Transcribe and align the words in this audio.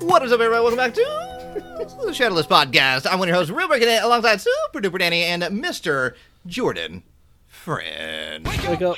What 0.00 0.24
is 0.24 0.32
up, 0.32 0.40
everybody? 0.40 0.60
Welcome 0.62 0.76
back 0.76 0.94
to 0.94 2.04
the 2.04 2.12
Shadowless 2.12 2.46
Podcast. 2.48 3.06
I'm 3.08 3.20
one 3.20 3.28
of 3.28 3.32
your 3.32 3.36
hosts, 3.36 3.52
Real 3.52 3.68
Breaking 3.68 3.88
It, 3.88 4.02
alongside 4.02 4.40
Super 4.40 4.80
Duper 4.80 5.00
Dani 5.00 5.22
and 5.22 5.44
Mr. 5.44 6.14
Jordan 6.46 7.04
Friend. 7.46 8.44
Wake 8.44 8.82
up. 8.82 8.96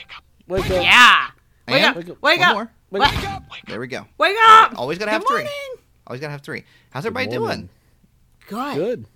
Wake 0.48 0.70
up. 0.70 0.82
Yeah. 0.82 1.26
Wake 1.68 1.82
And 1.82 2.10
up. 2.10 2.22
Wake 2.22 2.40
one 2.40 2.48
up. 2.48 2.54
more. 2.54 2.70
Wake 2.90 3.02
Wake 3.02 3.28
up. 3.28 3.42
There 3.68 3.78
we 3.80 3.88
go. 3.88 4.06
Wake 4.16 4.36
up. 4.46 4.78
Always 4.78 4.96
gotta 4.98 5.10
have 5.10 5.20
Good 5.22 5.28
three. 5.28 5.36
morning. 5.42 5.52
Always 6.06 6.20
gotta 6.22 6.32
have 6.32 6.40
three. 6.42 6.64
How's 6.90 7.04
everybody 7.04 7.26
doing? 7.28 7.68
Good. 8.48 8.74
Good. 8.76 9.06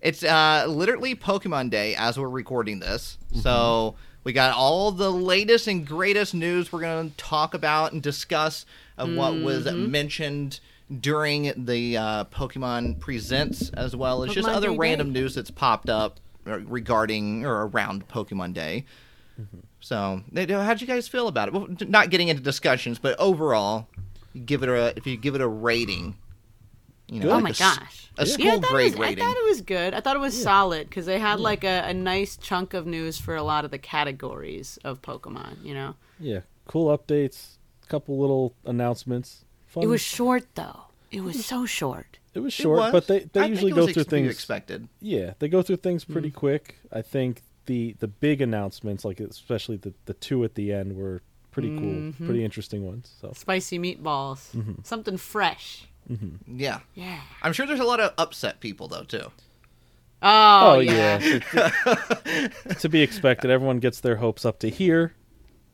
It's 0.00 0.24
uh, 0.24 0.66
literally 0.68 1.14
Pokemon 1.14 1.70
Day 1.70 1.94
as 1.94 2.18
we're 2.18 2.28
recording 2.28 2.80
this. 2.80 3.18
So 3.40 3.94
we 4.26 4.32
got 4.32 4.56
all 4.56 4.90
the 4.90 5.12
latest 5.12 5.68
and 5.68 5.86
greatest 5.86 6.34
news 6.34 6.72
we're 6.72 6.80
going 6.80 7.10
to 7.10 7.16
talk 7.16 7.54
about 7.54 7.92
and 7.92 8.02
discuss 8.02 8.66
of 8.98 9.14
what 9.14 9.40
was 9.40 9.72
mentioned 9.72 10.58
during 11.00 11.52
the 11.64 11.96
uh, 11.96 12.24
Pokemon 12.24 12.98
Presents, 12.98 13.70
as 13.70 13.94
well 13.94 14.24
as 14.24 14.34
just 14.34 14.48
other 14.48 14.70
Day 14.70 14.76
random 14.76 15.12
Day. 15.12 15.20
news 15.20 15.36
that's 15.36 15.52
popped 15.52 15.88
up 15.88 16.18
uh, 16.44 16.58
regarding 16.58 17.46
or 17.46 17.68
around 17.68 18.08
Pokemon 18.08 18.52
Day. 18.52 18.84
So, 19.78 20.22
how'd 20.34 20.80
you 20.80 20.88
guys 20.88 21.06
feel 21.06 21.28
about 21.28 21.46
it? 21.46 21.54
Well, 21.54 21.68
not 21.86 22.10
getting 22.10 22.26
into 22.26 22.42
discussions, 22.42 22.98
but 22.98 23.16
overall, 23.20 23.86
give 24.44 24.64
it 24.64 24.68
a 24.68 24.92
if 24.96 25.06
you 25.06 25.16
give 25.16 25.36
it 25.36 25.40
a 25.40 25.46
rating, 25.46 26.16
you 27.08 27.20
know, 27.20 27.26
Good. 27.26 27.30
Oh 27.30 27.34
like 27.34 27.42
my 27.44 27.48
a 27.48 27.52
s- 27.52 27.58
gosh. 27.58 28.08
a 28.18 28.26
Yeah, 28.26 28.32
school 28.32 28.46
I 28.46 28.50
thought 28.54 28.64
it 28.64 28.70
grade 28.72 28.92
was, 28.92 29.00
rating. 29.00 29.24
I 29.24 29.26
thought 29.28 29.36
it 29.36 29.48
was 29.48 29.60
good. 29.60 29.94
I 29.94 30.00
thought 30.00 30.16
it 30.16 30.20
was 30.20 30.42
solid 30.42 30.88
because 30.88 31.06
they 31.06 31.18
had 31.18 31.38
like 31.40 31.64
a, 31.64 31.84
a 31.86 31.94
nice 31.94 32.36
chunk 32.36 32.74
of 32.74 32.86
news 32.86 33.18
for 33.18 33.36
a 33.36 33.42
lot 33.42 33.64
of 33.64 33.70
the 33.70 33.78
categories 33.78 34.78
of 34.84 35.02
Pokemon. 35.02 35.64
You 35.64 35.74
know, 35.74 35.94
Yeah. 36.18 36.40
Cool 36.66 36.96
updates. 36.96 37.56
Couple 37.88 38.18
little 38.18 38.52
announcements. 38.64 39.44
Fun. 39.66 39.84
it 39.84 39.86
was 39.86 40.00
short 40.00 40.44
though. 40.56 40.80
It 41.12 41.20
was 41.20 41.44
so 41.46 41.66
short. 41.66 42.18
It 42.34 42.40
was 42.40 42.52
It 42.52 42.62
short, 42.62 42.78
was. 42.78 42.92
but 42.92 43.06
they, 43.06 43.20
they 43.32 43.40
I 43.42 43.44
usually 43.46 43.70
think 43.70 43.78
it 43.78 43.80
was 43.80 43.86
go 43.86 43.92
through 43.92 44.00
ex- 44.02 44.06
to 44.06 44.10
things. 44.10 44.30
expected. 44.32 44.88
Yeah, 45.00 45.34
they 45.38 45.48
go 45.48 45.62
through 45.62 45.76
things 45.76 46.04
pretty 46.04 46.30
mm. 46.30 46.34
quick. 46.34 46.76
I 46.92 47.02
think 47.02 47.42
the 47.66 47.94
the 48.00 48.08
big 48.08 48.40
announcements, 48.40 49.04
like 49.04 49.20
especially 49.20 49.76
the 49.76 49.94
the 50.06 50.14
two 50.14 50.42
at 50.44 50.54
the 50.56 50.72
end, 50.72 50.96
were 50.96 51.22
pretty 51.52 51.68
cool, 51.68 52.12
pretty 52.12 52.24
mm-hmm. 52.24 52.34
interesting 52.40 52.84
ones. 52.84 53.14
So 53.20 53.32
Spicy 53.34 53.78
meatballs. 53.78 54.50
Mm-hmm. 54.54 54.82
Something 54.82 55.16
fresh. 55.16 55.86
Mm-hmm. 56.10 56.58
Yeah. 56.58 56.80
Yeah. 56.94 57.20
I'm 57.42 57.52
sure 57.52 57.66
there's 57.66 57.80
a 57.80 57.84
lot 57.84 58.00
of 58.00 58.12
upset 58.18 58.60
people 58.60 58.88
though 58.88 59.02
too. 59.04 59.30
Oh, 60.22 60.76
Oh, 60.76 60.78
yeah. 60.80 61.18
yeah. 61.52 62.48
to 62.78 62.88
be 62.88 63.02
expected. 63.02 63.50
Everyone 63.50 63.78
gets 63.80 64.00
their 64.00 64.16
hopes 64.16 64.44
up 64.44 64.58
to 64.60 64.70
here, 64.70 65.14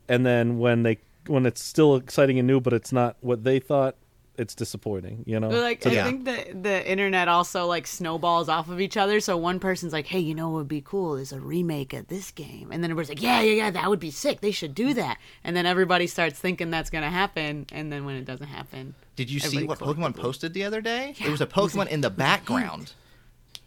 and 0.08 0.26
then 0.26 0.58
when 0.58 0.82
they 0.82 0.98
when 1.28 1.46
it's 1.46 1.62
still 1.62 1.94
exciting 1.96 2.38
and 2.38 2.48
new, 2.48 2.60
but 2.60 2.72
it's 2.72 2.92
not 2.92 3.16
what 3.20 3.44
they 3.44 3.60
thought, 3.60 3.96
it's 4.38 4.54
disappointing. 4.54 5.24
You 5.26 5.38
know, 5.40 5.50
But, 5.50 5.60
like 5.60 5.82
So 5.82 5.90
I 5.90 5.92
Yeah. 5.92 6.04
think 6.04 6.24
that 6.24 6.62
the 6.62 6.90
internet 6.90 7.28
also 7.28 7.66
like 7.66 7.86
snowballs 7.86 8.48
off 8.48 8.68
of 8.70 8.80
each 8.80 8.96
other. 8.96 9.20
So 9.20 9.36
one 9.36 9.60
person's 9.60 9.92
like, 9.92 10.06
"Hey, 10.06 10.20
you 10.20 10.34
know 10.34 10.48
what 10.48 10.58
would 10.58 10.68
be 10.68 10.80
cool 10.80 11.16
is 11.16 11.32
a 11.32 11.40
remake 11.40 11.92
of 11.92 12.08
this 12.08 12.30
game," 12.30 12.70
and 12.72 12.82
then 12.82 12.90
everybody's 12.90 13.10
like, 13.10 13.22
"Yeah, 13.22 13.40
yeah, 13.42 13.52
yeah, 13.52 13.70
that 13.70 13.90
would 13.90 14.00
be 14.00 14.10
sick. 14.10 14.40
They 14.40 14.50
should 14.50 14.74
do 14.74 14.94
that." 14.94 15.18
And 15.44 15.54
then 15.56 15.66
everybody 15.66 16.06
starts 16.06 16.38
thinking 16.38 16.70
that's 16.70 16.88
gonna 16.90 17.10
happen, 17.10 17.66
and 17.72 17.92
then 17.92 18.04
when 18.06 18.16
it 18.16 18.24
doesn't 18.24 18.46
happen, 18.48 18.94
Did 19.16 19.30
you 19.30 19.40
see 19.40 19.64
what 19.64 19.78
Pokemon 19.78 20.16
posted 20.16 20.54
the 20.54 20.64
other 20.64 20.80
day? 20.80 21.14
Yeah, 21.18 21.24
there 21.24 21.30
was 21.32 21.40
a 21.42 21.44
it 21.44 21.54
was 21.56 21.74
Pokemon 21.74 21.88
in 21.88 22.00
the 22.00 22.10
background. 22.10 22.92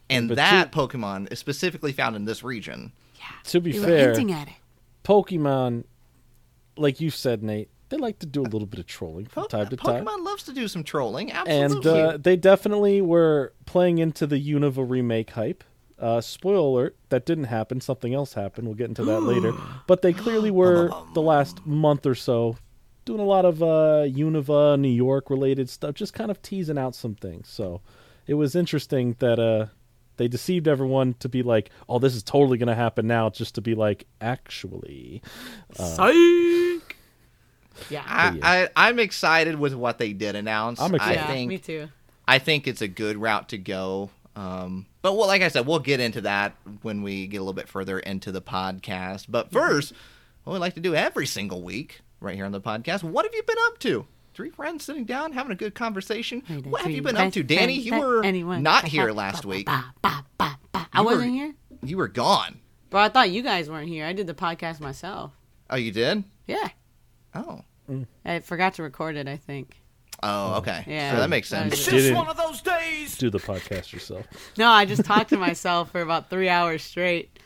And 0.09 0.27
But 0.29 0.35
that 0.37 0.71
two- 0.71 0.79
Pokemon 0.79 1.31
is 1.31 1.37
specifically 1.39 1.91
found 1.91 2.15
in 2.15 2.25
this 2.25 2.43
region. 2.43 2.91
yeah, 3.17 3.25
To 3.45 3.59
be 3.59 3.71
they 3.71 3.79
were 3.79 3.85
fair, 3.85 4.07
hinting 4.13 4.31
at 4.31 4.47
it. 4.47 4.53
Pokemon, 5.03 5.83
like 6.77 6.99
you 6.99 7.09
said, 7.09 7.43
Nate, 7.43 7.69
they 7.95 8.01
like 8.01 8.19
to 8.19 8.25
do 8.25 8.41
a 8.41 8.43
little 8.43 8.65
bit 8.65 8.79
of 8.79 8.87
trolling 8.87 9.25
from 9.25 9.43
Po- 9.43 9.47
time 9.47 9.67
to 9.69 9.77
Pokemon 9.77 9.83
time. 9.83 10.05
Pokemon 10.05 10.25
loves 10.25 10.43
to 10.43 10.53
do 10.53 10.67
some 10.67 10.83
trolling. 10.83 11.31
And 11.31 11.73
Absolutely. 11.75 12.01
uh, 12.01 12.17
they 12.17 12.35
definitely 12.35 13.01
were 13.01 13.53
playing 13.65 13.99
into 13.99 14.27
the 14.27 14.37
Unova 14.37 14.87
remake 14.87 15.31
hype. 15.31 15.63
Uh, 15.97 16.19
spoiler 16.19 16.57
alert, 16.57 16.97
that 17.09 17.25
didn't 17.25 17.45
happen. 17.45 17.79
Something 17.79 18.13
else 18.13 18.33
happened. 18.33 18.67
We'll 18.67 18.75
get 18.75 18.89
into 18.89 19.05
that 19.05 19.21
later. 19.21 19.53
But 19.87 20.01
they 20.01 20.13
clearly 20.13 20.51
were, 20.51 20.91
the 21.13 21.21
last 21.21 21.65
month 21.65 22.05
or 22.05 22.15
so, 22.15 22.57
doing 23.05 23.21
a 23.21 23.25
lot 23.25 23.45
of 23.45 23.61
uh, 23.61 24.05
Unova, 24.07 24.79
New 24.79 24.89
York 24.89 25.29
related 25.29 25.69
stuff, 25.69 25.95
just 25.95 26.13
kind 26.13 26.31
of 26.31 26.41
teasing 26.41 26.77
out 26.77 26.95
some 26.95 27.15
things. 27.15 27.47
So 27.47 27.81
it 28.27 28.33
was 28.33 28.55
interesting 28.55 29.15
that 29.19 29.39
uh, 29.39 29.67
they 30.17 30.27
deceived 30.27 30.67
everyone 30.67 31.13
to 31.19 31.29
be 31.29 31.43
like, 31.43 31.69
oh, 31.87 31.99
this 31.99 32.15
is 32.15 32.23
totally 32.23 32.57
going 32.57 32.67
to 32.67 32.75
happen 32.75 33.07
now, 33.07 33.29
just 33.29 33.55
to 33.55 33.61
be 33.61 33.75
like, 33.75 34.05
actually. 34.19 35.21
Psych. 35.73 36.84
Yeah. 37.89 38.03
I, 38.05 38.39
I, 38.41 38.69
I'm 38.75 38.99
excited 38.99 39.59
with 39.59 39.73
what 39.73 39.97
they 39.97 40.13
did 40.13 40.35
announce. 40.35 40.79
I'm 40.79 40.93
excited. 40.95 41.19
I 41.19 41.21
yeah, 41.23 41.27
think 41.27 41.49
me 41.49 41.57
too. 41.57 41.87
I 42.27 42.39
think 42.39 42.67
it's 42.67 42.81
a 42.81 42.87
good 42.87 43.17
route 43.17 43.49
to 43.49 43.57
go. 43.57 44.09
Um, 44.35 44.85
but 45.01 45.13
well, 45.15 45.27
like 45.27 45.41
I 45.41 45.47
said, 45.47 45.65
we'll 45.67 45.79
get 45.79 45.99
into 45.99 46.21
that 46.21 46.55
when 46.81 47.03
we 47.03 47.27
get 47.27 47.37
a 47.37 47.41
little 47.41 47.53
bit 47.53 47.69
further 47.69 47.99
into 47.99 48.31
the 48.31 48.41
podcast. 48.41 49.25
But 49.29 49.47
Mm-hmm. 49.47 49.57
first, 49.57 49.93
what 50.43 50.53
we 50.53 50.59
like 50.59 50.73
to 50.75 50.79
do 50.81 50.93
every 50.95 51.25
single 51.25 51.61
week 51.61 52.01
right 52.19 52.35
here 52.35 52.45
on 52.45 52.51
the 52.51 52.61
podcast, 52.61 53.03
what 53.03 53.25
have 53.25 53.33
you 53.33 53.43
been 53.43 53.57
up 53.67 53.79
to? 53.79 54.05
Three 54.33 54.49
friends 54.49 54.83
sitting 54.83 55.05
down 55.05 55.31
having 55.31 55.51
a 55.53 55.55
good 55.55 55.75
conversation. 55.75 56.41
Hey, 56.45 56.55
What 56.57 56.81
have 56.81 56.91
you 56.91 57.01
been 57.01 57.15
up 57.15 57.31
to, 57.33 57.43
Dani? 57.43 57.81
You 57.81 57.97
were 57.99 58.23
anyone 58.25 58.61
not 58.63 58.83
here 58.85 59.11
last 59.11 59.45
week. 59.45 59.69
I 59.69 61.01
wasn't 61.01 61.31
here, 61.33 61.53
You 61.83 61.97
were 61.97 62.07
gone. 62.07 62.59
bro. 62.89 63.01
I 63.01 63.09
thought 63.09 63.29
you 63.29 63.41
guys 63.41 63.69
weren't 63.69 63.87
here. 63.87 64.05
I 64.05 64.13
did 64.13 64.27
the 64.27 64.33
podcast 64.33 64.79
myself. 64.79 65.31
Oh, 65.69 65.75
you 65.77 65.91
did? 65.91 66.23
Yeah. 66.47 66.69
Oh. 67.35 67.61
I 68.23 68.39
forgot 68.39 68.75
to 68.75 68.83
record 68.83 69.15
it. 69.15 69.27
I 69.27 69.37
think. 69.37 69.81
Oh, 70.23 70.55
okay. 70.55 70.83
Yeah. 70.87 71.11
So 71.11 71.19
that 71.19 71.29
makes 71.29 71.49
sense. 71.49 71.73
It's 71.73 71.85
Didn't 71.85 72.15
one 72.15 72.27
of 72.27 72.37
those 72.37 72.61
days. 72.61 73.17
do 73.17 73.29
the 73.29 73.39
podcast 73.39 73.91
yourself. 73.91 74.25
No, 74.57 74.69
I 74.69 74.85
just 74.85 75.03
talked 75.03 75.29
to 75.29 75.37
myself 75.37 75.91
for 75.91 76.01
about 76.01 76.29
three 76.29 76.49
hours 76.49 76.83
straight. 76.83 77.37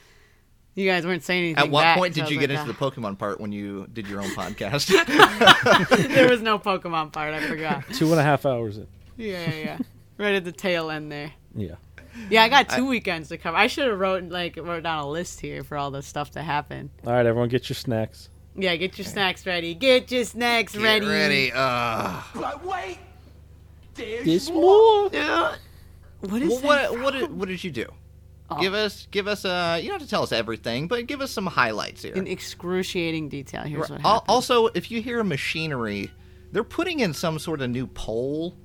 You 0.75 0.87
guys 0.87 1.05
weren't 1.05 1.23
saying 1.23 1.43
anything. 1.43 1.63
At 1.63 1.71
what 1.71 1.81
back, 1.81 1.97
point 1.97 2.15
so 2.15 2.21
did 2.21 2.31
you 2.31 2.39
get 2.39 2.49
like, 2.49 2.59
into 2.59 2.71
the 2.71 2.77
Pokemon 2.77 3.17
part 3.17 3.41
when 3.41 3.51
you 3.51 3.87
did 3.91 4.07
your 4.07 4.21
own 4.21 4.29
podcast? 4.29 4.93
"Ah." 4.95 5.87
there 6.09 6.29
was 6.29 6.41
no 6.41 6.57
Pokemon 6.59 7.11
part. 7.11 7.33
I 7.33 7.45
forgot. 7.45 7.83
Two 7.93 8.11
and 8.11 8.19
a 8.19 8.23
half 8.23 8.45
hours 8.45 8.77
in. 8.77 8.87
Yeah, 9.17 9.49
yeah, 9.49 9.55
yeah. 9.55 9.77
Right 10.17 10.35
at 10.35 10.45
the 10.45 10.51
tail 10.51 10.89
end 10.89 11.11
there. 11.11 11.33
Yeah. 11.55 11.75
Yeah, 12.29 12.43
I 12.43 12.49
got 12.49 12.69
two 12.69 12.85
weekends 12.85 13.29
to 13.29 13.37
cover. 13.37 13.57
I 13.57 13.67
should 13.67 13.87
have 13.87 13.99
wrote 13.99 14.23
like 14.25 14.57
wrote 14.57 14.83
down 14.83 14.99
a 14.99 15.09
list 15.09 15.41
here 15.41 15.63
for 15.63 15.77
all 15.77 15.91
the 15.91 16.01
stuff 16.01 16.31
to 16.31 16.41
happen. 16.41 16.91
All 17.05 17.13
right, 17.13 17.25
everyone, 17.25 17.49
get 17.49 17.69
your 17.69 17.75
snacks. 17.75 18.29
Yeah, 18.61 18.75
get 18.75 18.97
your 18.97 19.05
snacks 19.05 19.45
ready. 19.45 19.73
Get 19.73 20.11
your 20.11 20.23
snacks 20.25 20.73
Get 20.73 20.83
ready. 20.83 21.05
ready. 21.07 21.51
Uh, 21.53 22.21
But 22.35 22.65
wait, 22.65 22.97
there's 23.95 24.25
This 24.25 24.49
more. 24.49 25.09
Ugh. 25.15 25.57
What 26.21 26.41
is 26.41 26.61
well, 26.61 26.61
that? 26.61 26.91
what 26.91 27.01
what 27.01 27.13
did, 27.13 27.31
what 27.39 27.47
did 27.47 27.63
you 27.63 27.71
do? 27.71 27.85
Oh. 28.49 28.59
Give 28.59 28.73
us 28.73 29.07
give 29.11 29.27
us 29.27 29.45
uh 29.45 29.79
you 29.81 29.87
don't 29.89 29.99
have 29.99 30.07
to 30.07 30.09
tell 30.09 30.23
us 30.23 30.31
everything, 30.31 30.87
but 30.87 31.05
give 31.07 31.21
us 31.21 31.31
some 31.31 31.45
highlights 31.45 32.01
here. 32.03 32.13
In 32.15 32.27
excruciating 32.27 33.29
detail. 33.29 33.61
Here's 33.63 33.89
what 33.89 34.01
Al- 34.03 34.13
happened. 34.15 34.25
also, 34.29 34.67
if 34.67 34.91
you 34.91 35.01
hear 35.01 35.23
machinery, 35.23 36.11
they're 36.51 36.63
putting 36.63 36.99
in 36.99 37.13
some 37.13 37.39
sort 37.39 37.61
of 37.61 37.69
new 37.69 37.87
pole 37.87 38.57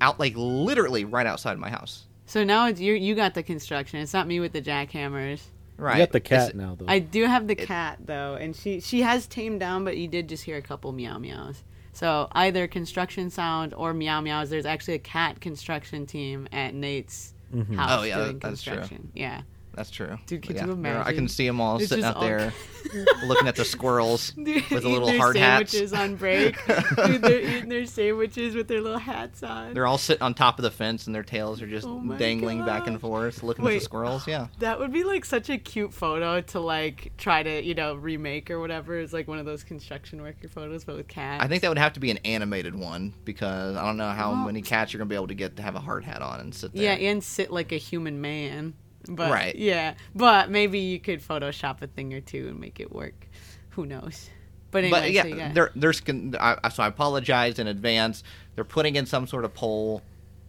out 0.00 0.20
like 0.20 0.34
literally 0.36 1.04
right 1.04 1.26
outside 1.26 1.56
my 1.58 1.70
house. 1.70 2.04
So 2.26 2.44
now 2.44 2.66
it's 2.66 2.80
you. 2.80 2.92
You 2.94 3.14
got 3.14 3.32
the 3.34 3.42
construction. 3.42 4.00
It's 4.00 4.12
not 4.12 4.26
me 4.26 4.38
with 4.40 4.52
the 4.52 4.60
jackhammers. 4.60 5.40
Right. 5.78 5.96
You 5.98 6.02
got 6.02 6.12
the 6.12 6.18
It's- 6.18 6.46
cat 6.48 6.56
now, 6.56 6.74
though. 6.78 6.86
I 6.88 6.98
do 6.98 7.24
have 7.24 7.46
the 7.46 7.54
cat 7.54 7.98
though, 8.04 8.34
and 8.34 8.54
she 8.54 8.80
she 8.80 9.02
has 9.02 9.26
tamed 9.26 9.60
down, 9.60 9.84
but 9.84 9.96
you 9.96 10.08
did 10.08 10.28
just 10.28 10.42
hear 10.44 10.56
a 10.56 10.62
couple 10.62 10.90
meow 10.92 11.18
meows. 11.18 11.62
So 11.92 12.28
either 12.32 12.66
construction 12.68 13.30
sound 13.30 13.74
or 13.74 13.94
meow 13.94 14.20
meows. 14.20 14.50
There's 14.50 14.66
actually 14.66 14.94
a 14.94 14.98
cat 15.00 15.40
construction 15.40 16.04
team 16.06 16.48
at 16.52 16.74
Nate's 16.74 17.32
mm-hmm. 17.54 17.74
house 17.74 18.00
Oh, 18.00 18.04
yeah, 18.04 18.16
doing 18.24 18.38
that's 18.40 18.62
true. 18.62 18.74
construction. 18.74 19.12
Yeah. 19.14 19.42
That's 19.78 19.90
true. 19.92 20.18
Dude, 20.26 20.42
could 20.42 20.56
Yeah, 20.56 20.66
you 20.66 20.74
they're- 20.74 21.02
I 21.04 21.12
can 21.12 21.28
see 21.28 21.46
them 21.46 21.60
all 21.60 21.76
It's 21.78 21.88
sitting 21.88 22.04
out 22.04 22.16
all- 22.16 22.22
there 22.22 22.52
looking 23.24 23.46
at 23.46 23.54
the 23.54 23.64
squirrels 23.64 24.32
with 24.36 24.48
Eating 24.48 24.80
the 24.80 24.88
little 24.88 25.16
hard 25.16 25.36
hats. 25.36 25.70
sandwiches 25.70 25.92
on 25.92 26.16
break. 26.16 26.56
Dude, 27.06 27.22
they're 27.22 27.40
eating 27.40 27.68
their 27.68 27.86
sandwiches 27.86 28.56
with 28.56 28.66
their 28.66 28.80
little 28.80 28.98
hats 28.98 29.44
on. 29.44 29.74
They're 29.74 29.86
all 29.86 29.98
sitting 29.98 30.22
on 30.22 30.34
top 30.34 30.58
of 30.58 30.64
the 30.64 30.70
fence 30.72 31.06
and 31.06 31.14
their 31.14 31.22
tails 31.22 31.62
are 31.62 31.68
just 31.68 31.86
Oh 31.86 32.00
dangling 32.18 32.64
back 32.66 32.88
and 32.88 33.00
forth, 33.00 33.44
looking 33.44 33.64
at 33.66 33.72
the 33.74 33.78
squirrels. 33.80 34.26
Yeah. 34.26 34.48
That 34.58 34.80
would 34.80 34.92
be 34.92 35.04
like 35.04 35.24
such 35.24 35.48
a 35.48 35.58
cute 35.58 35.94
photo 35.94 36.40
to 36.40 36.58
like 36.58 37.12
try 37.18 37.44
to 37.44 37.62
you 37.64 37.74
know 37.74 37.94
remake 37.94 38.50
or 38.50 38.58
whatever. 38.58 38.98
It's 38.98 39.12
like 39.12 39.28
one 39.28 39.38
of 39.38 39.46
those 39.46 39.62
construction 39.62 40.20
worker 40.22 40.48
photos, 40.48 40.84
but 40.84 40.96
with 40.96 41.06
cats. 41.06 41.44
I 41.44 41.46
think 41.46 41.62
that 41.62 41.68
would 41.68 41.78
have 41.78 41.92
to 41.92 42.00
be 42.00 42.10
an 42.10 42.18
animated 42.24 42.74
one 42.74 43.14
because 43.24 43.76
I 43.76 43.84
don't 43.86 43.96
know 43.96 44.10
how 44.10 44.34
many 44.34 44.60
cats 44.60 44.92
you're 44.92 44.98
gonna 44.98 45.08
be 45.08 45.14
able 45.14 45.28
to 45.28 45.34
get 45.34 45.54
to 45.56 45.62
have 45.62 45.76
a 45.76 45.80
hard 45.80 46.04
hat 46.04 46.20
on 46.22 46.40
and 46.40 46.52
sit 46.52 46.72
there. 46.72 46.82
Yeah, 46.82 46.92
and 47.10 47.22
sit 47.22 47.52
like 47.52 47.70
a 47.70 47.76
human 47.76 48.20
man. 48.20 48.74
But 49.08 49.30
Right. 49.32 49.56
yeah, 49.56 49.94
but 50.14 50.50
maybe 50.50 50.78
you 50.78 51.00
could 51.00 51.20
Photoshop 51.22 51.80
a 51.82 51.86
thing 51.86 52.12
or 52.12 52.20
two 52.20 52.48
and 52.48 52.60
make 52.60 52.78
it 52.80 52.92
work. 52.92 53.26
Who 53.70 53.86
knows? 53.86 54.28
But 54.70 54.84
anyway, 54.84 55.00
but 55.00 55.12
yeah, 55.12 55.22
so 55.22 55.28
you 55.28 55.36
got- 55.36 55.54
there, 55.54 55.70
there's. 55.74 56.00
con- 56.00 56.36
I, 56.38 56.68
so 56.68 56.82
I 56.82 56.88
apologize 56.88 57.58
in 57.58 57.66
advance. 57.66 58.22
They're 58.54 58.64
putting 58.64 58.96
in 58.96 59.06
some 59.06 59.26
sort 59.26 59.44
of 59.46 59.54
pole, 59.54 60.02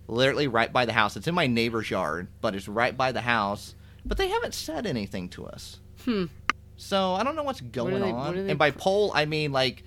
literally 0.07 0.47
right 0.49 0.73
by 0.73 0.85
the 0.85 0.91
house. 0.91 1.15
It's 1.15 1.27
in 1.27 1.35
my 1.35 1.47
neighbor's 1.47 1.89
yard, 1.89 2.27
but 2.41 2.53
it's 2.53 2.67
right 2.67 2.95
by 2.97 3.13
the 3.13 3.21
house. 3.21 3.75
But 4.05 4.17
they 4.17 4.27
haven't 4.27 4.53
said 4.53 4.85
anything 4.85 5.29
to 5.29 5.45
us. 5.45 5.79
Hmm. 6.03 6.25
So 6.75 7.13
I 7.13 7.23
don't 7.23 7.35
know 7.37 7.43
what's 7.43 7.61
going 7.61 7.93
are 7.95 7.99
they- 7.99 8.11
on. 8.11 8.25
what 8.27 8.35
they 8.35 8.49
and 8.49 8.59
by 8.59 8.71
pr- 8.71 8.79
pole, 8.79 9.11
I 9.15 9.23
mean 9.25 9.51
like 9.53 9.83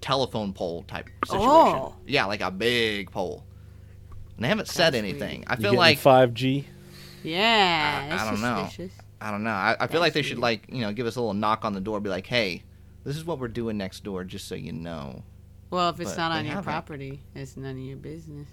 telephone 0.00 0.52
pole 0.52 0.82
type 0.84 1.08
situation. 1.26 1.48
Oh. 1.48 1.94
Yeah, 2.06 2.24
like 2.26 2.40
a 2.40 2.50
big 2.50 3.10
pole. 3.10 3.44
And 4.36 4.44
they 4.44 4.48
haven't 4.48 4.68
said 4.68 4.92
That's 4.92 4.96
anything. 5.02 5.44
I 5.46 5.54
You 5.56 5.62
feel 5.62 5.74
like 5.74 5.98
5G? 5.98 6.64
Yeah, 7.26 8.08
I- 8.10 8.26
I 8.26 8.30
don't 8.30 8.40
know. 8.40 8.68
I 9.20 9.30
don't 9.30 9.42
know. 9.44 9.50
I, 9.50 9.76
I 9.80 9.86
feel 9.86 10.00
like 10.00 10.12
they 10.12 10.22
should 10.22 10.36
weird. 10.38 10.42
like 10.42 10.66
you 10.68 10.80
know 10.82 10.92
give 10.92 11.06
us 11.06 11.16
a 11.16 11.20
little 11.20 11.34
knock 11.34 11.64
on 11.64 11.72
the 11.72 11.80
door, 11.80 12.00
be 12.00 12.10
like, 12.10 12.26
hey, 12.26 12.62
this 13.04 13.16
is 13.16 13.24
what 13.24 13.38
we're 13.38 13.48
doing 13.48 13.76
next 13.78 14.04
door, 14.04 14.24
just 14.24 14.46
so 14.48 14.54
you 14.54 14.72
know. 14.72 15.22
Well, 15.70 15.88
if 15.90 15.98
it's 16.00 16.10
But 16.12 16.16
not 16.18 16.32
they 16.32 16.38
on 16.40 16.44
your 16.44 16.54
haven't. 16.54 16.64
property, 16.72 17.20
it's 17.34 17.56
none 17.56 17.72
of 17.72 17.78
your 17.78 17.96
business. 17.96 18.48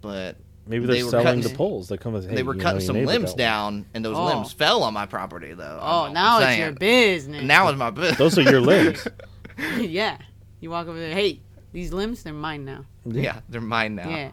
But 0.00 0.36
Maybe 0.68 0.84
They 0.86 0.94
they're 0.96 1.04
were 1.04 1.10
selling 1.12 1.26
cutting- 1.26 1.42
the 1.42 1.50
poles. 1.50 1.88
They 1.88 1.96
come 1.96 2.16
as 2.16 2.24
hey, 2.24 2.34
they 2.34 2.42
were 2.42 2.54
you 2.54 2.58
know, 2.58 2.62
cutting 2.64 2.80
your 2.80 2.86
some 2.86 2.96
neighbor 2.96 3.06
limbs 3.06 3.24
got 3.26 3.30
one. 3.32 3.38
down, 3.38 3.86
and 3.94 4.04
those 4.04 4.16
Oh. 4.16 4.24
limbs 4.24 4.52
fell 4.52 4.82
on 4.82 4.94
my 4.94 5.06
property, 5.06 5.52
though. 5.54 5.78
Oh, 5.80 6.04
I'm 6.06 6.12
now 6.12 6.38
it's 6.38 6.46
saying. 6.46 6.60
your 6.60 6.72
business. 6.72 7.44
Now 7.44 7.68
it's 7.68 7.78
my 7.78 7.90
business. 7.90 8.18
Those 8.18 8.36
are 8.38 8.42
your 8.42 8.60
limbs. 8.72 9.06
yeah, 9.78 10.18
you 10.60 10.70
walk 10.70 10.88
over 10.88 10.98
there. 10.98 11.14
Hey, 11.14 11.40
these 11.72 11.92
limbs, 11.92 12.22
they're 12.24 12.32
mine 12.32 12.64
now. 12.64 12.84
yeah, 13.04 13.40
they're 13.48 13.60
mine 13.60 13.94
now. 13.94 14.08
Yeah, 14.08 14.30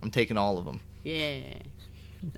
I'm 0.00 0.10
taking 0.10 0.38
all 0.38 0.56
of 0.56 0.64
them. 0.64 0.80
yeah. 1.04 1.40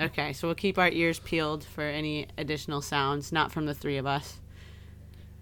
Okay, 0.01 0.33
so 0.33 0.49
we'll 0.49 0.55
keep 0.55 0.79
our 0.79 0.89
ears 0.91 1.19
peeled 1.21 1.65
for 1.65 1.83
any 1.83 2.27
additional 2.37 2.81
sounds, 2.83 3.33
not 3.33 3.53
from 3.53 3.67
the 3.67 3.75
three 3.75 3.97
of 3.97 4.07
us. 4.07 4.41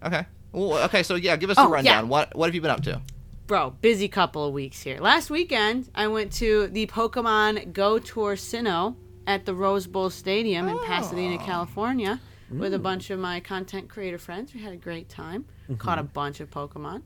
Okay. 0.03 0.25
Well, 0.51 0.83
okay. 0.85 1.03
So 1.03 1.15
yeah, 1.15 1.35
give 1.35 1.49
us 1.49 1.57
Oh, 1.59 1.65
a 1.65 1.69
yeah. 1.69 1.73
rundown. 1.75 2.09
What 2.09 2.35
What 2.35 2.47
have 2.47 2.55
you 2.55 2.61
been 2.61 2.71
up 2.71 2.83
to? 2.83 3.01
Bro, 3.47 3.71
busy 3.81 4.07
couple 4.07 4.45
of 4.45 4.53
weeks 4.53 4.81
here. 4.81 4.99
Last 4.99 5.29
weekend, 5.29 5.89
I 5.95 6.07
went 6.07 6.33
to 6.33 6.67
the 6.67 6.85
Pokemon 6.87 7.71
Go 7.73 7.97
Tour 7.97 8.35
Sinnoh 8.35 8.95
at 9.25 9.45
the 9.45 9.53
Rose 9.55 9.87
Bowl 9.87 10.09
Stadium 10.09 10.67
in 10.67 10.77
Pasadena, 10.79 11.37
ah. 11.39 11.45
California, 11.45 12.19
with 12.51 12.73
a 12.73 12.79
bunch 12.79 13.09
of 13.09 13.19
my 13.19 13.39
content 13.39 13.89
creator 13.89 14.17
friends. 14.17 14.53
We 14.53 14.61
had 14.61 14.73
a 14.73 14.77
great 14.77 15.07
time. 15.09 15.45
Mm-hmm. 15.63 15.75
Caught 15.75 15.99
a 15.99 16.03
bunch 16.03 16.39
of 16.41 16.49
Pokemon. 16.49 17.01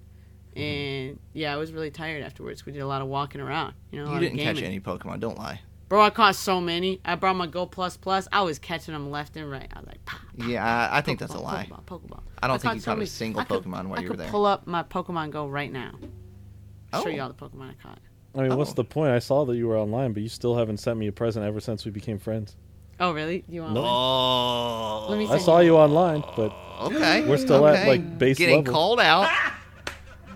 Mm-hmm. 0.56 0.60
And 0.62 1.20
yeah, 1.34 1.54
I 1.54 1.58
was 1.58 1.72
really 1.72 1.92
tired 1.92 2.24
afterwards. 2.24 2.66
We 2.66 2.72
did 2.72 2.80
a 2.82 2.88
lot 2.88 3.02
of 3.02 3.08
walking 3.08 3.40
around. 3.40 3.74
You 3.92 4.04
know, 4.04 4.14
You 4.14 4.20
didn't 4.20 4.40
catch 4.40 4.62
any 4.62 4.80
Pokemon. 4.80 5.20
Don't 5.20 5.38
lie. 5.38 5.62
Bro, 5.92 6.04
I 6.04 6.10
caught 6.10 6.36
so 6.38 6.62
many. 6.62 7.02
I 7.04 7.16
brought 7.16 7.36
my 7.36 7.48
Go 7.48 7.66
Plus 7.66 7.98
Plus. 7.98 8.26
I 8.32 8.44
was 8.44 8.58
catching 8.60 8.94
them 8.94 9.12
left 9.12 9.36
and 9.36 9.52
right. 9.52 9.68
I 9.76 9.80
was 9.80 9.88
like, 9.88 10.06
pop, 10.06 10.22
Yeah, 10.38 10.64
I, 10.90 11.00
I 11.00 11.02
think 11.02 11.20
that's 11.20 11.34
a 11.34 11.38
lie. 11.38 11.68
Pokeball, 11.70 11.84
Pokeball. 11.84 12.20
I 12.42 12.48
don't 12.48 12.62
think 12.62 12.76
you 12.76 12.80
so 12.80 12.86
caught 12.86 12.94
a 12.94 12.96
many- 13.00 13.06
single 13.08 13.42
I 13.42 13.44
could- 13.44 13.64
Pokemon 13.66 13.88
while 13.88 14.00
I 14.00 14.04
you 14.04 14.10
were 14.10 14.16
there 14.16 14.28
I 14.28 14.30
could 14.30 14.32
pull 14.32 14.46
up 14.46 14.66
my 14.66 14.84
Pokemon 14.84 15.32
Go 15.32 15.48
right 15.50 15.70
now. 15.70 15.92
Show 16.94 17.04
Oh. 17.04 17.08
you 17.10 17.22
all 17.22 17.28
the 17.28 17.34
Pokemon 17.36 17.72
I 17.72 17.74
caught. 17.84 18.00
I 18.36 18.44
mean, 18.48 18.56
what's 18.58 18.72
Oh. 18.72 18.76
the 18.76 18.86
point? 18.86 19.12
I 19.12 19.20
saw 19.20 19.44
that 19.44 19.58
you 19.58 19.68
were 19.68 19.78
online, 19.78 20.14
but 20.14 20.24
you 20.24 20.30
still 20.30 20.56
haven't 20.56 20.78
sent 20.78 20.98
me 20.98 21.08
a 21.08 21.12
present 21.12 21.46
ever 21.46 21.60
since 21.60 21.84
we 21.84 21.92
became 21.92 22.20
friends. 22.20 22.56
Oh, 22.98 23.12
really? 23.12 23.44
You 23.50 23.64
want 23.64 23.74
Nope. 23.74 23.84
one? 23.84 23.94
Oh. 23.94 25.06
Let 25.10 25.20
me 25.20 25.28
oh. 25.28 25.34
I 25.34 25.38
saw 25.40 25.60
you 25.60 25.76
online, 25.76 26.24
but 26.38 26.54
Okay. 26.84 27.28
We're 27.28 27.36
still 27.36 27.68
at, 27.68 27.86
like, 27.86 28.18
base 28.18 28.38
Getting 28.38 28.60
level. 28.60 28.72
called 28.74 29.00
out. 29.02 29.30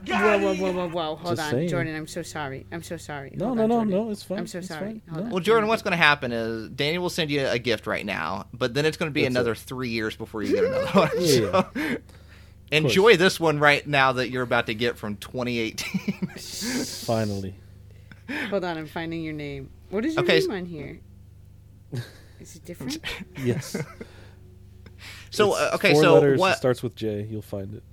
Whoa, 0.07 0.37
whoa, 0.39 0.55
whoa, 0.55 0.71
whoa, 0.71 0.89
whoa! 0.89 1.15
Hold 1.15 1.35
Just 1.35 1.41
on, 1.47 1.51
saying. 1.51 1.69
Jordan. 1.69 1.95
I'm 1.95 2.07
so 2.07 2.21
sorry. 2.21 2.65
I'm 2.71 2.83
so 2.83 2.97
sorry. 2.97 3.31
no, 3.35 3.47
Hold 3.47 3.57
no, 3.57 3.63
on, 3.63 3.69
no, 3.69 3.75
Jordan. 3.75 3.91
no, 4.05 4.09
it's 4.11 4.23
fine. 4.23 4.37
I'm 4.39 4.47
so 4.47 4.57
It's 4.59 4.67
sorry. 4.67 5.01
fine. 5.09 5.23
No. 5.25 5.29
Well, 5.31 5.39
Jordan, 5.39 5.67
what's 5.69 5.81
going 5.81 5.91
to 5.91 5.97
happen 5.97 6.31
is 6.31 6.69
Dani 6.69 6.97
will 6.97 7.09
send 7.09 7.29
you 7.31 7.45
a 7.47 7.59
gift 7.59 7.87
right 7.87 8.05
now, 8.05 8.47
but 8.53 8.73
then 8.73 8.85
it's 8.85 8.97
going 8.97 9.09
to 9.09 9.13
be 9.13 9.21
That's 9.23 9.33
another 9.33 9.51
it. 9.53 9.57
three 9.59 9.89
years 9.89 10.15
before 10.15 10.43
you 10.43 10.53
get 10.55 10.63
another 10.65 10.85
one. 10.93 11.09
Yeah, 11.19 11.63
So, 11.73 11.97
enjoy 12.71 13.15
this 13.17 13.39
one 13.39 13.59
right 13.59 13.85
now 13.87 14.11
that 14.13 14.29
you're 14.29 14.43
about 14.43 14.65
to 14.67 14.73
get 14.75 14.97
from 14.97 15.17
2018. 15.17 16.27
Finally. 17.05 17.55
Hold 18.49 18.63
on, 18.63 18.77
I'm 18.77 18.87
finding 18.87 19.23
your 19.23 19.33
name. 19.33 19.69
What 19.89 20.03
is 20.05 20.15
your 20.15 20.23
Okay, 20.23 20.39
name 20.39 20.51
s- 20.51 20.57
on 20.57 20.65
here? 20.65 20.99
Is 22.39 22.55
it 22.55 22.65
different? 22.65 22.97
Yes. 23.43 23.77
so 25.29 25.51
It's 25.53 25.59
uh, 25.61 25.71
okay, 25.75 25.93
four 25.93 26.03
so 26.03 26.13
letters. 26.15 26.37
It 26.39 26.41
what 26.41 26.57
starts 26.57 26.81
with 26.83 26.95
J. 26.95 27.27
You'll 27.29 27.41
find 27.41 27.73
it. 27.75 27.83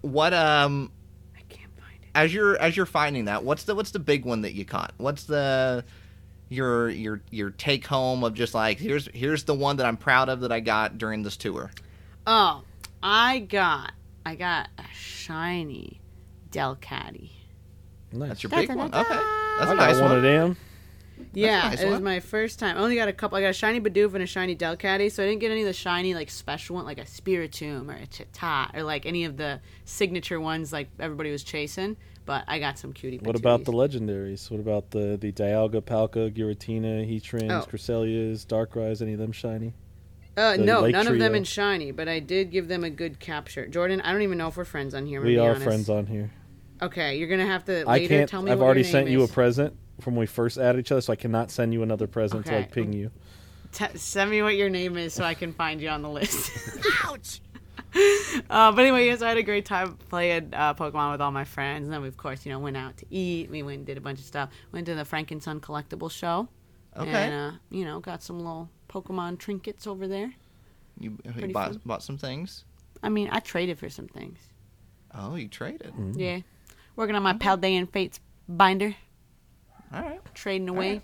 what 0.00 0.32
um 0.34 0.90
I 1.36 1.40
can't 1.48 1.70
find 1.78 2.02
it. 2.02 2.03
As 2.14 2.32
you're 2.32 2.56
as 2.60 2.76
you're 2.76 2.86
finding 2.86 3.26
that 3.26 3.44
what's 3.44 3.64
the 3.64 3.74
what's 3.74 3.90
the 3.90 3.98
big 3.98 4.24
one 4.24 4.42
that 4.42 4.54
you 4.54 4.64
caught? 4.64 4.92
What's 4.98 5.24
the 5.24 5.84
your 6.48 6.88
your 6.90 7.20
your 7.30 7.50
take 7.50 7.86
home 7.86 8.22
of 8.24 8.34
just 8.34 8.54
like 8.54 8.78
here's 8.78 9.08
here's 9.12 9.44
the 9.44 9.54
one 9.54 9.76
that 9.76 9.86
I'm 9.86 9.96
proud 9.96 10.28
of 10.28 10.40
that 10.40 10.52
I 10.52 10.60
got 10.60 10.98
during 10.98 11.22
this 11.22 11.36
tour. 11.36 11.70
Oh, 12.26 12.62
I 13.02 13.40
got, 13.40 13.92
I 14.24 14.34
got 14.34 14.68
a 14.78 14.84
shiny 14.94 16.00
Delcatty. 16.50 17.30
Nice. 18.12 18.28
That's 18.28 18.42
your 18.44 18.50
big 18.50 18.68
one. 18.74 18.94
Okay, 18.94 19.02
that's 19.08 19.10
I 19.10 19.64
a 19.64 19.66
got 19.66 19.76
nice 19.76 19.94
one 19.96 20.04
one. 20.04 20.16
of 20.16 20.22
them. 20.22 20.56
Yeah, 21.32 21.68
nice 21.68 21.80
it 21.80 21.88
was 21.88 22.00
my 22.00 22.20
first 22.20 22.58
time. 22.58 22.76
I 22.76 22.80
only 22.80 22.96
got 22.96 23.08
a 23.08 23.12
couple. 23.12 23.36
I 23.38 23.40
got 23.40 23.48
a 23.50 23.52
shiny 23.52 23.80
Bidoof 23.80 24.14
and 24.14 24.22
a 24.22 24.26
shiny 24.26 24.54
Delcatty, 24.56 25.10
so 25.10 25.22
I 25.22 25.26
didn't 25.26 25.40
get 25.40 25.50
any 25.50 25.60
of 25.62 25.66
the 25.66 25.72
shiny 25.72 26.14
like 26.14 26.30
special 26.30 26.76
one, 26.76 26.84
like 26.84 26.98
a 26.98 27.04
Spiritomb 27.04 27.88
or 27.88 27.96
a 27.96 28.06
Chatot 28.06 28.74
or 28.76 28.82
like 28.82 29.06
any 29.06 29.24
of 29.24 29.36
the 29.36 29.60
signature 29.84 30.40
ones 30.40 30.72
like 30.72 30.88
everybody 30.98 31.30
was 31.30 31.42
chasing. 31.44 31.96
But 32.26 32.44
I 32.48 32.58
got 32.58 32.78
some 32.78 32.92
cutie. 32.92 33.18
What 33.18 33.36
about 33.36 33.64
the 33.64 33.72
legendaries? 33.72 34.50
What 34.50 34.60
about 34.60 34.90
the 34.90 35.16
the 35.20 35.30
Dialga, 35.32 35.82
Palkia, 35.82 36.32
Giratina, 36.32 37.06
Heatrans, 37.08 37.50
Oh. 37.50 37.66
Cresselias, 37.70 38.46
Darkrais? 38.46 39.02
Any 39.02 39.12
of 39.12 39.18
them 39.18 39.32
shiny? 39.32 39.74
Uh, 40.36 40.56
the 40.56 40.64
no, 40.64 40.86
none 40.86 41.06
of 41.06 41.18
them 41.18 41.34
in 41.36 41.44
shiny, 41.44 41.92
but 41.92 42.08
I 42.08 42.18
did 42.18 42.50
give 42.50 42.66
them 42.66 42.82
a 42.82 42.90
good 42.90 43.20
capture. 43.20 43.68
Jordan, 43.68 44.00
I 44.00 44.10
don't 44.12 44.22
even 44.22 44.38
know 44.38 44.48
if 44.48 44.56
we're 44.56 44.64
friends 44.64 44.92
on 44.94 45.06
here. 45.06 45.20
I'm 45.20 45.26
We 45.26 45.38
are 45.38 45.50
honest. 45.50 45.64
friends 45.64 45.88
on 45.88 46.06
here. 46.06 46.32
Okay, 46.82 47.18
you're 47.18 47.28
gonna 47.28 47.46
have 47.46 47.64
to 47.66 47.82
I 47.86 47.98
later 47.98 48.08
can't. 48.08 48.28
tell 48.30 48.42
me. 48.42 48.50
I've 48.50 48.60
already 48.60 48.82
sent 48.82 49.06
name 49.06 49.12
you 49.12 49.22
a 49.22 49.28
present 49.28 49.76
from 50.00 50.14
when 50.14 50.20
we 50.20 50.26
first 50.26 50.58
added 50.58 50.80
each 50.80 50.92
other, 50.92 51.00
so 51.00 51.12
I 51.12 51.16
cannot 51.16 51.50
send 51.50 51.72
you 51.72 51.82
another 51.82 52.06
present 52.06 52.46
to 52.46 52.50
Okay. 52.50 52.60
like 52.62 52.72
ping 52.72 52.92
you. 52.92 53.10
T- 53.72 53.96
send 53.96 54.30
me 54.30 54.42
what 54.42 54.56
your 54.56 54.70
name 54.70 54.96
is 54.96 55.14
so 55.14 55.24
I 55.24 55.34
can 55.34 55.52
find 55.52 55.80
you 55.80 55.88
on 55.88 56.02
the 56.02 56.08
list. 56.10 56.50
Ouch! 57.04 57.40
uh, 58.50 58.72
but 58.72 58.80
anyway, 58.80 59.06
yes, 59.06 59.22
I 59.22 59.28
had 59.28 59.36
a 59.36 59.42
great 59.42 59.64
time 59.64 59.96
playing 60.08 60.50
uh, 60.52 60.74
Pokemon 60.74 61.12
with 61.12 61.20
all 61.20 61.30
my 61.30 61.44
friends. 61.44 61.84
And 61.84 61.92
then 61.92 62.02
we, 62.02 62.08
of 62.08 62.16
course, 62.16 62.44
you 62.44 62.52
know, 62.52 62.58
went 62.58 62.76
out 62.76 62.96
to 62.98 63.06
eat. 63.10 63.50
We 63.50 63.62
went 63.62 63.78
and 63.78 63.86
did 63.86 63.96
a 63.96 64.00
bunch 64.00 64.18
of 64.18 64.24
stuff. 64.24 64.50
Went 64.72 64.86
to 64.86 64.94
the 64.94 65.04
Frank 65.04 65.32
& 65.36 65.40
Son 65.40 65.60
collectible 65.60 66.10
show. 66.10 66.48
Okay. 66.96 67.10
And, 67.10 67.34
uh, 67.34 67.58
you 67.70 67.84
know, 67.84 68.00
got 68.00 68.22
some 68.22 68.38
little 68.38 68.68
Pokemon 68.88 69.38
trinkets 69.38 69.86
over 69.86 70.06
there. 70.08 70.32
You, 70.98 71.18
you 71.36 71.48
bought 71.48 71.84
bought 71.84 72.02
some 72.02 72.18
things. 72.18 72.64
I 73.02 73.08
mean, 73.08 73.28
I 73.32 73.40
traded 73.40 73.78
for 73.78 73.88
some 73.88 74.06
things. 74.06 74.38
Oh, 75.12 75.34
you 75.34 75.48
traded. 75.48 75.92
Mm-hmm. 75.92 76.18
Yeah. 76.18 76.38
Working 76.96 77.16
on 77.16 77.22
my 77.22 77.34
Paldean 77.34 77.90
Fates 77.90 78.20
binder. 78.48 78.94
All 79.94 80.02
right. 80.02 80.20
trading 80.34 80.68
away. 80.68 81.02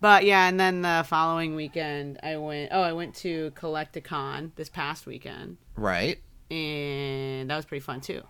But 0.00 0.24
yeah, 0.24 0.46
and 0.48 0.60
then 0.60 0.82
the 0.82 1.04
following 1.08 1.54
weekend, 1.56 2.18
I 2.22 2.36
went. 2.36 2.70
Oh, 2.72 2.82
I 2.82 2.92
went 2.92 3.14
to 3.16 3.52
Collect-A-Con 3.54 4.52
this 4.56 4.68
past 4.68 5.06
weekend, 5.06 5.56
Right. 5.76 6.18
and 6.50 7.48
that 7.50 7.56
was 7.56 7.64
pretty 7.64 7.80
fun 7.80 8.00
too. 8.00 8.22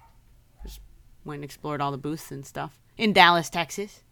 Just 0.63 0.81
went 1.25 1.39
and 1.39 1.45
explored 1.45 1.81
all 1.81 1.91
the 1.91 1.99
booths 1.99 2.31
and 2.31 2.45
stuff 2.47 2.79
in 2.97 3.13
Dallas, 3.13 3.51
Texas. 3.51 4.03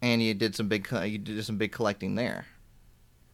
And 0.00 0.22
you 0.22 0.32
did 0.34 0.54
some 0.54 0.68
big 0.68 0.88
you 1.04 1.18
did 1.18 1.44
some 1.44 1.58
big 1.58 1.72
collecting 1.72 2.14
there. 2.14 2.46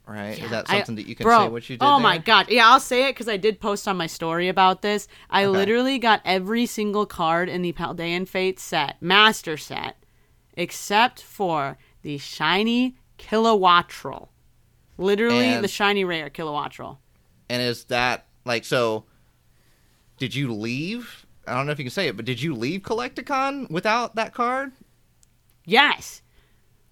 Right? 0.07 0.37
Yeah, 0.37 0.45
Is 0.45 0.51
that 0.51 0.69
I- 0.69 0.77
something 0.79 0.97
that 0.97 1.07
you 1.07 1.15
can 1.15 1.25
bro, 1.25 1.45
say 1.45 1.49
what 1.49 1.71
you 1.71 1.77
did 1.79 1.85
Oh 1.85 1.95
there? 1.95 2.01
my 2.01 2.19
god! 2.19 2.51
Yeah, 2.51 2.69
I'll 2.69 2.81
say 2.81 3.09
it 3.09 3.13
because 3.13 3.29
I 3.29 3.37
did 3.39 3.59
post 3.61 3.87
on 3.89 3.97
my 3.97 4.07
story 4.07 4.49
about 4.49 4.83
this. 4.83 5.07
I 5.31 5.45
Okay. 5.45 5.57
literally 5.59 5.99
got 5.99 6.21
every 6.25 6.67
single 6.67 7.07
card 7.07 7.49
in 7.49 7.63
the 7.63 7.73
Paldean 7.73 8.27
Fate 8.29 8.59
set, 8.59 9.01
Master 9.01 9.57
set, 9.57 9.97
except 10.57 11.23
for 11.23 11.77
the 12.03 12.19
shiny 12.19 12.97
Kilowattrel. 13.19 14.29
Literally, 14.97 15.47
And- 15.47 15.65
the 15.65 15.69
shiny 15.69 16.05
rare 16.05 16.31
Kilowattrel. 16.31 16.99
And 17.49 17.61
is 17.63 17.85
that 17.85 18.27
like 18.45 18.65
so? 18.65 19.05
Did 20.17 20.35
you 20.35 20.53
leave? 20.53 21.27
I 21.47 21.55
don't 21.55 21.67
know 21.67 21.73
if 21.73 21.79
you 21.79 21.85
can 21.85 21.91
say 21.91 22.09
it, 22.09 22.17
but 22.17 22.25
did 22.25 22.41
you 22.41 22.55
leave 22.55 22.83
Collect-A-Con 22.83 23.67
without 23.69 24.15
that 24.15 24.33
card? 24.33 24.73
Yes, 25.67 26.23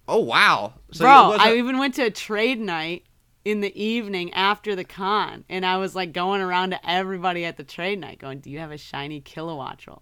Oh 0.07 0.19
wow, 0.19 0.73
so 0.91 1.05
bro. 1.05 1.37
I 1.39 1.55
even 1.55 1.77
went 1.77 1.95
to 1.95 2.03
a 2.03 2.11
trade 2.11 2.59
night 2.59 3.05
in 3.45 3.61
the 3.61 3.81
evening 3.81 4.33
after 4.33 4.75
the 4.75 4.83
con, 4.83 5.45
and 5.49 5.65
I 5.65 5.77
was 5.77 5.95
like 5.95 6.11
going 6.11 6.41
around 6.41 6.71
to 6.71 6.89
everybody 6.89 7.45
at 7.45 7.55
the 7.55 7.63
trade 7.63 7.99
night, 7.99 8.19
going, 8.19 8.39
"Do 8.39 8.49
you 8.49 8.59
have 8.59 8.71
a 8.71 8.77
shiny 8.77 9.21
Kilowattrel?" 9.21 10.01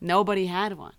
Nobody 0.00 0.46
had 0.46 0.78
one. 0.78 0.94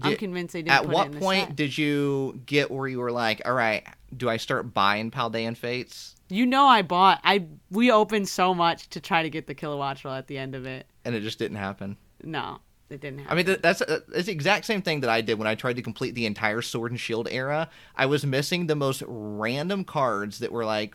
I'm 0.00 0.16
convinced 0.16 0.52
they 0.52 0.62
didn't. 0.62 0.74
At 0.74 0.88
what 0.88 1.12
point 1.12 1.56
did 1.56 1.76
you 1.76 2.40
get 2.46 2.70
where 2.70 2.88
you 2.88 2.98
were 2.98 3.12
like, 3.12 3.42
all 3.44 3.52
right, 3.52 3.86
do 4.16 4.28
I 4.28 4.36
start 4.36 4.72
buying 4.72 5.10
Paldean 5.10 5.56
Fates? 5.56 6.16
You 6.28 6.46
know, 6.46 6.66
I 6.66 6.82
bought. 6.82 7.20
I 7.24 7.46
we 7.70 7.90
opened 7.90 8.28
so 8.28 8.54
much 8.54 8.88
to 8.90 9.00
try 9.00 9.22
to 9.22 9.30
get 9.30 9.46
the 9.46 9.54
Kilowattrel 9.54 10.16
at 10.16 10.28
the 10.28 10.38
end 10.38 10.54
of 10.54 10.64
it. 10.66 10.86
And 11.04 11.14
it 11.14 11.20
just 11.20 11.38
didn't 11.38 11.58
happen. 11.58 11.96
No, 12.22 12.60
it 12.88 13.00
didn't 13.00 13.18
happen. 13.20 13.32
I 13.32 13.36
mean, 13.36 13.46
th- 13.46 13.60
that's 13.60 13.82
uh, 13.82 14.00
it's 14.14 14.26
the 14.26 14.32
exact 14.32 14.64
same 14.64 14.80
thing 14.80 15.00
that 15.00 15.10
I 15.10 15.20
did 15.20 15.38
when 15.38 15.46
I 15.46 15.54
tried 15.54 15.76
to 15.76 15.82
complete 15.82 16.14
the 16.14 16.24
entire 16.24 16.62
Sword 16.62 16.90
and 16.90 16.98
Shield 16.98 17.28
era. 17.30 17.68
I 17.96 18.06
was 18.06 18.24
missing 18.24 18.66
the 18.66 18.76
most 18.76 19.02
random 19.06 19.84
cards 19.84 20.38
that 20.38 20.52
were 20.52 20.64
like 20.64 20.94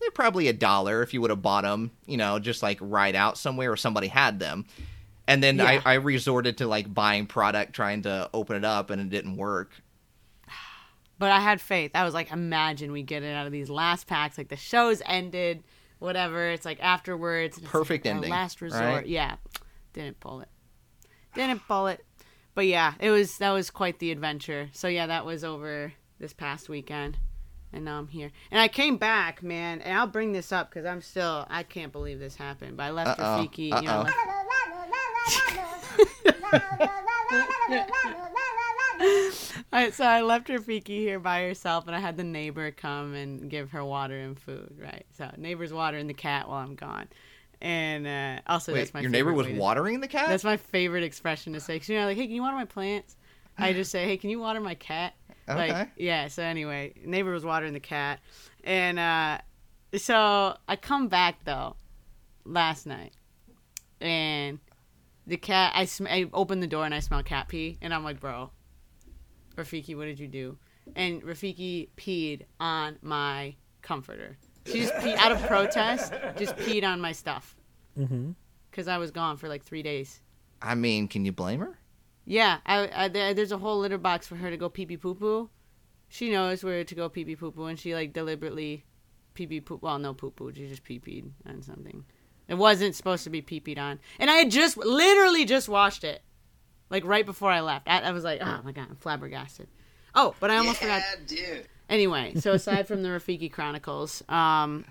they're 0.00 0.10
probably 0.10 0.48
a 0.48 0.52
dollar 0.52 1.02
if 1.02 1.14
you 1.14 1.20
would 1.22 1.30
have 1.30 1.40
bought 1.40 1.64
them, 1.64 1.90
you 2.06 2.18
know, 2.18 2.38
just 2.38 2.62
like 2.62 2.78
right 2.80 3.14
out 3.14 3.38
somewhere 3.38 3.72
or 3.72 3.76
somebody 3.76 4.08
had 4.08 4.38
them. 4.38 4.66
And 5.26 5.42
then 5.42 5.56
Yeah. 5.58 5.80
I, 5.84 5.92
I 5.92 5.94
resorted 5.94 6.58
to 6.58 6.66
like 6.66 6.92
buying 6.92 7.26
product, 7.26 7.72
trying 7.72 8.02
to 8.02 8.28
open 8.34 8.56
it 8.56 8.64
up, 8.64 8.90
and 8.90 9.00
it 9.00 9.10
didn't 9.10 9.36
work. 9.36 9.70
But 11.18 11.30
I 11.30 11.38
had 11.40 11.60
faith. 11.60 11.92
I 11.94 12.04
was 12.04 12.12
like, 12.12 12.32
imagine 12.32 12.90
we 12.90 13.02
get 13.02 13.22
it 13.22 13.34
out 13.34 13.46
of 13.46 13.52
these 13.52 13.70
last 13.70 14.06
packs. 14.08 14.36
Like 14.36 14.48
the 14.48 14.56
show's 14.56 15.00
ended. 15.06 15.62
whatever. 16.00 16.48
It's 16.50 16.64
like 16.64 16.82
afterwards. 16.82 17.56
it's 17.58 17.66
Perfect 17.68 18.04
like 18.04 18.14
ending, 18.16 18.30
Last 18.30 18.60
resort. 18.60 18.82
right? 18.82 19.06
Yeah. 19.06 19.36
Didn't 19.92 20.18
pull 20.20 20.40
it. 20.40 20.48
Didn't 21.34 21.66
pull 21.68 21.86
it. 21.86 22.04
But 22.56 22.66
yeah, 22.66 22.94
it 23.00 23.10
was 23.10 23.38
that 23.38 23.50
was 23.52 23.70
quite 23.70 24.00
the 24.00 24.10
adventure. 24.10 24.68
So 24.72 24.88
yeah, 24.88 25.06
that 25.06 25.24
was 25.24 25.44
over 25.44 25.92
this 26.18 26.32
past 26.32 26.68
weekend, 26.68 27.16
and 27.72 27.84
now 27.84 27.98
I'm 27.98 28.08
here. 28.08 28.30
And 28.50 28.60
I 28.60 28.68
came 28.68 28.96
back, 28.96 29.42
man. 29.42 29.80
And 29.82 29.96
I'll 29.96 30.06
bring 30.08 30.32
this 30.32 30.50
up 30.52 30.68
because 30.70 30.84
I'm 30.84 31.00
still 31.00 31.46
I 31.48 31.62
can't 31.62 31.92
believe 31.92 32.18
this 32.18 32.34
happened. 32.36 32.76
But 32.76 32.82
I 32.84 32.90
left 32.90 33.20
Uh-oh. 33.20 33.24
Rafiki. 33.46 33.58
You 33.66 33.70
know, 33.82 34.02
left- 34.02 34.16
I, 39.72 39.90
so 39.90 40.04
I 40.04 40.22
left 40.22 40.48
Rafiki 40.48 40.98
here 40.98 41.18
by 41.18 41.42
herself, 41.42 41.86
and 41.86 41.96
I 41.96 42.00
had 42.00 42.16
the 42.16 42.24
neighbor 42.24 42.70
come 42.70 43.14
and 43.14 43.50
give 43.50 43.70
her 43.72 43.84
water 43.84 44.18
and 44.18 44.38
food. 44.38 44.76
Right. 44.80 45.04
So 45.16 45.30
neighbor's 45.36 45.72
watering 45.72 46.06
the 46.06 46.14
cat 46.14 46.48
while 46.48 46.58
I'm 46.58 46.74
gone, 46.76 47.08
and 47.60 48.06
uh, 48.06 48.40
also 48.46 48.72
Wait, 48.72 48.80
that's 48.80 48.94
my 48.94 49.00
your 49.00 49.10
neighbor 49.10 49.32
was 49.32 49.46
to- 49.46 49.58
watering 49.58 50.00
the 50.00 50.08
cat? 50.08 50.28
that's 50.28 50.44
my 50.44 50.56
favorite 50.56 51.02
expression 51.04 51.52
to 51.54 51.60
say. 51.60 51.78
'Cause, 51.78 51.88
you 51.88 51.98
know, 51.98 52.06
like, 52.06 52.16
hey, 52.16 52.26
can 52.26 52.34
you 52.36 52.42
water 52.42 52.56
my 52.56 52.64
plants? 52.66 53.16
I 53.56 53.72
just 53.72 53.90
say, 53.92 54.04
hey, 54.04 54.16
can 54.16 54.30
you 54.30 54.40
water 54.40 54.60
my 54.60 54.74
cat? 54.74 55.14
Okay. 55.48 55.72
Like, 55.72 55.88
yeah. 55.96 56.26
So 56.28 56.42
anyway, 56.42 56.94
neighbor 57.04 57.30
was 57.32 57.44
watering 57.44 57.72
the 57.72 57.80
cat, 57.80 58.20
and 58.64 58.98
uh, 58.98 59.38
so 59.96 60.56
I 60.68 60.76
come 60.76 61.08
back 61.08 61.44
though, 61.44 61.76
last 62.44 62.86
night, 62.86 63.12
and 64.00 64.58
the 65.26 65.36
cat. 65.36 65.72
I 65.74 65.84
sm- 65.86 66.06
I 66.08 66.28
open 66.32 66.60
the 66.60 66.66
door 66.66 66.84
and 66.84 66.94
I 66.94 67.00
smell 67.00 67.22
cat 67.22 67.48
pee, 67.48 67.78
and 67.80 67.92
I'm 67.94 68.04
like, 68.04 68.20
bro, 68.20 68.50
Rafiki, 69.56 69.96
what 69.96 70.04
did 70.06 70.18
you 70.18 70.28
do? 70.28 70.58
And 70.96 71.22
Rafiki 71.22 71.88
peed 71.96 72.42
on 72.60 72.98
my 73.02 73.54
comforter. 73.82 74.36
She 74.66 74.80
just 74.80 74.94
peed 74.94 75.16
out 75.16 75.32
of 75.32 75.42
protest. 75.46 76.12
Just 76.36 76.56
peed 76.56 76.84
on 76.84 77.00
my 77.00 77.12
stuff 77.12 77.56
Mm-hmm. 77.98 78.32
because 78.70 78.88
I 78.88 78.98
was 78.98 79.10
gone 79.12 79.36
for 79.36 79.48
like 79.48 79.62
three 79.62 79.82
days. 79.82 80.20
I 80.60 80.74
mean, 80.74 81.06
can 81.06 81.24
you 81.24 81.30
blame 81.32 81.60
her? 81.60 81.78
Yeah, 82.24 82.58
I, 82.66 82.90
I 83.04 83.08
there, 83.08 83.34
there's 83.34 83.52
a 83.52 83.58
whole 83.58 83.78
litter 83.78 83.98
box 83.98 84.26
for 84.26 84.34
her 84.36 84.50
to 84.50 84.56
go 84.56 84.68
pee 84.68 84.86
pee 84.86 84.96
poo 84.96 85.14
poo. 85.14 85.50
She 86.08 86.30
knows 86.30 86.64
where 86.64 86.82
to 86.84 86.94
go 86.94 87.08
pee 87.08 87.24
pee 87.24 87.36
poo 87.36 87.50
poo, 87.52 87.66
and 87.66 87.78
she 87.78 87.94
like 87.94 88.12
deliberately 88.12 88.84
pee 89.34 89.46
pee 89.46 89.60
poo. 89.60 89.78
Well, 89.80 89.98
no 89.98 90.12
poo 90.14 90.30
poo. 90.30 90.52
She 90.54 90.66
just 90.66 90.82
pee 90.84 90.98
peed 90.98 91.30
on 91.46 91.62
something. 91.62 92.04
It 92.48 92.54
wasn't 92.54 92.94
supposed 92.94 93.24
to 93.24 93.30
be 93.30 93.40
pee 93.42 93.60
peed 93.60 93.78
on, 93.78 93.98
and 94.18 94.30
I 94.30 94.34
had 94.34 94.50
just 94.50 94.76
literally 94.76 95.44
just 95.44 95.68
washed 95.68 96.04
it, 96.04 96.22
like 96.90 97.04
right 97.04 97.24
before 97.24 97.50
I 97.50 97.60
left. 97.60 97.88
I, 97.88 98.00
I 98.00 98.10
was 98.12 98.24
like, 98.24 98.40
oh 98.42 98.60
my 98.64 98.72
god, 98.72 98.86
I'm 98.90 98.96
flabbergasted. 98.96 99.68
Oh, 100.14 100.34
but 100.40 100.50
I 100.50 100.56
almost 100.58 100.78
forgot. 100.78 101.02
dude. 101.26 101.66
Anyway, 101.88 102.34
so 102.36 102.52
aside 102.52 102.86
from 102.88 103.02
the 103.02 103.08
Rafiki 103.10 103.50
Chronicles, 103.52 104.22
um, 104.28 104.84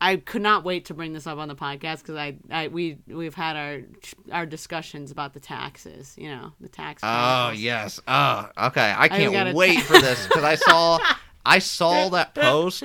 I 0.00 0.16
could 0.16 0.40
not 0.42 0.64
wait 0.64 0.86
to 0.86 0.94
bring 0.94 1.12
this 1.12 1.26
up 1.26 1.38
on 1.38 1.48
the 1.48 1.54
podcast 1.56 1.98
because 1.98 2.14
I, 2.16 2.36
I, 2.50 2.68
we, 2.68 2.98
we've 3.08 3.34
had 3.34 3.56
our, 3.56 3.80
our 4.32 4.46
discussions 4.46 5.10
about 5.10 5.34
the 5.34 5.40
taxes. 5.40 6.14
You 6.16 6.28
know, 6.28 6.52
the 6.60 6.68
tax. 6.68 7.02
Oh 7.02 7.06
chronicles. 7.06 7.60
yes. 7.62 8.00
Oh, 8.06 8.48
okay. 8.68 8.94
I 8.96 9.08
can't 9.08 9.32
gotta- 9.32 9.52
wait 9.54 9.80
for 9.80 9.94
this 9.98 10.26
because 10.26 10.44
I 10.44 10.54
saw, 10.54 10.98
I 11.44 11.58
saw 11.58 12.08
that 12.10 12.34
post, 12.34 12.84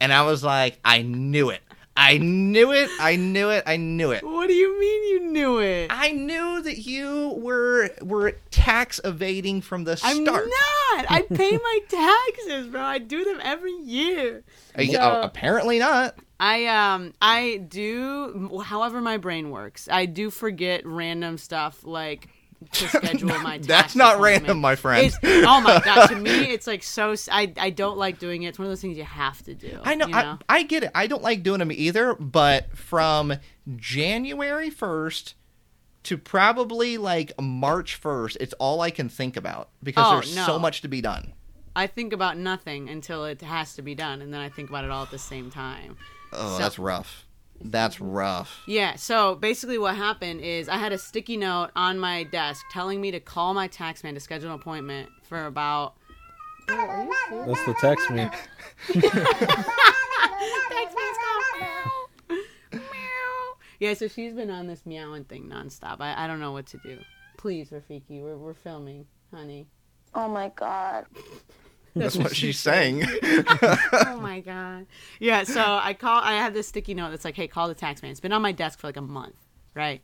and 0.00 0.12
I 0.12 0.22
was 0.22 0.44
like, 0.44 0.78
I 0.84 1.02
knew 1.02 1.50
it. 1.50 1.60
I 1.96 2.18
knew 2.18 2.72
it. 2.72 2.88
I 2.98 3.16
knew 3.16 3.50
it. 3.50 3.64
I 3.66 3.76
knew 3.76 4.12
it. 4.12 4.24
What 4.24 4.46
do 4.46 4.54
you 4.54 4.80
mean 4.80 5.04
you 5.12 5.30
knew 5.32 5.58
it? 5.58 5.88
I 5.90 6.12
knew 6.12 6.62
that 6.62 6.78
you 6.78 7.34
were 7.36 7.90
were 8.00 8.32
tax 8.50 9.00
evading 9.04 9.60
from 9.60 9.84
the 9.84 9.96
start. 9.96 10.16
I'm 10.16 10.24
not. 10.24 11.06
I 11.10 11.26
pay 11.32 11.50
my 11.62 11.78
taxes, 11.88 12.68
bro. 12.68 12.80
I 12.80 12.98
do 12.98 13.24
them 13.24 13.40
every 13.42 13.74
year. 13.74 14.42
Uh, 14.76 14.84
So- 14.84 14.98
oh, 15.00 15.20
apparently 15.22 15.78
not. 15.78 16.14
I 16.40 16.66
um 16.66 17.12
I 17.22 17.58
do 17.68 18.60
however 18.64 19.00
my 19.00 19.16
brain 19.18 19.50
works. 19.50 19.88
I 19.90 20.06
do 20.06 20.28
forget 20.30 20.84
random 20.86 21.38
stuff 21.38 21.84
like 21.84 22.26
to 22.70 22.88
schedule 22.88 23.28
my 23.40 23.58
That's 23.62 23.94
not 23.96 24.20
random, 24.20 24.60
my 24.60 24.76
friend. 24.76 25.06
It's, 25.06 25.18
oh 25.22 25.60
my 25.60 25.80
god, 25.84 26.06
to 26.08 26.16
me 26.16 26.30
it's 26.52 26.66
like 26.66 26.82
so 26.82 27.14
I 27.30 27.52
I 27.56 27.70
don't 27.70 27.98
like 27.98 28.18
doing 28.18 28.42
it. 28.42 28.48
It's 28.48 28.58
one 28.58 28.66
of 28.66 28.70
those 28.70 28.80
things 28.80 28.96
you 28.96 29.04
have 29.04 29.42
to 29.44 29.54
do. 29.54 29.78
I 29.82 29.94
know, 29.94 30.06
you 30.06 30.14
I, 30.14 30.38
I 30.48 30.62
get 30.62 30.84
it. 30.84 30.90
I 30.94 31.06
don't 31.06 31.22
like 31.22 31.42
doing 31.42 31.58
them 31.58 31.72
either, 31.72 32.14
but 32.14 32.76
from 32.76 33.34
January 33.76 34.70
1st 34.70 35.34
to 36.04 36.18
probably 36.18 36.98
like 36.98 37.32
March 37.40 38.00
1st, 38.00 38.36
it's 38.40 38.52
all 38.54 38.80
I 38.80 38.90
can 38.90 39.08
think 39.08 39.36
about 39.36 39.68
because 39.82 40.04
Oh, 40.06 40.14
there's 40.14 40.34
so 40.34 40.58
much 40.58 40.80
to 40.82 40.88
be 40.88 41.00
done. 41.00 41.32
I 41.74 41.86
think 41.86 42.12
about 42.12 42.36
nothing 42.36 42.88
until 42.88 43.24
it 43.24 43.40
has 43.40 43.74
to 43.76 43.82
be 43.82 43.94
done 43.94 44.20
and 44.20 44.32
then 44.32 44.40
I 44.40 44.48
think 44.48 44.68
about 44.68 44.84
it 44.84 44.90
all 44.90 45.04
at 45.04 45.10
the 45.10 45.18
same 45.18 45.50
time. 45.50 45.96
Oh, 46.32 46.56
So- 46.56 46.62
that's 46.62 46.78
rough. 46.78 47.21
That's 47.64 48.00
rough. 48.00 48.62
Yeah, 48.66 48.96
so 48.96 49.34
basically 49.36 49.78
what 49.78 49.96
happened 49.96 50.40
is 50.40 50.68
I 50.68 50.76
had 50.76 50.92
a 50.92 50.98
sticky 50.98 51.36
note 51.36 51.70
on 51.76 51.98
my 51.98 52.24
desk 52.24 52.64
telling 52.70 53.00
me 53.00 53.10
to 53.12 53.20
call 53.20 53.54
my 53.54 53.68
tax 53.68 54.02
man 54.02 54.14
to 54.14 54.20
schedule 54.20 54.48
an 54.48 54.54
appointment 54.56 55.10
for 55.22 55.46
about 55.46 55.94
That's 56.66 57.64
the 57.64 57.74
text 57.80 58.10
me. 58.10 58.28
Yeah, 63.82 63.94
so 63.94 64.06
she's 64.06 64.32
been 64.32 64.48
on 64.48 64.68
this 64.68 64.86
meowing 64.86 65.24
thing 65.24 65.50
nonstop. 65.52 65.96
I, 65.98 66.24
I 66.24 66.28
don't 66.28 66.38
know 66.38 66.52
what 66.52 66.66
to 66.66 66.78
do. 66.84 67.00
Please, 67.36 67.70
Rafiki, 67.70 68.22
we're, 68.22 68.36
we're 68.36 68.54
filming, 68.54 69.06
honey. 69.34 69.66
Oh 70.14 70.28
my 70.28 70.52
god. 70.54 71.06
That's 71.94 72.16
what 72.16 72.34
she's 72.34 72.58
saying. 72.68 73.04
oh 73.04 74.18
my 74.20 74.40
god. 74.44 74.86
Yeah, 75.20 75.44
so 75.44 75.60
I 75.60 75.94
call. 75.94 76.20
I 76.22 76.34
have 76.34 76.54
this 76.54 76.68
sticky 76.68 76.94
note 76.94 77.10
that's 77.10 77.24
like, 77.24 77.36
"Hey, 77.36 77.48
call 77.48 77.68
the 77.68 77.74
tax 77.74 78.02
man." 78.02 78.10
It's 78.10 78.20
been 78.20 78.32
on 78.32 78.42
my 78.42 78.52
desk 78.52 78.78
for 78.80 78.86
like 78.88 78.96
a 78.96 79.02
month, 79.02 79.36
right? 79.74 80.00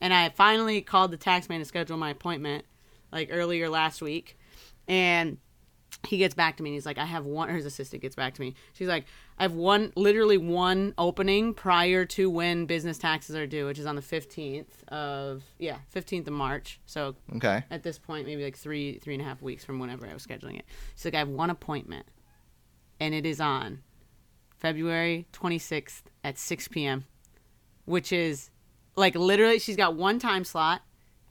And 0.00 0.12
I 0.12 0.28
finally 0.30 0.82
called 0.82 1.10
the 1.10 1.16
tax 1.16 1.48
man 1.48 1.60
to 1.60 1.64
schedule 1.64 1.96
my 1.96 2.10
appointment, 2.10 2.64
like 3.12 3.28
earlier 3.32 3.68
last 3.70 4.02
week, 4.02 4.36
and 4.86 5.38
he 6.06 6.18
gets 6.18 6.34
back 6.34 6.56
to 6.58 6.62
me 6.62 6.70
and 6.70 6.74
he's 6.74 6.86
like, 6.86 6.98
"I 6.98 7.06
have 7.06 7.24
one." 7.24 7.48
His 7.48 7.64
assistant 7.64 8.02
gets 8.02 8.14
back 8.16 8.34
to 8.34 8.40
me. 8.40 8.54
She's 8.74 8.88
like, 8.88 9.06
"I 9.38 9.42
have 9.42 9.54
one, 9.54 9.92
literally 9.96 10.38
one 10.38 10.94
opening 10.96 11.54
prior 11.54 12.04
to 12.06 12.30
when 12.30 12.66
business 12.66 12.98
taxes 12.98 13.34
are 13.36 13.46
due, 13.46 13.66
which 13.66 13.78
is 13.78 13.86
on 13.86 13.96
the 13.96 14.02
fifteenth 14.02 14.84
of 14.88 15.42
yeah, 15.58 15.78
fifteenth 15.88 16.26
of 16.26 16.34
March. 16.34 16.80
So 16.86 17.16
okay. 17.36 17.64
at 17.70 17.82
this 17.82 17.98
point, 17.98 18.26
maybe 18.26 18.44
like 18.44 18.56
three, 18.56 18.98
three 18.98 19.14
and 19.14 19.22
a 19.22 19.24
half 19.24 19.42
weeks 19.42 19.64
from 19.64 19.78
whenever 19.78 20.06
I 20.06 20.12
was 20.12 20.26
scheduling 20.26 20.58
it. 20.58 20.64
She's 20.94 21.04
like, 21.04 21.14
I 21.14 21.18
have 21.18 21.28
one 21.28 21.50
appointment, 21.50 22.06
and 23.00 23.14
it 23.14 23.26
is 23.26 23.40
on 23.40 23.82
February 24.56 25.26
26th 25.32 26.02
at 26.22 26.38
6 26.38 26.68
p.m., 26.68 27.04
which 27.84 28.12
is 28.12 28.50
like 28.96 29.14
literally, 29.14 29.58
she's 29.58 29.76
got 29.76 29.94
one 29.94 30.18
time 30.18 30.44
slot, 30.44 30.82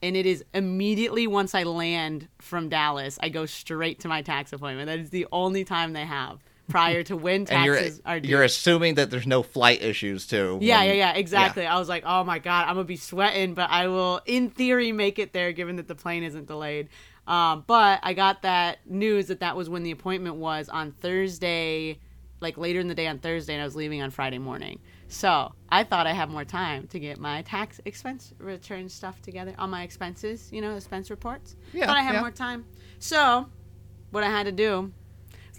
and 0.02 0.16
it 0.16 0.26
is 0.26 0.44
immediately 0.52 1.26
once 1.26 1.54
I 1.54 1.62
land 1.62 2.28
from 2.40 2.68
Dallas, 2.68 3.18
I 3.22 3.30
go 3.30 3.46
straight 3.46 4.00
to 4.00 4.08
my 4.08 4.22
tax 4.22 4.52
appointment. 4.52 4.86
That 4.86 4.98
is 4.98 5.10
the 5.10 5.26
only 5.32 5.64
time 5.64 5.94
they 5.94 6.04
have 6.04 6.40
prior 6.68 7.02
to 7.04 7.16
when 7.16 7.46
And 7.50 7.64
you're 7.64 7.76
taxes 7.76 8.02
are 8.04 8.20
due. 8.20 8.28
you're 8.28 8.42
assuming 8.42 8.94
that 8.94 9.10
there's 9.10 9.26
no 9.26 9.42
flight 9.42 9.82
issues 9.82 10.26
too. 10.26 10.58
Yeah, 10.60 10.78
when- 10.78 10.88
yeah, 10.88 10.92
yeah, 10.94 11.12
exactly. 11.14 11.66
I 11.66 11.78
was 11.78 11.88
like, 11.88 12.04
oh 12.06 12.24
my 12.24 12.38
god, 12.38 12.68
I'm 12.68 12.74
gonna 12.76 12.84
be 12.84 12.96
sweating, 12.96 13.54
but 13.54 13.70
I 13.70 13.88
will, 13.88 14.20
in 14.26 14.50
theory, 14.50 14.90
make 14.92 15.18
it 15.18 15.32
there, 15.32 15.52
given 15.52 15.76
that 15.76 15.88
the 15.88 15.94
plane 15.94 16.22
isn't 16.22 16.46
delayed. 16.46 16.88
Um, 17.26 17.64
but 17.66 18.00
I 18.02 18.12
got 18.12 18.42
that 18.42 18.78
news 18.86 19.26
that 19.28 19.40
that 19.40 19.56
was 19.56 19.68
when 19.70 19.82
the 19.82 19.90
appointment 19.90 20.36
was 20.36 20.68
on 20.68 20.92
Thursday, 20.92 21.98
like 22.40 22.58
later 22.58 22.80
in 22.80 22.88
the 22.88 22.94
day 22.94 23.06
on 23.06 23.18
Thursday, 23.18 23.54
and 23.54 23.62
I 23.62 23.64
was 23.64 23.76
leaving 23.76 24.02
on 24.02 24.10
Friday 24.10 24.38
morning. 24.38 24.80
So 25.08 25.54
I 25.68 25.84
thought 25.84 26.06
I 26.06 26.12
had 26.12 26.28
more 26.28 26.44
time 26.44 26.86
to 26.88 26.98
get 26.98 27.18
my 27.18 27.42
tax 27.42 27.80
expense 27.84 28.32
return 28.38 28.88
stuff 28.88 29.22
together 29.22 29.54
on 29.58 29.70
my 29.70 29.82
expenses, 29.82 30.50
you 30.52 30.60
know, 30.60 30.74
expense 30.76 31.10
reports. 31.10 31.56
Yeah, 31.72 31.86
thought 31.86 31.96
I 31.96 32.02
had 32.02 32.14
yeah. 32.14 32.20
more 32.20 32.30
time. 32.30 32.64
So 32.98 33.48
what 34.10 34.24
I 34.24 34.28
had 34.30 34.44
to 34.46 34.52
do 34.52 34.92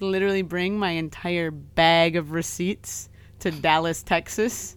literally 0.02 0.42
bring 0.42 0.78
my 0.78 0.92
entire 0.92 1.52
bag 1.52 2.16
of 2.16 2.32
receipts 2.32 3.10
to 3.40 3.52
Dallas, 3.52 4.04
Texas, 4.04 4.76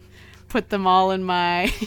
put 0.49 0.69
them 0.71 0.87
all 0.87 1.11
in 1.11 1.23
my. 1.25 1.73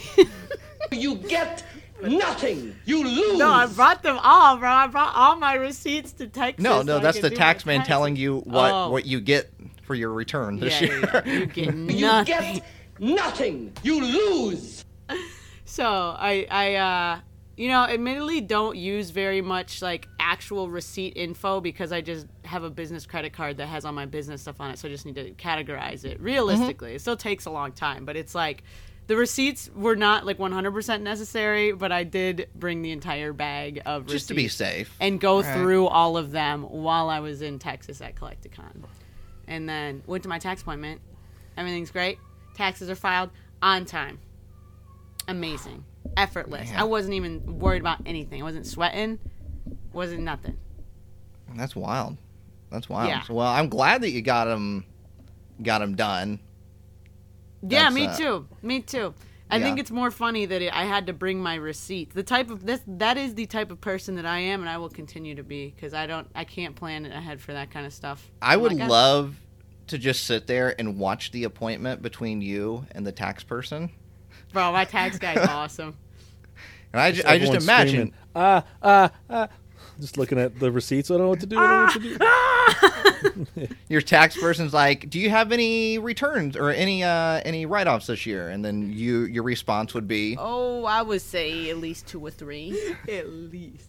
You 0.90 1.14
get 1.14 1.64
nothing. 2.02 2.74
You 2.84 3.02
lose. 3.04 3.38
no, 3.38 3.50
I 3.50 3.66
brought 3.66 4.02
them 4.02 4.18
all, 4.22 4.58
bro. 4.58 4.68
I 4.68 4.86
brought 4.88 5.14
all 5.14 5.36
my 5.36 5.54
receipts 5.54 6.12
to 6.14 6.26
Texas. 6.26 6.62
No, 6.62 6.82
no, 6.82 6.98
I 6.98 7.00
that's 7.00 7.20
the 7.20 7.30
do 7.30 7.36
tax 7.36 7.64
man 7.64 7.76
taxes. 7.78 7.88
telling 7.88 8.16
you 8.16 8.40
what 8.40 8.70
Oh. 8.72 8.90
what 8.90 9.06
you 9.06 9.20
get 9.20 9.50
for 9.86 9.94
your 9.94 10.12
return 10.12 10.58
this 10.58 10.78
Yeah, 10.82 10.88
year. 10.88 11.00
yeah, 11.00 11.22
yeah. 11.24 11.32
You 11.38 11.46
get 11.46 11.66
You 11.74 12.00
nothing. 12.00 12.24
get 12.54 12.62
nothing. 12.98 13.72
You 13.82 14.00
lose. 14.04 14.84
So 15.64 15.84
I, 15.86 16.46
I, 16.50 16.74
uh, 16.74 17.20
you 17.56 17.68
know, 17.68 17.82
admittedly 17.84 18.40
don't 18.40 18.76
use 18.76 19.10
very 19.10 19.40
much 19.42 19.82
like 19.82 20.08
actual 20.18 20.70
receipt 20.70 21.16
info 21.16 21.60
because 21.60 21.92
I 21.92 22.00
just 22.00 22.26
have 22.44 22.64
a 22.64 22.70
business 22.70 23.06
credit 23.06 23.32
card 23.32 23.58
that 23.58 23.66
has 23.66 23.84
all 23.84 23.92
my 23.92 24.06
business 24.06 24.42
stuff 24.42 24.60
on 24.60 24.70
it. 24.70 24.78
So 24.78 24.88
I 24.88 24.90
just 24.90 25.04
need 25.04 25.16
to 25.16 25.32
categorize 25.32 26.04
it. 26.04 26.20
Realistically, 26.20 26.88
mm-hmm. 26.90 26.96
it 26.96 27.00
still 27.00 27.16
takes 27.16 27.44
a 27.44 27.50
long 27.50 27.72
time, 27.72 28.04
but 28.04 28.16
it's 28.16 28.34
like 28.34 28.62
the 29.06 29.16
receipts 29.16 29.68
were 29.74 29.96
not 29.96 30.24
like 30.24 30.38
100% 30.38 31.02
necessary, 31.02 31.72
but 31.72 31.92
I 31.92 32.04
did 32.04 32.48
bring 32.54 32.82
the 32.82 32.92
entire 32.92 33.32
bag 33.32 33.82
of 33.84 34.06
Just 34.06 34.28
to 34.28 34.34
be 34.34 34.48
safe. 34.48 34.94
and 35.00 35.20
go 35.20 35.42
Right. 35.42 35.54
through 35.54 35.88
all 35.88 36.16
of 36.16 36.30
them 36.30 36.62
while 36.62 37.10
I 37.10 37.20
was 37.20 37.42
in 37.42 37.58
Texas 37.58 38.00
at 38.00 38.16
Collect-A-Con. 38.16 38.84
And 39.46 39.68
then 39.68 40.02
went 40.06 40.22
to 40.22 40.28
my 40.28 40.38
tax 40.38 40.62
appointment. 40.62 41.00
Everything's 41.56 41.90
great. 41.90 42.18
taxes 42.54 42.88
are 42.90 42.94
filed 42.94 43.30
on 43.62 43.84
time. 43.84 44.18
Amazing. 45.28 45.84
Effortless. 46.16 46.70
Man. 46.70 46.78
I 46.78 46.84
wasn't 46.84 47.14
even 47.14 47.58
worried 47.58 47.80
about 47.80 47.98
anything. 48.06 48.40
I 48.40 48.44
wasn't 48.44 48.66
sweating. 48.66 49.18
Wasn't 49.92 50.20
nothing. 50.22 50.56
That's 51.54 51.76
wild. 51.76 52.16
That's 52.70 52.88
wild. 52.88 53.08
Yeah. 53.08 53.22
Well, 53.28 53.46
I'm 53.46 53.68
glad 53.68 54.02
that 54.02 54.10
you 54.10 54.22
got 54.22 54.46
them, 54.46 54.84
got 55.62 55.80
them 55.80 55.94
done. 55.94 56.40
Yeah, 57.62 57.84
That's, 57.84 57.94
me 57.94 58.06
uh, 58.06 58.16
too. 58.16 58.48
Me 58.62 58.80
too. 58.80 59.14
I 59.52 59.60
think 59.60 59.78
it's 59.78 59.90
more 59.90 60.10
funny 60.10 60.46
that 60.46 60.62
it, 60.62 60.72
I 60.72 60.84
had 60.84 61.06
to 61.08 61.12
bring 61.12 61.42
my 61.42 61.56
receipt. 61.56 62.14
The 62.14 62.22
type 62.22 62.50
of 62.50 62.64
this 62.64 62.80
that 62.86 63.18
is 63.18 63.34
the 63.34 63.44
type 63.44 63.70
of 63.70 63.80
person 63.82 64.14
that 64.14 64.24
I 64.24 64.38
am, 64.38 64.60
and 64.60 64.68
I 64.68 64.78
will 64.78 64.88
continue 64.88 65.34
to 65.34 65.42
be 65.42 65.74
because 65.76 65.92
I 65.92 66.06
don't 66.06 66.26
I 66.34 66.44
can't 66.44 66.74
plan 66.74 67.04
ahead 67.04 67.40
for 67.40 67.52
that 67.52 67.70
kind 67.70 67.84
of 67.84 67.92
stuff. 67.92 68.30
I 68.40 68.54
I'm 68.54 68.62
would 68.62 68.72
like, 68.72 68.88
love 68.88 69.36
to 69.88 69.98
just 69.98 70.24
sit 70.24 70.46
there 70.46 70.74
and 70.78 70.98
watch 70.98 71.32
the 71.32 71.44
appointment 71.44 72.00
between 72.00 72.40
you 72.40 72.86
and 72.92 73.06
the 73.06 73.12
tax 73.12 73.44
person. 73.44 73.90
Bro. 74.52 74.72
My 74.72 74.84
tax 74.84 75.18
guy's 75.18 75.38
awesome. 75.48 75.96
And 76.92 77.00
I, 77.00 77.12
ju- 77.12 77.22
I 77.24 77.38
just 77.38 77.52
Everyone's 77.52 77.64
imagine. 77.64 77.90
screaming, 77.90 78.14
ah 78.34 78.64
ah 78.82 79.10
ah. 79.30 79.48
Just 80.00 80.16
looking 80.18 80.38
at 80.38 80.58
the 80.58 80.72
receipts. 80.72 81.10
I 81.10 81.14
don't 81.14 81.22
know 81.24 81.28
what 81.28 81.40
to 81.40 81.46
do. 81.46 81.58
I 81.58 81.92
don't 81.94 82.02
know 82.02 82.10
what 82.10 83.54
to 83.54 83.66
do. 83.66 83.74
your 83.88 84.00
tax 84.00 84.36
person's 84.36 84.72
like, 84.74 85.08
"Do 85.10 85.20
you 85.20 85.30
have 85.30 85.52
any 85.52 85.98
returns 85.98 86.56
or 86.56 86.70
any 86.70 87.04
uh 87.04 87.40
any 87.44 87.66
write-offs 87.66 88.06
this 88.06 88.26
year?" 88.26 88.48
And 88.48 88.64
then 88.64 88.90
you 88.92 89.20
your 89.24 89.42
response 89.42 89.94
would 89.94 90.08
be, 90.08 90.36
Oh, 90.38 90.84
I 90.86 91.02
would 91.02 91.20
say 91.20 91.70
at 91.70 91.76
least 91.78 92.06
two 92.06 92.20
or 92.24 92.30
three. 92.30 92.94
at 93.08 93.28
least 93.28 93.88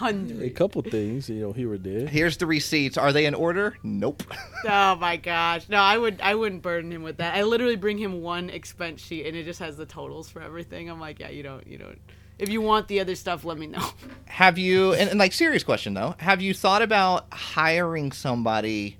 A 0.00 0.50
couple 0.50 0.82
things, 0.82 1.28
you 1.28 1.40
know, 1.40 1.52
here 1.52 1.72
or 1.72 1.78
there. 1.78 2.06
"Here's 2.06 2.36
the 2.36 2.46
receipts. 2.46 2.96
Are 2.96 3.12
they 3.12 3.26
in 3.26 3.34
order?" 3.34 3.76
Nope. 3.82 4.22
Oh 4.66 4.96
my 4.96 5.16
gosh. 5.16 5.68
No, 5.68 5.76
I 5.78 5.96
would 5.96 6.20
I 6.20 6.34
wouldn't 6.34 6.62
burden 6.62 6.90
him 6.90 7.04
with 7.04 7.18
that. 7.18 7.36
I 7.36 7.44
literally 7.44 7.76
bring 7.76 7.96
him 7.96 8.22
one 8.22 8.50
expense 8.50 9.00
sheet 9.00 9.24
and 9.26 9.36
it 9.36 9.44
just 9.44 9.60
has 9.60 9.76
the 9.76 9.86
totals 9.86 10.28
for 10.28 10.42
everything. 10.42 10.90
I'm 10.90 10.98
like, 10.98 11.20
yeah, 11.20 11.28
you 11.28 11.44
don't 11.44 11.64
you 11.64 11.78
don't 11.78 12.00
if 12.38 12.48
you 12.48 12.60
want 12.60 12.88
the 12.88 13.00
other 13.00 13.14
stuff, 13.14 13.44
let 13.44 13.56
me 13.56 13.68
know. 13.68 13.88
have 14.26 14.58
you 14.58 14.94
and, 14.94 15.10
and 15.10 15.18
like 15.18 15.32
serious 15.32 15.62
question 15.62 15.94
though, 15.94 16.16
have 16.18 16.42
you 16.42 16.54
thought 16.54 16.82
about 16.82 17.32
hiring 17.32 18.10
somebody 18.10 18.98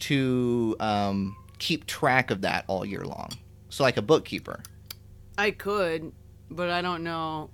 to 0.00 0.74
um 0.80 1.36
keep 1.58 1.86
track 1.86 2.30
of 2.30 2.40
that 2.42 2.64
all 2.66 2.84
year 2.84 3.04
long? 3.04 3.28
So 3.68 3.84
like 3.84 3.96
a 3.96 4.02
bookkeeper. 4.02 4.62
I 5.36 5.50
could, 5.50 6.12
but 6.50 6.70
I 6.70 6.80
don't 6.80 7.02
know. 7.02 7.50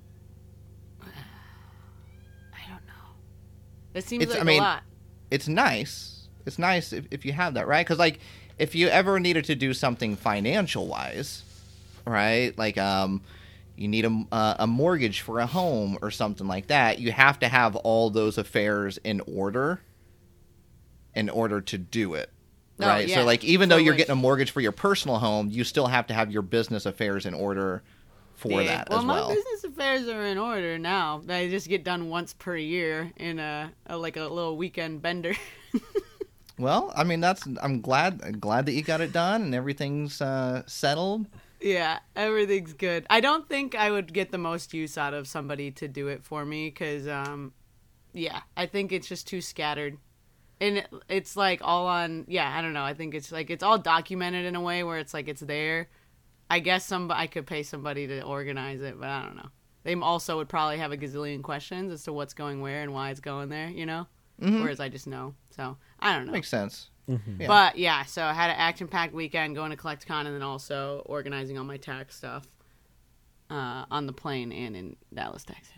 It 3.95 4.05
seems 4.05 4.23
It's- 4.23 4.35
like 4.37 4.43
I 4.43 4.45
mean, 4.47 4.61
a 4.61 4.65
lot. 4.65 4.83
it's 5.31 5.49
nice. 5.49 6.29
It's 6.47 6.59
nice 6.59 6.93
if, 6.93 7.07
if 7.11 7.25
you 7.25 7.33
have 7.33 7.55
that, 7.55 7.67
right? 7.69 7.85
Because 7.87 7.99
like 7.99 8.19
if 8.59 8.75
you 8.75 8.89
ever 8.89 9.19
needed 9.21 9.45
to 9.47 9.55
do 9.55 9.73
something 9.75 10.17
financial 10.17 10.87
wise, 10.87 11.43
right? 12.07 12.57
Like 12.59 12.79
um, 12.79 13.23
you 13.77 13.89
need 13.89 14.05
a 14.05 14.25
uh, 14.33 14.55
a 14.61 14.67
mortgage 14.67 15.21
for 15.21 15.39
a 15.41 15.47
home 15.47 15.99
or 16.03 16.11
something 16.11 16.47
like 16.47 16.69
that. 16.69 16.99
You 16.99 17.13
have 17.13 17.39
to 17.41 17.49
have 17.49 17.77
all 17.77 18.11
those 18.11 18.39
affairs 18.39 18.99
in 19.05 19.21
order 19.23 19.81
in 21.15 21.29
order 21.29 21.61
to 21.61 21.79
do 21.79 22.15
it. 22.15 22.31
Oh, 22.81 22.87
Right. 22.87 23.09
yeah. 23.09 23.17
So 23.17 23.25
like 23.25 23.45
even 23.45 23.69
So, 23.69 23.77
though 23.77 23.83
you're 23.83 23.95
getting 23.95 24.13
a 24.13 24.17
mortgage 24.17 24.51
for 24.53 24.61
your 24.61 24.73
personal 24.73 25.19
home, 25.19 25.49
you 25.51 25.65
still 25.65 25.89
have 25.89 26.07
to 26.07 26.15
have 26.15 26.31
your 26.31 26.43
business 26.43 26.87
affairs 26.87 27.27
in 27.27 27.35
order 27.35 27.83
for 28.41 28.61
Yeah. 28.63 28.77
that 28.79 28.89
well, 28.91 28.99
as 29.01 29.05
my 29.05 29.15
well. 29.21 29.29
business 29.29 29.65
affairs 29.65 30.09
are 30.09 30.25
in 30.25 30.39
order 30.39 30.79
now. 30.79 31.23
They 31.25 31.49
just 31.51 31.69
get 31.69 31.85
done 31.85 32.09
once 32.09 32.33
per 32.35 32.57
year 32.57 33.13
in 33.17 33.39
a, 33.39 33.71
a 33.87 33.97
like 33.97 34.17
a 34.17 34.23
little 34.23 34.57
weekend 34.57 35.03
bender. 35.03 35.35
Well, 36.59 36.93
I 36.95 37.05
mean 37.05 37.21
that's 37.21 37.47
I'm 37.63 37.81
glad 37.81 38.39
glad 38.39 38.67
that 38.67 38.73
you 38.73 38.83
got 38.83 39.01
it 39.01 39.13
done 39.15 39.41
and 39.41 39.55
everything's 39.55 40.21
uh, 40.21 40.63
settled. 40.67 41.27
Yeah, 41.59 42.01
everything's 42.15 42.75
good. 42.75 43.07
I 43.09 43.21
don't 43.21 43.49
think 43.49 43.75
I 43.75 43.91
would 43.91 44.13
get 44.13 44.31
the 44.31 44.37
most 44.37 44.75
use 44.75 44.99
out 44.99 45.15
of 45.15 45.27
somebody 45.27 45.71
to 45.73 45.89
do 45.89 46.09
it 46.09 46.23
for 46.23 46.45
me 46.45 46.69
because, 46.69 47.09
um, 47.09 47.53
yeah, 48.13 48.41
I 48.59 48.67
think 48.67 48.93
it's 48.93 49.09
just 49.09 49.27
too 49.27 49.41
scattered. 49.41 49.97
And 50.61 50.79
it, 50.79 50.89
it's 51.09 51.35
like 51.35 51.61
all 51.63 51.87
on, 51.87 52.27
yeah, 52.29 52.55
I 52.55 52.61
don't 52.61 52.75
know. 52.75 52.85
I 52.85 52.93
think 52.93 53.15
it's 53.15 53.33
like 53.33 53.49
it's 53.49 53.63
all 53.63 53.79
documented 53.79 54.45
in 54.45 54.55
a 54.55 54.61
way 54.61 54.83
where 54.85 54.99
it's 54.99 55.15
like 55.15 55.29
it's 55.29 55.41
there. 55.41 55.89
I 56.51 56.59
guess 56.59 56.85
some 56.85 57.11
I 57.11 57.29
could 57.29 57.47
pay 57.47 57.63
somebody 57.63 58.07
to 58.09 58.23
organize 58.23 58.83
it, 58.83 58.99
but 58.99 59.09
I 59.09 59.23
don't 59.23 59.37
know. 59.37 59.49
They 59.85 59.95
also 59.95 60.37
would 60.37 60.49
probably 60.49 60.79
have 60.79 60.93
a 60.93 60.97
gazillion 60.97 61.43
questions 61.43 61.93
as 61.93 62.03
to 62.05 62.13
what's 62.13 62.35
going 62.35 62.61
where 62.61 62.83
and 62.83 62.93
why 62.93 63.11
it's 63.11 63.21
going 63.21 63.49
there, 63.49 63.69
you 63.69 63.87
know? 63.87 64.07
Whereas 64.39 64.81
I 64.81 64.89
just 64.89 65.07
know. 65.07 65.35
So 65.51 65.77
I 66.01 66.17
don't 66.17 66.27
know. 66.27 66.33
Makes 66.33 66.49
sense. 66.49 66.91
Yeah. 67.07 67.47
But 67.47 67.79
yeah, 67.79 68.05
so 68.05 68.23
I 68.23 68.33
had 68.33 68.51
an 68.51 68.57
action 68.57 68.89
packed 68.89 69.15
weekend 69.15 69.55
going 69.55 69.71
to 69.71 69.77
Collect-A-Con 69.77 70.27
and 70.27 70.35
then 70.35 70.43
also 70.43 71.03
organizing 71.07 71.59
all 71.59 71.65
my 71.65 71.77
tax 71.77 72.17
stuff 72.17 72.47
uh, 73.51 73.85
on 73.91 74.07
the 74.07 74.13
plane 74.13 74.53
and 74.53 74.77
in 74.77 74.97
Dallas, 75.13 75.45
Texas. 75.45 75.73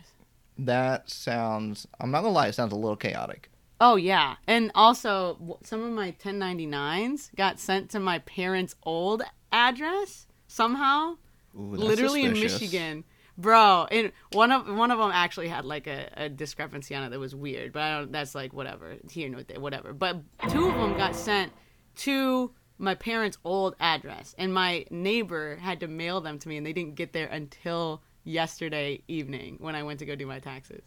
That 0.57 1.09
sounds. 1.09 1.87
I'm 1.99 2.11
not 2.11 2.21
gonna 2.21 2.33
lie. 2.33 2.47
It 2.47 2.53
sounds 2.53 2.71
a 2.71 2.75
little 2.75 2.95
chaotic. 2.95 3.49
Oh 3.81 3.95
yeah, 3.95 4.35
and 4.47 4.71
also 4.75 5.57
some 5.63 5.83
of 5.83 5.91
my 5.91 6.11
1099s 6.11 7.35
got 7.35 7.59
sent 7.59 7.89
to 7.91 7.99
my 7.99 8.19
parents' 8.19 8.75
old 8.83 9.23
address 9.51 10.27
somehow, 10.53 11.17
Ooh, 11.57 11.71
that's 11.71 11.83
literally 11.83 12.25
in. 12.25 12.33
Michigan. 12.33 13.03
Bro, 13.35 13.87
and 13.89 14.11
one 14.31 14.51
of 14.51 14.67
one 14.67 14.91
of 14.91 14.99
them 14.99 15.09
actually 15.11 15.47
had 15.47 15.65
like 15.65 15.87
a, 15.87 16.07
a 16.15 16.29
discrepancy 16.29 16.93
on 16.93 17.01
it 17.03 17.09
that 17.09 17.19
was 17.19 17.33
weird, 17.33 17.73
but 17.73 17.81
I 17.81 17.97
don't. 17.97 18.11
That's 18.11 18.35
like 18.35 18.53
whatever 18.53 18.95
here 19.09 19.27
nor 19.27 19.41
there, 19.41 19.59
whatever. 19.59 19.91
But 19.91 20.17
two 20.49 20.67
of 20.67 20.75
them 20.75 20.95
got 20.95 21.15
sent 21.15 21.51
to 21.97 22.51
my 22.77 22.93
parents' 22.93 23.39
old 23.43 23.75
address, 23.79 24.35
and 24.37 24.53
my 24.53 24.85
neighbor 24.91 25.55
had 25.55 25.79
to 25.79 25.87
mail 25.87 26.21
them 26.21 26.37
to 26.37 26.47
me, 26.47 26.57
and 26.57 26.65
they 26.65 26.73
didn't 26.73 26.93
get 26.93 27.11
there 27.11 27.25
until 27.27 28.03
yesterday 28.23 29.01
evening 29.07 29.57
when 29.59 29.73
I 29.75 29.81
went 29.81 29.97
to 29.99 30.05
go 30.05 30.15
do 30.15 30.27
my 30.27 30.37
taxes. 30.37 30.83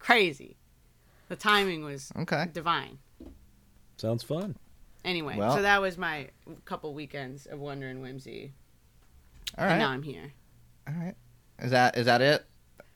Crazy. 0.00 0.56
The 1.28 1.36
timing 1.36 1.84
was 1.84 2.10
Okay. 2.18 2.46
divine. 2.52 2.98
Sounds 3.96 4.24
fun. 4.24 4.56
Anyway, 5.04 5.36
Well- 5.36 5.56
so 5.56 5.62
that 5.62 5.80
was 5.80 5.98
my 5.98 6.28
couple 6.64 6.94
weekends 6.94 7.46
of 7.46 7.58
wonder 7.58 7.88
and 7.88 8.00
whimsy, 8.00 8.52
All 9.58 9.64
and 9.66 9.78
now 9.78 9.88
I'm 9.90 10.02
here. 10.02 10.32
All 10.88 10.94
right. 10.94 11.14
Is 11.58 11.70
that 11.72 11.96
is 11.98 12.06
that 12.06 12.20
it? 12.22 12.44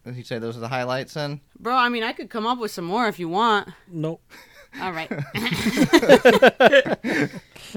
Did 0.04 0.16
you 0.16 0.22
say 0.22 0.38
those 0.38 0.56
are 0.56 0.60
the 0.60 0.68
highlights 0.68 1.14
then? 1.14 1.40
Bro, 1.58 1.74
I 1.74 1.88
mean, 1.88 2.02
I 2.04 2.12
could 2.12 2.30
come 2.30 2.46
up 2.46 2.58
with 2.58 2.70
some 2.70 2.84
more 2.84 3.08
if 3.08 3.18
you 3.18 3.28
want. 3.28 3.68
Nope. 3.90 4.22
All 4.80 4.92
right. 4.92 5.10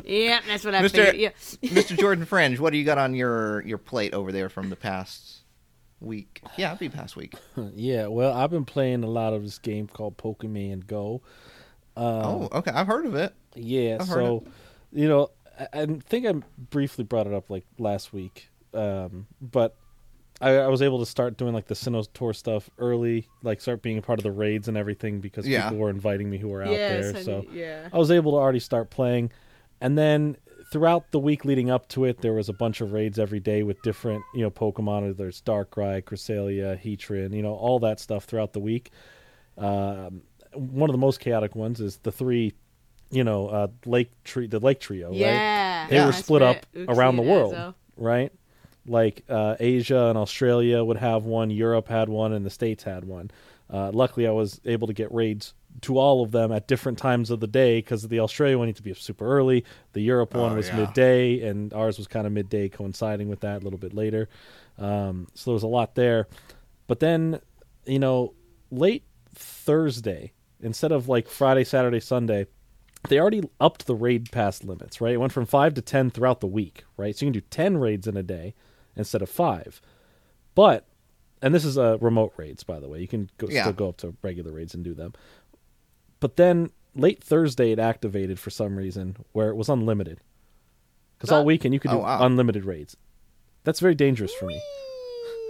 yeah, 0.04 0.39
that's 0.48 0.63
what 0.65 0.76
I 0.76 0.82
Mr. 0.84 0.92
figured. 0.92 1.15
Yeah. 1.15 1.30
Mr. 1.63 1.98
Jordan 1.98 2.26
Fringe, 2.26 2.60
what 2.60 2.72
do 2.72 2.78
you 2.78 2.86
got 2.86 2.98
on 2.98 3.13
your 3.15 3.62
your 3.65 3.78
plate 3.78 4.13
over 4.13 4.32
there 4.32 4.50
from 4.50 4.70
the 4.70 4.76
past 4.76 5.39
week? 6.00 6.42
Yeah, 6.58 6.70
it'd 6.70 6.80
be 6.80 6.89
past 6.89 7.15
week. 7.15 7.34
Yeah, 7.74 8.08
well, 8.08 8.34
I've 8.34 8.52
been 8.52 8.65
playing 8.65 9.04
a 9.04 9.08
lot 9.10 9.34
of 9.34 9.44
this 9.44 9.58
game 9.58 9.88
called 9.88 10.18
Pokemon 10.18 10.88
Go. 10.88 11.22
oh, 11.98 12.44
um, 12.44 12.50
okay. 12.60 12.72
I've 12.72 12.88
heard 12.88 13.06
of 13.06 13.15
it. 13.15 13.34
Yeah, 13.55 13.97
I've 14.01 14.07
so 14.07 14.43
you 14.91 15.07
know, 15.07 15.29
I, 15.59 15.67
I 15.81 15.85
think 15.85 16.25
I 16.25 16.33
briefly 16.69 17.03
brought 17.03 17.27
it 17.27 17.33
up 17.33 17.49
like 17.49 17.65
last 17.77 18.13
week, 18.13 18.49
um, 18.73 19.27
but 19.41 19.75
I, 20.41 20.51
I 20.57 20.67
was 20.67 20.81
able 20.81 20.99
to 20.99 21.05
start 21.05 21.38
doing 21.38 21.53
like 21.53 21.67
the 21.67 21.75
Sinnoh 21.75 22.07
tour 22.13 22.33
stuff 22.33 22.69
early, 22.77 23.27
like 23.43 23.59
start 23.62 23.81
being 23.81 23.97
a 23.97 24.01
part 24.01 24.19
of 24.19 24.23
the 24.23 24.31
raids 24.31 24.67
and 24.67 24.77
everything 24.77 25.19
because 25.19 25.47
Yeah. 25.47 25.63
people 25.69 25.79
were 25.79 25.89
inviting 25.89 26.29
me 26.29 26.38
who 26.38 26.47
were 26.47 26.63
out 26.63 26.71
Yes, 26.71 27.12
there. 27.13 27.23
So 27.23 27.41
knew- 27.41 27.59
yeah. 27.59 27.89
I 27.91 27.97
was 27.97 28.09
able 28.12 28.31
to 28.33 28.38
already 28.38 28.59
start 28.59 28.89
playing, 28.89 29.31
and 29.81 29.97
then 29.97 30.38
throughout 30.71 31.12
the 31.12 31.19
week 31.19 31.45
leading 31.45 31.69
up 31.71 31.88
to 31.89 32.05
it, 32.05 32.21
there 32.21 32.33
was 32.33 32.47
a 32.47 32.53
bunch 32.53 32.79
of 32.79 32.93
raids 32.93 33.17
every 33.19 33.39
day 33.39 33.63
with 33.63 33.81
different 33.81 34.23
you 34.33 34.41
know 34.41 34.51
Pokemon. 34.51 35.17
There's 35.17 35.41
Darkrai, 35.41 36.03
Cresselia, 36.03 36.79
Heatran, 36.81 37.33
you 37.35 37.41
know 37.41 37.53
all 37.55 37.79
that 37.79 37.99
stuff 37.99 38.23
throughout 38.25 38.53
the 38.53 38.59
week. 38.62 38.91
Um, 39.57 40.21
one 40.53 40.89
of 40.89 40.93
the 40.93 40.99
most 40.99 41.19
chaotic 41.19 41.55
ones 41.55 41.79
is 41.81 41.97
the 41.97 42.12
three, 42.12 42.53
you 43.12 43.24
know, 43.24 43.48
uh, 43.48 43.67
lake 43.86 44.12
tree, 44.24 44.48
the 44.48 44.60
lake 44.60 44.80
trio, 44.80 45.10
right? 45.10 45.17
Yeah. 45.17 45.88
They 45.89 45.95
Yeah. 45.98 46.06
were 46.06 46.12
split 46.13 46.41
up. 46.41 46.65
Uxie 46.76 46.88
around 46.89 47.15
the 47.15 47.24
world, 47.24 47.54
Ezzo. 47.54 47.74
right? 47.98 48.32
Like 48.86 49.24
uh, 49.30 49.56
Asia 49.60 50.06
and 50.08 50.17
Australia 50.17 50.84
would 50.84 50.98
have 50.98 51.24
one, 51.24 51.50
Europe 51.52 51.88
had 51.88 52.10
one, 52.10 52.34
and 52.34 52.45
the 52.45 52.50
States 52.50 52.84
had 52.84 53.06
one. 53.06 53.30
Uh, 53.72 53.91
luckily, 53.91 54.26
I 54.28 54.32
was 54.32 54.60
able 54.65 54.88
to 54.88 54.93
get 54.93 55.12
raids 55.13 55.54
to 55.82 56.00
all 56.00 56.24
of 56.24 56.32
them 56.32 56.52
at 56.52 56.67
different 56.67 56.98
times 56.98 57.30
of 57.30 57.39
the 57.39 57.48
day 57.48 57.78
because 57.80 58.08
the 58.08 58.19
Australia 58.19 58.58
one 58.58 58.65
needed 58.67 58.78
to 58.78 58.84
be 58.84 58.93
super 58.95 59.26
early. 59.28 59.63
The 59.93 60.02
Europe 60.02 60.34
one 60.34 60.54
Oh, 60.54 60.56
was 60.56 60.67
yeah. 60.69 60.78
midday, 60.78 61.41
and 61.48 61.72
ours 61.74 61.98
was 62.00 62.08
kind 62.08 62.26
of 62.26 62.34
midday, 62.34 62.67
coinciding 62.69 63.30
with 63.30 63.41
that 63.41 63.62
a 63.62 63.63
little 63.63 63.78
bit 63.80 63.93
later. 63.93 64.28
Um, 64.80 65.28
so 65.36 65.52
there 65.52 65.54
was 65.54 65.63
a 65.63 65.67
lot 65.67 65.93
there. 65.95 66.28
But 66.88 67.00
then, 67.00 67.39
you 67.86 68.00
know, 68.00 68.34
late 68.72 69.04
Thursday, 69.36 70.32
instead 70.62 70.91
of 70.91 71.08
like 71.08 71.28
Friday, 71.30 71.63
Saturday, 71.63 72.00
Sunday, 72.00 72.48
they 73.07 73.19
already 73.19 73.43
upped 73.59 73.85
the 73.88 73.95
raid 73.95 74.31
pass 74.31 74.63
limits, 74.63 74.99
right? 74.99 75.13
It 75.13 75.17
went 75.17 75.31
from 75.31 75.45
five 75.45 75.73
to 75.75 75.81
ten 75.81 76.09
throughout 76.12 76.41
the 76.41 76.47
week, 76.47 76.83
right? 76.97 77.15
So 77.15 77.25
you 77.25 77.31
can 77.31 77.39
do 77.41 77.45
ten 77.49 77.77
raids 77.77 78.07
in 78.07 78.17
a 78.17 78.23
day 78.23 78.53
instead 78.95 79.21
of 79.21 79.29
five. 79.29 79.81
But, 80.55 80.85
and 81.41 81.55
this 81.55 81.63
is 81.63 81.77
uh, 81.77 81.97
remote 81.99 82.33
raids, 82.35 82.63
by 82.63 82.79
the 82.79 82.89
way. 82.89 82.99
You 82.99 83.07
can 83.07 83.29
go, 83.38 83.47
Yeah. 83.49 83.62
still 83.63 83.73
go 83.73 83.89
up 83.89 83.97
to 83.97 84.15
regular 84.21 84.51
raids 84.51 84.73
and 84.73 84.83
do 84.83 84.93
them. 84.93 85.13
But 86.19 86.35
then 86.35 86.71
late 86.95 87.23
Thursday, 87.23 87.71
it 87.71 87.79
activated 87.79 88.39
for 88.39 88.49
some 88.49 88.75
reason 88.75 89.15
where 89.31 89.47
it 89.49 89.55
was 89.55 89.69
unlimited. 89.69 90.19
because 91.17 91.31
all 91.31 91.43
weekend 91.45 91.73
you 91.73 91.79
could 91.81 91.91
do 91.91 91.97
Oh, 91.97 92.01
wow. 92.01 92.25
unlimited 92.25 92.63
raids. 92.65 92.95
That's 93.65 93.79
very 93.81 93.95
dangerous 93.95 94.33
for 94.33 94.45
me. 94.45 94.62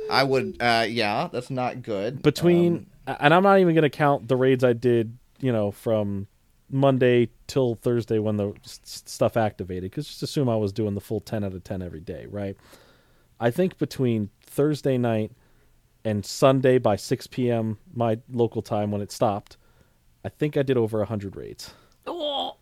I 0.09 0.23
would. 0.23 0.57
Uh, 0.59 0.85
yeah, 0.89 1.29
that's 1.31 1.51
not 1.51 1.83
good. 1.83 2.21
Between 2.23 2.87
Um, 3.07 3.17
and 3.19 3.33
I'm 3.33 3.43
not 3.43 3.59
even 3.59 3.75
going 3.75 3.83
to 3.83 3.89
count 3.89 4.27
the 4.27 4.35
raids 4.35 4.63
I 4.63 4.73
did, 4.73 5.17
you 5.39 5.51
know, 5.51 5.69
from 5.71 6.25
Monday 6.69 7.29
till 7.47 7.75
Thursday 7.75 8.19
when 8.19 8.37
the 8.37 8.53
stuff 8.63 9.35
activated. 9.37 9.91
Because 9.91 10.07
just 10.07 10.23
assume 10.23 10.49
I 10.49 10.55
was 10.55 10.71
doing 10.71 10.93
the 10.95 11.01
full 11.01 11.19
10 11.19 11.43
out 11.43 11.53
of 11.53 11.63
10 11.63 11.81
every 11.81 11.99
day, 12.01 12.25
right? 12.29 12.55
I 13.39 13.51
think 13.51 13.77
between 13.77 14.29
Thursday 14.41 14.97
night 14.97 15.31
and 16.05 16.25
Sunday 16.25 16.77
by 16.77 16.95
6 16.95 17.27
p.m. 17.27 17.77
my 17.93 18.19
local 18.31 18.61
time 18.61 18.91
when 18.91 19.01
it 19.01 19.11
stopped, 19.11 19.57
I 20.23 20.29
think 20.29 20.57
I 20.57 20.63
did 20.63 20.77
over 20.77 20.97
100 20.99 21.35
raids. 21.35 21.73
Oh, 22.05 22.57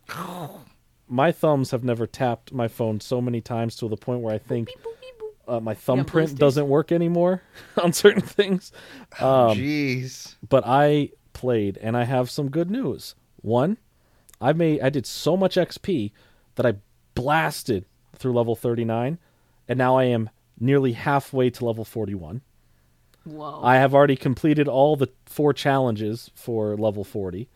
My 1.08 1.32
thumbs 1.32 1.70
have 1.70 1.84
never 1.84 2.06
tapped 2.06 2.52
my 2.52 2.68
phone 2.68 3.00
so 3.00 3.20
many 3.20 3.40
times 3.40 3.76
to 3.76 3.88
the 3.88 3.96
point 3.96 4.20
where 4.20 4.34
I 4.34 4.38
think 4.38 4.68
uh, 5.46 5.58
my 5.60 5.74
thumbprint 5.74 6.30
blisters? 6.30 6.38
doesn't 6.38 6.68
work 6.68 6.92
anymore 6.92 7.42
on 7.82 7.92
certain 7.92 8.22
things. 8.22 8.72
Um, 9.20 9.56
Jeez. 9.56 10.36
but 10.48 10.64
I 10.66 11.10
played 11.32 11.78
and 11.78 11.96
I 11.96 12.04
have 12.04 12.30
some 12.30 12.50
good 12.50 12.70
news. 12.70 13.14
One, 13.40 13.78
I 14.40 14.52
made 14.52 14.80
I 14.80 14.90
did 14.90 15.06
so 15.06 15.36
much 15.36 15.56
XP 15.56 16.12
that 16.56 16.66
I 16.66 16.74
blasted 17.14 17.84
through 18.16 18.32
level 18.32 18.56
39 18.56 19.18
and 19.68 19.78
now 19.78 19.96
I 19.96 20.04
am 20.04 20.30
nearly 20.58 20.92
halfway 20.92 21.50
to 21.50 21.64
level 21.64 21.84
41. 21.84 22.40
whoa. 23.24 23.60
I 23.62 23.76
have 23.76 23.94
already 23.94 24.16
completed 24.16 24.66
all 24.68 24.96
the 24.96 25.08
four 25.26 25.52
challenges 25.52 26.30
for 26.34 26.76
level 26.76 27.04
40 27.04 27.48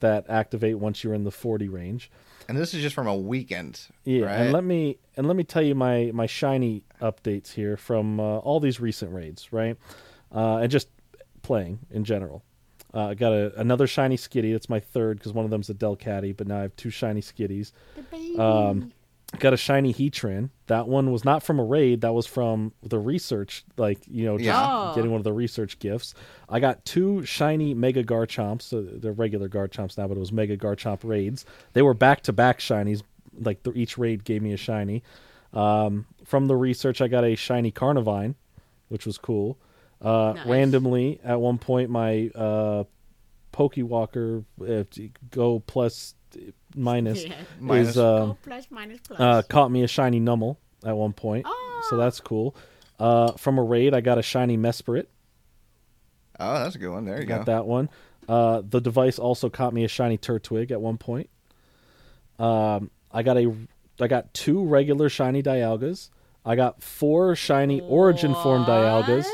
that 0.00 0.24
activate 0.28 0.78
once 0.78 1.04
you're 1.04 1.14
in 1.14 1.24
the 1.24 1.30
40 1.30 1.68
range. 1.68 2.10
And 2.48 2.58
this 2.58 2.74
is 2.74 2.82
just 2.82 2.94
from 2.94 3.06
a 3.06 3.16
weekend. 3.16 3.80
Yeah, 4.04 4.24
right? 4.24 4.34
and 4.36 4.52
let 4.52 4.64
me 4.64 4.98
and 5.16 5.28
let 5.28 5.36
me 5.36 5.44
tell 5.44 5.62
you 5.62 5.74
my 5.74 6.10
my 6.12 6.26
shiny 6.26 6.82
updates 7.00 7.52
here 7.52 7.76
from 7.76 8.18
uh, 8.18 8.38
all 8.38 8.58
these 8.58 8.80
recent 8.80 9.12
raids, 9.12 9.52
right? 9.52 9.76
Uh, 10.34 10.56
and 10.56 10.70
just 10.70 10.88
playing 11.42 11.80
in 11.90 12.04
general. 12.04 12.42
Uh, 12.92 13.08
I 13.08 13.14
got 13.14 13.32
a, 13.32 13.58
another 13.60 13.86
shiny 13.86 14.16
skitty. 14.16 14.52
That's 14.52 14.68
my 14.68 14.80
third 14.80 15.18
because 15.18 15.32
one 15.32 15.44
of 15.44 15.50
them's 15.50 15.70
a 15.70 15.74
Delcatty, 15.74 16.36
but 16.36 16.46
now 16.46 16.58
I 16.58 16.62
have 16.62 16.74
two 16.76 16.90
shiny 16.90 17.20
skitties. 17.20 17.72
The 18.10 18.42
Um, 18.42 18.92
got 19.38 19.52
a 19.52 19.56
shiny 19.56 19.94
Heatran. 19.94 20.50
That 20.66 20.88
one 20.88 21.12
was 21.12 21.24
not 21.24 21.44
from 21.44 21.60
a 21.60 21.64
raid. 21.64 22.00
That 22.00 22.14
was 22.14 22.26
from 22.26 22.72
the 22.82 22.98
research, 22.98 23.64
like 23.76 23.98
you 24.08 24.24
know, 24.24 24.36
just 24.38 24.46
Yeah. 24.46 24.90
Oh. 24.90 24.94
getting 24.96 25.12
one 25.12 25.18
of 25.20 25.24
the 25.24 25.32
research 25.32 25.78
gifts. 25.78 26.14
I 26.48 26.58
got 26.58 26.84
two 26.84 27.24
shiny 27.24 27.74
Mega 27.74 28.02
Garchomps. 28.02 28.62
So 28.62 28.82
they're 28.82 29.12
regular 29.12 29.48
Garchomps 29.48 29.96
now, 29.96 30.08
but 30.08 30.16
it 30.16 30.20
was 30.20 30.32
Mega 30.32 30.56
Garchomp 30.56 31.00
raids. 31.04 31.46
They 31.74 31.82
were 31.82 31.94
back 31.94 32.22
to 32.22 32.32
back 32.32 32.58
shinies. 32.58 33.02
Like 33.38 33.62
the, 33.62 33.72
each 33.78 33.96
raid 33.98 34.24
gave 34.24 34.42
me 34.42 34.52
a 34.52 34.56
shiny. 34.56 35.04
Um, 35.52 36.06
from 36.24 36.46
the 36.46 36.56
research, 36.56 37.00
I 37.00 37.06
got 37.08 37.24
a 37.24 37.36
shiny 37.36 37.70
Carnivine, 37.70 38.34
which 38.88 39.06
was 39.06 39.16
cool. 39.16 39.56
Uh, 40.00 40.32
Nice. 40.34 40.46
Randomly, 40.46 41.20
at 41.22 41.40
one 41.40 41.58
point, 41.58 41.90
my 41.90 42.30
uh, 42.34 42.84
Pokewalker 43.52 44.44
uh, 44.66 44.84
Go 45.30 45.60
plus 45.60 46.14
uh, 46.36 46.40
minus 46.74 47.24
Yeah. 47.24 47.34
Minus. 47.60 47.88
is 47.90 47.98
um, 47.98 48.04
Oh, 48.30 48.36
plus, 48.42 48.66
minus, 48.70 49.00
plus. 49.00 49.20
uh, 49.20 49.42
caught 49.48 49.70
me 49.70 49.82
a 49.82 49.88
shiny 49.88 50.20
Numel 50.20 50.56
at 50.84 50.96
one 50.96 51.12
point, 51.12 51.46
so 51.90 51.96
that's 51.96 52.20
cool. 52.20 52.54
Uh, 52.98 53.32
from 53.32 53.58
a 53.58 53.62
raid, 53.62 53.92
I 53.94 54.00
got 54.00 54.18
a 54.18 54.22
shiny 54.22 54.56
Mesprit. 54.56 55.06
Oh, 56.38 56.54
that's 56.62 56.74
a 56.74 56.78
good 56.78 56.90
one. 56.90 57.04
There 57.04 57.20
you 57.20 57.26
got 57.26 57.44
go. 57.46 57.52
that 57.52 57.66
one. 57.66 57.90
Uh, 58.28 58.62
the 58.66 58.80
device 58.80 59.18
also 59.18 59.50
caught 59.50 59.74
me 59.74 59.84
a 59.84 59.88
shiny 59.88 60.16
Turtwig 60.16 60.70
at 60.70 60.80
one 60.80 60.96
point. 60.96 61.28
Um, 62.38 62.90
I 63.12 63.22
got 63.22 63.36
a, 63.36 63.52
I 64.00 64.06
got 64.06 64.32
two 64.32 64.64
regular 64.64 65.08
shiny 65.10 65.42
Dialgas. 65.42 66.08
I 66.44 66.56
got 66.56 66.82
four 66.82 67.36
shiny 67.36 67.80
Origin 67.80 68.34
form 68.34 68.64
Dialgas, 68.64 69.26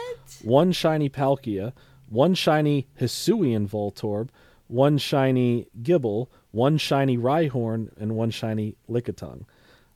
one 0.43 0.73
shiny 0.73 1.09
Palkia, 1.09 1.73
one 2.09 2.35
shiny 2.35 2.89
Hisuian 3.01 3.69
Voltorb, 3.69 4.29
one 4.69 4.99
shiny 4.99 5.69
Gible, 5.83 6.29
one 6.51 6.79
shiny 6.79 7.17
Rhyhorn, 7.17 7.91
and 7.99 8.17
one 8.17 8.31
shiny 8.31 8.77
Lickitung. 8.89 9.45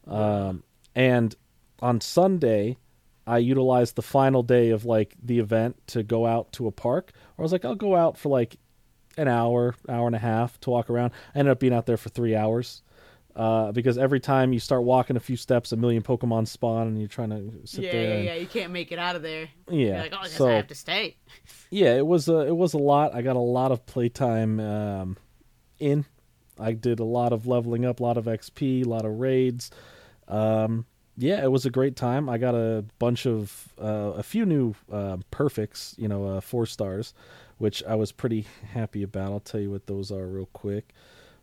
Um, 0.07 0.63
and 0.95 1.35
on 1.81 2.01
Sunday, 2.01 2.77
I 3.27 3.39
utilized 3.39 3.97
the 3.97 4.03
final 4.03 4.43
day 4.43 4.71
of 4.71 4.85
like 4.85 5.15
the 5.23 5.39
event 5.39 5.77
to 5.89 6.03
go 6.03 6.27
out 6.27 6.53
to 6.55 6.67
a 6.67 6.73
park. 6.73 7.13
I 7.39 7.43
was 7.43 7.53
like, 7.53 7.65
I'll 7.65 7.75
go 7.75 7.97
out 7.97 8.19
for 8.19 8.29
like 8.29 8.57
an 9.17 9.29
hour, 9.29 9.75
hour 9.89 10.07
and 10.07 10.17
a 10.17 10.21
half 10.21 10.59
to 10.61 10.71
walk 10.71 10.91
around. 10.91 11.13
I 11.35 11.41
ended 11.41 11.53
up 11.53 11.61
being 11.61 11.75
out 11.75 11.87
there 11.87 11.97
for 11.97 12.09
three 12.09 12.35
hours. 12.35 12.83
Uh, 13.41 13.73
because 13.73 13.97
every 13.97 14.21
time 14.21 14.53
you 14.53 14.61
start 14.61 14.83
walking 14.83 15.17
a 15.17 15.21
few 15.21 15.35
steps, 15.35 15.73
a 15.73 15.77
million 15.77 16.03
Pokemon 16.03 16.47
spawn, 16.47 16.89
and 16.89 16.99
you're 16.99 17.09
trying 17.09 17.31
to 17.31 17.67
sit 17.67 17.85
yeah, 17.85 17.93
there. 17.93 18.03
yeah, 18.03 18.15
and- 18.17 18.25
yeah. 18.27 18.35
You 18.35 18.47
can't 18.47 18.71
make 18.71 18.93
it 18.93 18.99
out 18.99 19.17
of 19.17 19.23
there. 19.23 19.49
Yeah, 19.67 19.77
You're 19.77 19.97
like, 19.97 20.13
oh, 20.13 20.19
I 20.19 20.23
guess 20.25 20.37
so- 20.37 20.49
I 20.49 20.53
have 20.53 20.67
to 20.67 20.75
stay. 20.75 21.17
yeah, 21.71 21.97
it 21.97 22.07
was 22.07 22.29
a 22.29 22.41
it 22.41 22.55
was 22.55 22.75
a 22.75 22.79
lot. 22.79 23.15
I 23.15 23.23
got 23.23 23.37
a 23.37 23.39
lot 23.39 23.73
of 23.73 23.87
playtime 23.87 24.61
um, 24.61 25.17
in. 25.79 26.05
I 26.59 26.73
did 26.73 27.01
a 27.01 27.05
lot 27.05 27.33
of 27.33 27.47
leveling 27.47 27.87
up, 27.87 28.01
a 28.01 28.03
lot 28.03 28.19
of 28.19 28.27
XP, 28.27 28.85
a 28.85 28.89
lot 28.89 29.07
of 29.07 29.19
raids. 29.19 29.71
Um, 30.29 30.85
yeah, 31.17 31.43
it 31.43 31.51
was 31.51 31.65
a 31.65 31.71
great 31.71 31.97
time. 31.97 32.29
I 32.29 32.37
got 32.37 32.55
a 32.55 32.85
bunch 32.99 33.27
of 33.27 33.73
uh, 33.81 34.13
a 34.17 34.23
few 34.23 34.45
new 34.45 34.75
uh, 34.93 35.17
perfects, 35.31 35.95
you 35.97 36.09
know, 36.09 36.27
uh, 36.27 36.41
four 36.43 36.67
stars, 36.67 37.15
which 37.57 37.83
I 37.85 37.95
was 37.95 38.13
pretty 38.13 38.45
happy 38.75 39.03
about. 39.03 39.33
I'll 39.33 39.41
tell 39.41 39.61
you 39.61 39.71
what 39.71 39.87
those 39.87 40.13
are 40.13 40.27
real 40.27 40.51
quick. 40.53 40.93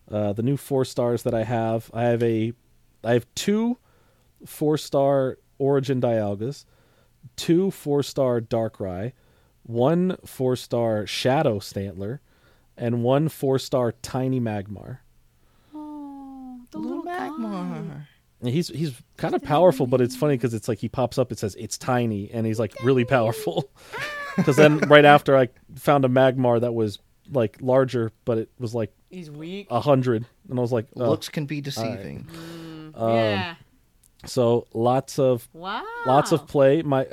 Uh, 0.10 0.34
the 0.34 0.44
new 0.44 0.58
four 0.58 0.86
stars 0.86 1.24
that 1.24 1.34
I 1.34 1.44
have, 1.44 1.90
I 1.94 2.04
have 2.04 2.24
a, 2.24 2.54
I 3.04 3.14
have 3.14 3.28
two 3.36 3.78
four 4.46 4.78
star 4.78 5.38
Origin 5.58 6.00
Dialgas, 6.00 6.66
two 7.36 7.72
four 7.72 8.04
star 8.04 8.40
Darkrai, 8.40 9.14
one 9.64 10.18
four 10.26 10.56
star 10.56 11.06
Shadow 11.06 11.60
Stantler, 11.60 12.20
and 12.78 13.04
one 13.04 13.28
four 13.30 13.60
star 13.60 13.92
Tiny 13.92 14.40
Magmar. 14.40 15.00
Oh, 15.76 16.60
the 16.72 16.78
Little 16.78 16.98
little 17.00 17.04
guy. 17.04 17.30
Magmar. 17.30 18.08
And 18.40 18.50
he's 18.50 18.68
he's 18.68 18.94
kind 19.18 19.34
of 19.34 19.44
powerful, 19.44 19.88
but 19.88 20.00
it's 20.00 20.16
funny 20.16 20.36
because 20.36 20.54
it's 20.54 20.68
like 20.68 20.78
he 20.80 20.88
pops 20.88 21.18
up. 21.18 21.32
It 21.32 21.40
says 21.40 21.56
it's 21.60 21.78
tiny, 21.78 22.30
and 22.32 22.46
he's 22.46 22.60
like 22.60 22.76
really 22.84 23.06
powerful. 23.06 23.70
Because 24.38 24.56
then 24.56 24.78
right 24.82 25.04
after 25.04 25.36
I 25.36 25.50
found 25.78 26.06
a 26.06 26.08
Magmar 26.08 26.62
that 26.62 26.72
was 26.72 27.00
like 27.32 27.58
larger, 27.60 28.12
but 28.24 28.38
it 28.38 28.52
was 28.60 28.76
like 28.76 28.94
He's 29.10 29.32
weak. 29.32 29.68
a 29.70 29.80
hundred, 29.80 30.26
and 30.50 30.58
I 30.60 30.62
was 30.62 30.72
like, 30.72 30.88
oh. 30.98 31.10
Looks 31.10 31.30
can 31.30 31.46
be 31.46 31.62
deceiving. 31.62 32.28
um, 32.96 33.14
yeah. 33.14 33.56
so 34.26 34.68
lots 34.74 35.18
of 35.20 35.48
Wow. 35.54 35.84
lots 36.06 36.32
of 36.32 36.46
play. 36.48 36.82
My, 36.82 37.06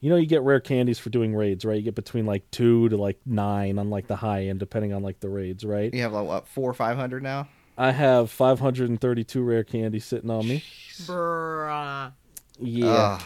you 0.00 0.10
know, 0.10 0.16
you 0.16 0.26
get 0.26 0.42
rare 0.42 0.60
candies 0.60 0.98
for 0.98 1.10
doing 1.10 1.34
raids, 1.34 1.64
right? 1.64 1.76
You 1.76 1.82
get 1.82 1.94
between 1.94 2.26
like 2.26 2.48
two 2.50 2.88
to 2.90 2.96
like 2.96 3.18
nine 3.26 3.78
on 3.78 3.90
like 3.90 4.06
the 4.06 4.16
high 4.16 4.44
end, 4.46 4.60
depending 4.60 4.92
on 4.92 5.02
like 5.02 5.20
the 5.20 5.28
raids, 5.28 5.64
right? 5.64 5.92
You 5.92 6.02
have 6.02 6.12
like 6.12 6.26
what 6.26 6.46
four 6.48 6.70
or 6.70 6.74
five 6.74 6.96
hundred 6.96 7.22
now? 7.22 7.48
I 7.78 7.90
have 7.90 8.30
532 8.30 9.42
rare 9.42 9.64
candies 9.64 10.04
sitting 10.04 10.28
on 10.30 10.46
me. 10.46 10.62
Bruh. 11.06 12.12
Yeah, 12.60 12.86
Ugh. 12.86 13.22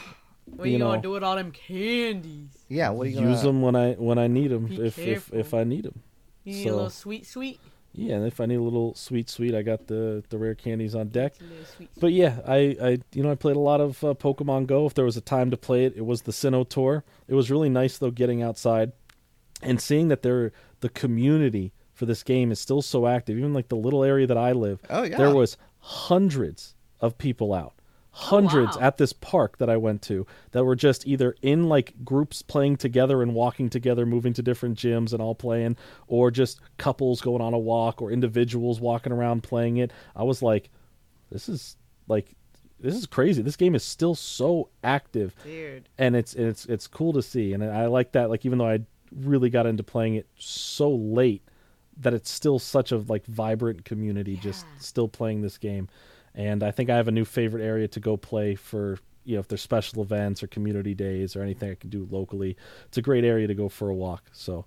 What 0.46 0.66
You 0.68 0.74
you, 0.74 0.79
gonna 0.79 0.96
know. 0.96 1.02
do 1.02 1.11
with 1.11 1.24
all 1.24 1.35
them 1.35 1.50
candies? 1.50 2.50
yeah. 2.68 2.90
What 2.90 3.07
are 3.07 3.11
you 3.11 3.16
gonna 3.16 3.31
use 3.31 3.42
them 3.42 3.61
when 3.61 3.74
I 3.74 3.92
when 3.94 4.18
I 4.18 4.29
need 4.29 4.48
them, 4.52 4.66
Be 4.66 4.81
if, 4.87 4.98
if 5.00 5.33
if. 5.35 5.52
I 5.52 5.64
need 5.64 5.85
them. 5.85 6.00
You 6.44 6.55
need 6.55 6.64
So- 6.64 6.70
a 6.70 6.74
little 6.74 6.90
sweet, 6.90 7.26
sweet. 7.26 7.59
Yeah, 7.97 8.17
and 8.17 8.27
if 8.27 8.41
I 8.41 8.47
need 8.47 8.57
a 8.57 8.63
little 8.63 8.95
sweet, 8.95 9.31
sweet, 9.31 9.55
I 9.55 9.63
got 9.63 9.87
the 9.87 10.23
the 10.29 10.39
rare 10.39 10.55
candies 10.55 10.95
on 10.95 11.09
deck. 11.09 11.35
A 11.41 11.67
sweet. 11.77 11.89
But 11.99 12.13
yeah, 12.13 12.41
I, 12.47 12.77
I 12.83 12.99
you 13.15 13.23
know 13.23 13.31
I 13.31 13.35
played 13.35 13.57
a 13.57 13.61
lot 13.61 13.81
of 13.81 14.03
uh, 14.05 14.15
Pokemon 14.15 14.67
Go. 14.67 14.87
If 14.87 14.95
there 14.95 15.05
was 15.07 15.17
a 15.17 15.21
time 15.23 15.51
to 15.51 15.57
play 15.57 15.85
it, 15.87 15.95
it 15.97 16.05
was 16.05 16.23
the 16.23 16.33
Sinnoh 16.33 16.69
tour. 16.69 17.05
It 17.27 17.35
was 17.35 17.51
really 17.51 17.69
nice 17.71 17.99
though 17.99 18.11
getting 18.11 18.43
outside 18.43 18.93
and 19.63 19.81
seeing 19.81 20.09
that 20.09 20.23
there 20.23 20.53
the 20.81 20.89
community 20.91 21.73
for 21.95 22.05
this 22.05 22.23
game 22.23 22.53
is 22.53 22.61
still 22.61 22.83
so 22.83 23.07
active. 23.07 23.39
Even 23.39 23.55
like 23.55 23.69
the 23.69 23.77
little 23.77 24.05
area 24.05 24.27
that 24.27 24.37
I 24.37 24.53
live, 24.53 24.81
Oh, 24.91 25.03
yeah. 25.03 25.17
there 25.17 25.35
was 25.35 25.57
hundreds 25.81 26.75
of 27.01 27.17
people 27.19 27.55
out. 27.55 27.73
Hundreds 28.18 28.79
wow. 28.79 28.83
at 28.83 28.96
this 28.96 29.12
park 29.12 29.59
that 29.59 29.68
I 29.68 29.76
went 29.76 30.00
to 30.02 30.26
that 30.52 30.64
were 30.64 30.74
just 30.74 31.07
either 31.07 31.37
in 31.42 31.68
like 31.68 31.92
groups 32.02 32.40
playing 32.40 32.79
together 32.79 33.20
and 33.22 33.35
walking 33.35 33.68
together, 33.68 34.07
moving 34.07 34.33
to 34.33 34.42
different 34.42 34.79
gyms 34.79 35.12
and 35.12 35.20
all 35.20 35.35
playing, 35.35 35.76
or 36.07 36.31
just 36.31 36.61
couples 36.79 37.20
going 37.20 37.42
on 37.42 37.52
a 37.52 37.59
walk 37.59 38.00
or 38.00 38.11
individuals 38.11 38.81
walking 38.81 39.12
around 39.12 39.42
playing 39.42 39.76
it. 39.76 39.92
I 40.16 40.22
was 40.22 40.40
like, 40.40 40.70
this 41.31 41.46
is 41.46 41.76
like 42.09 42.35
this 42.81 42.94
is 42.94 43.05
crazy. 43.05 43.42
This 43.42 43.57
game 43.57 43.74
is 43.74 43.85
still 43.85 44.14
so 44.14 44.70
active 44.83 45.35
Dude. 45.44 45.87
and 45.98 46.16
it's 46.16 46.33
it's 46.33 46.64
it's 46.64 46.87
cool 46.87 47.12
to 47.12 47.22
see 47.22 47.52
and 47.52 47.62
I 47.62 47.85
like 47.85 48.12
that 48.12 48.31
like 48.31 48.46
even 48.46 48.57
though 48.57 48.68
I 48.68 48.81
really 49.14 49.50
got 49.50 49.66
into 49.66 49.83
playing 49.83 50.14
it 50.14 50.26
so 50.38 50.88
late 50.90 51.42
that 51.98 52.14
it's 52.14 52.31
still 52.31 52.59
such 52.59 52.92
a 52.92 52.96
like 52.96 53.26
vibrant 53.26 53.85
community 53.85 54.37
just 54.37 54.64
still 54.81 55.07
playing 55.07 55.42
this 55.42 55.59
game 55.59 55.88
and 56.37 56.62
I 56.62 56.70
think 56.70 56.90
I 56.90 56.96
have 56.96 57.09
a 57.09 57.12
new 57.12 57.25
favorite 57.25 57.64
area 57.64 57.88
to 57.88 58.01
go 58.01 58.16
play 58.16 58.55
for 58.55 58.99
you 59.25 59.35
know 59.35 59.40
if 59.40 59.49
there's 59.49 59.62
special 59.62 60.03
events 60.03 60.42
or 60.42 60.46
community 60.46 60.94
days 60.94 61.35
or 61.35 61.42
anything 61.42 61.70
I 61.72 61.75
can 61.75 61.90
do 61.90 62.07
locally 62.11 62.57
it's 62.87 62.99
a 62.99 63.03
great 63.03 63.25
area 63.25 63.49
to 63.49 63.55
go 63.55 63.68
for 63.68 63.88
a 63.88 63.94
walk 63.94 64.25
so 64.33 64.66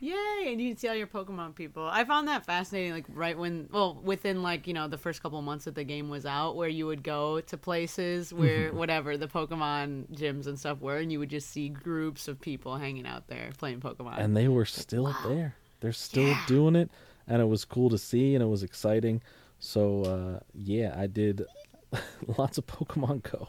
Yay! 0.00 0.44
And 0.46 0.60
you 0.60 0.70
can 0.70 0.76
see 0.76 0.88
all 0.88 0.94
your 0.94 1.08
Pokemon 1.08 1.56
people. 1.56 1.84
I 1.84 2.04
found 2.04 2.28
that 2.28 2.46
fascinating. 2.46 2.92
Like 2.92 3.06
right 3.08 3.36
when, 3.36 3.68
well, 3.72 4.00
within 4.02 4.42
like 4.42 4.66
you 4.66 4.74
know 4.74 4.86
the 4.86 4.98
first 4.98 5.22
couple 5.22 5.40
months 5.42 5.64
that 5.64 5.74
the 5.74 5.84
game 5.84 6.08
was 6.08 6.24
out, 6.24 6.54
where 6.54 6.68
you 6.68 6.86
would 6.86 7.02
go 7.02 7.40
to 7.40 7.56
places 7.56 8.28
mm-hmm. 8.28 8.40
where 8.40 8.72
whatever 8.72 9.16
the 9.16 9.26
Pokemon 9.26 10.06
gyms 10.16 10.46
and 10.46 10.58
stuff 10.58 10.80
were, 10.80 10.98
and 10.98 11.10
you 11.10 11.18
would 11.18 11.30
just 11.30 11.50
see 11.50 11.68
groups 11.68 12.28
of 12.28 12.40
people 12.40 12.76
hanging 12.76 13.06
out 13.06 13.26
there 13.26 13.50
playing 13.58 13.80
Pokemon. 13.80 14.18
and 14.18 14.36
they 14.36 14.46
were 14.46 14.64
still 14.64 15.14
there. 15.26 15.56
They're 15.80 15.92
still 15.92 16.34
doing 16.46 16.76
it, 16.76 16.90
and 17.26 17.42
it 17.42 17.46
was 17.46 17.64
cool 17.64 17.90
to 17.90 17.98
see, 17.98 18.34
and 18.34 18.42
it 18.42 18.48
was 18.48 18.62
exciting. 18.62 19.20
So 19.58 20.02
uh, 20.04 20.40
yeah, 20.54 20.94
I 20.96 21.06
did 21.06 21.44
lots 22.38 22.58
of 22.58 22.66
Pokemon 22.66 23.22
Go. 23.30 23.48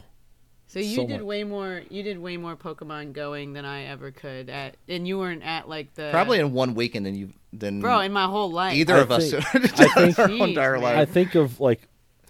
so 0.66 0.78
you 0.78 0.96
so 0.96 1.06
did 1.06 1.18
much. 1.18 1.22
way 1.22 1.44
more. 1.44 1.82
You 1.88 2.02
did 2.02 2.18
way 2.18 2.36
more 2.36 2.56
Pokemon 2.56 3.12
going 3.12 3.52
than 3.52 3.64
I 3.64 3.84
ever 3.84 4.10
could. 4.10 4.48
At 4.50 4.76
and 4.88 5.06
you 5.06 5.18
weren't 5.18 5.42
at 5.42 5.68
like 5.68 5.94
the 5.94 6.08
Probably 6.10 6.38
in 6.40 6.52
one 6.52 6.74
weekend 6.74 7.06
than 7.06 7.14
you 7.14 7.32
than 7.52 7.80
bro 7.80 8.00
in 8.00 8.12
my 8.12 8.26
whole 8.26 8.50
life. 8.50 8.74
either 8.76 8.94
I 8.96 9.00
of 9.00 9.10
us 9.12 9.30
think- 9.30 9.44
did 9.52 9.64
I 9.80 10.12
think- 10.12 10.18
our 10.18 10.28
Jeez, 10.28 10.48
entire 10.48 10.78
life. 10.78 10.98
I 10.98 11.04
think 11.04 11.34
of 11.34 11.60
like 11.60 11.80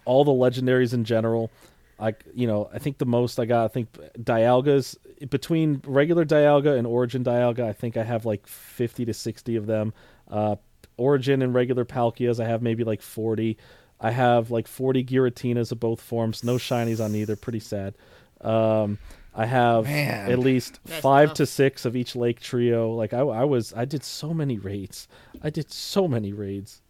all 0.05 0.23
the 0.23 0.31
legendaries 0.31 0.93
in 0.93 1.03
general. 1.03 1.51
Like 1.99 2.23
you 2.33 2.47
know, 2.47 2.69
I 2.73 2.79
think 2.79 2.97
the 2.97 3.05
most 3.05 3.39
I 3.39 3.45
got. 3.45 3.65
I 3.65 3.67
think 3.67 3.91
Dialgas 4.19 4.95
between 5.29 5.81
regular 5.85 6.25
Dialga 6.25 6.75
and 6.77 6.87
Origin 6.87 7.23
Dialga. 7.23 7.61
I 7.65 7.73
think 7.73 7.95
I 7.95 8.03
have 8.03 8.25
like 8.25 8.47
fifty 8.47 9.05
to 9.05 9.13
sixty 9.13 9.55
of 9.55 9.67
them. 9.67 9.93
Uh, 10.27 10.55
Origin 11.01 11.41
and 11.41 11.53
regular 11.53 11.85
Palkias, 11.85 12.39
I 12.43 12.47
have 12.47 12.61
maybe 12.61 12.83
like 12.83 13.01
forty. 13.01 13.57
I 13.99 14.11
have 14.11 14.51
like 14.51 14.67
forty 14.67 15.03
Giratinas 15.03 15.71
of 15.71 15.79
both 15.79 16.01
forms. 16.01 16.43
No 16.43 16.55
shinies 16.55 17.03
on 17.03 17.15
either. 17.15 17.35
Pretty 17.35 17.59
sad. 17.59 17.93
Um, 18.41 18.97
I 19.35 19.45
have 19.45 19.85
Man. 19.85 20.31
at 20.31 20.39
least 20.39 20.79
That's 20.85 21.01
five 21.01 21.29
tough. 21.29 21.37
to 21.37 21.45
six 21.45 21.85
of 21.85 21.95
each 21.95 22.15
Lake 22.15 22.39
Trio. 22.39 22.91
Like 22.93 23.13
I, 23.13 23.19
I 23.19 23.43
was, 23.45 23.73
I 23.73 23.85
did 23.85 24.03
so 24.03 24.33
many 24.33 24.57
raids. 24.57 25.07
I 25.43 25.49
did 25.49 25.71
so 25.71 26.07
many 26.07 26.33
raids. 26.33 26.81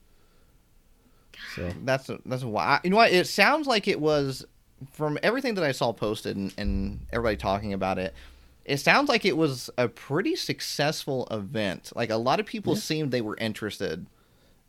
So 1.56 1.70
That's 1.84 2.10
that's 2.26 2.44
why 2.44 2.80
you 2.84 2.90
know 2.90 2.98
what 2.98 3.12
it 3.12 3.28
sounds 3.28 3.68
like 3.68 3.88
it 3.88 4.00
was 4.00 4.46
from 4.92 5.20
everything 5.22 5.56
that 5.56 5.64
I 5.64 5.72
saw 5.72 5.92
posted 5.92 6.38
and, 6.38 6.54
and 6.58 7.00
everybody 7.12 7.38
talking 7.38 7.74
about 7.74 8.00
it. 8.00 8.14
It 8.66 8.78
sounds 8.78 9.10
like 9.10 9.26
it 9.26 9.38
was 9.38 9.70
a 9.78 9.88
pretty 9.88 10.36
successful 10.36 11.28
event. 11.32 11.92
Like 11.96 12.10
a 12.10 12.18
lot 12.18 12.40
of 12.40 12.46
people 12.46 12.76
seemed 12.76 13.12
they 13.12 13.22
were 13.22 13.38
interested. 13.38 14.06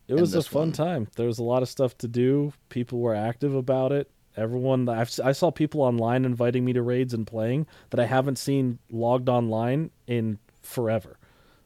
It 0.08 0.14
in 0.14 0.20
was 0.20 0.34
a 0.34 0.42
fun 0.42 0.60
one. 0.60 0.72
time. 0.72 1.08
There 1.16 1.26
was 1.26 1.38
a 1.38 1.42
lot 1.44 1.62
of 1.62 1.68
stuff 1.68 1.96
to 1.98 2.08
do. 2.08 2.52
People 2.68 3.00
were 3.00 3.14
active 3.14 3.54
about 3.54 3.92
it. 3.92 4.10
Everyone, 4.36 4.88
I've, 4.88 5.10
I 5.22 5.32
saw 5.32 5.50
people 5.50 5.82
online 5.82 6.24
inviting 6.24 6.64
me 6.64 6.72
to 6.72 6.82
raids 6.82 7.12
and 7.12 7.26
playing 7.26 7.66
that 7.90 8.00
I 8.00 8.06
haven't 8.06 8.36
seen 8.36 8.78
logged 8.90 9.28
online 9.28 9.90
in 10.06 10.38
forever. 10.62 11.18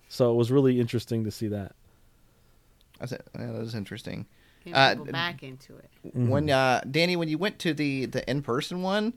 So 0.09 0.33
it 0.33 0.35
was 0.35 0.51
really 0.51 0.81
interesting 0.81 1.25
to 1.25 1.31
see 1.31 1.49
that. 1.49 1.73
I 3.01 3.07
said, 3.07 3.23
yeah, 3.39 3.53
that 3.53 3.61
was 3.61 3.75
interesting. 3.75 4.27
Uh, 4.73 4.91
people 4.91 5.07
back 5.07 5.43
into 5.45 5.77
it. 5.77 5.91
When 6.15 6.51
uh, 6.51 6.81
Dani, 6.87 7.17
when 7.17 7.29
you 7.29 7.39
went 7.39 7.61
to 7.61 7.73
the 7.73 8.07
the 8.07 8.29
in 8.29 8.43
person 8.43 8.83
one, 8.83 9.12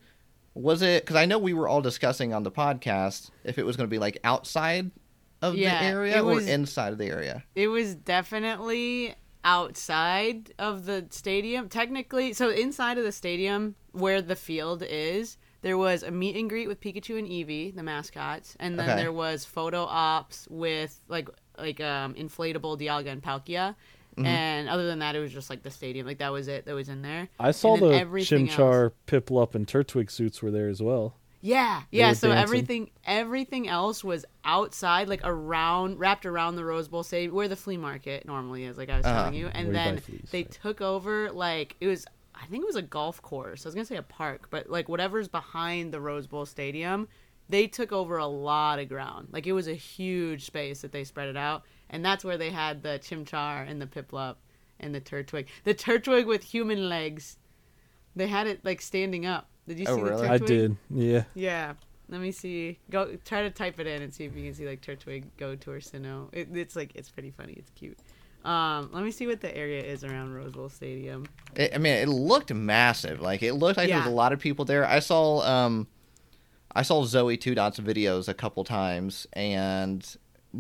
was 0.62 0.82
it? 0.82 1.04
Because 1.04 1.16
I 1.16 1.26
know 1.26 1.38
we 1.40 1.54
were 1.54 1.68
all 1.68 1.82
discussing 1.82 2.34
on 2.34 2.44
the 2.44 2.52
podcast 2.52 3.30
if 3.44 3.58
it 3.58 3.66
was 3.66 3.76
going 3.78 3.88
to 3.88 3.92
be 3.92 4.00
like 4.00 4.18
outside 4.24 4.92
of 5.42 5.56
Yeah, 5.56 5.80
the 5.80 5.86
area 5.86 6.18
it 6.18 6.22
or 6.22 6.36
was- 6.36 6.48
inside 6.48 6.92
of 6.92 6.98
the 7.00 7.06
area. 7.08 7.44
It 7.56 7.68
was 7.70 7.96
definitely 7.96 9.16
outside 9.44 10.54
of 10.60 10.86
the 10.86 11.06
stadium. 11.12 11.70
Technically, 11.70 12.34
so 12.34 12.50
inside 12.50 12.98
of 12.98 13.04
the 13.04 13.12
stadium 13.12 13.76
where 13.92 14.22
the 14.22 14.36
field 14.36 14.84
is, 14.88 15.38
there 15.62 15.78
was 15.78 16.04
a 16.04 16.12
meet 16.12 16.36
and 16.36 16.50
greet 16.50 16.68
with 16.68 16.80
Pikachu 16.80 17.18
and 17.20 17.28
Eevee, 17.28 17.76
the 17.76 17.84
mascots, 17.84 18.56
and 18.60 18.80
then 18.80 18.90
Okay. 18.90 19.02
there 19.02 19.12
was 19.12 19.46
photo 19.46 19.84
ops 19.84 20.48
with 20.50 21.00
like 21.08 21.30
like 21.58 21.82
um 21.82 22.14
inflatable 22.16 22.80
Dialga 22.80 23.08
and 23.08 23.22
Palkia. 23.22 23.76
Mm-hmm. 24.20 24.26
And 24.28 24.70
other 24.70 24.86
than 24.88 25.00
that, 25.00 25.16
it 25.16 25.20
was 25.20 25.32
just 25.32 25.50
like 25.50 25.64
the 25.64 25.72
stadium. 25.72 26.06
Like 26.08 26.20
that 26.20 26.32
was 26.32 26.48
it. 26.48 26.66
That 26.66 26.76
was 26.76 26.90
in 26.90 27.02
there. 27.02 27.30
I 27.40 27.52
saw 27.52 27.74
And 27.76 27.84
the 27.84 27.88
everything 28.00 28.48
Chimchar, 28.48 28.84
else- 28.86 28.94
Piplup, 29.08 29.56
and 29.56 29.68
Turtwig 29.68 30.12
suits 30.12 30.42
were 30.42 30.52
there 30.52 30.68
as 30.70 30.82
well. 30.82 31.16
Yeah, 31.42 31.84
yeah. 31.90 32.12
So 32.14 32.28
dancing. 32.28 32.44
everything, 32.44 32.90
everything 33.06 33.70
else 33.70 34.04
was 34.04 34.26
outside, 34.44 35.08
like 35.08 35.22
around, 35.24 35.98
wrapped 35.98 36.26
around 36.26 36.58
the 36.58 36.66
Rose 36.66 36.90
Bowl 36.90 37.02
stadium, 37.04 37.34
where 37.34 37.48
the 37.48 37.56
flea 37.56 37.78
market 37.78 38.26
normally 38.26 38.66
is. 38.66 38.78
Like 38.78 38.90
I 38.90 38.98
was 38.98 39.06
Uh-huh. 39.06 39.16
telling 39.24 39.36
you, 39.36 39.48
and 39.48 39.68
Where 39.68 39.74
then 39.74 39.98
fleas, 40.00 40.28
they 40.32 40.40
right. 40.44 40.52
took 40.52 40.82
over. 40.82 41.32
Like 41.32 41.78
it 41.80 41.88
was, 41.88 42.06
I 42.36 42.46
think 42.48 42.64
it 42.64 42.68
was 42.68 42.76
a 42.76 42.82
golf 42.82 43.22
course. 43.22 43.66
I 43.66 43.70
was 43.70 43.76
gonna 43.76 43.86
say 43.86 43.96
a 43.96 44.02
park, 44.04 44.48
but 44.50 44.70
like 44.70 44.90
whatever's 44.90 45.30
behind 45.30 45.94
the 45.94 46.02
Rose 46.02 46.28
Bowl 46.28 46.46
stadium, 46.46 47.08
they 47.48 47.68
took 47.68 47.94
over 47.94 48.18
a 48.18 48.28
lot 48.28 48.80
of 48.80 48.90
ground. 48.90 49.30
Like 49.32 49.48
it 49.48 49.54
was 49.54 49.70
a 49.70 49.74
huge 49.74 50.46
space 50.46 50.82
that 50.82 50.92
they 50.92 51.06
spread 51.06 51.30
it 51.30 51.38
out, 51.38 51.64
and 51.90 52.04
that's 52.04 52.24
where 52.24 52.38
they 52.38 52.50
had 52.50 52.84
the 52.84 53.00
Chimchar 53.02 53.70
and 53.70 53.82
the 53.82 53.88
Piplup 53.88 54.36
and 54.80 54.94
the 54.94 55.02
Turtwig. 55.02 55.48
The 55.64 55.74
Turtwig 55.74 56.26
with 56.26 56.44
human 56.44 56.90
legs. 56.90 57.38
They 58.16 58.28
had 58.28 58.48
it 58.48 58.64
like 58.66 58.82
standing 58.82 59.26
up. 59.26 59.50
Did 59.68 59.80
you 59.80 59.86
Oh, 59.88 59.96
see 59.96 60.02
really? 60.02 60.22
the 60.22 60.28
Turtwig? 60.28 60.32
I 60.32 60.38
did. 60.46 60.78
Yeah. 60.90 61.24
Yeah. 61.36 61.74
Let 62.10 62.22
me 62.22 62.32
see. 62.32 62.80
Go 62.90 63.18
try 63.24 63.44
to 63.44 63.52
type 63.52 63.80
it 63.80 63.86
in 63.88 64.02
and 64.02 64.14
see 64.14 64.26
if 64.26 64.36
you 64.36 64.44
can 64.44 64.54
see 64.54 64.68
like 64.68 64.82
Turtwig 64.82 65.26
go 65.38 65.56
to 65.56 65.70
Orsino. 65.70 66.30
It, 66.32 66.50
it's 66.56 66.76
like 66.76 66.92
it's 66.96 67.10
pretty 67.10 67.32
funny. 67.32 67.54
It's 67.54 67.70
cute. 67.72 67.98
Um, 68.44 68.90
let 68.94 69.04
me 69.04 69.12
see 69.12 69.28
what 69.28 69.42
the 69.42 69.56
area 69.56 69.84
is 69.84 70.04
around 70.04 70.34
Rose 70.34 70.54
Bowl 70.54 70.70
Stadium. 70.70 71.26
It, 71.56 71.76
I 71.76 71.78
mean, 71.78 71.94
it 71.94 72.08
looked 72.08 72.54
massive. 72.54 73.22
Like 73.22 73.44
it 73.44 73.54
looked 73.54 73.78
like 73.78 73.90
there 73.90 73.98
was 73.98 74.08
a 74.08 74.12
lot 74.12 74.32
of 74.34 74.40
people 74.40 74.66
there. 74.66 74.86
I 74.86 75.00
saw 75.00 75.42
um, 75.42 75.88
I 76.74 76.82
saw 76.84 77.04
Zoe 77.04 77.36
Two 77.38 77.54
Dots 77.54 77.80
videos 77.80 78.28
a 78.28 78.34
couple 78.34 78.64
times, 78.64 79.28
and 79.34 80.04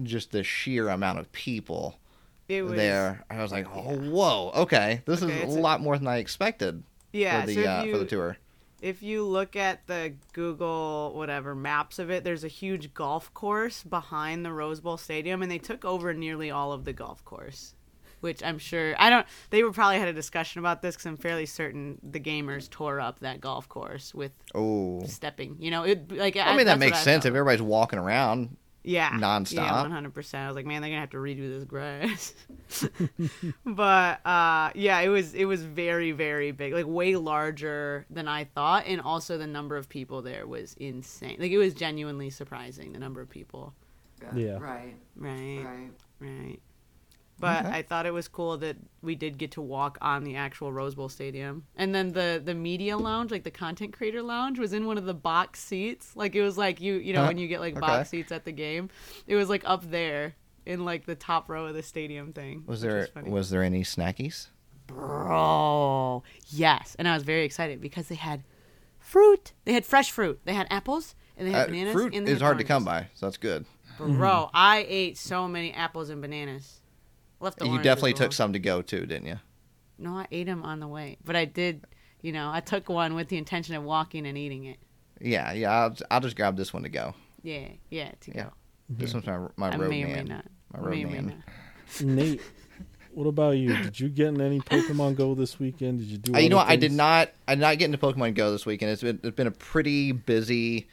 just 0.03 0.31
the 0.31 0.43
sheer 0.43 0.89
amount 0.89 1.19
of 1.19 1.31
people 1.31 1.99
It 2.47 2.63
was 2.63 2.73
there. 2.73 3.23
I 3.29 3.41
was 3.41 3.51
like, 3.51 3.67
oh, 3.73 3.97
whoa, 3.97 4.51
okay, 4.55 5.01
this 5.05 5.21
Okay, 5.23 5.41
is 5.43 5.55
a 5.55 5.59
a- 5.59 5.61
lot 5.61 5.81
more 5.81 5.97
than 5.97 6.07
I 6.07 6.17
expected 6.17 6.83
yeah. 7.11 7.41
for 7.41 7.47
the 7.47 7.53
so 7.55 7.63
uh, 7.65 7.83
you 7.83 7.91
for 7.93 7.97
the 7.99 8.05
tour. 8.05 8.37
if 8.81 9.01
you 9.03 9.23
look 9.25 9.55
at 9.55 9.85
the 9.87 10.13
Google 10.33 11.13
whatever 11.15 11.55
maps 11.55 11.99
of 11.99 12.09
it, 12.09 12.23
there's 12.23 12.43
a 12.43 12.47
huge 12.47 12.93
golf 12.93 13.33
course 13.33 13.83
behind 13.83 14.45
the 14.45 14.51
Rose 14.53 14.79
Bowl 14.79 14.97
Stadium, 14.97 15.41
and 15.41 15.51
they 15.51 15.57
took 15.57 15.83
over 15.85 16.13
nearly 16.13 16.49
all 16.51 16.71
of 16.71 16.85
the 16.85 16.93
golf 16.93 17.23
course. 17.25 17.75
Which 18.21 18.43
I'm 18.43 18.57
sure 18.57 18.95
I 18.99 19.09
don't. 19.09 19.25
They 19.49 19.63
were 19.63 19.71
probably 19.71 19.97
had 19.97 20.09
a 20.09 20.13
discussion 20.13 20.59
about 20.59 20.81
this 20.81 20.93
because 20.95 21.05
I'm 21.05 21.15
fairly 21.15 21.45
certain 21.45 21.99
the 22.03 22.19
gamers 22.19 22.69
tore 22.69 22.99
up 22.99 23.19
that 23.19 23.39
golf 23.39 23.69
course 23.69 24.13
with 24.13 24.33
Oh, 24.53 25.01
stepping. 25.05 25.55
You 25.57 25.71
know, 25.71 25.83
it 25.83 26.11
like 26.11 26.35
I 26.35 26.57
mean 26.57 26.65
that 26.65 26.79
makes 26.79 26.99
sense 26.99 27.23
if 27.23 27.29
everybody's 27.29 27.61
walking 27.61 27.97
around. 27.97 28.57
Yeah 28.89 29.11
nonstop. 29.11 29.53
yeah 29.53 29.85
100% 29.85 30.33
i 30.35 30.47
was 30.47 30.55
like 30.55 30.65
man 30.65 30.81
they're 30.81 30.89
gonna 30.89 30.99
have 30.99 31.09
to 31.11 31.17
redo 31.17 31.47
this 31.47 31.63
grass 31.63 32.33
but 33.65 34.25
uh 34.25 34.71
yeah 34.75 34.99
it 34.99 35.09
was 35.09 35.33
it 35.33 35.45
was 35.45 35.63
very 35.63 36.11
very 36.11 36.51
big 36.51 36.73
like 36.73 36.87
way 36.87 37.15
larger 37.15 38.05
than 38.09 38.27
i 38.27 38.43
thought 38.43 38.85
and 38.87 38.99
also 39.01 39.37
the 39.37 39.47
number 39.47 39.77
of 39.77 39.87
people 39.89 40.21
there 40.21 40.47
was 40.47 40.73
insane 40.79 41.37
like 41.39 41.51
it 41.51 41.57
was 41.57 41.73
genuinely 41.73 42.29
surprising 42.29 42.91
the 42.93 42.99
number 42.99 43.21
of 43.21 43.29
people 43.29 43.73
Yeah. 44.35 44.57
Right. 44.59 44.95
right 45.15 45.61
Right. 45.63 45.89
right 46.19 46.59
but 47.39 47.65
Okay. 47.65 47.77
I 47.77 47.81
thought 47.81 48.05
it 48.05 48.13
was 48.13 48.27
cool 48.27 48.57
that 48.57 48.77
we 49.01 49.15
did 49.15 49.37
get 49.37 49.51
to 49.51 49.61
walk 49.61 49.97
on 50.01 50.23
the 50.23 50.35
actual 50.35 50.71
Rose 50.71 50.95
Bowl 50.95 51.09
stadium, 51.09 51.65
and 51.75 51.93
then 51.95 52.11
the 52.11 52.41
the 52.43 52.53
media 52.53 52.97
lounge, 52.97 53.31
like 53.31 53.43
the 53.43 53.51
content 53.51 53.93
creator 53.93 54.21
lounge, 54.21 54.59
was 54.59 54.73
in 54.73 54.85
one 54.85 54.97
of 54.97 55.05
the 55.05 55.13
box 55.13 55.59
seats. 55.59 56.15
Like 56.15 56.35
it 56.35 56.41
was 56.43 56.57
like 56.57 56.81
you 56.81 56.95
you 56.95 57.13
know 57.13 57.25
when 57.25 57.37
you 57.37 57.47
get 57.47 57.59
like 57.59 57.73
Okay. 57.77 57.81
box 57.81 58.09
seats 58.09 58.31
at 58.31 58.45
the 58.45 58.51
game, 58.51 58.89
it 59.27 59.35
was 59.35 59.49
like 59.49 59.63
up 59.65 59.89
there 59.89 60.35
in 60.65 60.85
like 60.85 61.05
the 61.05 61.15
top 61.15 61.49
row 61.49 61.65
of 61.67 61.73
the 61.75 61.83
stadium 61.83 62.33
thing. 62.33 62.63
Was 62.67 62.81
there 62.81 63.07
was 63.25 63.49
there 63.49 63.63
any 63.63 63.83
snackies? 63.83 64.47
bro? 64.87 66.23
Yes, 66.49 66.95
and 66.99 67.07
I 67.07 67.13
was 67.13 67.23
very 67.23 67.43
excited 67.43 67.79
because 67.81 68.07
they 68.07 68.15
had 68.15 68.43
fruit. 68.97 69.53
They 69.65 69.73
had 69.73 69.85
fresh 69.85 70.11
fruit. 70.11 70.39
They 70.45 70.53
had 70.53 70.67
apples 70.69 71.15
and 71.37 71.47
they 71.47 71.51
had 71.51 71.63
Uh, 71.63 71.71
bananas. 71.71 71.93
fruit 71.93 72.13
and 72.15 72.27
they 72.27 72.31
is 72.31 72.41
hard 72.41 72.57
to 72.57 72.63
come 72.63 72.83
by, 72.83 73.07
so 73.15 73.25
that's 73.25 73.37
good. 73.37 73.65
Bro, 73.99 74.49
I 74.53 74.85
ate 74.87 75.17
so 75.17 75.47
many 75.47 75.73
apples 75.73 76.09
and 76.09 76.21
bananas. 76.21 76.78
Left 77.39 77.59
the 77.59 77.67
you 77.67 77.77
definitely 77.81 78.13
took 78.13 78.33
some 78.33 78.53
to 78.53 78.59
go 78.59 78.81
too, 78.81 79.05
didn't 79.05 79.27
you? 79.27 79.39
No, 79.97 80.11
I 80.17 80.27
ate 80.31 80.45
them 80.45 80.63
on 80.63 80.79
the 80.79 80.87
way, 80.87 81.17
but 81.23 81.35
I 81.35 81.45
did. 81.45 81.85
You 82.21 82.31
know, 82.33 82.51
I 82.51 82.59
took 82.59 82.89
one 82.89 83.15
with 83.15 83.29
the 83.29 83.37
intention 83.37 83.75
of 83.75 83.83
walking 83.83 84.25
and 84.25 84.37
eating 84.37 84.65
it. 84.65 84.77
Yeah, 85.21 85.51
yeah. 85.53 85.71
I'll, 85.71 85.95
I'll 86.11 86.19
just 86.19 86.35
grab 86.35 86.57
this 86.57 86.73
one 86.73 86.83
to 86.83 86.89
go. 86.89 87.13
Yeah, 87.43 87.67
yeah, 87.89 88.11
to 88.21 88.31
Yeah. 88.35 88.43
go. 88.43 88.49
This 88.89 89.13
one's 89.13 89.25
my 89.25 89.37
my 89.55 89.71
I 89.73 89.77
road 89.77 89.89
may 89.89 90.03
or 90.03 90.07
man. 90.07 90.15
may 90.15 90.23
not. 90.23 90.45
My 90.73 90.79
road 90.79 90.89
may 90.91 91.03
or 91.03 91.07
may 91.07 91.21
not. 91.21 91.37
Nate, 92.01 92.41
what 93.13 93.27
about 93.27 93.51
you? 93.51 93.75
Did 93.77 93.99
you 93.99 94.09
get 94.09 94.27
in 94.29 94.41
any 94.41 94.59
Pokemon 94.59 95.15
Go 95.15 95.35
this 95.35 95.59
weekend? 95.59 95.99
Did 95.99 96.07
you 96.07 96.17
do? 96.17 96.35
Uh, 96.35 96.39
you 96.39 96.49
know 96.49 96.57
what? 96.57 96.67
I 96.67 96.75
did 96.75 96.91
not. 96.91 97.29
I 97.47 97.55
did 97.55 97.61
not 97.61 97.77
get 97.77 97.85
into 97.85 97.97
Pokemon 97.97 98.33
Go 98.35 98.51
this 98.51 98.65
weekend. 98.65 98.91
It's 98.91 99.01
been 99.01 99.19
it's 99.23 99.35
been 99.35 99.47
a 99.47 99.51
pretty 99.51 100.11
busy, 100.11 100.87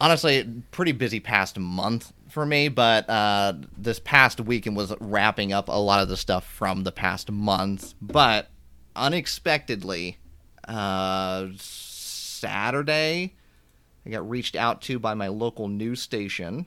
honestly, 0.00 0.46
pretty 0.70 0.92
busy 0.92 1.20
past 1.20 1.58
month 1.58 2.12
for 2.32 2.44
me. 2.46 2.68
But 2.68 3.08
uh, 3.08 3.54
this 3.76 4.00
past 4.00 4.40
weekend 4.40 4.76
was 4.76 4.92
wrapping 5.00 5.52
up 5.52 5.68
a 5.68 5.72
lot 5.72 6.02
of 6.02 6.08
the 6.08 6.16
stuff 6.16 6.46
from 6.46 6.84
the 6.84 6.92
past 6.92 7.30
month. 7.30 7.94
But 8.00 8.50
unexpectedly, 8.96 10.18
uh, 10.66 11.48
Saturday, 11.56 13.36
I 14.04 14.10
got 14.10 14.28
reached 14.28 14.56
out 14.56 14.82
to 14.82 14.98
by 14.98 15.14
my 15.14 15.28
local 15.28 15.68
news 15.68 16.02
station 16.02 16.66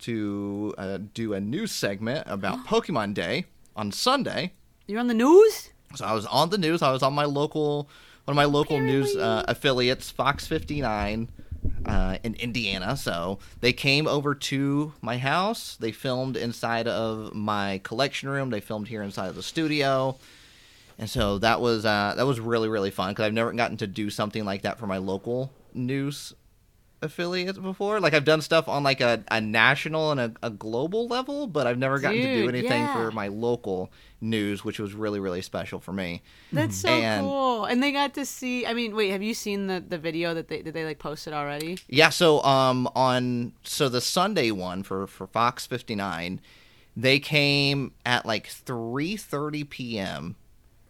to 0.00 0.74
uh, 0.78 0.98
do 1.12 1.34
a 1.34 1.40
news 1.40 1.72
segment 1.72 2.24
about 2.26 2.58
Pokemon 2.66 3.14
Day 3.14 3.46
on 3.76 3.92
Sunday. 3.92 4.54
You're 4.86 5.00
on 5.00 5.08
the 5.08 5.14
news? 5.14 5.70
So 5.94 6.04
I 6.04 6.12
was 6.12 6.26
on 6.26 6.50
the 6.50 6.58
news. 6.58 6.82
I 6.82 6.92
was 6.92 7.02
on 7.02 7.14
my 7.14 7.24
local, 7.24 7.88
one 8.24 8.32
of 8.32 8.36
my 8.36 8.44
local 8.44 8.78
news 8.80 9.16
uh, 9.16 9.44
affiliates, 9.48 10.10
Fox 10.10 10.46
59, 10.46 11.30
uh, 11.86 12.18
in 12.22 12.34
Indiana. 12.34 12.96
So 12.96 13.38
they 13.60 13.72
came 13.72 14.06
over 14.06 14.34
to 14.34 14.92
my 15.00 15.18
house. 15.18 15.76
They 15.76 15.92
filmed 15.92 16.36
inside 16.36 16.88
of 16.88 17.34
my 17.34 17.80
collection 17.84 18.28
room. 18.28 18.50
They 18.50 18.60
filmed 18.60 18.88
here 18.88 19.02
inside 19.02 19.28
of 19.28 19.34
the 19.34 19.42
studio. 19.42 20.18
And 20.98 21.08
so 21.08 21.38
that 21.38 21.60
was 21.60 21.84
uh, 21.86 22.14
that 22.16 22.26
was 22.26 22.40
really 22.40 22.68
really 22.68 22.90
fun 22.90 23.10
because 23.10 23.26
I've 23.26 23.32
never 23.32 23.52
gotten 23.52 23.76
to 23.78 23.86
do 23.86 24.10
something 24.10 24.44
like 24.44 24.62
that 24.62 24.78
for 24.78 24.86
my 24.86 24.98
local 24.98 25.52
news 25.72 26.34
affiliates 27.00 27.58
before. 27.58 28.00
Like 28.00 28.14
I've 28.14 28.24
done 28.24 28.40
stuff 28.40 28.68
on 28.68 28.82
like 28.82 29.00
a, 29.00 29.22
a 29.30 29.40
national 29.40 30.10
and 30.10 30.20
a, 30.20 30.32
a 30.42 30.50
global 30.50 31.06
level, 31.06 31.46
but 31.46 31.66
I've 31.66 31.78
never 31.78 31.98
gotten 31.98 32.20
to 32.20 32.42
do 32.42 32.48
anything 32.48 32.82
yeah. 32.82 32.92
for 32.92 33.10
my 33.10 33.28
local 33.28 33.90
news, 34.20 34.64
which 34.64 34.78
was 34.78 34.94
really 34.94 35.20
really 35.20 35.42
special 35.42 35.78
for 35.80 35.92
me. 35.92 36.22
That's 36.52 36.76
so 36.76 36.88
And- 36.88 37.24
cool. 37.24 37.64
And 37.64 37.82
they 37.82 37.92
got 37.92 38.14
to 38.14 38.24
see. 38.24 38.66
I 38.66 38.72
mean, 38.74 38.94
wait, 38.94 39.10
have 39.10 39.22
you 39.22 39.34
seen 39.34 39.66
the, 39.66 39.82
the 39.86 39.98
video 39.98 40.34
that 40.34 40.48
they 40.48 40.62
did 40.62 40.74
they 40.74 40.84
like 40.84 40.98
posted 40.98 41.32
already? 41.32 41.78
Yeah, 41.88 42.10
so 42.10 42.42
um 42.42 42.88
on 42.94 43.52
so 43.62 43.88
the 43.88 44.00
Sunday 44.00 44.50
one 44.50 44.82
for 44.82 45.06
for 45.06 45.26
Fox 45.26 45.66
59, 45.66 46.40
they 46.96 47.18
came 47.18 47.92
at 48.04 48.26
like 48.26 48.48
3:30 48.48 49.68
p.m. 49.68 50.36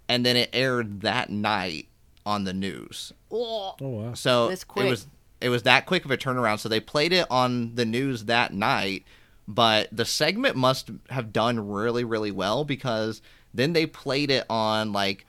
and 0.09 0.25
then 0.25 0.37
it 0.37 0.51
aired 0.53 1.03
that 1.03 1.31
night 1.31 1.89
on 2.25 2.45
the 2.45 2.53
news. 2.53 3.13
Oh, 3.31 3.75
Oh 3.81 3.89
wow. 3.89 4.15
So 4.15 4.49
That's 4.49 4.65
it 4.77 4.85
was 4.85 5.07
it 5.41 5.49
was 5.49 5.63
that 5.65 5.87
quick 5.87 6.05
of 6.05 6.11
a 6.11 6.17
turnaround. 6.17 6.59
So 6.59 6.69
they 6.69 6.81
played 6.81 7.13
it 7.13 7.27
on 7.31 7.75
the 7.75 7.85
news 7.85 8.25
that 8.25 8.53
night, 8.53 9.05
but 9.47 9.89
the 9.93 10.05
segment 10.05 10.57
must 10.57 10.91
have 11.11 11.33
done 11.33 11.69
really 11.69 12.05
really 12.05 12.31
well 12.31 12.65
because 12.65 13.23
then 13.55 13.73
they 13.73 13.87
played 13.87 14.31
it 14.31 14.45
on 14.51 14.93
like 14.93 15.25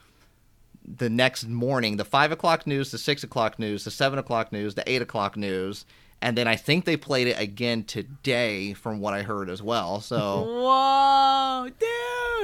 the 0.85 1.09
next 1.09 1.47
morning, 1.47 1.97
the 1.97 2.05
five 2.05 2.31
o'clock 2.31 2.65
news, 2.65 2.91
the 2.91 2.97
six 2.97 3.23
o'clock 3.23 3.59
news, 3.59 3.83
the 3.83 3.91
seven 3.91 4.17
o'clock 4.19 4.51
news, 4.51 4.75
the 4.75 4.89
eight 4.89 5.01
o'clock 5.01 5.37
news, 5.37 5.85
and 6.21 6.37
then 6.37 6.47
I 6.47 6.55
think 6.55 6.85
they 6.85 6.97
played 6.97 7.27
it 7.27 7.39
again 7.39 7.83
today, 7.83 8.73
from 8.73 8.99
what 8.99 9.13
I 9.13 9.21
heard 9.21 9.49
as 9.49 9.61
well. 9.61 10.01
So. 10.01 10.17
whoa, 10.63 11.69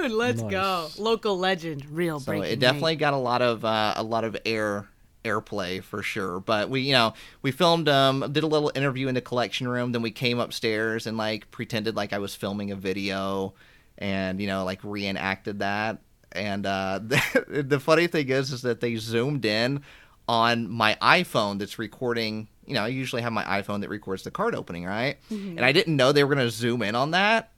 dude, 0.02 0.12
let's 0.12 0.42
go. 0.44 0.90
Local 0.98 1.38
legend, 1.38 1.86
real 1.90 2.20
So 2.20 2.28
breaking. 2.32 2.52
it 2.52 2.60
definitely 2.60 2.96
got 2.98 3.14
a 3.14 3.18
lot 3.18 3.42
of 3.42 3.66
uh, 3.66 3.94
a 3.98 4.04
lot 4.04 4.24
of 4.24 4.38
air 4.46 4.88
airplay 5.26 5.84
for 5.84 6.02
sure. 6.04 6.40
But 6.40 6.70
we, 6.70 6.82
you 6.82 6.94
know, 6.94 7.14
we 7.42 7.52
filmed 7.52 7.90
um 7.90 8.32
did 8.32 8.44
a 8.44 8.48
little 8.48 8.72
interview 8.76 9.08
in 9.08 9.16
the 9.16 9.22
collection 9.22 9.68
room, 9.68 9.92
then 9.92 10.02
we 10.02 10.12
came 10.12 10.40
upstairs 10.40 11.08
and 11.08 11.18
like 11.18 11.52
pretended 11.52 11.96
like 11.96 12.14
I 12.14 12.20
was 12.20 12.36
filming 12.36 12.72
a 12.72 12.76
video 12.76 13.54
and 13.98 14.40
you 14.40 14.48
know 14.48 14.64
like 14.64 14.84
reenacted 14.84 15.60
that. 15.60 16.00
And 16.32 16.66
uh 16.66 17.00
the, 17.04 17.64
the 17.68 17.80
funny 17.80 18.08
thing 18.08 18.30
is 18.30 18.52
is 18.52 18.62
that 18.62 18.82
they 18.82 18.96
zoomed 18.96 19.46
in 19.46 19.84
on 20.28 20.70
my 20.70 20.98
iPhone 21.02 21.60
that's 21.60 21.78
recording, 21.78 22.48
you 22.66 22.74
know, 22.74 22.84
I 22.84 22.88
usually 22.88 23.22
have 23.22 23.34
my 23.34 23.44
iPhone 23.44 23.82
that 23.82 23.90
records 23.90 24.24
the 24.24 24.32
card 24.32 24.56
opening, 24.56 24.86
right? 24.86 25.18
Mm-hmm. 25.32 25.58
And 25.58 25.66
I 25.66 25.72
didn't 25.72 25.96
know 25.96 26.12
they 26.12 26.24
were 26.24 26.34
going 26.34 26.46
to 26.46 26.52
zoom 26.52 26.82
in 26.82 26.96
on 26.96 27.12
that. 27.12 27.52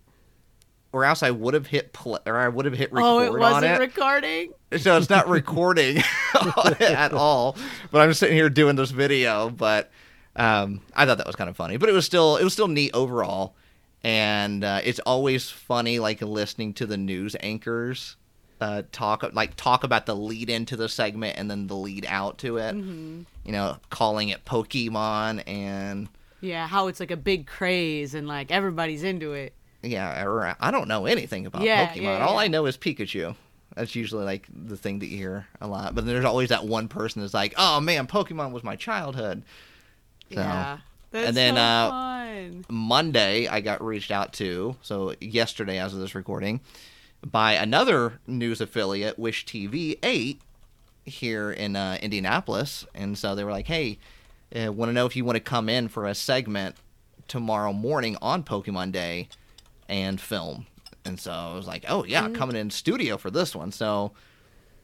Or 0.98 1.06
else 1.06 1.22
I 1.22 1.30
would 1.30 1.54
have 1.54 1.68
hit 1.68 1.94
play, 1.94 2.18
or 2.26 2.38
I 2.38 2.48
would 2.48 2.66
have 2.66 2.74
hit 2.74 2.92
record 2.92 3.06
Oh, 3.06 3.20
it 3.20 3.38
wasn't 3.38 3.66
it 3.66 3.80
recording. 3.80 4.52
so 4.78 4.98
it's 4.98 5.12
not 5.12 5.28
recording 5.30 6.02
at 6.80 7.14
all. 7.14 7.56
But 7.92 8.02
I'm 8.02 8.14
sitting 8.16 8.36
here 8.36 8.50
doing 8.50 8.76
this 8.76 8.90
video. 8.90 9.52
But 9.52 9.92
um, 10.36 10.82
I 10.96 11.06
thought 11.06 11.20
that 11.20 11.28
was 11.28 11.36
kind 11.36 11.52
of 11.52 11.56
funny. 11.56 11.78
But 11.78 11.90
it 11.90 11.94
was 11.94 12.08
still 12.08 12.38
it 12.38 12.44
was 12.44 12.54
still 12.54 12.68
neat 12.68 12.92
overall. 12.96 13.56
And 14.04 14.64
uh, 14.64 14.82
it's 14.84 14.98
always 15.02 15.52
funny, 15.52 16.00
like 16.00 16.20
listening 16.24 16.74
to 16.74 16.88
the 16.88 16.98
news 16.98 17.36
anchors 17.42 18.16
uh, 18.60 18.82
talk 18.92 19.24
like 19.34 19.56
talk 19.56 19.84
about 19.84 20.08
the 20.08 20.16
lead 20.16 20.50
into 20.50 20.76
the 20.76 20.90
segment 20.90 21.38
and 21.38 21.50
then 21.52 21.68
the 21.68 21.76
lead 21.76 22.08
out 22.10 22.40
to 22.40 22.58
it. 22.58 22.76
Mm-hmm. 22.76 23.22
You 23.46 23.52
know, 23.52 23.78
calling 23.92 24.30
it 24.30 24.46
Pokemon 24.46 25.44
and 25.46 26.10
Yeah, 26.42 26.66
how 26.68 26.88
it's 26.88 27.00
like 27.00 27.12
a 27.12 27.18
big 27.18 27.46
craze 27.46 28.16
and 28.16 28.28
like 28.28 28.52
everybody's 28.52 29.04
into 29.04 29.34
it. 29.34 29.54
Yeah, 29.92 30.24
or 30.24 30.56
I 30.60 30.72
don't 30.72 30.88
know 30.88 31.06
anything 31.06 31.46
about 31.46 31.62
Yeah, 31.64 31.88
Pokemon. 31.88 32.02
yeah, 32.02 32.26
All. 32.26 32.38
I 32.38 32.48
know 32.48 32.66
is 32.66 32.78
Pikachu. 32.78 33.36
That's 33.76 33.96
usually 33.96 34.26
like 34.26 34.48
the 34.52 34.76
thing 34.78 35.00
that 35.00 35.08
you 35.08 35.18
hear 35.18 35.48
a 35.62 35.68
lot. 35.68 35.94
But 35.94 36.06
then 36.06 36.14
there's 36.14 36.26
always 36.26 36.50
that 36.50 36.66
one 36.66 36.88
person 36.88 37.22
that's 37.22 37.34
like, 37.34 37.54
"Oh 37.58 37.80
man, 37.80 38.08
Pokemon 38.08 38.52
was 38.52 38.64
my 38.64 38.76
childhood." 38.76 39.44
So 40.34 40.40
yeah, 40.40 40.80
that's 41.12 41.28
and 41.28 41.38
then, 41.38 41.56
so 41.56 41.62
uh, 41.62 41.90
fun. 41.90 42.66
Monday, 42.70 43.48
I 43.48 43.62
got 43.62 43.84
reached 43.84 44.12
out 44.12 44.34
to. 44.34 44.76
So 44.82 45.14
yesterday, 45.22 45.78
as 45.80 45.94
of 45.94 46.00
this 46.00 46.16
recording, 46.16 46.60
by 47.26 47.54
another 47.54 48.20
news 48.26 48.62
affiliate, 48.62 49.20
Wish 49.20 49.46
TV 49.46 50.00
Eight, 50.04 50.42
here 51.06 51.52
in 51.52 51.76
uh, 51.76 51.98
Indianapolis, 52.02 52.86
and 52.96 53.18
so 53.18 53.36
they 53.36 53.44
were 53.44 53.52
like, 53.52 53.68
"Hey, 53.68 54.00
uh, 54.56 54.72
want 54.74 54.90
to 54.90 54.94
know 54.94 55.06
if 55.06 55.16
you 55.16 55.24
want 55.24 55.36
to 55.36 55.42
come 55.42 55.70
in 55.70 55.88
for 55.88 56.06
a 56.06 56.16
segment 56.16 56.76
tomorrow 57.28 57.74
morning 57.74 58.18
on 58.22 58.44
Pokemon 58.44 58.92
Day 58.92 59.28
and 59.88 60.20
film?" 60.20 60.68
And 61.06 61.20
so 61.20 61.32
I 61.32 61.54
was 61.54 61.68
like, 61.68 61.86
"Oh 61.88 62.04
yeah, 62.04 62.30
coming 62.30 62.56
in 62.56 62.70
studio 62.70 63.18
for 63.18 63.32
this 63.32 63.56
one." 63.56 63.72
So 63.72 64.12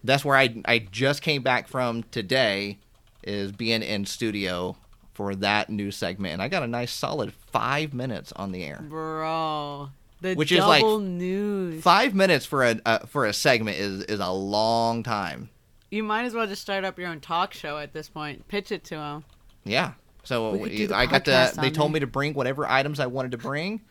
that's 0.03 0.25
where 0.25 0.37
I 0.37 0.61
I 0.65 0.79
just 0.79 1.21
came 1.21 1.41
back 1.41 1.67
from 1.67 2.03
today, 2.03 2.79
is 3.23 3.51
being 3.51 3.81
in 3.81 4.05
studio 4.05 4.77
for 5.13 5.35
that 5.35 5.69
new 5.69 5.91
segment, 5.91 6.33
and 6.33 6.41
I 6.41 6.47
got 6.47 6.63
a 6.63 6.67
nice 6.67 6.91
solid 6.91 7.33
five 7.33 7.93
minutes 7.93 8.31
on 8.33 8.51
the 8.51 8.63
air. 8.63 8.79
Bro, 8.81 9.89
the 10.21 10.35
Which 10.35 10.51
is 10.51 10.59
like 10.59 10.83
news. 10.83 11.81
Five 11.83 12.15
minutes 12.15 12.45
for 12.45 12.63
a 12.63 12.79
uh, 12.85 12.99
for 12.99 13.25
a 13.25 13.33
segment 13.33 13.77
is 13.77 14.03
is 14.03 14.19
a 14.19 14.31
long 14.31 15.03
time. 15.03 15.49
You 15.91 16.03
might 16.03 16.25
as 16.25 16.33
well 16.33 16.47
just 16.47 16.61
start 16.61 16.83
up 16.83 16.97
your 16.97 17.09
own 17.09 17.19
talk 17.19 17.53
show 17.53 17.77
at 17.77 17.93
this 17.93 18.09
point. 18.09 18.47
Pitch 18.47 18.71
it 18.71 18.83
to 18.85 18.95
them. 18.95 19.25
Yeah. 19.63 19.93
So 20.23 20.65
I 20.65 21.05
got 21.05 21.25
to. 21.25 21.53
They 21.61 21.69
told 21.69 21.89
there. 21.89 21.93
me 21.93 21.99
to 21.99 22.07
bring 22.07 22.33
whatever 22.33 22.65
items 22.65 22.99
I 22.99 23.05
wanted 23.05 23.31
to 23.31 23.37
bring. 23.37 23.81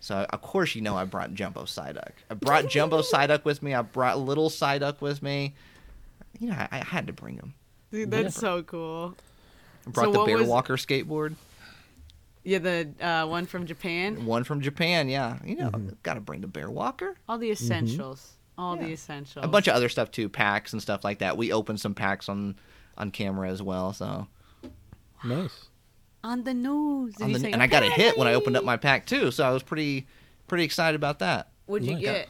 So 0.00 0.26
of 0.30 0.40
course 0.42 0.74
you 0.74 0.80
know 0.82 0.96
I 0.96 1.04
brought 1.04 1.34
Jumbo 1.34 1.64
Psyduck. 1.64 2.12
I 2.30 2.34
brought 2.34 2.68
Jumbo 2.68 3.02
Psyduck 3.02 3.44
with 3.44 3.62
me. 3.62 3.74
I 3.74 3.82
brought 3.82 4.18
Little 4.18 4.48
Psyduck 4.50 5.00
with 5.00 5.22
me. 5.22 5.54
You 6.38 6.48
know 6.48 6.54
I, 6.54 6.68
I 6.72 6.78
had 6.78 7.06
to 7.08 7.12
bring 7.12 7.36
them. 7.36 7.54
Dude, 7.92 8.10
that's 8.10 8.36
so 8.36 8.62
cool. 8.62 9.14
I 9.86 9.90
brought 9.90 10.06
So 10.06 10.12
the 10.12 10.24
Bear 10.24 10.38
was- 10.38 10.48
Walker 10.48 10.76
skateboard. 10.76 11.34
Yeah, 12.42 12.58
the 12.58 12.88
uh, 13.02 13.26
one 13.26 13.44
from 13.44 13.66
Japan. 13.66 14.24
One 14.24 14.44
from 14.44 14.62
Japan. 14.62 15.10
Yeah. 15.10 15.38
You 15.44 15.56
know, 15.56 15.68
Mm-hmm. 15.70 15.88
got 16.02 16.14
to 16.14 16.20
bring 16.20 16.40
the 16.40 16.46
Bear 16.46 16.70
Walker. 16.70 17.14
All 17.28 17.36
the 17.36 17.50
essentials. 17.50 18.32
All 18.56 18.76
the 18.76 18.92
essentials. 18.92 19.44
A 19.44 19.48
bunch 19.48 19.68
of 19.68 19.74
other 19.74 19.90
stuff 19.90 20.10
too, 20.10 20.28
packs 20.30 20.72
and 20.72 20.80
stuff 20.80 21.04
like 21.04 21.18
that. 21.18 21.36
We 21.36 21.52
opened 21.52 21.80
some 21.80 21.94
packs 21.94 22.28
on 22.30 22.56
on 22.96 23.10
camera 23.10 23.50
as 23.50 23.62
well. 23.62 23.92
So 23.92 24.26
Nice. 25.24 25.66
On 26.22 26.44
the 26.44 26.54
news. 26.54 27.14
On 27.20 27.32
the- 27.32 27.38
say, 27.40 27.52
and 27.52 27.62
I 27.62 27.66
got 27.66 27.82
a 27.82 27.90
hit 27.90 28.16
when 28.18 28.28
I 28.28 28.34
opened 28.34 28.56
up 28.56 28.64
my 28.64 28.76
pack 28.76 29.06
too. 29.06 29.30
So 29.30 29.44
I 29.44 29.50
was 29.50 29.62
pretty 29.62 30.06
pretty 30.48 30.64
excited 30.64 30.96
about 30.96 31.18
that. 31.20 31.48
What'd 31.66 31.86
you 31.86 31.94
Nice. 31.94 32.02
get? 32.02 32.28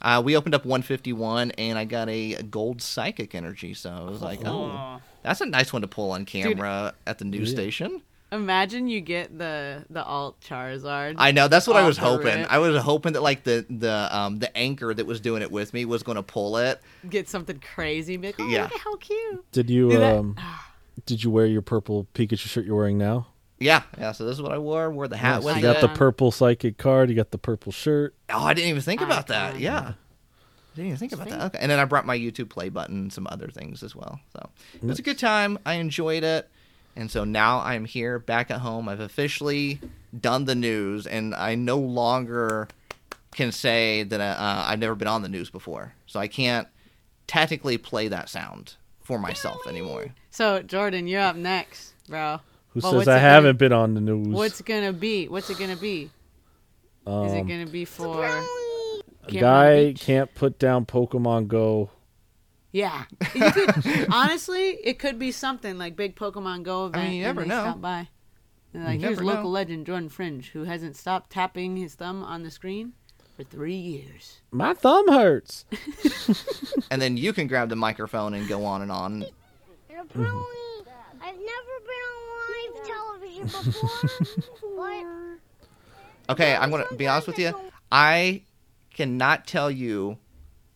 Uh, 0.00 0.22
we 0.24 0.36
opened 0.36 0.54
up 0.54 0.64
151, 0.64 1.50
and 1.52 1.76
I 1.76 1.84
got 1.84 2.08
a 2.08 2.40
gold 2.44 2.80
psychic 2.80 3.34
energy. 3.34 3.74
So 3.74 3.90
I 3.90 4.02
was 4.08 4.22
like, 4.22 4.40
oh, 4.46 4.70
Oh. 4.72 5.00
that's 5.24 5.40
a 5.40 5.46
nice 5.46 5.72
one 5.72 5.82
to 5.82 5.88
pull 5.88 6.12
on 6.12 6.24
camera 6.24 6.94
at 7.06 7.18
the 7.18 7.24
news 7.24 7.50
Yeah. 7.50 7.54
station. 7.56 8.02
Imagine 8.30 8.88
you 8.88 9.00
get 9.00 9.38
the 9.38 9.84
the 9.88 10.04
alt 10.04 10.38
Charizard. 10.40 11.14
I 11.16 11.32
know 11.32 11.48
that's 11.48 11.66
what 11.66 11.76
I 11.76 11.86
was 11.86 11.96
hoping. 11.96 12.26
rip. 12.40 12.52
I 12.52 12.58
was 12.58 12.76
hoping 12.82 13.14
that 13.14 13.22
like 13.22 13.42
the 13.44 13.64
the 13.70 14.08
um 14.14 14.38
the 14.38 14.54
anchor 14.56 14.92
that 14.92 15.06
was 15.06 15.18
doing 15.20 15.40
it 15.42 15.50
with 15.50 15.72
me 15.72 15.86
was 15.86 16.02
going 16.02 16.16
to 16.16 16.22
pull 16.22 16.58
it. 16.58 16.80
get 17.08 17.26
something 17.28 17.58
crazy. 17.74 18.18
Be 18.18 18.28
like, 18.28 18.36
oh, 18.38 18.46
Yeah. 18.46 18.64
look 18.64 18.74
at 18.74 18.80
how 18.80 18.96
cute. 18.96 19.50
Did 19.52 19.70
you 19.70 19.90
Do 19.90 19.98
that- 19.98 20.16
um 20.16 20.36
did 21.06 21.22
you 21.24 21.30
wear 21.30 21.46
your 21.46 21.62
purple 21.62 22.06
Pikachu 22.14 22.38
shirt 22.48 22.64
you're 22.64 22.76
wearing 22.76 22.98
now? 22.98 23.28
Yeah, 23.58 23.82
yeah. 23.98 24.12
So 24.12 24.24
this 24.24 24.36
is 24.36 24.42
what 24.42 24.52
I 24.52 24.58
wore. 24.58 24.90
Wore 24.90 25.08
the 25.08 25.16
hat 25.16 25.36
Nice. 25.36 25.44
with 25.44 25.56
you 25.56 25.62
got 25.62 25.76
it. 25.76 25.80
the 25.80 25.88
purple 25.88 26.30
psychic 26.30 26.78
card, 26.78 27.10
you 27.10 27.16
got 27.16 27.30
the 27.32 27.38
purple 27.38 27.72
shirt. 27.72 28.14
Oh, 28.30 28.44
I 28.44 28.54
didn't 28.54 28.70
even 28.70 28.82
think 28.82 29.00
about 29.00 29.26
that. 29.28 29.50
Icon. 29.50 29.60
Yeah. 29.60 29.92
Didn't 30.76 30.86
even 30.88 30.98
think 30.98 31.12
about 31.12 31.26
Sweet. 31.28 31.38
that. 31.38 31.46
Okay. 31.46 31.58
And 31.60 31.70
then 31.70 31.80
I 31.80 31.84
brought 31.84 32.06
my 32.06 32.16
YouTube 32.16 32.50
play 32.50 32.68
button 32.68 32.96
and 32.96 33.12
some 33.12 33.26
other 33.28 33.48
things 33.48 33.82
as 33.82 33.96
well. 33.96 34.20
So 34.32 34.48
it 34.74 34.84
was 34.84 35.00
a 35.00 35.02
good 35.02 35.18
time. 35.18 35.58
I 35.66 35.74
enjoyed 35.74 36.22
it. 36.22 36.48
And 36.94 37.10
so 37.10 37.24
now 37.24 37.60
I'm 37.60 37.84
here 37.84 38.18
back 38.20 38.50
at 38.50 38.60
home. 38.60 38.88
I've 38.88 39.00
officially 39.00 39.80
done 40.18 40.44
the 40.46 40.54
news, 40.54 41.06
and 41.06 41.34
I 41.34 41.54
no 41.54 41.78
longer 41.78 42.68
can 43.32 43.52
say 43.52 44.02
that 44.04 44.20
uh, 44.20 44.64
I've 44.66 44.78
never 44.78 44.94
been 44.94 45.08
on 45.08 45.22
the 45.22 45.28
news 45.28 45.50
before. 45.50 45.94
So 46.06 46.18
I 46.18 46.28
can't 46.28 46.66
technically 47.26 47.76
play 47.78 48.08
that 48.08 48.28
sound 48.28 48.74
for 49.08 49.18
myself 49.18 49.66
anymore. 49.66 50.08
So 50.30 50.60
Jordan, 50.62 51.06
you're 51.08 51.22
up 51.22 51.34
next, 51.34 51.94
bro. 52.08 52.40
Who 52.68 52.80
Well, 52.82 52.92
says 52.92 52.96
what's 52.98 53.08
I 53.08 53.12
it 53.12 53.16
gonna- 53.16 53.20
haven't 53.20 53.56
been 53.58 53.72
on 53.72 53.94
the 53.94 54.02
news? 54.02 54.28
What's 54.28 54.60
gonna 54.60 54.92
be? 54.92 55.26
What's 55.28 55.48
it 55.48 55.58
gonna 55.58 55.76
be? 55.76 56.02
Is 57.06 57.32
it 57.32 57.40
Um, 57.40 57.46
gonna 57.46 57.66
be 57.66 57.86
for 57.86 58.22
a 58.26 58.28
Cameron 58.28 59.40
guy 59.40 59.84
Beach? 59.86 60.00
can't 60.02 60.34
put 60.34 60.58
down 60.58 60.84
Pokemon 60.84 61.48
Go. 61.48 61.88
Yeah. 62.70 63.04
Could, 63.32 64.08
honestly, 64.12 64.72
it 64.84 64.98
could 64.98 65.18
be 65.18 65.32
something 65.32 65.78
like 65.78 65.96
big 65.96 66.14
Pokemon 66.14 66.64
Go 66.64 66.84
event. 66.86 67.04
mean, 67.08 67.12
you 67.20 67.24
and 67.24 67.28
never 67.36 67.40
they 67.42 67.48
know. 67.48 67.62
Stop 67.62 67.80
by. 67.80 68.08
And 68.74 68.84
like, 68.84 69.00
You 69.00 69.06
here's 69.06 69.16
never 69.20 69.24
local 69.24 69.44
know. 69.44 69.48
legend 69.48 69.86
Jordan 69.86 70.10
Fringe, 70.10 70.50
who 70.50 70.64
hasn't 70.64 70.96
stopped 70.96 71.30
tapping 71.30 71.78
his 71.78 71.94
thumb 71.94 72.22
on 72.22 72.42
the 72.42 72.50
screen 72.50 72.92
for 73.38 73.44
three 73.44 73.76
years. 73.76 74.40
My 74.50 74.74
thumb 74.74 75.08
hurts. 75.08 75.64
And 76.90 77.02
then 77.02 77.16
you 77.18 77.32
can 77.34 77.46
grab 77.48 77.68
the 77.68 77.76
microphone 77.76 78.32
and 78.34 78.48
go 78.48 78.64
on 78.64 78.80
and 78.82 78.90
on. 78.90 79.12
And 79.12 80.00
apparently, 80.00 80.40
I've 81.20 81.36
never 81.36 81.74
been 81.84 82.06
on 82.08 82.74
live 82.74 82.86
television 82.86 83.72
before. 83.72 85.38
but 86.26 86.32
Okay, 86.32 86.56
I'm 86.56 86.70
gonna 86.70 86.86
be 86.96 87.06
honest 87.06 87.26
with 87.26 87.38
you. 87.38 87.54
I 87.92 88.42
cannot 88.94 89.46
tell 89.46 89.70
you 89.70 90.16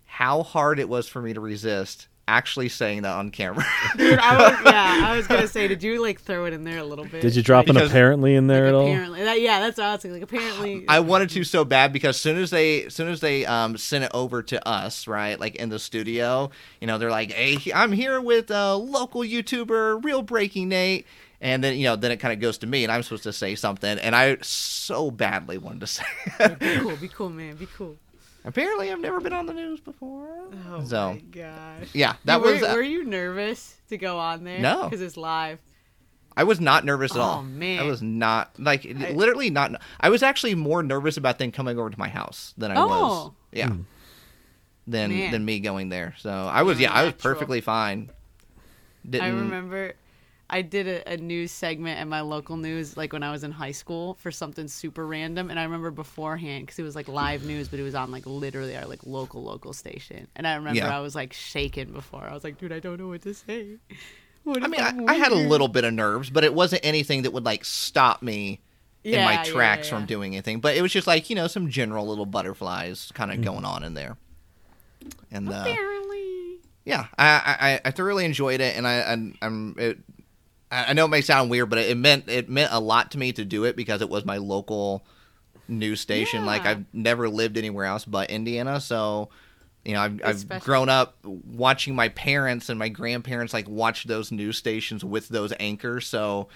how 0.04 0.42
hard 0.42 0.78
it 0.78 0.88
was 0.88 1.08
for 1.08 1.22
me 1.22 1.32
to 1.32 1.40
resist 1.40 2.08
actually 2.28 2.68
saying 2.68 3.02
that 3.02 3.14
on 3.14 3.30
camera. 3.30 3.64
Dude, 3.96 4.18
I 4.18 4.36
was 4.36 4.58
yeah, 4.64 5.00
I 5.04 5.16
was 5.16 5.26
gonna 5.26 5.48
say, 5.48 5.68
did 5.68 5.82
you 5.82 6.00
like 6.00 6.20
throw 6.20 6.44
it 6.46 6.52
in 6.52 6.64
there 6.64 6.78
a 6.78 6.84
little 6.84 7.04
bit? 7.04 7.22
Did 7.22 7.36
you 7.36 7.42
drop 7.42 7.68
an 7.68 7.76
apparently 7.76 8.34
in 8.34 8.46
there 8.46 8.64
Like, 8.64 8.68
at 8.68 8.74
all? 8.74 8.86
apparently, 8.86 9.22
that, 9.24 9.40
yeah, 9.40 9.60
that's 9.60 9.76
what 9.78 9.86
I 9.86 9.92
was 9.92 10.02
thinking. 10.02 10.20
Like 10.20 10.30
apparently, 10.30 10.84
I 10.88 11.00
wanted 11.00 11.30
to 11.30 11.44
so 11.44 11.64
bad 11.64 11.92
because 11.92 12.16
soon 12.20 12.36
as 12.38 12.50
they 12.50 12.88
soon 12.88 13.08
as 13.08 13.20
they 13.20 13.44
um 13.46 13.76
sent 13.76 14.04
it 14.04 14.10
over 14.14 14.42
to 14.44 14.68
us, 14.68 15.06
right, 15.06 15.38
like 15.38 15.56
in 15.56 15.68
the 15.68 15.78
studio, 15.78 16.50
you 16.80 16.86
know, 16.86 16.98
they're 16.98 17.10
like, 17.10 17.32
"Hey, 17.32 17.58
I'm 17.74 17.92
here 17.92 18.20
with 18.20 18.50
a 18.50 18.74
local 18.76 19.22
YouTuber, 19.22 20.04
Real 20.04 20.22
Breaking 20.22 20.68
Nate." 20.68 21.06
And 21.40 21.64
then 21.64 21.76
you 21.76 21.84
know, 21.84 21.96
then 21.96 22.12
it 22.12 22.18
kind 22.18 22.32
of 22.32 22.38
goes 22.38 22.58
to 22.58 22.68
me, 22.68 22.84
and 22.84 22.92
I'm 22.92 23.02
supposed 23.02 23.24
to 23.24 23.32
say 23.32 23.56
something, 23.56 23.98
and 23.98 24.14
I 24.14 24.36
so 24.42 25.10
badly 25.10 25.58
wanted 25.58 25.80
to 25.80 25.86
say. 25.88 26.04
be 26.60 26.76
cool, 26.80 26.96
be 26.96 27.08
cool, 27.08 27.30
man, 27.30 27.56
be 27.56 27.66
cool. 27.66 27.96
Apparently, 28.44 28.90
I've 28.90 29.00
never 29.00 29.20
been 29.20 29.32
on 29.32 29.46
the 29.46 29.54
news 29.54 29.80
before. 29.80 30.28
Oh 30.70 30.84
so 30.84 31.12
my 31.12 31.18
gosh. 31.18 31.88
yeah, 31.92 32.14
that 32.24 32.40
were, 32.40 32.52
was. 32.52 32.62
uh, 32.62 32.72
were 32.74 32.82
you 32.82 33.04
nervous 33.04 33.76
to 33.88 33.96
go 33.96 34.18
on 34.18 34.44
there? 34.44 34.58
No. 34.58 34.84
because 34.84 35.00
it's 35.00 35.16
live. 35.16 35.60
I 36.36 36.44
was 36.44 36.60
not 36.60 36.84
nervous 36.84 37.12
at 37.12 37.18
Oh, 37.18 37.22
all. 37.22 37.42
man. 37.42 37.78
I 37.80 37.82
was 37.82 38.02
not 38.02 38.58
like 38.58 38.86
I- 38.86 39.10
literally 39.12 39.50
not. 39.50 39.80
I 40.00 40.08
was 40.08 40.22
actually 40.22 40.54
more 40.54 40.82
nervous 40.82 41.16
about 41.16 41.38
them 41.38 41.52
coming 41.52 41.78
over 41.78 41.90
to 41.90 41.98
my 41.98 42.08
house 42.08 42.54
than 42.56 42.70
I 42.72 42.84
was. 42.84 42.90
Oh. 43.30 43.34
Yeah. 43.52 43.70
Than 44.86 45.10
Man. 45.10 45.30
than 45.30 45.44
me 45.44 45.60
going 45.60 45.90
there. 45.90 46.14
So 46.18 46.30
I 46.30 46.62
was 46.62 46.80
You're 46.80 46.90
yeah 46.90 46.96
I 46.96 47.04
was 47.04 47.14
perfectly 47.14 47.60
fine. 47.60 48.10
Didn't 49.08 49.24
I 49.26 49.28
remember 49.30 49.92
I 50.52 50.60
did 50.60 50.86
a, 50.86 51.14
a 51.14 51.16
news 51.16 51.50
segment 51.50 51.98
at 51.98 52.06
my 52.06 52.20
local 52.20 52.58
news 52.58 52.96
like 52.96 53.14
when 53.14 53.22
I 53.22 53.32
was 53.32 53.42
in 53.42 53.50
high 53.50 53.72
school 53.72 54.14
for 54.14 54.30
something 54.30 54.68
super 54.68 55.06
random 55.06 55.50
and 55.50 55.58
I 55.58 55.64
remember 55.64 55.90
beforehand 55.90 56.66
because 56.66 56.78
it 56.78 56.82
was 56.82 56.94
like 56.94 57.08
live 57.08 57.44
news 57.44 57.68
but 57.68 57.80
it 57.80 57.82
was 57.82 57.94
on 57.94 58.12
like 58.12 58.26
literally 58.26 58.76
our 58.76 58.84
like 58.84 59.00
local 59.04 59.42
local 59.42 59.72
station 59.72 60.28
and 60.36 60.46
I 60.46 60.54
remember 60.54 60.80
Yeah. 60.80 60.96
I 60.96 61.00
was 61.00 61.14
like 61.14 61.32
shaken 61.32 61.92
before 61.92 62.22
I 62.22 62.34
was 62.34 62.44
like 62.44 62.58
dude 62.58 62.70
I 62.70 62.80
don't 62.80 63.00
know 63.00 63.08
what 63.08 63.22
to 63.22 63.34
say. 63.34 63.78
What 64.44 64.64
I 64.64 64.66
mean 64.66 64.80
I'm 64.80 65.08
I, 65.08 65.12
I 65.12 65.14
had 65.14 65.30
a 65.30 65.36
little 65.36 65.68
bit 65.68 65.84
of 65.84 65.94
nerves, 65.94 66.28
but 66.28 66.42
it 66.42 66.52
wasn't 66.52 66.84
anything 66.84 67.22
that 67.22 67.32
would 67.32 67.44
like 67.44 67.64
stop 67.64 68.22
me 68.22 68.60
in 69.04 69.24
my 69.24 69.42
tracks 69.44 69.88
yeah. 69.88 69.96
from 69.96 70.06
doing 70.06 70.34
anything. 70.34 70.60
But 70.60 70.76
it 70.76 70.82
was 70.82 70.92
just 70.92 71.06
like 71.06 71.30
you 71.30 71.36
know 71.36 71.46
some 71.46 71.70
general 71.70 72.08
little 72.08 72.26
butterflies 72.26 73.12
kind 73.14 73.30
of 73.30 73.40
going 73.42 73.64
on 73.64 73.84
in 73.84 73.94
there. 73.94 74.16
And 75.30 75.48
uh, 75.48 75.64
yeah, 76.84 77.06
I, 77.16 77.78
I 77.84 77.88
I 77.88 77.90
thoroughly 77.92 78.24
enjoyed 78.24 78.60
it, 78.60 78.76
and 78.76 78.86
I 78.86 79.02
I'm, 79.02 79.36
I'm 79.40 79.76
it, 79.78 79.98
I 80.72 80.94
know 80.94 81.04
it 81.04 81.08
may 81.08 81.20
sound 81.20 81.50
weird, 81.50 81.68
but 81.68 81.78
it 81.78 81.96
meant 81.96 82.28
it 82.28 82.48
meant 82.48 82.72
a 82.72 82.80
lot 82.80 83.10
to 83.10 83.18
me 83.18 83.32
to 83.32 83.44
do 83.44 83.64
it 83.64 83.76
because 83.76 84.00
it 84.00 84.08
was 84.08 84.24
my 84.24 84.38
local 84.38 85.04
news 85.68 86.00
station. 86.00 86.46
Like 86.46 86.64
I've 86.64 86.84
never 86.92 87.28
lived 87.28 87.58
anywhere 87.58 87.84
else 87.84 88.04
but 88.06 88.30
Indiana, 88.30 88.80
so 88.80 89.28
you 89.84 89.92
know 89.92 90.00
I've, 90.00 90.20
I've 90.24 90.60
grown 90.64 90.88
up 90.88 91.16
watching 91.24 91.94
my 91.94 92.08
parents 92.08 92.70
and 92.70 92.78
my 92.78 92.88
grandparents 92.88 93.52
like 93.52 93.68
watch 93.68 94.04
those 94.04 94.32
news 94.32 94.56
stations 94.56 95.04
with 95.04 95.28
those 95.28 95.52
anchors. 95.60 96.06
So 96.06 96.48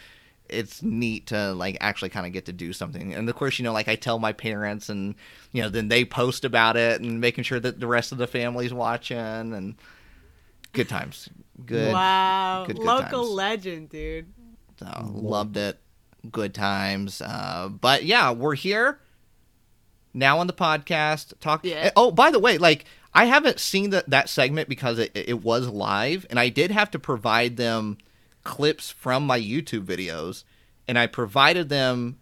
it's 0.48 0.82
neat 0.82 1.26
to 1.26 1.52
like 1.52 1.76
actually 1.80 2.08
kind 2.08 2.26
of 2.26 2.32
get 2.32 2.46
to 2.46 2.52
do 2.52 2.72
something. 2.72 3.14
And 3.14 3.28
of 3.28 3.34
course, 3.36 3.58
you 3.58 3.64
know, 3.64 3.72
like 3.72 3.88
I 3.88 3.96
tell 3.96 4.18
my 4.18 4.32
parents, 4.32 4.88
and 4.88 5.14
you 5.52 5.60
know, 5.60 5.68
then 5.68 5.88
they 5.88 6.04
post 6.06 6.44
about 6.44 6.76
it 6.76 7.02
and 7.02 7.20
making 7.20 7.44
sure 7.44 7.60
that 7.60 7.80
the 7.80 7.86
rest 7.86 8.12
of 8.12 8.18
the 8.18 8.26
family's 8.26 8.72
watching 8.72 9.18
and 9.18 9.74
good 10.72 10.88
times. 10.88 11.28
Good. 11.64 11.92
wow. 11.92 12.64
good, 12.66 12.76
good 12.76 12.84
local 12.84 13.22
times. 13.24 13.30
legend, 13.34 13.88
dude. 13.90 14.26
So, 14.78 15.10
loved 15.14 15.56
it. 15.56 15.78
Good 16.30 16.54
times. 16.54 17.22
Uh, 17.22 17.68
but 17.70 18.04
yeah, 18.04 18.32
we're 18.32 18.54
here 18.56 19.00
now 20.12 20.38
on 20.38 20.46
the 20.46 20.52
podcast. 20.52 21.32
Talk. 21.40 21.64
Yeah. 21.64 21.90
Oh, 21.96 22.10
by 22.10 22.30
the 22.30 22.38
way, 22.38 22.58
like 22.58 22.84
I 23.14 23.24
haven't 23.26 23.60
seen 23.60 23.90
that 23.90 24.10
that 24.10 24.28
segment 24.28 24.68
because 24.68 24.98
it, 24.98 25.12
it 25.14 25.42
was 25.42 25.68
live, 25.68 26.26
and 26.28 26.38
I 26.38 26.48
did 26.48 26.70
have 26.70 26.90
to 26.92 26.98
provide 26.98 27.56
them 27.56 27.96
clips 28.44 28.90
from 28.90 29.26
my 29.26 29.40
YouTube 29.40 29.84
videos, 29.84 30.44
and 30.86 30.98
I 30.98 31.06
provided 31.06 31.68
them 31.68 32.18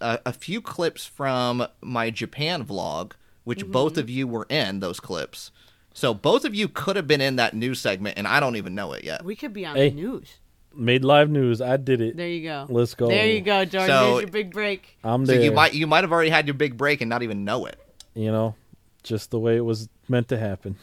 a 0.00 0.32
few 0.32 0.60
clips 0.60 1.04
from 1.06 1.66
my 1.80 2.10
Japan 2.10 2.64
vlog, 2.64 3.12
which 3.44 3.60
Mm-hmm. 3.60 3.72
both 3.72 3.98
of 3.98 4.08
you 4.08 4.28
were 4.28 4.46
in 4.48 4.78
those 4.80 5.00
clips. 5.00 5.50
So 5.96 6.12
both 6.12 6.44
of 6.44 6.54
you 6.54 6.68
could 6.68 6.94
have 6.96 7.06
been 7.06 7.22
in 7.22 7.36
that 7.36 7.54
news 7.54 7.80
segment, 7.80 8.18
and 8.18 8.28
I 8.28 8.38
don't 8.38 8.56
even 8.56 8.74
know 8.74 8.92
it 8.92 9.02
yet. 9.02 9.24
We 9.24 9.34
could 9.34 9.54
be 9.54 9.64
on 9.64 9.76
Hey. 9.76 9.88
the 9.88 9.96
news. 9.96 10.28
Made 10.74 11.06
live 11.06 11.30
news. 11.30 11.62
I 11.62 11.78
did 11.78 12.02
it. 12.02 12.18
There 12.18 12.28
you 12.28 12.42
go. 12.42 12.66
Let's 12.68 12.94
go. 12.94 13.08
There 13.08 13.26
you 13.26 13.40
go, 13.40 13.64
Jordan. 13.64 13.88
So- 13.88 14.08
Here's 14.10 14.20
your 14.24 14.30
big 14.30 14.52
break. 14.52 14.98
I'm 15.02 15.24
So 15.24 15.32
there. 15.32 15.40
you 15.40 15.52
might 15.52 15.72
you 15.72 15.86
might 15.86 16.04
have 16.04 16.12
already 16.12 16.28
had 16.28 16.46
your 16.46 16.52
big 16.52 16.76
break 16.76 17.00
and 17.00 17.08
not 17.08 17.22
even 17.22 17.46
know 17.46 17.64
it. 17.64 17.78
you 18.12 18.30
know, 18.30 18.54
just 19.04 19.30
the 19.30 19.38
way 19.38 19.56
it 19.56 19.64
was 19.64 19.88
meant 20.06 20.28
to 20.28 20.36
happen. 20.38 20.76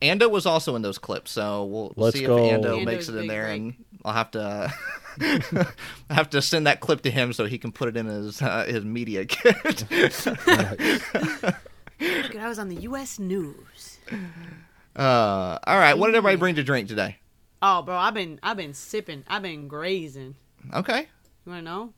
Ando 0.00 0.30
was 0.30 0.46
also 0.46 0.74
in 0.76 0.80
those 0.82 0.96
clips, 0.96 1.30
so 1.32 1.64
we'll, 1.66 1.92
we'll 1.96 2.06
Let's 2.06 2.18
see 2.18 2.24
go. 2.24 2.38
if 2.38 2.52
Ando 2.62 2.78
Ando's 2.78 2.86
makes 2.86 3.08
it 3.10 3.16
in 3.16 3.26
there, 3.26 3.44
break. 3.48 3.60
and 3.60 3.74
I'll 4.02 4.12
have 4.14 4.30
to 4.30 4.72
I 5.20 5.66
have 6.14 6.30
to 6.30 6.40
send 6.40 6.66
that 6.66 6.80
clip 6.80 7.02
to 7.02 7.10
him 7.10 7.34
so 7.34 7.44
he 7.44 7.58
can 7.58 7.70
put 7.72 7.88
it 7.90 7.98
in 7.98 8.06
his 8.06 8.40
uh, 8.40 8.64
his 8.66 8.82
media 8.84 9.26
kit. 9.26 9.84
Look, 12.00 12.36
I 12.36 12.48
was 12.48 12.58
on 12.58 12.68
the 12.68 12.76
U.S. 12.82 13.18
News. 13.18 13.98
uh, 14.96 15.58
all 15.66 15.78
right, 15.78 15.94
what 15.96 16.06
did 16.06 16.14
everybody 16.16 16.36
bring 16.36 16.54
to 16.56 16.64
drink 16.64 16.88
today? 16.88 17.16
Oh, 17.60 17.82
bro, 17.82 17.96
I've 17.96 18.14
been 18.14 18.38
I've 18.42 18.56
been 18.56 18.74
sipping. 18.74 19.24
I've 19.26 19.42
been 19.42 19.66
grazing. 19.68 20.36
Okay, 20.72 21.08
You 21.46 21.52
want 21.52 21.60
to 21.60 21.64
know? 21.64 21.92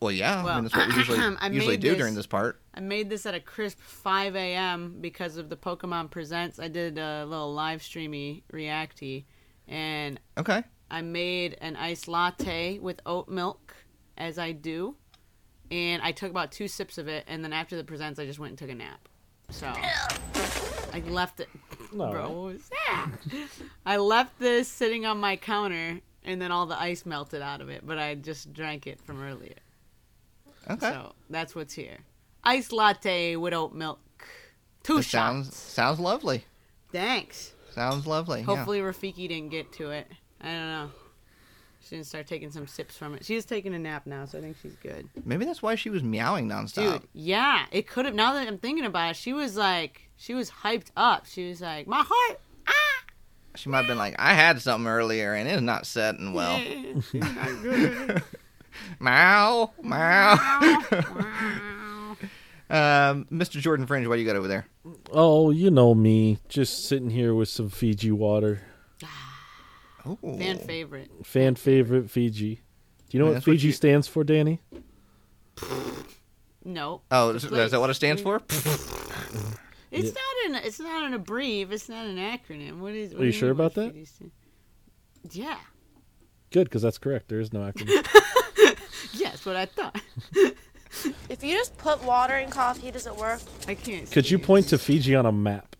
well, 0.00 0.10
yeah, 0.12 0.42
I 0.44 0.54
mean 0.56 0.64
that's 0.64 0.76
what 0.76 0.88
we 0.88 0.94
usually 0.96 1.18
I 1.40 1.48
usually 1.48 1.76
do 1.78 1.90
this- 1.90 1.98
during 1.98 2.14
this 2.14 2.26
part. 2.26 2.60
I 2.74 2.80
made 2.80 3.08
this 3.10 3.26
at 3.26 3.34
a 3.34 3.40
crisp 3.40 3.80
5 3.80 4.36
a.m. 4.36 4.98
because 5.00 5.36
of 5.36 5.48
the 5.48 5.56
Pokemon 5.56 6.10
Presents. 6.10 6.58
I 6.60 6.68
did 6.68 6.96
a 6.98 7.24
little 7.24 7.52
live 7.54 7.82
streamy 7.82 8.44
reacty, 8.52 9.26
and 9.66 10.20
Okay, 10.36 10.62
I 10.90 11.00
made 11.02 11.56
an 11.60 11.74
iced 11.76 12.06
latte 12.06 12.78
with 12.78 13.00
oat 13.06 13.28
milk, 13.28 13.74
as 14.16 14.38
I 14.38 14.52
do. 14.52 14.96
And 15.70 16.00
I 16.02 16.12
took 16.12 16.30
about 16.30 16.50
two 16.52 16.66
sips 16.68 16.96
of 16.98 17.08
it, 17.08 17.24
and 17.26 17.42
then 17.44 17.52
after 17.52 17.76
the 17.76 17.84
presents, 17.84 18.18
I 18.18 18.24
just 18.26 18.38
went 18.38 18.50
and 18.52 18.58
took 18.58 18.70
a 18.70 18.74
nap. 18.74 19.08
So 19.50 19.66
I 19.66 21.02
left 21.06 21.40
it. 21.40 21.48
No. 21.92 22.10
Bro, 22.10 22.28
what 22.30 22.54
was 22.54 22.68
that? 22.68 23.10
I 23.86 23.96
left 23.96 24.38
this 24.38 24.68
sitting 24.68 25.06
on 25.06 25.18
my 25.18 25.36
counter, 25.36 26.00
and 26.22 26.40
then 26.40 26.52
all 26.52 26.66
the 26.66 26.78
ice 26.78 27.06
melted 27.06 27.40
out 27.40 27.60
of 27.62 27.70
it. 27.70 27.86
But 27.86 27.98
I 27.98 28.14
just 28.14 28.52
drank 28.52 28.86
it 28.86 29.00
from 29.00 29.22
earlier, 29.22 29.54
okay, 30.70 30.90
so 30.90 31.14
that's 31.30 31.54
what's 31.54 31.72
here. 31.74 31.98
Iced 32.44 32.72
latte 32.72 33.36
with 33.36 33.54
oat 33.54 33.72
milk. 33.72 34.00
Two 34.82 34.96
that 34.96 35.02
shots. 35.02 35.12
sounds 35.12 35.56
sounds 35.56 35.98
lovely. 36.00 36.44
Thanks. 36.92 37.54
Sounds 37.74 38.06
lovely. 38.06 38.40
yeah. 38.40 38.46
Hopefully 38.46 38.80
Rafiki 38.80 39.28
didn't 39.28 39.48
get 39.50 39.72
to 39.74 39.90
it. 39.90 40.08
I 40.40 40.46
don't 40.46 40.68
know. 40.68 40.90
She 41.88 41.96
didn't 41.96 42.06
start 42.08 42.26
taking 42.26 42.50
some 42.50 42.66
sips 42.66 42.96
from 42.96 43.14
it. 43.14 43.24
She's 43.24 43.44
taking 43.46 43.74
a 43.74 43.78
nap 43.78 44.06
now, 44.06 44.26
so 44.26 44.38
I 44.38 44.40
think 44.42 44.56
she's 44.60 44.76
good. 44.76 45.08
maybe 45.24 45.44
that's 45.46 45.62
why 45.62 45.74
she 45.74 45.88
was 45.90 46.02
meowing 46.02 46.48
nonstop. 46.48 47.00
Dude, 47.00 47.08
yeah, 47.14 47.64
it 47.72 47.86
could 47.88 48.04
have. 48.04 48.14
Now 48.14 48.34
that 48.34 48.46
I'm 48.46 48.58
thinking 48.58 48.84
about 48.84 49.12
it, 49.12 49.16
she 49.16 49.32
was 49.32 49.56
like, 49.56 50.10
she 50.16 50.34
was 50.34 50.50
hyped 50.50 50.90
up. 50.96 51.26
She 51.26 51.48
was 51.48 51.60
like, 51.62 51.86
my 51.86 52.04
heart. 52.06 52.40
Ah, 52.66 53.04
She 53.54 53.68
might 53.70 53.78
have 53.78 53.86
been 53.86 53.96
like, 53.98 54.16
I 54.18 54.34
had 54.34 54.60
something 54.60 54.86
earlier 54.86 55.32
and 55.32 55.48
it's 55.48 55.62
not 55.62 55.86
setting 55.86 56.32
well. 56.34 56.58
she's 57.10 57.14
not 57.14 57.62
good. 57.62 58.22
Meow, 59.00 59.72
meow. 59.82 60.36
Wow. 60.38 62.16
um, 62.70 63.26
Mr. 63.32 63.58
Jordan 63.60 63.86
Fringe, 63.86 64.06
what 64.06 64.16
do 64.16 64.20
you 64.20 64.26
got 64.26 64.36
over 64.36 64.46
there? 64.48 64.66
Oh, 65.10 65.50
you 65.50 65.70
know 65.70 65.94
me, 65.94 66.38
just 66.48 66.86
sitting 66.86 67.10
here 67.10 67.34
with 67.34 67.48
some 67.48 67.70
Fiji 67.70 68.12
water. 68.12 68.60
Ooh. 70.08 70.38
Fan 70.38 70.58
favorite. 70.58 71.10
Fan 71.24 71.54
favorite 71.54 72.10
Fiji. 72.10 72.56
Do 72.56 73.16
you 73.16 73.18
know 73.20 73.24
Yeah, 73.26 73.28
what 73.30 73.34
that's 73.34 73.46
what 73.46 73.52
Fiji 73.54 73.66
you- 73.68 73.72
stands 73.72 74.06
for, 74.08 74.24
Dani? 74.24 74.58
No. 76.64 77.00
Oh, 77.10 77.30
It's 77.30 77.44
is, 77.44 77.52
is 77.52 77.70
that 77.70 77.80
what 77.80 77.90
it 77.90 77.94
stands 77.94 78.22
for? 78.22 78.40
It's 79.90 80.12
not 80.14 80.50
an. 80.50 80.54
It's 80.66 80.78
not 80.78 81.10
an 81.10 81.18
abbrev. 81.18 81.72
It's 81.72 81.88
not 81.88 82.04
an 82.04 82.18
acronym. 82.18 82.80
What 82.80 82.92
is? 82.92 83.14
what 83.14 83.22
Are 83.22 83.24
you 83.24 83.32
do 83.32 83.38
sure 83.38 83.50
about 83.50 83.72
that? 83.76 83.94
FDC? 83.94 84.30
Yeah. 85.30 85.56
Good, 86.50 86.64
because 86.64 86.82
that's 86.82 86.98
correct. 86.98 87.28
There 87.30 87.40
is 87.40 87.54
no 87.54 87.60
acronym. 87.72 88.06
yes, 89.14 89.32
that's 89.32 89.46
what 89.46 89.56
I 89.56 89.64
thought. 89.64 89.98
If 91.30 91.42
you 91.44 91.54
just 91.54 91.76
put 91.78 92.02
water 92.04 92.36
in 92.36 92.50
coffee, 92.50 92.90
does 92.90 93.06
it 93.06 93.14
work? 93.16 93.40
I 93.68 93.74
can't. 93.74 94.10
Could 94.10 94.30
you 94.30 94.36
see. 94.38 94.44
point 94.44 94.68
to 94.68 94.78
Fiji 94.78 95.14
on 95.14 95.24
a 95.26 95.32
map? 95.32 95.76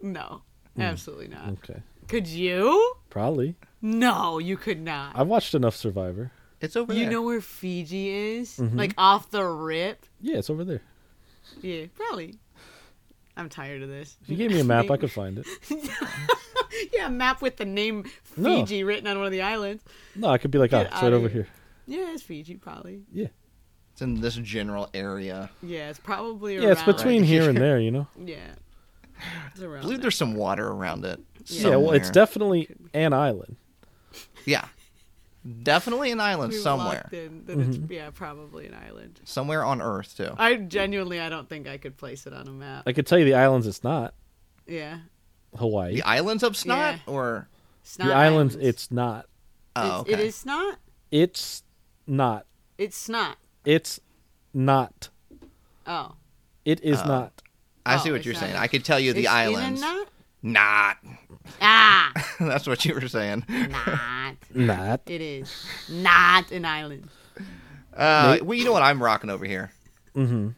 No, 0.00 0.42
Hmm. 0.76 0.80
absolutely 0.82 1.28
not. 1.28 1.48
Okay. 1.64 1.82
Could 2.08 2.26
you? 2.28 2.94
Probably. 3.10 3.56
No, 3.82 4.38
you 4.38 4.56
could 4.56 4.80
not. 4.80 5.12
I've 5.18 5.26
watched 5.26 5.54
enough 5.54 5.74
Survivor. 5.74 6.32
It's 6.60 6.76
over 6.76 6.92
You 6.92 7.04
there. 7.04 7.12
know 7.12 7.22
where 7.22 7.40
Fiji 7.40 8.08
is? 8.10 8.56
Mm-hmm. 8.58 8.78
Like 8.78 8.94
off 8.98 9.30
the 9.30 9.44
rip? 9.44 10.04
Yeah, 10.20 10.36
it's 10.36 10.50
over 10.50 10.64
there. 10.64 10.82
Yeah, 11.62 11.86
probably. 11.94 12.34
I'm 13.36 13.48
tired 13.48 13.82
of 13.82 13.88
this. 13.88 14.18
If 14.22 14.28
you 14.28 14.36
gave 14.36 14.50
me 14.50 14.60
a 14.60 14.64
map, 14.64 14.90
I 14.90 14.96
could 14.98 15.10
find 15.12 15.38
it. 15.38 15.46
Yeah, 16.92 17.08
a 17.08 17.10
map 17.10 17.42
with 17.42 17.56
the 17.56 17.64
name 17.64 18.04
No. 18.36 18.60
Fiji 18.64 18.84
written 18.84 19.06
on 19.08 19.16
one 19.18 19.26
of 19.26 19.32
the 19.32 19.42
islands. 19.42 19.82
No, 20.14 20.28
I 20.28 20.38
could 20.38 20.50
be 20.52 20.58
like, 20.58 20.72
oh, 20.72 20.80
it's 20.80 20.92
right 21.02 21.12
over 21.12 21.28
here. 21.28 21.46
here. 21.86 21.98
Yeah, 22.06 22.12
it's 22.14 22.22
Fiji, 22.22 22.54
probably. 22.56 23.02
Yeah. 23.12 23.26
It's 23.92 24.00
in 24.00 24.20
this 24.20 24.36
general 24.36 24.88
area. 24.94 25.50
Yeah, 25.62 25.90
it's 25.90 25.98
probably 25.98 26.56
around. 26.56 26.66
Yeah, 26.66 26.72
it's 26.72 26.82
between 26.84 27.22
Right. 27.22 27.28
here 27.28 27.48
and 27.48 27.58
there, 27.60 27.80
you 27.80 27.90
know? 27.90 28.06
Yeah. 28.24 28.36
It's 29.52 29.60
around 29.60 29.78
I 29.78 29.82
believe 29.82 29.98
there. 29.98 30.02
there's 30.02 30.16
some 30.16 30.34
water 30.34 30.68
around 30.68 31.04
it. 31.04 31.20
Yeah, 31.46 31.76
well, 31.76 31.90
it's 31.90 32.10
definitely 32.10 32.68
an 32.94 33.12
island. 33.12 33.56
Yeah. 34.44 34.64
Definitely 35.62 36.10
an 36.12 36.20
island 36.20 36.52
We 36.52 36.58
somewhere. 36.58 37.08
in 37.12 37.44
that 37.46 37.58
it's, 37.58 37.76
mm-hmm. 37.78 37.90
yeah, 37.92 38.10
probably 38.10 38.66
an 38.66 38.74
island. 38.74 39.20
Somewhere 39.24 39.64
on 39.64 39.80
Earth, 39.80 40.14
too. 40.16 40.34
I 40.36 40.56
genuinely, 40.56 41.18
I 41.18 41.30
don't 41.30 41.48
think 41.48 41.66
I 41.66 41.78
could 41.78 41.96
place 41.96 42.26
it 42.26 42.34
on 42.34 42.46
a 42.46 42.50
map. 42.50 42.82
I 42.86 42.92
could 42.92 43.06
tell 43.06 43.18
you 43.18 43.24
the 43.24 43.34
islands 43.34 43.66
it's 43.66 43.82
not. 43.82 44.12
Yeah. 44.66 44.98
Hawaii. 45.56 45.94
The 45.96 46.02
islands 46.02 46.42
of 46.42 46.56
Snot? 46.56 46.96
Yeah. 47.06 47.12
Or. 47.12 47.48
Snot 47.82 48.08
the 48.08 48.14
islands, 48.14 48.54
it's 48.56 48.90
not. 48.90 49.26
Oh, 49.74 49.80
It's- 49.82 50.00
okay. 50.00 50.12
It 50.12 50.20
is 50.20 50.34
snot? 50.34 50.78
It's 51.10 51.62
not. 52.06 52.46
It's 52.76 52.96
snot. 52.98 53.36
It's 53.64 53.98
not. 54.52 55.08
Oh. 55.86 56.12
It 56.66 56.82
is 56.84 56.98
uh, 57.00 57.06
not. 57.06 57.42
I 57.86 57.94
Oh, 57.94 57.98
see 57.98 58.10
what 58.10 58.16
it's 58.18 58.26
you're 58.26 58.34
not. 58.34 58.40
saying. 58.40 58.56
I 58.56 58.66
could 58.66 58.84
tell 58.84 59.00
you 59.00 59.12
the 59.14 59.20
it's 59.20 59.28
islands. 59.30 59.80
In 60.42 60.50
a 60.50 60.52
knot? 60.52 60.96
Not. 61.02 61.16
Ah, 61.60 62.12
That's 62.40 62.66
what 62.66 62.84
you 62.84 62.94
were 62.94 63.08
saying. 63.08 63.44
not. 63.48 64.36
Not. 64.54 65.00
It 65.06 65.20
is 65.20 65.66
not 65.88 66.50
an 66.50 66.64
island. 66.64 67.08
Uh, 67.94 68.38
well, 68.42 68.56
you 68.56 68.64
know 68.64 68.72
what 68.72 68.82
I'm 68.82 69.02
rocking 69.02 69.30
over 69.30 69.44
here. 69.44 69.70
Mm-hmm. 70.14 70.48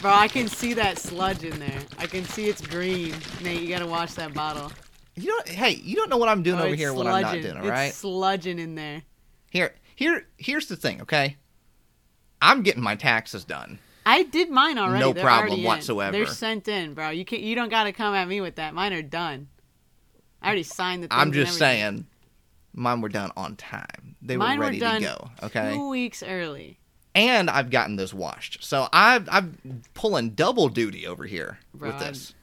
Bro, 0.00 0.10
I 0.12 0.28
can 0.28 0.48
see 0.48 0.74
that 0.74 0.98
sludge 0.98 1.44
in 1.44 1.58
there. 1.58 1.78
I 1.98 2.06
can 2.06 2.24
see 2.24 2.46
it's 2.48 2.60
green. 2.66 3.14
Nate, 3.42 3.60
you 3.62 3.68
gotta 3.68 3.86
watch 3.86 4.14
that 4.16 4.34
bottle. 4.34 4.72
You 5.14 5.28
know, 5.28 5.38
hey, 5.46 5.70
you 5.82 5.94
don't 5.96 6.08
know 6.10 6.16
what 6.16 6.28
I'm 6.28 6.42
doing 6.42 6.58
Oh, 6.58 6.62
over 6.64 6.72
it's 6.72 6.80
here 6.80 6.92
when 6.94 7.06
I'm 7.06 7.22
not 7.22 7.34
sludging. 7.36 7.42
doing, 7.42 7.56
all 7.58 7.64
It's 7.78 8.02
sludging 8.02 8.58
in 8.58 8.74
there. 8.74 9.02
Here, 9.50 9.74
here, 9.94 10.26
here's 10.38 10.66
the 10.66 10.76
thing, 10.76 11.02
okay? 11.02 11.36
I'm 12.40 12.62
getting 12.62 12.82
my 12.82 12.96
taxes 12.96 13.44
done. 13.44 13.78
I 14.04 14.24
did 14.24 14.50
mine 14.50 14.78
already. 14.78 15.00
No 15.00 15.12
They're 15.12 15.22
problem 15.24 15.48
already 15.48 15.62
in. 15.62 15.66
whatsoever. 15.66 16.12
They're 16.12 16.26
sent 16.26 16.68
in, 16.68 16.94
bro. 16.94 17.10
You 17.10 17.24
can 17.24 17.40
not 17.40 17.46
You 17.46 17.54
don't 17.54 17.68
gotta 17.68 17.92
come 17.92 18.14
at 18.14 18.26
me 18.28 18.40
with 18.40 18.56
that. 18.56 18.74
Mine 18.74 18.92
are 18.92 19.02
done. 19.02 19.48
I 20.40 20.46
already 20.46 20.64
signed 20.64 21.04
the. 21.04 21.08
I'm 21.10 21.32
just 21.32 21.56
saying, 21.56 22.06
mine 22.72 23.00
were 23.00 23.08
done 23.08 23.30
on 23.36 23.56
time. 23.56 24.16
They 24.20 24.36
Mine 24.36 24.58
were 24.58 24.64
ready 24.66 24.78
were 24.78 24.86
done 24.86 25.02
to 25.02 25.06
go, 25.06 25.30
okay? 25.46 25.74
Two 25.74 25.88
weeks 25.88 26.22
early. 26.22 26.78
And 27.14 27.50
I've 27.50 27.70
gotten 27.70 27.96
this 27.96 28.14
washed, 28.14 28.64
so 28.64 28.88
I've 28.92 29.28
I'm 29.30 29.82
pulling 29.94 30.30
double 30.30 30.68
duty 30.68 31.06
over 31.06 31.24
here 31.26 31.58
Bro, 31.74 31.90
with 31.90 31.98
this. 31.98 32.34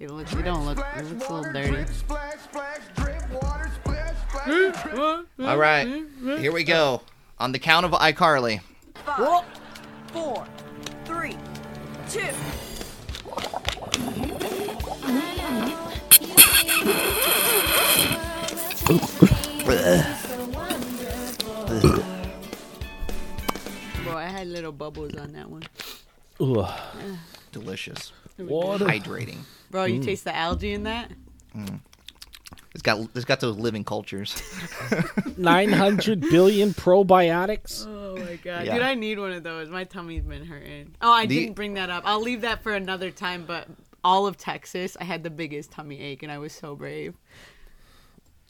It 0.00 0.10
looks. 0.10 0.32
It 0.32 0.42
don't 0.42 0.66
look. 0.66 0.78
It 0.96 1.04
looks 1.04 1.28
a 1.28 1.32
little 1.34 1.52
dirty. 1.52 1.92
Splash, 1.92 2.40
splash, 2.40 2.80
drip, 2.96 3.30
water, 3.30 3.70
splash, 3.76 4.16
splash, 4.28 4.82
drip. 4.82 5.28
All 5.48 5.56
right, 5.56 6.04
here 6.20 6.52
we 6.52 6.64
go. 6.64 7.02
On 7.38 7.52
the 7.52 7.58
count 7.58 7.86
of 7.86 7.92
iCarly. 7.92 8.60
Five, 9.06 9.44
four, 10.14 10.46
three, 11.04 11.36
two. 12.08 12.30
Bro, 24.04 24.16
I 24.18 24.24
had 24.26 24.46
little 24.48 24.72
bubbles 24.72 25.14
on 25.16 25.32
that 25.32 25.48
one. 25.48 25.62
Ugh. 26.40 26.80
Delicious, 27.52 28.12
Water. 28.38 28.84
hydrating. 28.86 29.38
Bro, 29.70 29.86
Mm. 29.86 29.94
you 29.94 30.02
taste 30.02 30.24
the 30.24 30.34
algae 30.36 30.72
in 30.74 30.82
that? 30.84 31.10
It's 32.74 32.82
got 32.82 32.98
it's 33.14 33.24
got 33.24 33.40
those 33.40 33.56
living 33.56 33.84
cultures. 33.84 34.34
900 35.36 36.20
billion 36.20 36.74
probiotics. 36.74 37.86
Oh 37.86 38.16
my 38.16 38.36
god, 38.36 38.66
Yeah. 38.66 38.74
dude! 38.74 38.82
I 38.82 38.94
need 38.94 39.18
one 39.18 39.32
of 39.32 39.42
those. 39.42 39.68
My 39.68 39.84
tummy's 39.84 40.24
been 40.24 40.44
hurting. 40.44 40.94
Oh, 41.00 41.10
I 41.12 41.26
The- 41.26 41.38
didn't 41.40 41.54
bring 41.54 41.74
that 41.74 41.90
up. 41.90 42.02
I'll 42.06 42.20
leave 42.22 42.40
that 42.42 42.62
for 42.62 42.72
another 42.74 43.10
time. 43.10 43.44
But 43.46 43.68
all 44.02 44.26
of 44.26 44.36
Texas, 44.36 44.96
I 45.00 45.04
had 45.04 45.22
the 45.22 45.30
biggest 45.30 45.70
tummy 45.70 46.00
ache, 46.00 46.22
and 46.22 46.30
I 46.32 46.38
was 46.38 46.52
so 46.52 46.74
brave. 46.74 47.14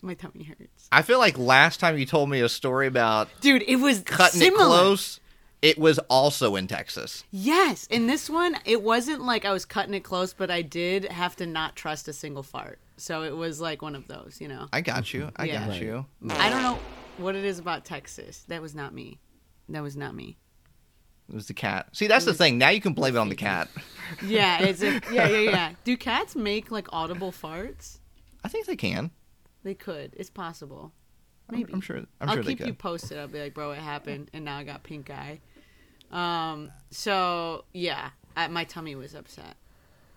My 0.03 0.15
tummy 0.15 0.45
hurts, 0.45 0.89
I 0.93 1.01
feel 1.01 1.19
like 1.19 1.39
last 1.39 1.81
time 1.81 1.97
you 1.97 2.05
told 2.05 2.29
me 2.29 2.41
a 2.41 2.49
story 2.49 2.87
about 2.87 3.29
dude. 3.41 3.63
It 3.67 3.77
was 3.77 4.01
cutting 4.01 4.41
similar. 4.41 4.65
it 4.65 4.69
close, 4.69 5.21
it 5.63 5.79
was 5.79 5.99
also 6.11 6.57
in 6.57 6.67
Texas. 6.67 7.25
Yes, 7.31 7.87
in 7.87 8.07
this 8.07 8.29
one, 8.29 8.57
it 8.67 8.83
wasn't 8.83 9.23
like 9.23 9.47
I 9.47 9.53
was 9.53 9.65
cutting 9.65 9.95
it 9.95 10.05
close, 10.05 10.35
but 10.35 10.51
I 10.51 10.61
did 10.61 11.07
have 11.07 11.37
to 11.37 11.47
not 11.47 11.75
trust 11.75 12.07
a 12.09 12.13
single 12.13 12.43
fart. 12.43 12.79
So 12.97 13.23
it 13.23 13.37
was 13.37 13.61
like 13.61 13.83
one 13.83 13.95
of 13.95 14.07
those, 14.09 14.39
you 14.41 14.49
know. 14.49 14.69
I 14.73 14.81
got 14.81 15.13
you. 15.13 15.31
I 15.37 15.45
Yeah. 15.47 15.67
got 15.67 15.81
you. 15.81 16.07
I 16.31 16.49
don't 16.51 16.63
know 16.63 16.79
what 17.19 17.35
it 17.37 17.45
is 17.45 17.59
about 17.59 17.85
Texas. 17.85 18.45
That 18.49 18.63
was 18.63 18.75
not 18.75 18.95
me. 18.95 19.19
That 19.69 19.83
was 19.83 19.97
not 19.97 20.15
me. 20.15 20.37
It 21.29 21.35
was 21.35 21.47
the 21.47 21.55
cat. 21.55 21.89
See, 21.97 22.07
that's 22.07 22.27
the 22.27 22.35
thing. 22.35 22.59
Now 22.59 22.69
you 22.69 22.81
can 22.83 22.93
blame 22.93 23.17
it 23.17 23.19
on 23.19 23.29
the 23.31 23.35
cat. 23.37 23.69
Yeah, 24.23 24.61
it's 24.63 24.83
a, 24.83 25.01
yeah, 25.13 25.27
yeah, 25.29 25.39
yeah. 25.39 25.73
Do 25.83 25.97
cats 25.97 26.37
make 26.37 26.71
like 26.71 26.87
audible 26.93 27.33
farts? 27.33 27.99
I 28.45 28.49
think 28.49 28.67
they 28.67 28.77
can. 28.77 29.11
They 29.63 29.73
could. 29.75 30.13
It's 30.19 30.29
possible. 30.29 30.93
Maybe. 31.51 31.73
I'm 31.73 31.81
sure. 31.81 31.97
I'm 32.21 32.29
will 32.29 32.35
sure 32.35 32.43
they 32.43 32.51
keep 32.51 32.59
could. 32.59 32.67
you 32.67 32.75
posted. 32.75 33.17
I'll 33.19 33.29
be 33.29 33.41
like, 33.41 33.55
bro, 33.55 33.71
it 33.73 33.79
happened, 33.79 34.31
and 34.35 34.45
now 34.45 34.59
I 34.59 34.65
got 34.65 34.83
pink 34.83 35.09
eye. 35.11 35.41
Um. 36.11 36.71
So 36.91 37.65
yeah, 37.73 38.11
I, 38.37 38.49
my 38.49 38.65
tummy 38.65 38.95
was 38.95 39.15
upset, 39.15 39.57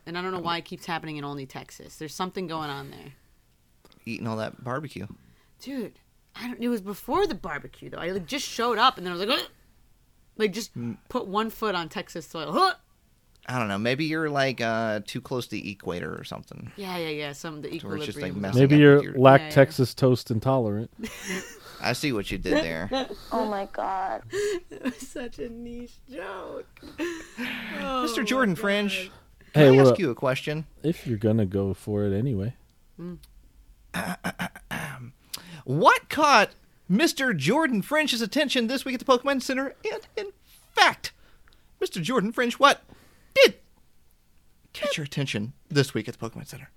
and 0.07 0.17
I 0.17 0.21
don't 0.23 0.31
know 0.31 0.39
why 0.39 0.57
it 0.57 0.65
keeps 0.65 0.85
happening 0.87 1.17
in 1.17 1.23
only 1.23 1.45
Texas. 1.45 1.97
There's 1.97 2.15
something 2.15 2.47
going 2.47 2.69
on 2.71 2.89
there, 2.89 3.13
Eating 4.05 4.25
all 4.27 4.37
that 4.37 4.63
barbecue. 4.63 5.05
dude. 5.61 5.99
I 6.35 6.47
don't. 6.47 6.59
It 6.61 6.69
was 6.69 6.81
before 6.81 7.25
the 7.27 7.35
barbecue 7.35 7.89
though. 7.89 7.97
I 7.97 8.11
like 8.11 8.25
just 8.27 8.47
showed 8.47 8.77
up, 8.77 8.97
and 8.97 9.05
then 9.05 9.11
I 9.13 9.17
was 9.17 9.25
like, 9.27 9.39
"Ugh." 9.39 9.49
like 10.37 10.53
just 10.53 10.77
Mm. 10.77 10.97
put 11.09 11.27
one 11.27 11.49
foot 11.49 11.73
on 11.75 11.89
Texas 11.89 12.27
soil. 12.27 12.51
Huh. 12.51 12.75
I 13.49 13.57
don't 13.59 13.69
know. 13.69 13.77
Maybe 13.79 14.05
you're 14.05 14.29
like 14.29 14.59
uh, 14.61 14.99
too 15.07 15.19
close 15.21 15.45
to 15.47 15.51
the 15.51 15.71
equator 15.71 16.13
or 16.15 16.23
something. 16.25 16.71
Yeah, 16.75 16.97
yeah, 16.97 17.09
yeah. 17.09 17.31
Some 17.31 17.61
the 17.61 17.79
where 17.79 17.95
it's 17.97 18.05
just, 18.05 18.19
like, 18.21 18.31
equilibrium. 18.31 18.55
Maybe 18.69 18.77
you're 18.77 18.95
with 18.97 19.03
your- 19.05 19.13
lack 19.17 19.39
Yeah, 19.41 19.47
yeah. 19.47 19.51
Texas 19.53 19.93
toast 19.93 20.29
intolerant. 20.29 20.91
I 21.81 21.93
see 21.93 22.11
what 22.11 22.29
you 22.29 22.37
did 22.37 22.63
there. 22.63 22.89
Oh 23.31 23.45
my 23.45 23.67
god. 23.71 24.23
it 24.31 24.83
was 24.83 24.97
such 25.07 25.39
a 25.39 25.47
niche 25.49 25.93
joke. 26.11 26.67
Mr. 27.39 28.25
Jordan 28.25 28.55
Fringe, 28.55 29.09
Hey, 29.53 29.65
can 29.65 29.73
I 29.73 29.77
what 29.77 29.81
ask 29.85 29.91
up? 29.93 29.99
you 29.99 30.09
a 30.11 30.15
question? 30.15 30.65
If 30.83 31.07
you're 31.07 31.17
gonna 31.17 31.45
go 31.45 31.73
for 31.73 32.03
it 32.05 32.17
anyway. 32.17 32.55
What 35.65 36.07
caught 36.09 36.51
Mr. 36.89 37.35
Jordan 37.35 37.81
French's 37.81 38.21
attention 38.21 38.67
this 38.67 38.85
week 38.85 38.93
at 38.93 38.99
the 39.01 39.05
Pokemon 39.05 39.41
Center? 39.41 39.75
And 39.91 40.01
in 40.15 40.27
fact, 40.73 41.11
Mr. 41.81 42.01
Jordan 42.01 42.31
French, 42.31 42.57
what 42.57 42.83
did 43.35 43.55
catch 44.71 44.95
your 44.97 45.03
attention 45.03 45.51
this 45.67 45.93
week 45.93 46.07
at 46.07 46.17
the 46.17 46.29
Pokemon 46.29 46.47
Center? 46.47 46.69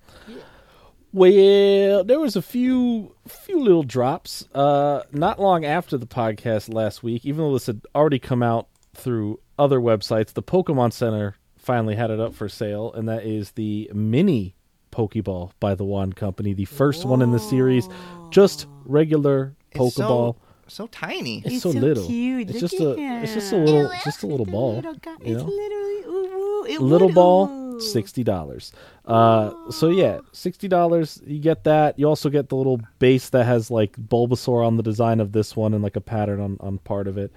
Well, 1.13 2.03
there 2.03 2.19
was 2.19 2.35
a 2.35 2.43
few 2.43 3.15
few 3.29 3.63
little 3.63 3.85
drops. 3.85 4.45
Uh, 4.53 5.03
not 5.13 5.39
long 5.41 5.65
after 5.65 5.97
the 5.97 6.07
podcast 6.07 6.73
last 6.75 7.05
week, 7.05 7.25
even 7.25 7.39
though 7.39 7.53
this 7.53 7.67
had 7.67 7.83
already 7.95 8.19
come 8.19 8.43
out 8.43 8.67
through 8.95 9.39
other 9.57 9.79
websites, 9.79 10.33
the 10.33 10.43
Pokemon 10.43 10.93
Center 10.93 11.37
finally 11.61 11.95
had 11.95 12.11
it 12.11 12.21
up 12.21 12.35
for 12.35 12.49
sale, 12.49 12.93
and 12.93 13.09
that 13.09 13.25
is 13.25 13.53
the 13.53 13.91
mini 13.95 14.55
Pokeball 14.93 15.53
by 15.61 15.75
the 15.75 15.85
Wand 15.85 16.17
Company, 16.17 16.53
the 16.53 16.65
first 16.65 17.05
one 17.05 17.23
in 17.23 17.31
the 17.31 17.39
series. 17.39 17.89
Just 18.31 18.67
regular 18.85 19.55
It's 19.71 19.79
Pokeball. 19.79 20.35
So, 20.35 20.37
so 20.67 20.87
tiny. 20.89 21.39
It's 21.39 21.49
He's 21.49 21.63
so, 21.63 21.73
so 21.73 21.79
little. 21.79 22.07
cute. 22.07 22.51
It's 22.51 22.61
Look 22.63 22.71
just 22.71 22.75
at 22.81 22.87
a 22.99 23.23
it's 23.23 23.35
just 23.35 23.53
a 23.53 23.57
him. 23.57 23.65
little 23.67 23.91
just 24.05 24.23
a 24.23 24.27
little 24.27 24.47
ball. 24.47 24.77
Little 24.77 24.95
guy. 24.95 25.13
you 25.25 25.35
It's 25.35 25.43
know? 25.43 25.49
literally 25.49 26.01
ooh, 26.07 26.35
ooh, 26.35 26.65
it 26.69 26.81
little 26.81 27.09
would, 27.09 27.15
ball 27.15 27.49
ooh. 27.49 27.81
sixty 27.81 28.23
dollars 28.23 28.73
uh 29.07 29.53
so 29.71 29.89
yeah 29.91 30.19
sixty 30.33 30.69
dollars 30.69 31.21
you 31.27 31.39
get 31.41 31.65
that 31.65 31.99
you 31.99 32.07
also 32.07 32.29
get 32.29 32.49
the 32.51 32.55
little 32.57 32.81
base 32.99 33.31
that 33.31 33.45
has 33.47 33.71
like 33.71 33.93
bulbasaur 33.97 34.65
on 34.65 34.77
the 34.77 34.83
design 34.83 35.19
of 35.19 35.33
this 35.33 35.57
one 35.57 35.73
and 35.75 35.83
like 35.83 35.97
a 35.97 36.01
pattern 36.01 36.39
on 36.41 36.57
on 36.61 36.79
part 36.79 37.09
of 37.09 37.17
it 37.19 37.33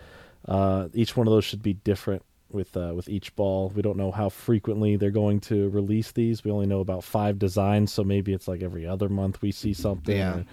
uh 0.47 0.87
each 0.93 1.15
one 1.17 1.25
of 1.25 1.31
those 1.33 1.45
should 1.45 1.63
be 1.63 1.73
different 1.73 2.21
with 2.53 2.75
uh 2.77 2.93
with 2.95 3.09
each 3.09 3.35
ball 3.35 3.69
we 3.75 3.81
don't 3.81 3.97
know 3.97 4.11
how 4.11 4.29
frequently 4.29 4.95
they're 4.95 5.11
going 5.11 5.39
to 5.39 5.69
release 5.69 6.11
these 6.11 6.43
we 6.43 6.51
only 6.51 6.65
know 6.65 6.79
about 6.79 7.03
five 7.03 7.39
designs 7.39 7.91
so 7.91 8.03
maybe 8.03 8.33
it's 8.33 8.47
like 8.47 8.61
every 8.61 8.85
other 8.87 9.09
month 9.09 9.41
we 9.41 9.51
see 9.51 9.73
something 9.73 10.15
Yeah. 10.17 10.37
or- 10.37 10.45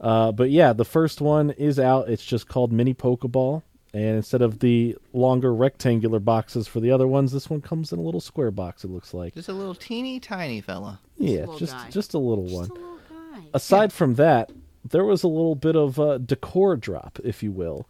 uh 0.00 0.32
but 0.32 0.50
yeah 0.50 0.72
the 0.72 0.84
first 0.84 1.20
one 1.20 1.50
is 1.50 1.78
out 1.78 2.08
it's 2.08 2.24
just 2.24 2.48
called 2.48 2.72
mini 2.72 2.94
pokeball 2.94 3.62
and 3.94 4.16
instead 4.16 4.40
of 4.42 4.60
the 4.60 4.96
longer 5.12 5.54
rectangular 5.54 6.18
boxes 6.18 6.66
for 6.66 6.80
the 6.80 6.90
other 6.90 7.06
ones, 7.06 7.30
this 7.30 7.50
one 7.50 7.60
comes 7.60 7.92
in 7.92 7.98
a 7.98 8.02
little 8.02 8.22
square 8.22 8.50
box. 8.50 8.84
It 8.84 8.88
looks 8.90 9.12
like. 9.12 9.34
Just 9.34 9.50
a 9.50 9.52
little 9.52 9.74
teeny 9.74 10.18
tiny 10.18 10.62
fella. 10.62 10.98
Yeah, 11.18 11.40
little 11.40 11.58
just 11.58 11.74
guy. 11.74 11.90
just 11.90 12.14
a 12.14 12.18
little 12.18 12.44
Just 12.46 12.54
one. 12.54 12.70
a 12.70 12.72
little 12.72 12.98
guy. 13.34 13.40
Aside 13.52 13.92
from 13.92 14.14
that, 14.14 14.50
there 14.88 15.04
was 15.04 15.24
a 15.24 15.28
little 15.28 15.56
bit 15.56 15.76
of 15.76 16.00
uh, 16.00 16.16
decor 16.16 16.78
drop, 16.78 17.18
if 17.22 17.42
you 17.42 17.52
will. 17.52 17.86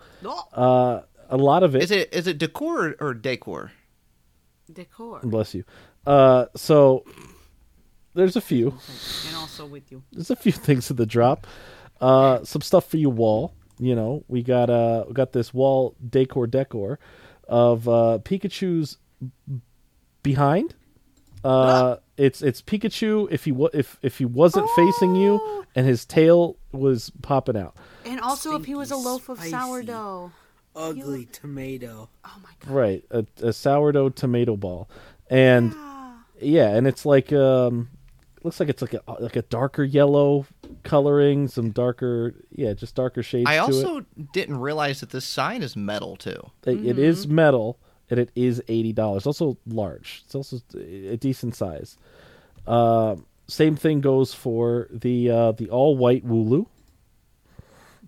Uh, 0.53 1.03
a 1.33 1.37
lot 1.37 1.62
of 1.62 1.74
it. 1.74 1.83
Is 1.83 1.91
it 1.91 2.12
is 2.14 2.26
it 2.26 2.39
decor 2.39 2.95
or 3.01 3.14
decor? 3.14 3.72
Decor. 4.72 5.20
Bless 5.24 5.55
you. 5.55 5.64
Uh, 6.07 6.47
so 6.55 7.05
there's 8.14 8.37
a 8.37 8.41
few. 8.41 8.68
And 9.28 9.37
also 9.37 9.66
with 9.66 9.91
you. 9.91 10.03
There's 10.12 10.30
a 10.30 10.37
few 10.37 10.53
things 10.66 10.91
in 10.91 10.97
the 10.97 11.07
drop. 11.07 11.47
Uh, 12.01 12.45
some 12.45 12.62
stuff 12.62 12.89
for 12.89 12.99
you 12.99 13.11
wall. 13.11 13.55
You 13.78 13.95
know, 13.97 14.24
we 14.28 14.43
got 14.43 14.70
uh, 14.70 15.05
we 15.09 15.14
got 15.14 15.33
this 15.33 15.53
wall 15.53 15.97
decor 16.09 16.47
decor 16.47 16.99
of 17.49 17.89
uh, 17.89 18.18
Pikachu's 18.22 18.99
behind. 20.22 20.74
Uh, 21.43 21.97
it's 22.16 22.43
it's 22.43 22.61
Pikachu 22.62 23.26
if 23.30 23.45
he 23.45 23.53
wa- 23.53 23.70
if 23.72 23.99
if 24.03 24.18
he 24.18 24.24
wasn't 24.26 24.68
facing 24.76 25.16
you 25.16 25.64
and 25.74 25.87
his 25.87 26.05
tail 26.05 26.57
was 26.72 27.11
popping 27.22 27.57
out. 27.57 27.76
And 28.05 28.20
also 28.20 28.57
if 28.57 28.66
he 28.66 28.74
was 28.74 28.91
a 28.91 28.97
loaf 28.97 29.28
of 29.28 29.39
spicy. 29.39 29.51
sourdough. 29.51 30.33
Ugly 30.75 31.27
tomato. 31.33 32.09
Oh 32.25 32.37
my 32.43 32.51
god. 32.61 32.70
Right, 32.75 33.05
a, 33.11 33.27
a 33.43 33.53
sourdough 33.53 34.11
tomato 34.11 34.57
ball, 34.57 34.89
and 35.29 35.75
yeah, 36.41 36.68
and 36.75 36.87
it's 36.87 37.05
like 37.05 37.33
um, 37.33 37.91
looks 38.43 38.59
like 38.59 38.68
it's 38.68 38.81
like 38.83 38.95
a 38.95 39.03
like 39.20 39.37
a 39.37 39.43
darker 39.43 39.85
yellow 39.85 40.47
coloring, 40.83 41.49
some 41.49 41.70
darker 41.70 42.35
yeah, 42.51 42.73
just 42.73 42.95
darker 42.95 43.23
shades. 43.23 43.49
I 43.49 43.57
to 43.57 43.62
also 43.62 44.01
didn't 44.33 44.59
realize 44.61 45.01
that 45.01 45.11
this 45.11 45.25
sign 45.27 45.62
is 45.62 45.77
metal 45.77 46.16
too. 46.16 46.51
it. 46.64 46.70
It- 46.79 46.87
it 46.87 46.99
is 46.99 47.27
metal 47.29 47.79
and 48.11 48.18
it 48.18 48.31
is 48.35 48.62
eighty 48.68 48.93
dollars. 48.93 49.27
Also 49.27 49.59
large. 49.66 50.23
It's 50.25 50.35
also 50.35 50.59
a 50.77 51.16
decent 51.16 51.55
size. 51.55 51.97
Uh, 52.66 53.16
same 53.47 53.77
thing 53.77 54.01
goes 54.01 54.33
for 54.33 54.89
the 54.91 55.31
uh, 55.31 55.53
the 55.53 55.68
all 55.68 55.97
white 55.97 56.27
Wooloo. 56.27 56.66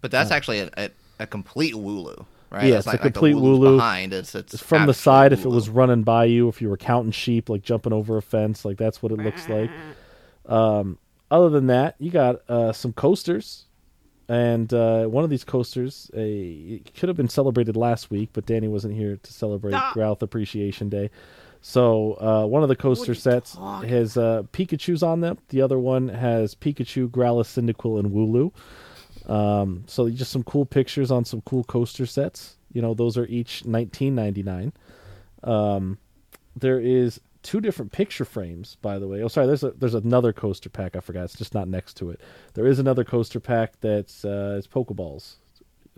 But 0.01 0.11
that's 0.11 0.31
actually 0.31 0.61
a, 0.61 0.71
a, 0.77 0.91
a 1.21 1.27
complete 1.27 1.75
Wooloo, 1.75 2.27
right? 2.55 2.65
Yeah, 2.65 2.77
it's 2.79 2.87
it's 2.87 2.87
a 2.87 2.91
not 2.97 3.05
like 3.05 3.13
complete 3.15 3.33
the 3.35 3.41
Wooloo's 3.41 3.59
Wooloo. 3.59 3.77
behind. 3.77 4.13
It's 4.13 4.35
it's 4.35 4.61
from 4.63 4.87
the 4.87 4.91
actual 4.91 4.95
side 4.95 5.33
if 5.33 5.45
it 5.45 5.49
was 5.49 5.69
running 5.69 6.03
by 6.03 6.25
you 6.25 6.49
if 6.49 6.63
you 6.63 6.69
were 6.69 6.77
counting 6.77 7.13
sheep 7.13 7.49
like 7.49 7.63
jumping 7.63 7.93
over 7.93 8.17
a 8.17 8.23
fence 8.23 8.65
like 8.65 8.77
that's 8.79 9.03
what 9.03 9.13
it 9.13 9.19
looks 9.19 9.49
like 9.49 9.71
um, 10.47 10.99
other 11.31 11.49
than 11.51 11.67
that 11.69 11.95
you 11.99 12.11
got 12.11 12.37
uh, 12.49 12.73
some 12.73 12.93
coasters 12.93 13.67
and 14.29 14.73
uh, 14.73 15.05
one 15.07 15.25
of 15.25 15.31
these 15.31 15.45
coasters 15.45 16.11
uh, 16.17 16.21
it 16.21 16.95
could 16.95 17.09
have 17.09 17.17
been 17.17 17.29
celebrated 17.29 17.77
last 17.77 18.11
week 18.11 18.31
but 18.33 18.47
Dani 18.47 18.69
wasn't 18.69 18.95
here 18.95 19.17
to 19.23 19.33
celebrate 19.33 19.75
Ah. 19.75 19.91
growth 19.93 20.23
appreciation 20.23 20.89
day 20.89 21.11
so 21.61 22.13
uh, 22.21 22.47
one 22.47 22.63
of 22.63 22.69
the 22.69 22.77
coaster 22.77 23.03
What 23.03 23.09
are 23.09 23.13
you 23.13 23.21
sets 23.21 23.53
talking 23.55 23.89
has 23.89 24.17
uh, 24.17 24.43
pikachu's 24.53 25.03
on 25.03 25.21
them 25.21 25.39
the 25.49 25.61
other 25.63 25.79
one 25.79 26.09
has 26.09 26.55
pikachu 26.55 27.09
growlithe 27.09 27.47
cyndaquil 27.75 27.99
and 27.99 28.13
wooloo 28.13 28.53
um, 29.27 29.85
so 29.87 30.09
just 30.11 30.33
some 30.33 30.43
cool 30.43 30.67
pictures 30.67 31.11
on 31.11 31.25
some 31.25 31.41
cool 31.43 31.65
coaster 31.65 32.07
sets. 32.07 32.57
You 32.73 32.83
know, 32.83 32.95
those 32.95 33.17
are 33.17 33.27
each 33.27 33.65
nineteen 33.65 34.15
ninety 34.15 34.43
nine. 34.43 34.73
Um, 35.43 35.99
there 36.57 36.81
is 36.81 37.21
two 37.43 37.61
different 37.61 37.93
picture 37.93 38.25
frames, 38.25 38.77
by 38.83 38.99
the 38.99 39.07
way. 39.07 39.23
Oh, 39.23 39.29
sorry. 39.29 39.47
There's 39.47 39.63
a 39.63 39.71
there's 39.73 39.95
another 39.95 40.33
coaster 40.33 40.69
pack. 40.71 40.97
I 40.97 41.01
forgot. 41.01 41.25
It's 41.25 41.37
just 41.37 41.55
not 41.55 41.69
next 41.69 41.95
to 41.99 42.11
it. 42.11 42.21
There 42.55 42.67
is 42.67 42.79
another 42.79 43.05
coaster 43.05 43.41
pack 43.41 43.81
that's 43.81 44.25
uh, 44.25 44.57
it's 44.59 44.67
Pokeballs. 44.67 45.37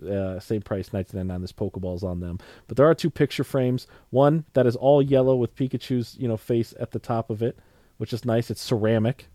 Uh, 0.07 0.39
same 0.39 0.61
price, 0.61 0.93
nineteen 0.93 1.17
ninety 1.17 1.29
nine. 1.29 1.41
There's 1.41 1.51
Pokeballs 1.51 2.03
on 2.03 2.19
them, 2.19 2.37
but 2.67 2.77
there 2.77 2.85
are 2.85 2.93
two 2.93 3.09
picture 3.09 3.43
frames. 3.43 3.87
One 4.11 4.45
that 4.53 4.67
is 4.67 4.75
all 4.75 5.01
yellow 5.01 5.35
with 5.35 5.55
Pikachu's 5.55 6.15
you 6.19 6.27
know 6.27 6.37
face 6.37 6.73
at 6.79 6.91
the 6.91 6.99
top 6.99 7.31
of 7.31 7.41
it, 7.41 7.57
which 7.97 8.13
is 8.13 8.23
nice. 8.23 8.51
It's 8.51 8.61
ceramic, 8.61 9.27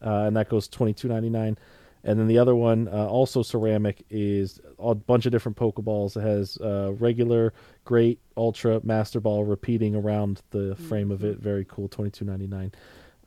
uh, 0.00 0.24
and 0.26 0.36
that 0.36 0.48
goes 0.48 0.68
twenty 0.68 0.92
two 0.92 1.08
ninety 1.08 1.30
nine. 1.30 1.58
And 2.06 2.18
then 2.20 2.28
the 2.28 2.38
other 2.38 2.54
one, 2.54 2.86
uh, 2.88 3.06
also 3.08 3.42
ceramic, 3.42 4.04
is 4.10 4.60
a 4.78 4.94
bunch 4.94 5.26
of 5.26 5.32
different 5.32 5.58
Pokeballs. 5.58 6.16
It 6.16 6.20
has 6.22 6.56
uh, 6.58 6.92
regular, 6.98 7.52
great, 7.84 8.20
ultra, 8.36 8.80
master 8.84 9.20
ball 9.20 9.44
repeating 9.44 9.94
around 9.96 10.40
the 10.50 10.76
frame 10.88 11.10
of 11.10 11.24
it. 11.24 11.38
Very 11.40 11.64
cool, 11.64 11.88
twenty 11.88 12.10
two 12.12 12.24
ninety 12.24 12.46
nine. 12.46 12.70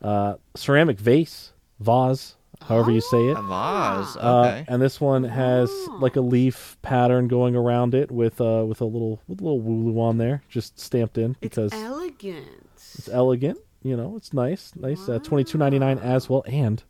Uh, 0.00 0.36
ceramic 0.56 0.98
vase, 0.98 1.52
vase, 1.78 2.36
however 2.66 2.90
you 2.90 3.02
say 3.02 3.18
it. 3.28 3.36
a 3.36 3.42
vase. 3.42 4.16
Uh, 4.16 4.40
Okay. 4.46 4.64
and 4.66 4.80
this 4.80 4.98
one 4.98 5.24
has 5.24 5.70
like 6.00 6.16
a 6.16 6.22
leaf 6.22 6.78
pattern 6.80 7.28
going 7.28 7.54
around 7.54 7.94
it 7.94 8.10
with 8.10 8.40
uh 8.40 8.64
with 8.66 8.80
a 8.80 8.86
little 8.86 9.20
with 9.28 9.42
a 9.42 9.44
little 9.44 9.60
wooloo 9.60 10.00
on 10.00 10.16
there, 10.16 10.42
just 10.48 10.80
stamped 10.80 11.18
in 11.18 11.36
It's 11.42 11.58
elegant. 11.58 12.46
it's 12.74 13.10
elegant. 13.10 13.58
You 13.82 13.96
know, 13.96 14.16
it's 14.16 14.32
nice, 14.32 14.72
nice. 14.74 15.06
Uh, 15.06 15.18
Twenty 15.18 15.44
two 15.44 15.58
ninety 15.58 15.78
nine 15.78 15.98
as 15.98 16.30
well, 16.30 16.44
and 16.46 16.82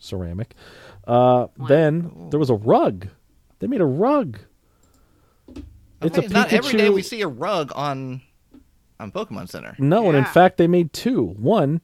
ceramic. 0.00 0.54
Uh, 1.06 1.48
then 1.68 2.28
there 2.30 2.40
was 2.40 2.50
a 2.50 2.54
rug. 2.54 3.08
They 3.58 3.66
made 3.66 3.80
a 3.80 3.86
rug. 3.86 4.38
It's 6.02 6.18
Okay, 6.18 6.26
a 6.26 6.30
not 6.30 6.52
every 6.52 6.72
day 6.72 6.90
we 6.90 7.02
see 7.02 7.22
a 7.22 7.28
rug 7.28 7.72
on 7.74 8.20
on 9.00 9.10
Pokemon 9.12 9.48
Center. 9.48 9.74
No, 9.78 10.06
and 10.08 10.16
in 10.16 10.24
Yeah. 10.24 10.32
fact, 10.32 10.56
they 10.56 10.66
made 10.66 10.92
two. 10.92 11.22
One 11.38 11.80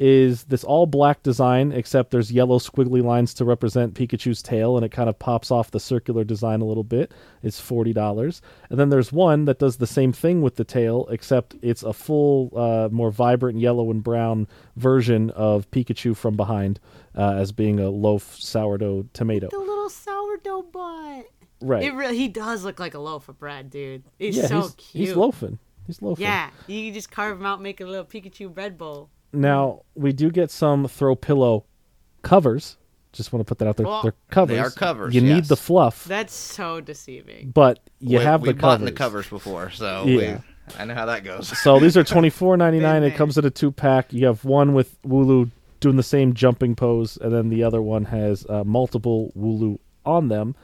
is 0.00 0.44
this 0.44 0.64
all 0.64 0.86
black 0.86 1.22
design, 1.22 1.72
except 1.72 2.10
there's 2.10 2.32
yellow 2.32 2.58
squiggly 2.58 3.04
lines 3.04 3.34
to 3.34 3.44
represent 3.44 3.92
Pikachu's 3.92 4.40
tail, 4.40 4.76
and 4.76 4.84
it 4.84 4.88
kind 4.88 5.10
of 5.10 5.18
pops 5.18 5.50
off 5.50 5.70
the 5.70 5.78
circular 5.78 6.24
design 6.24 6.62
a 6.62 6.64
little 6.64 6.82
bit. 6.82 7.12
It's 7.42 7.60
forty 7.60 7.92
dollars, 7.92 8.40
and 8.70 8.80
then 8.80 8.88
there's 8.88 9.12
one 9.12 9.44
that 9.44 9.58
does 9.58 9.76
the 9.76 9.86
same 9.86 10.10
thing 10.10 10.40
with 10.40 10.56
the 10.56 10.64
tail, 10.64 11.06
except 11.10 11.54
it's 11.60 11.82
a 11.82 11.92
full, 11.92 12.50
uh, 12.56 12.88
more 12.90 13.10
vibrant 13.10 13.60
yellow 13.60 13.90
and 13.90 14.02
brown 14.02 14.48
version 14.76 15.28
of 15.32 15.70
Pikachu 15.70 16.16
from 16.16 16.34
behind, 16.34 16.80
uh, 17.14 17.34
as 17.34 17.52
being 17.52 17.78
a 17.78 17.90
loaf 17.90 18.36
sourdough 18.40 19.06
tomato. 19.12 19.48
The 19.50 19.58
little 19.58 19.90
sourdough 19.90 20.62
butt. 20.72 21.26
Right? 21.60 21.82
It 21.82 21.92
really 21.92 22.16
he 22.16 22.28
does 22.28 22.64
look 22.64 22.80
like 22.80 22.94
a 22.94 22.98
loaf 22.98 23.28
of 23.28 23.38
bread, 23.38 23.68
dude. 23.68 24.04
He's 24.18 24.38
yeah, 24.38 24.46
so 24.46 24.62
he's, 24.62 24.74
cute. 24.76 25.08
he's 25.08 25.14
loafing. 25.14 25.58
He's 25.86 26.00
loafing. 26.00 26.22
Yeah, 26.22 26.48
you 26.66 26.86
can 26.86 26.94
just 26.94 27.10
carve 27.10 27.38
him 27.38 27.44
out, 27.44 27.58
and 27.58 27.64
make 27.64 27.82
a 27.82 27.84
little 27.84 28.06
Pikachu 28.06 28.54
bread 28.54 28.78
bowl. 28.78 29.10
Now 29.32 29.82
we 29.94 30.12
do 30.12 30.30
get 30.30 30.50
some 30.50 30.86
throw 30.88 31.14
pillow 31.14 31.64
covers. 32.22 32.76
Just 33.12 33.32
want 33.32 33.40
to 33.44 33.48
put 33.48 33.58
that 33.58 33.66
out 33.68 33.76
there. 33.76 33.86
Oh. 33.88 34.00
They're 34.02 34.14
covers. 34.30 34.54
They 34.56 34.60
are 34.60 34.70
covers, 34.70 35.14
You 35.14 35.20
need 35.20 35.46
the 35.46 35.56
fluff, 35.56 36.04
That's 36.04 36.32
so 36.32 36.80
deceiving. 36.80 37.50
but 37.50 37.80
you 37.98 38.18
we, 38.18 38.24
have 38.24 38.42
we've 38.42 38.54
the 38.56 38.60
bought 38.60 38.78
covers. 38.78 38.84
the 38.90 38.92
covers 38.96 39.28
before, 39.28 39.70
so 39.70 40.04
Yeah. 40.06 40.16
we, 40.68 40.74
I 40.78 40.84
know 40.84 40.94
how 40.94 41.06
that 41.06 41.24
goes. 41.24 41.48
So 41.58 41.80
these 41.80 41.96
are 41.96 42.04
twenty 42.14 42.30
four 42.30 42.56
ninety 42.56 42.78
nine. 42.78 43.02
Been 43.02 43.10
It 43.12 43.16
comes 43.16 43.36
in 43.36 43.44
a 43.44 43.50
two 43.50 43.72
pack. 43.72 44.12
You 44.12 44.26
have 44.26 44.44
one 44.44 44.74
with 44.74 45.00
Wooloo 45.02 45.50
doing 45.80 45.96
the 45.96 46.02
same 46.04 46.34
jumping 46.34 46.76
pose, 46.76 47.16
and 47.16 47.32
then 47.32 47.48
the 47.48 47.64
other 47.64 47.82
one 47.82 48.04
has 48.04 48.46
uh, 48.48 48.62
multiple 48.64 49.32
Wooloo 49.36 49.78
on 50.06 50.28
them. 50.28 50.54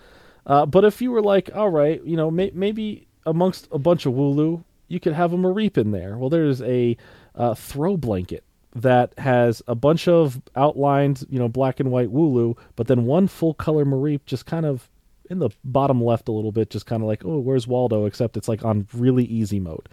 Uh, 0.46 0.64
but 0.66 0.84
if 0.84 1.02
you 1.02 1.10
were 1.10 1.22
like, 1.22 1.50
all 1.54 1.70
right, 1.70 2.00
you 2.04 2.16
know, 2.16 2.30
may- 2.30 2.52
maybe 2.54 3.08
amongst 3.24 3.66
a 3.72 3.78
bunch 3.78 4.06
of 4.06 4.12
Wooloo, 4.14 4.62
you 4.86 5.00
could 5.00 5.14
have 5.14 5.32
a 5.32 5.36
Mareep 5.36 5.76
in 5.76 5.90
there. 5.90 6.16
Well, 6.16 6.30
there's 6.30 6.62
a 6.62 6.96
uh, 7.34 7.54
throw 7.54 7.96
blanket 7.96 8.44
that 8.76 9.18
has 9.18 9.62
a 9.66 9.74
bunch 9.74 10.06
of 10.06 10.40
outlined, 10.54 11.24
you 11.30 11.38
know, 11.38 11.48
black 11.48 11.80
and 11.80 11.90
white 11.90 12.12
Wooloo, 12.12 12.56
but 12.76 12.86
then 12.86 13.04
one 13.06 13.26
full 13.26 13.54
color 13.54 13.84
Mareep 13.84 14.20
just 14.26 14.46
kind 14.46 14.66
of 14.66 14.88
in 15.30 15.38
the 15.38 15.50
bottom 15.64 16.02
left 16.02 16.28
a 16.28 16.32
little 16.32 16.52
bit, 16.52 16.70
just 16.70 16.86
kind 16.86 17.02
of 17.02 17.08
like, 17.08 17.24
oh, 17.24 17.38
where's 17.38 17.66
Waldo? 17.66 18.04
Except 18.04 18.36
it's 18.36 18.48
like 18.48 18.64
on 18.64 18.86
really 18.92 19.24
easy 19.24 19.58
mode 19.58 19.88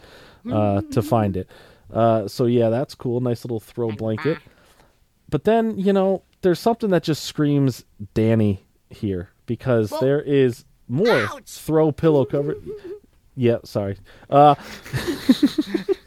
uh, 0.52 0.82
to 0.92 1.02
find 1.02 1.36
it. 1.36 1.48
Uh, 1.92 2.28
so 2.28 2.46
yeah, 2.46 2.68
that's 2.68 2.94
cool. 2.94 3.20
Nice 3.20 3.44
little 3.44 3.60
throw 3.60 3.90
blanket. 3.90 4.38
But 5.28 5.44
then 5.44 5.78
you 5.78 5.92
know, 5.92 6.22
there's 6.42 6.60
something 6.60 6.90
that 6.90 7.02
just 7.02 7.24
screams 7.24 7.84
Dani 8.14 8.58
here 8.90 9.30
because 9.46 9.92
there 10.00 10.20
is 10.20 10.64
more 10.88 11.28
throw 11.46 11.90
pillow 11.92 12.24
cover. 12.24 12.56
Yeah, 13.36 13.56
sorry. 13.64 13.96
Uh, 14.30 14.54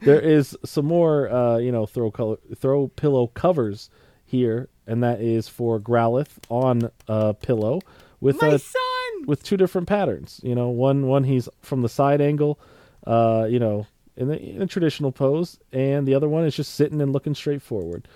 there 0.00 0.20
is 0.20 0.56
some 0.64 0.86
more, 0.86 1.30
uh, 1.30 1.58
you 1.58 1.70
know, 1.72 1.86
throw 1.86 2.10
color, 2.10 2.36
throw 2.56 2.88
pillow 2.88 3.26
covers 3.28 3.90
here, 4.24 4.68
and 4.86 5.02
that 5.02 5.20
is 5.20 5.48
for 5.48 5.78
Growlithe 5.78 6.28
on 6.48 6.90
a 7.08 7.34
pillow 7.34 7.80
with 8.20 8.40
My 8.40 8.48
a 8.48 8.58
son. 8.58 9.26
with 9.26 9.42
two 9.42 9.56
different 9.56 9.86
patterns. 9.88 10.40
You 10.42 10.54
know, 10.54 10.68
one 10.70 11.06
one 11.06 11.24
he's 11.24 11.48
from 11.60 11.82
the 11.82 11.88
side 11.88 12.20
angle, 12.20 12.58
uh, 13.06 13.46
you 13.50 13.58
know, 13.58 13.86
in 14.16 14.28
the, 14.28 14.38
in 14.40 14.62
a 14.62 14.66
traditional 14.66 15.12
pose, 15.12 15.58
and 15.72 16.06
the 16.06 16.14
other 16.14 16.28
one 16.28 16.44
is 16.44 16.54
just 16.56 16.74
sitting 16.74 17.00
and 17.00 17.12
looking 17.12 17.34
straight 17.34 17.62
forward. 17.62 18.08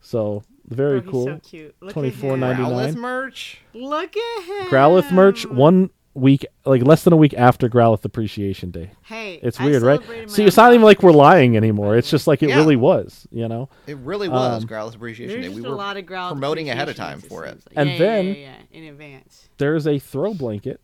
So 0.00 0.42
very 0.68 0.98
Oh, 0.98 1.02
cool. 1.10 1.24
so 1.26 1.40
cute. 1.42 1.74
Look 1.80 1.96
at 1.96 2.04
him. 2.04 2.40
Growlithe 2.40 2.96
merch. 2.96 3.60
Look 3.74 4.16
at 4.16 4.42
him. 4.44 4.66
Growlithe 4.68 5.12
merch 5.12 5.46
one 5.46 5.90
week, 6.14 6.44
like 6.66 6.82
less 6.82 7.04
than 7.04 7.12
a 7.12 7.16
week 7.16 7.32
after 7.34 7.68
Growlithe 7.68 8.04
Appreciation 8.04 8.70
Day. 8.70 8.90
Hey, 9.02 9.40
It's 9.42 9.58
I 9.58 9.64
weird, 9.64 9.82
right? 9.82 9.98
celebrated 10.00 10.30
See, 10.30 10.44
it's 10.44 10.56
not 10.56 10.72
even 10.72 10.84
like 10.84 11.02
we're 11.02 11.12
lying 11.12 11.56
anymore. 11.56 11.96
It's 11.96 12.10
just 12.10 12.26
like 12.26 12.42
it 12.42 12.50
Yeah. 12.50 12.56
really 12.56 12.76
was, 12.76 13.26
you 13.30 13.48
know. 13.48 13.68
It 13.86 13.96
really 13.98 14.28
was 14.28 14.62
Um, 14.62 14.68
Growlithe 14.68 14.94
Appreciation 14.94 15.36
Day. 15.40 15.46
just 15.48 15.56
We 15.60 15.64
a 15.64 15.70
were 15.70 15.74
lot 15.76 15.96
of 15.96 16.04
Growlithe 16.04 16.32
promoting 16.32 16.68
ahead 16.70 16.88
of 16.90 16.96
time 16.96 17.20
for 17.20 17.44
it. 17.46 17.60
like. 17.66 17.72
And 17.76 17.88
Yeah, 17.88 17.94
yeah, 17.94 17.98
then- 17.98 18.26
yeah, 18.26 18.32
yeah, 18.34 18.54
in 18.78 18.84
advance. 18.84 19.48
There's 19.58 19.86
a 19.86 19.98
throw 19.98 20.34
blanket, 20.34 20.80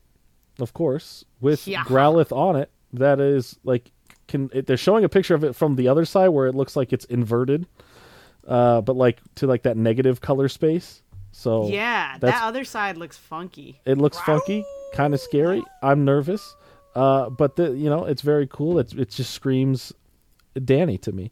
of 0.61 0.73
course, 0.73 1.25
with 1.41 1.69
Yeah. 1.69 1.85
Growlithe 1.85 2.35
on 2.35 2.57
it. 2.57 2.71
That 2.95 3.21
is 3.21 3.59
like, 3.65 3.91
can 4.29 4.49
it, 4.55 4.67
they're 4.67 4.77
showing 4.79 5.05
a 5.05 5.09
picture 5.11 5.35
of 5.35 5.45
it 5.45 5.55
from 5.55 5.77
the 5.77 5.89
other 5.89 6.05
side 6.07 6.29
where 6.29 6.47
it 6.47 6.55
looks 6.55 6.75
like 6.75 6.93
it's 6.93 7.05
inverted, 7.07 7.67
uh, 8.47 8.81
but 8.81 8.97
like 8.97 9.21
to 9.37 9.47
like 9.47 9.63
that 9.65 9.77
negative 9.77 10.21
color 10.23 10.49
space. 10.49 11.03
So 11.33 11.69
yeah, 11.69 12.17
that 12.21 12.43
other 12.43 12.65
side 12.65 12.97
looks 12.97 13.17
funky. 13.19 13.81
it 13.85 13.99
looks 13.99 14.19
funky, 14.21 14.65
kind 14.93 15.15
of 15.15 15.21
scary. 15.21 15.63
I'm 15.83 16.05
nervous, 16.05 16.57
uh, 16.95 17.31
but 17.31 17.57
the 17.57 17.71
you 17.73 17.89
know 17.91 18.05
it's 18.05 18.23
very 18.23 18.47
cool. 18.47 18.79
It's 18.79 18.93
it 18.93 19.11
just 19.11 19.33
screams 19.33 19.93
Dani 20.55 21.01
to 21.03 21.13
me. 21.13 21.31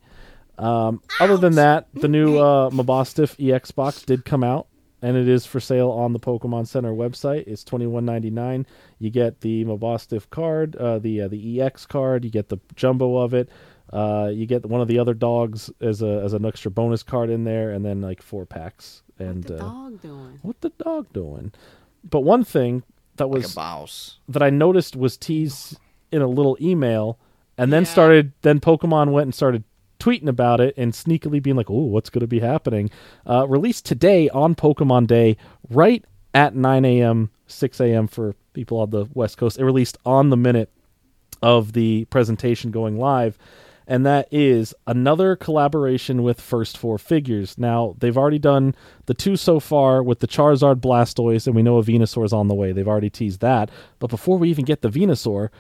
Um, 0.59 1.03
other 1.21 1.37
than 1.37 1.55
that, 1.57 1.89
the 1.95 2.09
new 2.09 2.39
uh, 2.39 2.71
Mabosstiff 2.71 3.37
EX 3.39 3.71
box 3.73 4.03
did 4.03 4.25
come 4.25 4.43
out, 4.43 4.69
and 5.03 5.17
it 5.17 5.29
is 5.29 5.45
for 5.45 5.61
sale 5.61 5.91
on 5.91 6.13
the 6.15 6.19
Pokemon 6.21 6.67
Center 6.67 6.93
website. 6.93 7.45
It's 7.47 7.63
twenty 7.65 7.87
one 7.87 8.05
ninety 8.05 8.31
nine. 8.31 8.67
You 8.99 9.11
get 9.11 9.41
the 9.43 9.65
Mabosstiff 9.65 10.31
card, 10.31 10.75
uh, 10.77 10.99
the 10.99 11.23
uh, 11.23 11.29
the 11.29 11.61
EX 11.61 11.85
card. 11.87 12.25
You 12.25 12.31
get 12.31 12.49
the 12.49 12.59
jumbo 12.75 13.19
of 13.19 13.35
it. 13.35 13.49
Uh, 13.93 14.31
you 14.35 14.47
get 14.47 14.67
one 14.67 14.81
of 14.81 14.89
the 14.89 14.99
other 14.99 15.15
dogs 15.15 15.71
as 15.81 16.03
a 16.03 16.21
as 16.25 16.33
an 16.33 16.45
extra 16.47 16.71
bonus 16.71 17.03
card 17.03 17.31
in 17.31 17.45
there, 17.45 17.71
and 17.73 17.85
then 17.85 18.01
like 18.01 18.23
four 18.23 18.47
packs. 18.47 19.03
And 19.19 19.45
what 19.45 19.47
The 19.49 19.55
uh, 19.57 19.59
dog 19.59 20.03
doing. 20.03 20.39
what 20.43 20.61
the 20.63 20.71
dog 20.71 21.13
doing? 21.13 21.53
But 22.09 22.21
one 22.21 22.45
thing 22.45 22.83
that 23.17 23.27
Like 23.29 23.43
was 23.43 23.53
a 23.53 23.57
boss. 23.57 24.17
that 24.29 24.43
I 24.43 24.51
noticed 24.51 24.97
was 24.97 25.17
teased 25.17 25.79
in 26.13 26.23
a 26.23 26.27
little 26.29 26.57
email, 26.61 27.19
and 27.59 27.73
then 27.73 27.83
Yeah. 27.83 27.89
started. 27.89 28.33
Then 28.43 28.61
Pokemon 28.61 29.11
went 29.13 29.25
and 29.27 29.35
started 29.35 29.65
tweeting 29.99 30.29
about 30.29 30.61
it 30.61 30.75
and 30.77 30.93
sneakily 30.93 31.43
being 31.43 31.57
like, 31.57 31.71
"Oh, 31.71 31.85
what's 31.87 32.11
going 32.11 32.21
to 32.21 32.27
be 32.27 32.41
happening?" 32.41 32.91
Uh, 33.27 33.47
released 33.49 33.87
today 33.87 34.29
on 34.29 34.55
Pokemon 34.55 35.07
Day, 35.07 35.37
right 35.71 36.05
at 36.35 36.55
9 36.55 36.85
a.m., 36.85 37.31
6 37.47 37.81
a.m. 37.81 38.07
for 38.07 38.35
people 38.53 38.79
on 38.79 38.91
the 38.91 39.07
West 39.15 39.39
Coast. 39.39 39.59
It 39.59 39.65
released 39.65 39.97
on 40.05 40.29
the 40.31 40.37
minute 40.37 40.71
of 41.43 41.73
the 41.73 42.05
presentation 42.07 42.71
going 42.71 42.99
live, 42.99 43.39
and 43.87 44.05
that 44.05 44.29
is 44.33 44.75
another 44.87 45.37
collaboration 45.37 46.23
with 46.23 46.41
First 46.41 46.77
Four 46.77 46.99
Figures. 46.99 47.57
Now, 47.57 47.95
they've 47.99 48.17
already 48.17 48.39
done 48.39 48.75
the 49.07 49.15
two 49.15 49.37
so 49.37 49.61
far 49.61 50.03
with 50.03 50.19
the 50.19 50.27
Charizard 50.27 50.77
Blastoise, 50.77 51.47
and 51.47 51.55
we 51.55 51.63
know 51.63 51.79
a 51.79 51.83
Venusaur 51.83 52.25
is 52.25 52.33
on 52.33 52.49
the 52.49 52.55
way. 52.55 52.73
They've 52.73 52.89
already 52.89 53.11
teased 53.11 53.41
that. 53.41 53.71
But 54.01 54.11
before 54.11 54.39
we 54.39 54.51
even 54.51 54.65
get 54.65 54.83
the 54.83 54.89
Venusaur, 54.89 55.51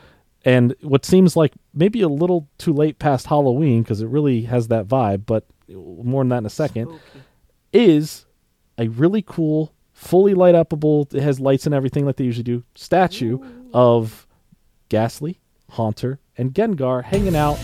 and 0.44 0.74
what 0.80 1.04
seems 1.04 1.36
like 1.36 1.52
maybe 1.72 2.02
a 2.02 2.08
little 2.08 2.48
too 2.58 2.72
late 2.72 2.98
past 2.98 3.26
Halloween, 3.26 3.82
because 3.82 4.00
it 4.00 4.08
really 4.08 4.42
has 4.42 4.68
that 4.68 4.86
vibe, 4.86 5.24
but 5.26 5.44
more 5.68 6.22
on 6.22 6.28
that 6.30 6.38
in 6.38 6.46
a 6.46 6.50
second, 6.50 6.86
Spooky. 6.86 7.24
is 7.72 8.26
a 8.78 8.88
really 8.88 9.22
cool, 9.22 9.72
fully 9.92 10.34
light 10.34 10.54
upable, 10.54 11.12
it 11.14 11.22
has 11.22 11.38
lights 11.38 11.66
and 11.66 11.74
everything 11.74 12.04
like 12.06 12.16
they 12.16 12.24
usually 12.24 12.44
do, 12.44 12.64
statue 12.74 13.38
of 13.72 14.26
Gastly, 14.88 15.40
Haunter, 15.70 16.18
and 16.36 16.52
Gengar 16.52 17.02
hanging 17.02 17.34
out 17.34 17.58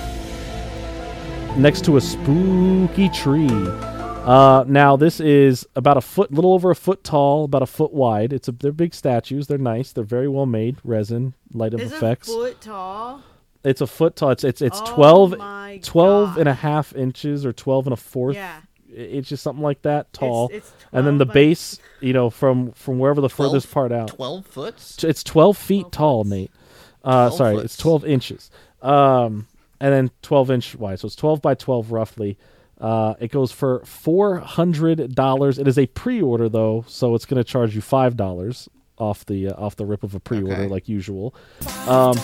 next 1.56 1.84
to 1.84 1.96
a 1.96 2.00
spooky 2.00 3.08
tree. 3.10 3.48
Uh, 4.24 4.64
now 4.68 4.96
this 4.96 5.20
is 5.20 5.66
about 5.74 5.96
a 5.96 6.00
foot, 6.00 6.32
little 6.32 6.52
over 6.52 6.70
a 6.70 6.76
foot 6.76 7.02
tall, 7.04 7.44
about 7.44 7.62
a 7.62 7.66
foot 7.66 7.92
wide. 7.92 8.32
It's 8.32 8.48
a, 8.48 8.52
they're 8.52 8.72
big 8.72 8.94
statues. 8.94 9.46
They're 9.48 9.58
nice. 9.58 9.92
They're 9.92 10.04
very 10.04 10.28
well 10.28 10.46
made. 10.46 10.76
Resin, 10.84 11.34
light 11.52 11.74
up 11.74 11.80
Is 11.80 11.92
effects. 11.92 12.28
a 12.28 12.32
foot 12.32 12.60
tall? 12.60 13.22
It's 13.64 13.80
a 13.80 13.86
foot 13.86 14.16
tall. 14.16 14.30
It's 14.30 14.44
it's 14.44 14.62
it's 14.62 14.80
Oh 14.82 14.94
12, 14.94 15.82
12 15.82 16.36
and 16.38 16.48
a 16.48 16.54
half 16.54 16.94
inches 16.94 17.44
or 17.44 17.52
12 17.52 17.86
and 17.88 17.92
a 17.92 17.96
fourth 17.96 18.36
Yeah. 18.36 18.60
inches, 18.96 19.40
something 19.40 19.62
like 19.62 19.82
that 19.82 20.12
tall. 20.12 20.50
it's 20.52 20.72
and 20.92 21.06
then 21.06 21.18
the 21.18 21.24
12 21.24 21.28
by- 21.28 21.34
base, 21.34 21.78
you 22.00 22.12
know, 22.12 22.30
from 22.30 22.72
from 22.72 22.98
wherever 22.98 23.20
the 23.20 23.28
12 23.28 23.50
furthest 23.52 23.72
part 23.72 23.92
out. 23.92 24.08
Twelve 24.08 24.46
foot. 24.46 24.74
It's 25.04 25.22
12 25.24 25.56
feet 25.58 25.80
12 25.82 25.92
tall, 25.92 26.22
foots. 26.24 26.30
Nate. 26.30 26.50
Uh, 27.04 27.30
sorry, 27.30 27.54
foots. 27.56 27.64
it's 27.64 27.76
12 27.76 28.04
inches. 28.04 28.50
Um, 28.82 29.46
and 29.82 29.92
then 29.92 30.10
12 30.22 30.50
inch 30.50 30.74
wide. 30.76 31.00
So 31.00 31.06
it's 31.06 31.16
12 31.16 31.42
by 31.42 31.54
12 31.54 31.90
roughly. 31.92 32.38
Uh, 32.80 33.14
it 33.20 33.30
goes 33.30 33.52
for 33.52 33.80
$400. 33.80 35.58
It 35.58 35.68
is 35.68 35.78
a 35.78 35.86
pre-order 35.86 36.48
though, 36.48 36.84
so 36.88 37.14
it's 37.14 37.24
going 37.26 37.42
to 37.42 37.44
charge 37.44 37.74
you 37.74 37.80
$5 37.82 38.68
off 38.98 39.24
the 39.26 39.48
uh, 39.48 39.54
off 39.54 39.76
the 39.76 39.86
rip 39.86 40.02
of 40.04 40.14
a 40.14 40.20
pre-order 40.20 40.52
Okay. 40.62 40.68
like 40.68 40.88
usual. 40.88 41.34
Um, 41.88 42.16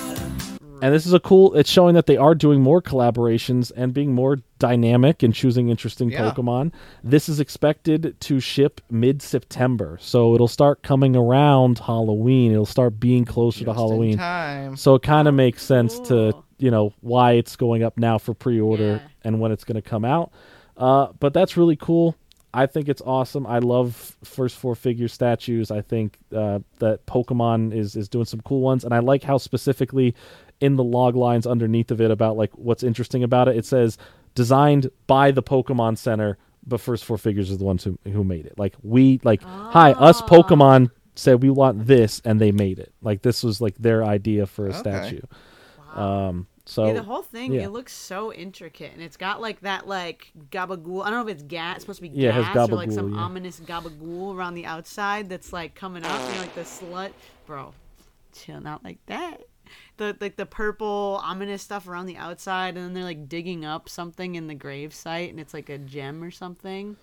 and 0.80 0.94
this 0.94 1.06
is 1.06 1.12
a 1.12 1.18
cool 1.18 1.54
it's 1.54 1.68
showing 1.70 1.94
that 1.96 2.06
they 2.06 2.16
are 2.16 2.34
doing 2.36 2.60
more 2.60 2.80
collaborations 2.80 3.72
and 3.74 3.92
being 3.92 4.12
more 4.14 4.36
dynamic 4.60 5.22
and 5.24 5.34
choosing 5.34 5.70
interesting 5.70 6.10
Yeah. 6.10 6.30
Pokemon. 6.30 6.72
This 7.02 7.28
is 7.28 7.40
expected 7.40 8.14
to 8.20 8.38
ship 8.38 8.80
mid 8.90 9.20
September. 9.22 9.98
So 10.00 10.34
it'll 10.34 10.46
start 10.46 10.82
coming 10.82 11.16
around 11.16 11.80
Halloween. 11.80 12.52
It'll 12.52 12.66
start 12.66 13.00
being 13.00 13.24
closer 13.24 13.60
to 13.60 13.64
Just 13.64 13.70
in 13.70 13.74
Halloween. 13.88 14.16
time. 14.18 14.76
So 14.76 14.94
it 14.94 15.02
kind 15.02 15.26
of 15.26 15.34
makes 15.34 15.62
sense 15.64 15.98
to, 16.00 16.30
cool. 16.32 16.44
You 16.58 16.70
know, 16.70 16.92
why 17.00 17.32
it's 17.32 17.56
going 17.56 17.82
up 17.82 17.96
now 17.98 18.18
for 18.18 18.34
pre-order 18.34 19.00
Yeah. 19.02 19.08
and 19.24 19.40
when 19.40 19.52
it's 19.52 19.64
going 19.64 19.76
to 19.76 19.82
come 19.82 20.04
out. 20.04 20.32
Uh, 20.76 21.08
but 21.18 21.32
that's 21.32 21.56
really 21.56 21.76
cool. 21.76 22.16
I 22.54 22.66
think 22.66 22.88
it's 22.88 23.02
awesome. 23.02 23.46
I 23.46 23.58
love 23.58 24.16
first 24.24 24.56
four 24.56 24.74
figure 24.74 25.08
statues. 25.08 25.70
I 25.70 25.82
think 25.82 26.18
uh, 26.34 26.60
that 26.78 27.04
Pokemon 27.06 27.74
is 27.74 27.94
is 27.94 28.08
doing 28.08 28.24
some 28.24 28.40
cool 28.40 28.60
ones, 28.60 28.84
and 28.84 28.94
I 28.94 29.00
like 29.00 29.22
how 29.22 29.36
specifically 29.38 30.14
in 30.60 30.76
the 30.76 30.82
log 30.84 31.14
lines 31.14 31.46
underneath 31.46 31.90
of 31.90 32.00
it 32.00 32.10
about 32.10 32.36
like 32.36 32.50
what's 32.56 32.82
interesting 32.82 33.22
about 33.22 33.48
it. 33.48 33.56
It 33.56 33.66
says 33.66 33.98
designed 34.34 34.90
by 35.06 35.30
the 35.30 35.42
Pokemon 35.42 35.98
Center, 35.98 36.38
but 36.66 36.80
first 36.80 37.04
four 37.04 37.18
figures 37.18 37.50
is 37.50 37.58
the 37.58 37.64
ones 37.64 37.84
who 37.84 37.98
who 38.10 38.24
made 38.24 38.46
it. 38.46 38.58
Like 38.58 38.74
we 38.82 39.20
like 39.24 39.42
hi 39.42 39.92
us 39.92 40.22
Pokemon 40.22 40.90
said 41.16 41.42
we 41.42 41.50
want 41.50 41.86
this, 41.86 42.22
and 42.24 42.40
they 42.40 42.50
made 42.52 42.78
it. 42.78 42.92
Like 43.02 43.20
this 43.22 43.42
was 43.42 43.60
like 43.60 43.74
their 43.76 44.02
idea 44.04 44.46
for 44.46 44.66
a 44.66 44.70
Okay. 44.70 44.78
statue. 44.78 45.20
Um, 45.94 46.46
so 46.64 46.86
yeah, 46.86 46.92
the 46.94 47.02
whole 47.02 47.22
thing 47.22 47.54
yeah. 47.54 47.62
it 47.62 47.70
looks 47.70 47.94
so 47.94 48.32
intricate, 48.32 48.92
and 48.92 49.02
it's 49.02 49.16
got 49.16 49.40
like 49.40 49.60
that 49.62 49.86
like 49.88 50.30
gabagool. 50.50 51.02
I 51.04 51.10
don't 51.10 51.24
know 51.24 51.28
if 51.30 51.34
it's 51.34 51.42
gas. 51.42 51.76
It's 51.76 51.84
supposed 51.84 52.02
to 52.02 52.08
be 52.08 52.10
Yeah, 52.10 52.30
it 52.30 52.44
has 52.44 52.54
gas 52.54 52.68
or 52.68 52.76
like 52.76 52.92
some 52.92 53.14
yeah. 53.14 53.20
ominous 53.20 53.58
gabagool 53.60 54.34
around 54.34 54.54
the 54.54 54.66
outside 54.66 55.28
that's 55.28 55.52
like 55.52 55.74
coming 55.74 56.04
up. 56.04 56.20
You 56.28 56.34
know, 56.34 56.40
like 56.42 56.54
the 56.54 56.60
slut, 56.62 57.12
bro. 57.46 57.72
Chill, 58.32 58.60
not 58.60 58.84
like 58.84 58.98
that. 59.06 59.38
The 59.96 60.16
like 60.20 60.36
the 60.36 60.46
purple 60.46 61.20
ominous 61.22 61.62
stuff 61.62 61.88
around 61.88 62.06
the 62.06 62.16
outside, 62.16 62.76
and 62.76 62.84
then 62.84 62.92
they're 62.94 63.02
like 63.04 63.28
digging 63.28 63.64
up 63.64 63.88
something 63.88 64.34
in 64.34 64.46
the 64.46 64.54
grave 64.54 64.94
site, 64.94 65.30
and 65.30 65.40
it's 65.40 65.54
like 65.54 65.68
a 65.70 65.78
gem 65.78 66.22
or 66.22 66.30
something 66.30 66.96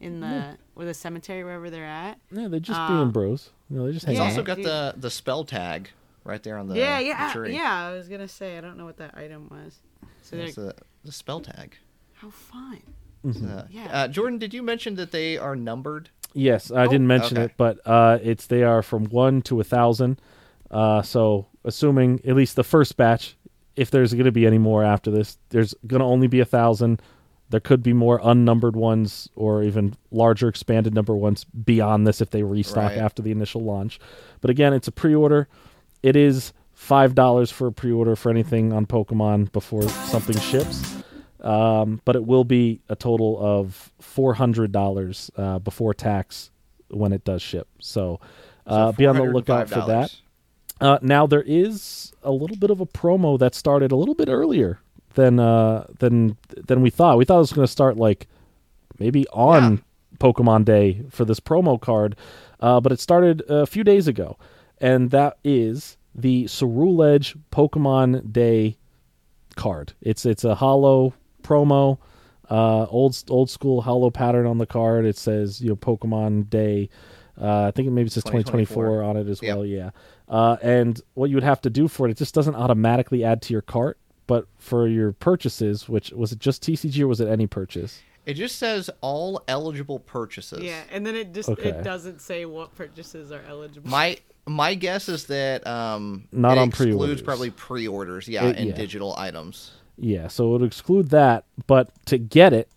in 0.00 0.20
the 0.20 0.56
or 0.76 0.84
the 0.84 0.94
cemetery 0.94 1.42
wherever 1.42 1.70
they're 1.70 1.84
at. 1.84 2.18
yeah, 2.30 2.46
they're 2.46 2.60
just 2.60 2.78
uh, 2.78 2.88
being 2.88 3.10
bros. 3.10 3.50
You 3.68 3.78
know, 3.78 3.86
they 3.86 3.92
just 3.92 4.06
hang 4.06 4.14
It's 4.14 4.18
Yeah. 4.20 4.24
out. 4.24 4.30
also 4.30 4.42
got 4.44 4.56
dude. 4.58 4.66
the 4.66 4.94
the 4.96 5.10
spell 5.10 5.44
tag 5.44 5.90
right 6.24 6.42
there 6.42 6.58
on 6.58 6.68
the 6.68 6.76
yeah, 6.76 6.98
the 6.98 7.06
yeah, 7.06 7.32
tree. 7.32 7.54
yeah. 7.54 7.88
I 7.88 7.92
was 7.96 8.08
gonna 8.08 8.28
say 8.28 8.58
I 8.58 8.60
don't 8.60 8.76
know 8.76 8.84
what 8.84 8.96
that 8.98 9.16
item 9.16 9.48
was. 9.50 9.78
So 10.22 10.36
they're 10.36 10.46
That's 10.46 10.56
the, 10.56 10.74
the 11.04 11.12
spell 11.12 11.40
tag. 11.40 11.76
how 12.14 12.30
fun. 12.30 12.80
Uh, 13.26 13.64
Yeah. 13.70 13.86
uh, 13.90 14.08
Jordan, 14.08 14.38
did 14.38 14.54
you 14.54 14.62
mention 14.62 14.94
that 14.96 15.10
they 15.10 15.36
are 15.38 15.56
numbered? 15.56 16.10
Yes, 16.34 16.70
I 16.70 16.86
didn't 16.86 17.06
mention 17.06 17.38
okay. 17.38 17.44
it, 17.46 17.52
but 17.56 17.80
uh, 17.86 18.18
it's 18.22 18.46
they 18.46 18.62
are 18.62 18.82
from 18.82 19.06
one 19.06 19.42
to 19.42 19.60
a 19.60 19.64
thousand. 19.64 20.20
Uh, 20.70 21.02
so 21.02 21.46
assuming 21.64 22.20
at 22.26 22.36
least 22.36 22.54
the 22.56 22.62
first 22.64 22.96
batch, 22.96 23.36
if 23.76 23.90
there's 23.90 24.12
going 24.12 24.26
to 24.26 24.32
be 24.32 24.46
any 24.46 24.58
more 24.58 24.84
after 24.84 25.10
this, 25.10 25.38
there's 25.48 25.74
going 25.86 26.00
to 26.00 26.04
only 26.06 26.26
be 26.26 26.40
a 26.40 26.44
thousand. 26.44 27.00
There 27.50 27.60
could 27.60 27.82
be 27.82 27.94
more 27.94 28.20
unnumbered 28.22 28.76
ones 28.76 29.28
or 29.34 29.62
even 29.62 29.94
larger 30.10 30.48
expanded 30.48 30.94
number 30.94 31.16
ones 31.16 31.44
beyond 31.44 32.06
this 32.06 32.20
if 32.20 32.28
they 32.30 32.42
restock 32.42 32.90
Right. 32.90 32.98
after 32.98 33.22
the 33.22 33.30
initial 33.30 33.62
launch. 33.62 33.98
But 34.42 34.50
again, 34.50 34.74
it's 34.74 34.86
a 34.88 34.92
pre-order. 34.92 35.48
It 36.02 36.16
is 36.16 36.52
five 36.72 37.14
dollars 37.14 37.50
for 37.50 37.66
a 37.66 37.72
pre-order 37.72 38.16
for 38.16 38.30
anything 38.30 38.72
on 38.72 38.86
Pokemon 38.86 39.52
before 39.52 39.82
something 39.88 40.38
ships. 40.38 40.96
Um, 41.40 42.00
but 42.04 42.16
it 42.16 42.24
will 42.26 42.44
be 42.44 42.80
a 42.88 42.96
total 42.96 43.38
of 43.40 43.92
four 44.00 44.34
hundred 44.34 44.72
dollars 44.72 45.30
uh, 45.36 45.58
before 45.60 45.94
tax 45.94 46.50
when 46.90 47.12
it 47.12 47.24
does 47.24 47.42
ship. 47.42 47.68
So, 47.80 48.20
uh, 48.66 48.90
So 48.90 48.96
be 48.96 49.06
on 49.06 49.16
the 49.16 49.22
lookout 49.24 49.68
for 49.68 49.86
that. 49.86 50.14
Uh, 50.80 50.98
now 51.02 51.26
there 51.26 51.42
is 51.42 52.12
a 52.22 52.30
little 52.30 52.56
bit 52.56 52.70
of 52.70 52.80
a 52.80 52.86
promo 52.86 53.38
that 53.38 53.54
started 53.54 53.92
a 53.92 53.96
little 53.96 54.14
bit 54.14 54.28
earlier 54.28 54.80
than 55.14 55.38
uh, 55.38 55.86
than 55.98 56.36
than 56.66 56.80
we 56.82 56.90
thought. 56.90 57.18
We 57.18 57.24
thought 57.24 57.36
it 57.36 57.38
was 57.40 57.52
going 57.52 57.66
to 57.66 57.72
start 57.72 57.96
like 57.96 58.26
maybe 58.98 59.26
on 59.28 59.82
Pokemon 60.18 60.64
Day 60.64 61.02
for 61.10 61.24
this 61.24 61.40
promo 61.40 61.80
card, 61.80 62.16
uh, 62.60 62.80
but 62.80 62.90
it 62.90 63.00
started 63.00 63.42
a 63.48 63.66
few 63.66 63.84
days 63.84 64.08
ago, 64.08 64.36
and 64.80 65.10
that 65.10 65.38
is 65.44 65.96
the 66.14 66.44
Ceruledge 66.44 67.36
Pokemon 67.52 68.32
Day 68.32 68.76
card. 69.56 69.92
It's 70.00 70.24
it's 70.26 70.44
a 70.44 70.54
holo 70.56 71.14
promo, 71.42 71.98
uh, 72.50 72.86
old 72.86 73.22
old 73.28 73.50
school 73.50 73.82
holo 73.82 74.10
pattern 74.10 74.46
on 74.46 74.58
the 74.58 74.66
card. 74.66 75.04
It 75.04 75.16
says 75.16 75.60
you 75.60 75.68
know 75.70 75.76
Pokemon 75.76 76.50
Day. 76.50 76.88
Uh, 77.40 77.66
I 77.66 77.70
think 77.70 77.86
it 77.86 77.92
maybe 77.92 78.08
says 78.08 78.24
2024 78.24 78.84
2024 78.84 79.02
on 79.04 79.16
it 79.16 79.28
as 79.30 79.40
Yep. 79.40 79.56
well. 79.56 79.64
Yeah. 79.64 79.90
Uh, 80.28 80.56
and 80.60 81.00
what 81.14 81.30
you 81.30 81.36
would 81.36 81.44
have 81.44 81.60
to 81.62 81.70
do 81.70 81.86
for 81.86 82.08
it, 82.08 82.10
it 82.10 82.16
just 82.16 82.34
doesn't 82.34 82.56
automatically 82.56 83.22
add 83.24 83.40
to 83.42 83.52
your 83.52 83.62
cart, 83.62 83.96
but 84.26 84.46
for 84.58 84.88
your 84.88 85.12
purchases, 85.12 85.88
which 85.88 86.10
was 86.10 86.32
it 86.32 86.40
just 86.40 86.62
TCG 86.62 87.00
or 87.00 87.06
was 87.06 87.20
it 87.20 87.28
any 87.28 87.46
purchase? 87.46 88.00
It 88.28 88.34
just 88.34 88.56
says 88.58 88.90
all 89.00 89.42
eligible 89.48 89.98
purchases. 90.00 90.62
Yeah, 90.62 90.82
and 90.92 91.04
then 91.06 91.16
it 91.16 91.32
just 91.32 91.48
Okay. 91.48 91.70
it 91.70 91.82
doesn't 91.82 92.20
say 92.20 92.44
what 92.44 92.74
purchases 92.74 93.32
are 93.32 93.42
eligible. 93.48 93.88
My 93.88 94.18
my 94.46 94.74
guess 94.74 95.08
is 95.08 95.24
that 95.26 95.66
um 95.66 96.28
Not 96.30 96.56
it 96.56 96.60
on 96.60 96.68
excludes 96.68 96.90
pre-orders. 96.96 97.22
probably 97.22 97.50
pre-orders, 97.50 98.28
yeah, 98.28 98.44
It- 98.44 98.56
and 98.58 98.68
yeah. 98.68 98.74
digital 98.74 99.14
items. 99.16 99.72
Yeah, 99.96 100.28
so 100.28 100.48
it 100.54 100.60
would 100.60 100.62
exclude 100.66 101.08
that, 101.10 101.44
but 101.66 101.90
to 102.06 102.18
get 102.18 102.52
it, 102.52 102.68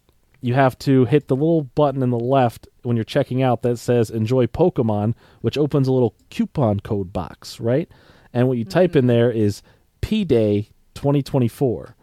you 0.41 0.53
have 0.55 0.79
to 0.79 1.05
hit 1.05 1.27
the 1.27 1.35
little 1.35 1.63
button 1.63 2.01
in 2.01 2.09
the 2.11 2.19
left 2.19 2.67
when 2.83 2.95
you're 2.97 3.03
checking 3.03 3.43
out 3.43 3.61
that 3.61 3.77
says 3.77 4.09
"Enjoy 4.09 4.47
Pokemon," 4.47 5.13
which 5.41 5.57
opens 5.57 5.87
a 5.87 5.91
little 5.91 6.15
coupon 6.29 6.79
code 6.79 7.11
box, 7.13 7.59
right? 7.59 7.89
And 8.33 8.47
what 8.47 8.57
you 8.57 8.63
type 8.65 8.95
in 8.95 9.07
there 9.07 9.29
is 9.29 9.61
P 9.99 10.23
Day 10.23 10.69
2024, 10.95 11.95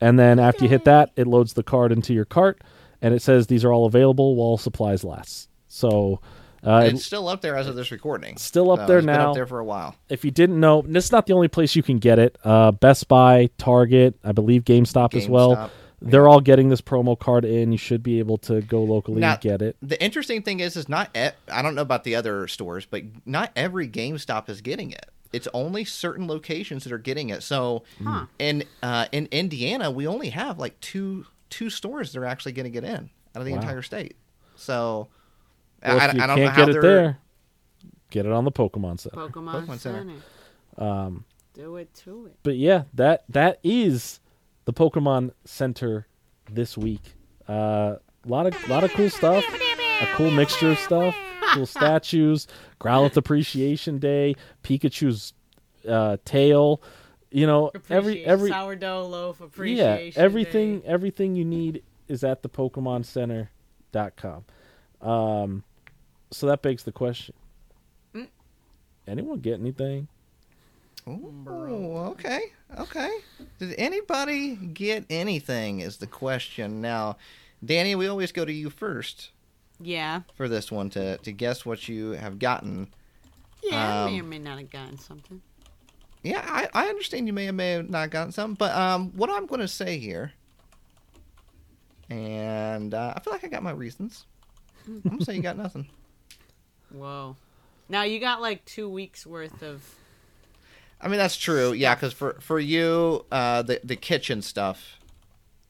and 0.00 0.18
then 0.18 0.38
after 0.38 0.64
you 0.64 0.70
hit 0.70 0.84
that, 0.84 1.10
it 1.16 1.26
loads 1.26 1.52
the 1.54 1.62
card 1.62 1.92
into 1.92 2.14
your 2.14 2.24
cart, 2.24 2.62
and 3.04 3.14
it 3.14 3.22
says 3.22 3.46
these 3.46 3.64
are 3.64 3.72
all 3.72 3.86
available 3.86 4.34
while 4.34 4.56
supplies 4.56 5.04
last. 5.04 5.48
So. 5.68 6.20
Uh, 6.66 6.88
it's 6.90 7.04
still 7.04 7.28
up 7.28 7.42
there 7.42 7.56
as 7.56 7.66
of 7.68 7.76
this 7.76 7.90
recording. 7.92 8.38
Still 8.38 8.70
up 8.72 8.78
So 8.80 8.86
there 8.86 8.98
it's 8.98 9.04
been 9.06 9.14
now. 9.14 9.28
up 9.30 9.34
there 9.34 9.46
for 9.46 9.58
a 9.58 9.64
while. 9.64 9.94
if 10.08 10.24
you 10.24 10.30
didn't 10.30 10.58
know, 10.58 10.82
this 10.88 11.04
is 11.04 11.12
not 11.12 11.26
the 11.26 11.34
only 11.34 11.48
place 11.48 11.76
you 11.76 11.82
can 11.82 11.98
get 11.98 12.18
it. 12.18 12.38
Uh, 12.42 12.72
Best 12.72 13.06
Buy, 13.06 13.50
Target, 13.58 14.14
I 14.24 14.32
believe 14.32 14.64
GameStop, 14.64 15.14
as 15.14 15.28
well. 15.28 15.70
They're 16.00 16.26
all 16.26 16.40
getting 16.40 16.70
this 16.70 16.80
promo 16.80 17.18
card 17.18 17.44
in. 17.44 17.70
You 17.72 17.76
should 17.78 18.02
be 18.02 18.18
able 18.18 18.38
to 18.38 18.62
go 18.62 18.82
locally 18.82 19.20
Now, 19.20 19.32
and 19.32 19.40
get 19.42 19.60
it. 19.62 19.76
The 19.82 20.02
interesting 20.02 20.40
thing 20.42 20.60
is, 20.60 20.74
is 20.76 20.88
not. 20.88 21.10
E- 21.14 21.36
I 21.52 21.60
don't 21.62 21.74
know 21.74 21.82
about 21.82 22.04
the 22.04 22.14
other 22.14 22.48
stores, 22.48 22.86
but 22.86 23.02
not 23.26 23.52
every 23.54 23.86
GameStop 23.88 24.48
is 24.48 24.62
getting 24.62 24.90
it. 24.90 25.06
It's 25.34 25.48
only 25.52 25.84
certain 25.84 26.26
locations 26.28 26.84
that 26.84 26.92
are 26.94 26.98
getting 26.98 27.28
it. 27.28 27.42
So, 27.42 27.84
in 28.38 28.64
uh, 28.82 29.06
in 29.12 29.28
Indiana, 29.32 29.90
we 29.90 30.06
only 30.06 30.30
have 30.30 30.58
like 30.58 30.80
two 30.80 31.26
two 31.54 31.70
stores 31.70 32.12
that 32.12 32.20
are 32.20 32.24
actually 32.24 32.52
going 32.52 32.64
to 32.64 32.70
get 32.70 32.84
in 32.84 33.10
out 33.34 33.40
of 33.40 33.44
the 33.44 33.52
Wow. 33.52 33.58
entire 33.60 33.82
state. 33.82 34.16
So, 34.56 35.08
Well, 35.84 36.00
I, 36.00 36.06
if 36.06 36.14
you 36.14 36.22
I 36.22 36.26
don't 36.26 36.36
know 36.38 36.44
can't 36.46 36.54
how 36.56 36.64
get 36.66 36.68
it 36.76 36.80
they're. 36.80 36.82
there, 36.82 37.18
get 38.10 38.26
it 38.26 38.32
on 38.32 38.44
the 38.44 38.52
Pokemon 38.52 39.00
Center. 39.00 39.16
Pokemon, 39.16 39.66
Pokemon 39.66 39.78
Center. 39.78 39.98
Center. 40.78 40.90
Um, 40.90 41.24
Do 41.54 41.76
it 41.76 41.92
to 42.04 42.26
it. 42.26 42.36
but 42.42 42.56
yeah, 42.56 42.84
that 42.94 43.24
that 43.28 43.58
is 43.62 44.20
the 44.64 44.72
Pokemon 44.72 45.32
Center 45.44 46.06
this 46.50 46.76
week. 46.76 47.14
A 47.48 47.52
uh, 47.52 47.98
lot 48.26 48.46
of 48.46 48.68
lot 48.68 48.82
of 48.84 48.90
cool 48.92 49.10
stuff. 49.10 49.44
A 50.00 50.06
cool 50.16 50.30
mixture 50.30 50.72
of 50.72 50.78
stuff. 50.78 51.14
Cool 51.52 51.66
statues. 51.78 52.46
Growlithe 52.80 53.16
Appreciation 53.16 53.98
Day. 53.98 54.34
Pikachu's 54.64 55.32
uh, 55.88 56.16
tail. 56.24 56.82
You 57.36 57.46
know, 57.48 57.72
every 57.90 58.12
Appreciate- 58.22 58.26
every 58.26 58.50
sourdough 58.50 59.06
loaf 59.08 59.40
appreciation. 59.40 60.12
yeah, 60.16 60.24
everything 60.24 60.78
Day. 60.80 60.86
everything 60.86 61.34
you 61.34 61.44
need 61.44 61.82
is 62.06 62.22
at 62.22 62.42
the 62.42 62.48
PokemonCenter.com. 62.48 64.44
Um, 65.00 65.64
so 66.30 66.46
that 66.46 66.62
begs 66.62 66.84
the 66.84 66.92
question: 66.92 67.34
Mm. 68.14 68.28
Anyone 69.08 69.40
get 69.40 69.58
anything? 69.58 70.06
Oh, 71.08 72.06
okay, 72.12 72.52
okay. 72.78 73.10
Did 73.58 73.74
anybody 73.78 74.54
get 74.56 75.04
anything? 75.10 75.80
Is 75.80 75.96
the 75.98 76.06
question 76.06 76.80
now, 76.80 77.16
Dani? 77.66 77.98
We 77.98 78.06
always 78.06 78.30
go 78.32 78.44
to 78.44 78.52
you 78.52 78.70
first 78.70 79.30
Yeah. 79.80 80.22
for 80.34 80.48
this 80.48 80.70
one 80.70 80.88
to 80.90 81.18
to 81.18 81.32
guess 81.32 81.66
what 81.66 81.88
you 81.88 82.12
have 82.12 82.38
gotten. 82.38 82.94
Yeah, 83.62 84.04
I 84.04 84.10
may 84.10 84.20
or 84.20 84.22
Um, 84.22 84.28
may 84.30 84.38
not 84.38 84.58
have 84.58 84.70
gotten 84.70 84.98
something. 84.98 85.42
Yeah, 86.24 86.42
I, 86.44 86.68
I 86.72 86.88
understand 86.88 87.26
you 87.26 87.32
may 87.32 87.44
have 87.44 87.54
may 87.54 87.72
have 87.72 87.90
not 87.90 88.10
gotten 88.10 88.32
some, 88.32 88.54
but 88.54 88.74
um, 88.74 89.12
what 89.14 89.30
I'm 89.30 89.46
going 89.46 89.60
to 89.60 89.68
say 89.68 89.98
here, 89.98 90.32
and 92.10 92.94
uh, 92.94 93.12
I 93.16 93.20
feel 93.20 93.32
like 93.32 93.44
I 93.44 93.48
got 93.48 93.62
my 93.62 93.72
reasons. 93.72 94.26
I'm 94.86 95.00
gonna 95.00 95.24
say 95.24 95.34
you 95.36 95.42
got 95.42 95.56
nothing. 95.64 95.86
Whoa. 96.90 97.36
Now 97.88 98.02
you 98.02 98.20
got 98.20 98.40
like 98.40 98.64
two 98.64 98.88
weeks 98.88 99.26
worth 99.26 99.62
of. 99.62 99.82
I 101.00 101.08
mean 101.08 101.18
that's 101.18 101.36
true, 101.36 101.72
yeah, 101.72 101.94
because 101.94 102.12
for 102.12 102.38
for 102.40 102.58
you, 102.58 103.26
uh, 103.30 103.62
the 103.62 103.80
the 103.84 103.96
kitchen 103.96 104.40
stuff, 104.42 104.98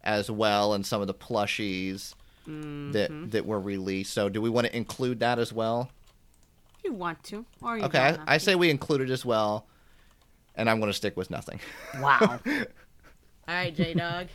as 0.04 0.30
well, 0.30 0.74
and 0.74 0.86
some 0.86 1.00
of 1.00 1.06
the 1.06 1.14
plushies 1.14 2.14
Mm-hmm. 2.46 2.92
that 2.92 3.30
that 3.30 3.46
were 3.46 3.58
released. 3.58 4.12
So, 4.12 4.28
do 4.28 4.42
we 4.42 4.50
want 4.50 4.66
to 4.66 4.76
include 4.76 5.20
that 5.20 5.38
as 5.38 5.50
well? 5.50 5.90
If 6.78 6.84
you 6.84 6.92
want 6.92 7.24
to, 7.24 7.46
or 7.62 7.78
you 7.78 7.84
Okay, 7.84 7.98
I, 7.98 8.34
I 8.34 8.36
say 8.36 8.54
we 8.54 8.68
include 8.68 9.00
it 9.00 9.08
as 9.08 9.24
well, 9.24 9.66
and 10.54 10.68
I'm 10.70 10.78
going 10.80 10.90
to 10.90 10.96
stick 10.96 11.16
with 11.16 11.30
nothing. 11.30 11.60
Wow. 12.00 12.40
All 12.46 13.54
right, 13.54 13.74
J 13.74 13.94
Dog. 13.94 14.28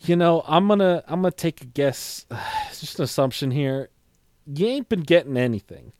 You 0.00 0.16
know, 0.16 0.44
I'm 0.46 0.68
gonna 0.68 1.02
I'm 1.06 1.22
gonna 1.22 1.30
take 1.32 1.62
a 1.62 1.64
guess. 1.64 2.26
It's 2.68 2.80
just 2.80 2.98
an 2.98 3.04
assumption 3.04 3.50
here. 3.50 3.88
You 4.46 4.66
ain't 4.66 4.88
been 4.88 5.00
getting 5.02 5.36
anything, 5.36 5.92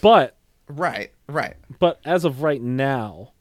but 0.00 0.36
right, 0.68 1.10
right. 1.28 1.54
but 1.78 2.00
as 2.04 2.24
of 2.24 2.42
right 2.42 2.60
now, 2.60 3.32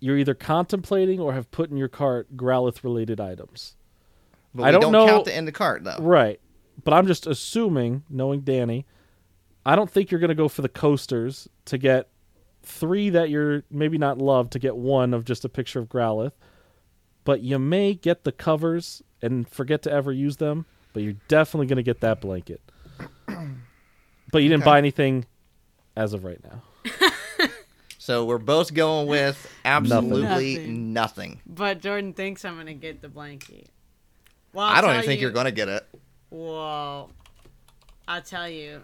you're 0.00 0.16
either 0.16 0.34
contemplating 0.34 1.20
or 1.20 1.34
have 1.34 1.50
put 1.50 1.70
in 1.70 1.76
your 1.76 1.88
cart 1.88 2.36
Growlithe 2.36 2.82
related 2.82 3.20
items. 3.20 3.76
But 4.54 4.62
I 4.64 4.66
we 4.66 4.72
don't 4.72 4.80
don't, 4.80 4.92
know- 4.92 5.06
count 5.06 5.24
the 5.26 5.36
in 5.36 5.44
the 5.44 5.52
cart 5.52 5.84
though. 5.84 5.98
Right. 6.00 6.40
But 6.84 6.94
I'm 6.94 7.06
just 7.06 7.26
assuming, 7.26 8.04
knowing 8.08 8.42
Dani, 8.42 8.84
I 9.64 9.76
don't 9.76 9.90
think 9.90 10.10
you're 10.10 10.20
going 10.20 10.28
to 10.28 10.34
go 10.34 10.48
for 10.48 10.62
the 10.62 10.68
coasters 10.68 11.48
to 11.66 11.78
get 11.78 12.08
three 12.66 13.08
that 13.10 13.30
you're 13.30 13.62
maybe 13.70 13.96
not 13.96 14.18
love 14.18 14.50
to 14.50 14.58
get 14.58 14.76
one 14.76 15.14
of 15.14 15.24
just 15.24 15.44
a 15.44 15.48
picture 15.48 15.78
of 15.78 15.88
Growlithe. 15.88 16.32
But 17.24 17.40
you 17.40 17.58
may 17.58 17.94
get 17.94 18.24
the 18.24 18.32
covers 18.32 19.02
and 19.22 19.48
forget 19.48 19.82
to 19.82 19.90
ever 19.90 20.12
use 20.12 20.36
them, 20.36 20.66
but 20.92 21.02
you're 21.02 21.16
definitely 21.28 21.66
going 21.66 21.76
to 21.78 21.82
get 21.82 22.00
that 22.00 22.20
blanket. 22.20 22.60
But 24.32 24.42
you 24.42 24.48
didn't 24.48 24.64
Okay. 24.64 24.70
buy 24.72 24.78
anything 24.78 25.24
as 25.96 26.12
of 26.12 26.24
right 26.24 26.40
now. 26.44 26.62
So 27.98 28.24
we're 28.24 28.38
both 28.38 28.72
going 28.72 29.08
with 29.08 29.52
absolutely 29.64 30.54
Nothing. 30.54 30.92
nothing. 30.92 31.40
But 31.44 31.80
Jordan 31.80 32.12
thinks 32.12 32.44
I'm 32.44 32.56
gonna 32.56 32.72
get 32.74 33.02
the 33.02 33.08
blanket. 33.08 33.68
Well, 34.52 34.64
I 34.64 34.80
don't 34.80 34.90
even 34.90 35.00
tell 35.02 35.06
think 35.08 35.20
you're 35.20 35.32
going 35.32 35.46
to 35.46 35.50
get 35.52 35.68
it. 35.68 35.84
Well, 36.30 37.10
I'll 38.06 38.22
tell 38.22 38.48
you, 38.48 38.82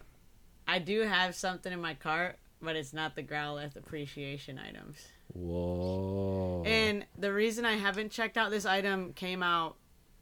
I 0.66 0.80
do 0.80 1.00
have 1.02 1.34
something 1.36 1.72
in 1.72 1.80
my 1.80 1.94
cart, 1.94 2.36
but 2.62 2.76
it's 2.76 2.92
not 2.92 3.16
the 3.16 3.22
Growlithe 3.22 3.76
appreciation 3.76 4.58
items. 4.58 4.98
Whoa. 5.34 6.62
And 6.64 7.04
the 7.18 7.32
reason 7.32 7.64
I 7.64 7.76
haven't 7.76 8.10
checked 8.10 8.36
out 8.36 8.50
this 8.50 8.64
item 8.64 9.12
came 9.12 9.42
out 9.42 9.76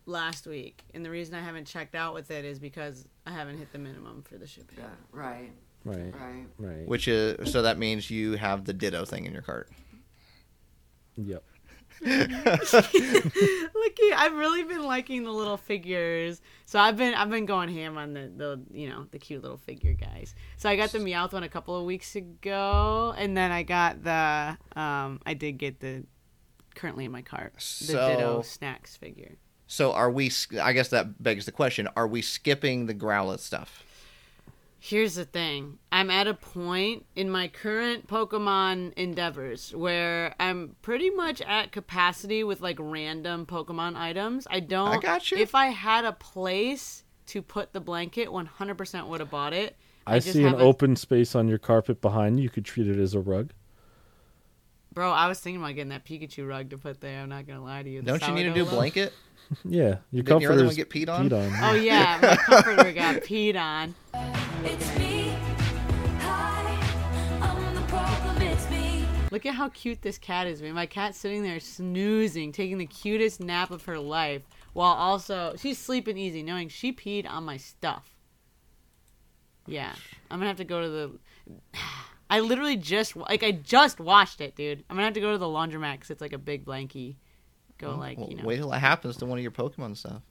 last 0.06 0.46
week, 0.46 0.82
and 0.94 1.04
the 1.04 1.10
reason 1.10 1.34
I 1.34 1.40
haven't 1.40 1.66
checked 1.66 1.94
out 1.94 2.14
with 2.14 2.30
it 2.30 2.44
is 2.44 2.58
because 2.58 3.04
I 3.26 3.32
haven't 3.32 3.58
hit 3.58 3.72
the 3.72 3.78
minimum 3.78 4.22
for 4.22 4.38
the 4.38 4.46
shipping. 4.46 4.78
Yeah, 4.78 4.86
right, 5.12 5.52
right. 5.84 6.14
right. 6.14 6.46
Right. 6.58 6.88
Which 6.88 7.08
is 7.08 7.52
so 7.52 7.62
that 7.62 7.78
means 7.78 8.10
you 8.10 8.32
have 8.32 8.64
the 8.64 8.72
Ditto 8.72 9.04
thing 9.04 9.26
in 9.26 9.32
your 9.32 9.42
cart. 9.42 9.68
Yep. 11.16 11.44
Looky, 13.74 14.12
I've 14.16 14.34
really 14.34 14.62
been 14.64 14.84
liking 14.84 15.24
the 15.24 15.30
little 15.32 15.56
figures. 15.56 16.40
So 16.66 16.78
I've 16.78 16.96
been 16.96 17.14
I've 17.14 17.30
been 17.30 17.46
going 17.46 17.68
ham 17.68 17.98
on 17.98 18.14
the, 18.14 18.32
the 18.34 18.62
you 18.72 18.88
know 18.88 19.06
the 19.10 19.18
cute 19.18 19.42
little 19.42 19.56
figure 19.58 19.92
guys. 19.94 20.34
So 20.56 20.68
I 20.68 20.76
got 20.76 20.92
the 20.92 20.98
Meowth 20.98 21.32
one 21.32 21.42
a 21.42 21.48
couple 21.48 21.76
of 21.76 21.84
weeks 21.84 22.16
ago, 22.16 23.14
and 23.16 23.36
then 23.36 23.50
I 23.50 23.62
got 23.62 24.02
the 24.02 24.56
um 24.80 25.20
I 25.26 25.34
did 25.34 25.58
get 25.58 25.80
the 25.80 26.04
currently 26.74 27.04
in 27.04 27.12
my 27.12 27.22
cart 27.22 27.54
the 27.56 27.60
So- 27.60 28.08
Ditto 28.08 28.42
Snacks 28.42 28.96
figure. 28.96 29.36
So 29.66 29.92
are 29.92 30.10
we? 30.10 30.32
I 30.60 30.72
guess 30.72 30.88
that 30.88 31.22
begs 31.22 31.46
the 31.46 31.52
question: 31.52 31.88
Are 31.96 32.06
we 32.08 32.22
skipping 32.22 32.86
the 32.86 32.94
Growlithe 32.94 33.38
stuff? 33.38 33.84
Here's 34.82 35.14
the 35.16 35.26
thing. 35.26 35.78
I'm 35.92 36.10
at 36.10 36.26
a 36.26 36.32
point 36.32 37.04
in 37.14 37.28
my 37.28 37.48
current 37.48 38.06
Pokemon 38.08 38.94
endeavors 38.94 39.74
where 39.74 40.34
I'm 40.40 40.74
pretty 40.80 41.10
much 41.10 41.42
at 41.42 41.70
capacity 41.70 42.44
with 42.44 42.62
like 42.62 42.78
random 42.80 43.44
Pokemon 43.44 43.96
items. 43.96 44.46
I 44.50 44.60
don't 44.60 44.88
I 44.88 44.98
got 44.98 45.30
you. 45.30 45.36
If 45.36 45.54
I 45.54 45.66
had 45.66 46.06
a 46.06 46.12
place 46.12 47.04
to 47.26 47.42
put 47.42 47.74
the 47.74 47.80
blanket, 47.80 48.28
100% 48.28 49.06
would 49.08 49.20
have 49.20 49.30
bought 49.30 49.52
it. 49.52 49.76
I, 50.06 50.18
just 50.18 50.32
see 50.32 50.40
an 50.44 50.48
haven't- 50.52 50.66
open 50.66 50.96
space 50.96 51.34
on 51.34 51.46
your 51.46 51.58
carpet 51.58 52.00
behind 52.00 52.38
you. 52.38 52.44
You 52.44 52.50
could 52.50 52.64
treat 52.64 52.88
it 52.88 52.98
as 52.98 53.12
a 53.14 53.20
rug. 53.20 53.50
Bro, 54.94 55.10
I 55.12 55.28
was 55.28 55.38
thinking 55.38 55.62
about 55.62 55.74
getting 55.74 55.90
that 55.90 56.06
Pikachu 56.06 56.48
rug 56.48 56.70
to 56.70 56.78
put 56.78 57.02
there. 57.02 57.20
I'm 57.20 57.28
not 57.28 57.46
going 57.46 57.58
to 57.58 57.64
lie 57.64 57.82
to 57.82 57.88
you. 57.88 58.00
The 58.00 58.18
Don't 58.18 58.28
you 58.28 58.34
need 58.34 58.46
a 58.46 58.54
new 58.54 58.64
loaf. 58.64 58.72
blanket? 58.72 59.12
Yeah, 59.64 59.96
your 60.12 60.22
Didn't 60.22 60.42
your 60.42 60.52
other 60.52 60.64
one 60.64 60.74
comforter's 60.74 60.76
get 60.76 60.90
peed 60.90 61.08
on? 61.08 61.32
Oh, 61.32 61.74
yeah. 61.74 62.18
My 62.22 62.36
comforter 62.36 62.92
got 62.92 63.16
peed 63.16 63.56
on. 63.56 63.96
It's 64.62 64.98
me. 64.98 65.34
Hi, 66.20 66.78
I'm 67.40 67.74
the 67.74 67.80
problem, 67.82 68.42
it's 68.42 68.70
me. 68.70 69.06
Look 69.30 69.46
at 69.46 69.54
how 69.54 69.70
cute 69.70 70.02
this 70.02 70.18
cat 70.18 70.46
is, 70.46 70.60
man. 70.60 70.74
My 70.74 70.84
cat's 70.84 71.16
sitting 71.16 71.42
there 71.42 71.60
snoozing, 71.60 72.52
taking 72.52 72.76
the 72.76 72.86
cutest 72.86 73.40
nap 73.40 73.70
of 73.70 73.86
her 73.86 73.98
life, 73.98 74.42
while 74.74 74.92
also 74.92 75.54
she's 75.56 75.78
sleeping 75.78 76.18
easy, 76.18 76.42
knowing 76.42 76.68
she 76.68 76.92
peed 76.92 77.28
on 77.28 77.44
my 77.44 77.56
stuff. 77.56 78.14
Yeah, 79.66 79.94
I'm 80.30 80.38
gonna 80.38 80.48
have 80.48 80.58
to 80.58 80.64
go 80.64 80.82
to 80.82 80.88
the. 80.88 81.18
I 82.30 82.40
literally 82.40 82.76
just 82.76 83.16
like 83.16 83.42
I 83.42 83.52
just 83.52 83.98
washed 83.98 84.40
it, 84.40 84.56
dude. 84.56 84.84
I'm 84.90 84.96
gonna 84.96 85.06
have 85.06 85.14
to 85.14 85.20
go 85.20 85.32
to 85.32 85.38
the 85.38 85.46
laundromat 85.46 85.94
because 85.94 86.10
it's 86.10 86.20
like 86.20 86.34
a 86.34 86.38
big 86.38 86.66
blankie. 86.66 87.16
Go 87.78 87.96
like 87.96 88.18
you 88.18 88.36
know. 88.36 88.44
Wait 88.44 88.56
till 88.56 88.68
that 88.70 88.80
happens 88.80 89.16
to 89.16 89.26
one 89.26 89.38
of 89.38 89.42
your 89.42 89.52
Pokemon 89.52 89.96
stuff. 89.96 90.22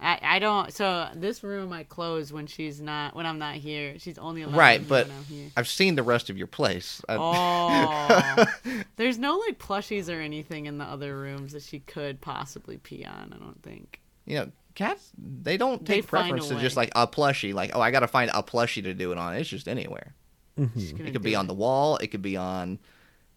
I 0.00 0.18
I 0.22 0.38
don't. 0.38 0.72
So 0.72 1.08
this 1.14 1.42
room 1.42 1.72
I 1.72 1.82
close 1.84 2.32
when 2.32 2.46
she's 2.46 2.80
not 2.80 3.14
when 3.16 3.26
I'm 3.26 3.38
not 3.38 3.54
here. 3.56 3.98
She's 3.98 4.18
only 4.18 4.42
allowed 4.42 4.56
Right, 4.56 4.86
but 4.88 5.08
when 5.08 5.16
I'm 5.16 5.24
here. 5.24 5.50
I've 5.56 5.68
seen 5.68 5.94
the 5.96 6.02
rest 6.02 6.30
of 6.30 6.36
your 6.38 6.46
place. 6.46 7.02
Uh, 7.08 7.16
oh, 7.18 8.44
there's 8.96 9.18
no 9.18 9.36
like 9.38 9.58
plushies 9.58 10.08
or 10.08 10.20
anything 10.20 10.66
in 10.66 10.78
the 10.78 10.84
other 10.84 11.18
rooms 11.18 11.52
that 11.52 11.62
she 11.62 11.80
could 11.80 12.20
possibly 12.20 12.78
pee 12.78 13.04
on. 13.04 13.32
I 13.34 13.42
don't 13.42 13.62
think. 13.62 14.00
you 14.24 14.36
know, 14.36 14.52
cats 14.74 15.10
they 15.18 15.56
don't 15.56 15.84
take 15.84 16.04
find 16.04 16.28
preference 16.30 16.48
to 16.48 16.60
just 16.60 16.76
like 16.76 16.90
a 16.94 17.06
plushie. 17.08 17.52
Like, 17.52 17.72
oh, 17.74 17.80
I 17.80 17.90
got 17.90 18.00
to 18.00 18.08
find 18.08 18.30
a 18.32 18.42
plushie 18.42 18.84
to 18.84 18.94
do 18.94 19.10
it 19.12 19.18
on. 19.18 19.34
It's 19.34 19.48
just 19.48 19.66
anywhere. 19.66 20.14
Mm-hmm. 20.58 20.78
Just 20.78 20.92
gonna 20.96 21.08
It 21.08 21.12
could 21.12 21.22
do 21.22 21.28
be 21.30 21.34
on 21.36 21.46
the 21.48 21.54
wall. 21.54 21.96
It 21.98 22.08
could 22.08 22.22
be 22.22 22.36
on 22.36 22.78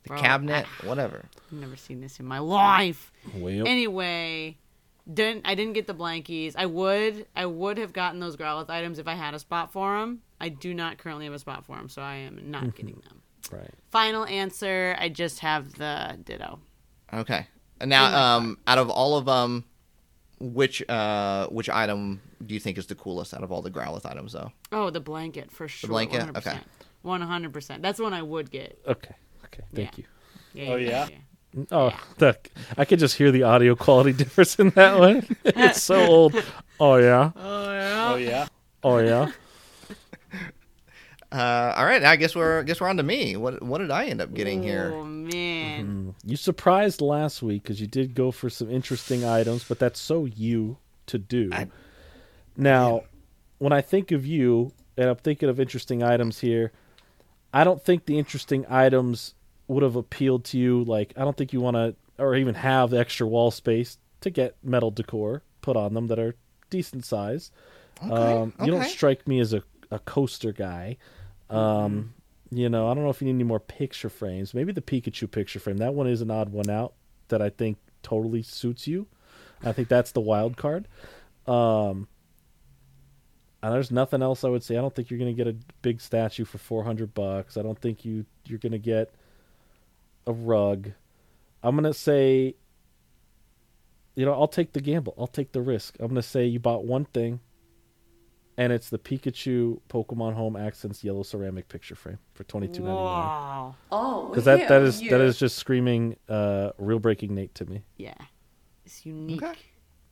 the 0.04 0.10
Bro, 0.10 0.20
cabinet. 0.20 0.66
I- 0.84 0.88
whatever. 0.88 1.26
I've 1.52 1.58
never 1.60 1.76
seen 1.76 2.02
this 2.02 2.20
in 2.20 2.26
my 2.26 2.40
life. 2.40 3.12
Well, 3.36 3.68
Anyway, 3.68 4.58
didn't 5.14 5.46
I 5.46 5.56
didn't 5.56 5.74
get 5.74 5.88
the 5.88 5.94
blankies. 5.96 6.54
I 6.56 6.66
would 6.66 7.26
I 7.36 7.46
would 7.46 7.78
have 7.78 7.94
gotten 7.94 8.20
those 8.20 8.36
Growlithe 8.38 8.70
items 8.70 9.00
if 9.00 9.08
I 9.08 9.16
had 9.16 9.34
a 9.34 9.40
spot 9.40 9.72
for 9.72 10.00
them. 10.00 10.22
I 10.40 10.50
do 10.50 10.74
not 10.74 10.98
currently 10.98 11.26
have 11.26 11.34
a 11.34 11.40
spot 11.40 11.66
for 11.66 11.76
them, 11.76 11.90
so 11.90 12.02
I 12.02 12.16
am 12.16 12.50
not 12.52 12.76
getting 12.76 13.02
them. 13.08 13.22
right. 13.52 13.70
Final 13.92 14.26
answer, 14.26 14.96
I 15.00 15.10
just 15.10 15.40
have 15.40 15.74
the 15.76 16.18
Ditto. 16.24 16.60
Okay. 17.14 17.48
And 17.80 17.92
In 17.94 18.00
my 18.00 18.10
now, 18.12 18.36
um, 18.38 18.58
out 18.68 18.78
of 18.78 18.90
all 18.90 19.18
of 19.18 19.26
them, 19.26 19.66
which 20.40 20.88
uh, 20.90 21.48
which 21.48 21.70
item 21.70 22.22
do 22.46 22.54
you 22.54 22.60
think 22.60 22.78
is 22.78 22.88
the 22.88 22.96
coolest 22.96 23.34
out 23.34 23.44
of 23.44 23.52
all 23.52 23.62
the 23.62 23.72
Growlithe 23.72 24.06
items, 24.10 24.34
though? 24.34 24.52
Oh, 24.72 24.90
the 24.90 25.00
blanket 25.00 25.52
for 25.52 25.68
sure. 25.68 25.88
The 25.88 25.92
blanket? 25.92 26.22
100%. 26.22 26.38
Okay. 26.38 26.60
100%. 27.06 27.82
That's 27.82 28.00
one 28.00 28.14
I 28.14 28.22
would 28.22 28.50
get. 28.52 28.80
Okay. 28.88 29.16
Okay. 29.46 29.64
Thank 29.74 29.98
Yeah. 29.98 30.04
you. 30.54 30.64
Yeah, 30.64 30.72
Oh, 30.72 30.76
yeah. 30.76 31.08
Oh, 31.72 31.92
that 32.20 32.48
I 32.78 32.86
could 32.86 33.00
just 33.00 33.18
hear 33.18 33.32
the 33.32 33.44
audio 33.44 33.76
quality 33.76 34.14
difference 34.24 34.56
in 34.58 34.70
that 34.72 34.98
one. 35.00 35.26
it's 35.46 35.82
so 35.82 36.06
old. 36.06 36.44
Oh 36.80 36.96
yeah. 36.96 37.32
Oh 37.36 37.72
yeah. 37.74 38.06
Oh 38.10 38.16
yeah. 38.18 38.48
Oh 38.84 38.98
yeah. 39.00 39.32
Uh, 41.32 41.74
all 41.78 41.86
right. 41.86 42.04
I 42.04 42.18
guess 42.18 42.36
we're 42.36 42.60
I 42.60 42.64
guess 42.64 42.82
we're 42.82 42.90
on 42.90 42.98
to 42.98 43.04
me. 43.04 43.38
What 43.38 43.64
what 43.64 43.78
did 43.78 43.90
I 43.90 44.08
end 44.08 44.20
up 44.20 44.34
getting 44.34 44.60
Oh 44.60 44.64
here? 44.64 44.92
Oh 44.94 45.06
man. 45.06 46.14
You 46.26 46.36
surprised 46.36 47.00
last 47.00 47.42
week 47.42 47.64
because 47.64 47.80
you 47.80 47.88
did 47.88 48.16
go 48.16 48.32
for 48.32 48.50
some 48.50 48.70
interesting 48.70 49.24
items, 49.24 49.64
but 49.64 49.80
that's 49.80 49.98
so 50.00 50.26
you 50.26 50.78
to 51.06 51.18
do. 51.18 51.50
I- 51.54 51.70
now, 52.58 53.04
when 53.60 53.72
I 53.72 53.80
think 53.80 54.12
of 54.12 54.26
you, 54.26 54.74
and 54.98 55.10
I'm 55.10 55.16
thinking 55.16 55.48
of 55.48 55.58
interesting 55.58 56.04
items 56.04 56.40
here, 56.42 56.74
I 57.54 57.64
don't 57.64 57.82
think 57.82 58.08
the 58.08 58.18
interesting 58.20 58.66
items 58.70 59.34
would 59.72 59.84
have 59.84 59.96
appealed 59.96 60.44
to 60.46 60.58
you. 60.58 60.84
Like, 60.84 61.14
I 61.18 61.24
don't 61.24 61.36
think 61.36 61.54
you 61.54 61.62
want 61.62 61.76
to, 61.76 61.96
or 62.18 62.36
even 62.36 62.56
have 62.56 62.94
extra 62.94 63.26
wall 63.28 63.52
space 63.52 63.98
to 64.22 64.30
get 64.30 64.56
metal 64.64 64.92
decor 64.92 65.42
put 65.62 65.76
on 65.78 65.94
them 65.94 66.08
that 66.08 66.20
are 66.20 66.36
decent 66.70 67.06
size. 67.06 67.52
um, 68.02 68.54
You 68.66 68.72
don't 68.72 68.86
strike 68.90 69.28
me 69.28 69.40
as 69.40 69.54
a, 69.54 69.64
a 69.90 70.00
coaster 70.00 70.52
guy. 70.52 70.98
Um, 71.50 72.14
you 72.50 72.68
know, 72.70 72.90
I 72.90 72.94
don't 72.94 73.04
know 73.04 73.10
if 73.10 73.22
you 73.22 73.26
need 73.28 73.36
any 73.36 73.44
more 73.44 73.60
picture 73.60 74.10
frames. 74.10 74.54
Maybe 74.54 74.72
the 74.72 74.82
Pikachu 74.82 75.30
picture 75.30 75.60
frame. 75.60 75.78
That 75.78 75.94
one 75.94 76.08
is 76.08 76.22
an 76.22 76.32
odd 76.32 76.50
one 76.50 76.70
out 76.70 76.94
that 77.30 77.42
I 77.42 77.50
think 77.50 77.78
totally 78.04 78.42
suits 78.44 78.88
you. 78.88 79.08
I 79.64 79.72
think 79.72 79.88
that's 79.88 80.12
the 80.12 80.22
wild 80.22 80.58
card. 80.58 80.88
Um, 81.48 82.08
and 83.64 83.74
there's 83.74 83.92
nothing 83.92 84.22
else 84.22 84.44
I 84.44 84.50
would 84.50 84.64
say. 84.64 84.78
I 84.78 84.82
don't 84.82 84.94
think 84.94 85.10
you're 85.10 85.20
going 85.20 85.36
to 85.36 85.44
get 85.44 85.48
a 85.48 85.56
big 85.82 86.02
statue 86.02 86.46
for 86.46 86.58
400 86.58 87.14
bucks. 87.14 87.58
I 87.58 87.62
don't 87.62 87.80
think 87.80 88.04
you 88.04 88.26
you're 88.46 88.60
going 88.60 88.72
to 88.72 88.80
get 88.80 89.14
a 90.28 90.34
rug. 90.34 90.92
I'm 91.64 91.76
going 91.76 91.92
to 91.92 91.98
say 91.98 92.56
you 94.14 94.26
know, 94.26 94.34
I'll 94.34 94.48
take 94.48 94.74
the 94.74 94.82
gamble. 94.82 95.16
I'll 95.18 95.26
take 95.26 95.54
the 95.54 95.62
risk. 95.62 95.96
I'm 96.00 96.08
going 96.08 96.16
to 96.16 96.22
say 96.22 96.46
you 96.46 96.60
bought 96.60 96.84
one 96.84 97.06
thing 97.06 97.40
and 98.58 98.72
it's 98.74 98.90
the 98.90 99.00
Pikachu 99.00 99.80
Pokemon 99.90 100.34
Home 100.34 100.56
Accents 100.56 101.04
yellow 101.04 101.24
ceramic 101.24 101.68
picture 101.68 101.96
frame 101.96 102.20
for 102.34 102.44
22.99. 102.44 102.80
Wow. 102.82 103.76
Oh, 103.92 104.32
Cuz 104.34 104.46
that 104.46 104.60
that 104.60 104.70
hell 104.70 104.86
is 104.86 105.02
yeah. 105.02 105.12
that 105.12 105.22
is 105.22 105.40
just 105.40 105.58
screaming 105.58 106.18
uh 106.30 106.72
real 106.78 107.00
breaking 107.00 107.34
Nate 107.34 107.56
to 107.56 107.66
me. 107.66 107.84
Yeah. 107.98 108.14
It's 108.86 109.06
unique. 109.06 109.42
Okay. 109.42 109.60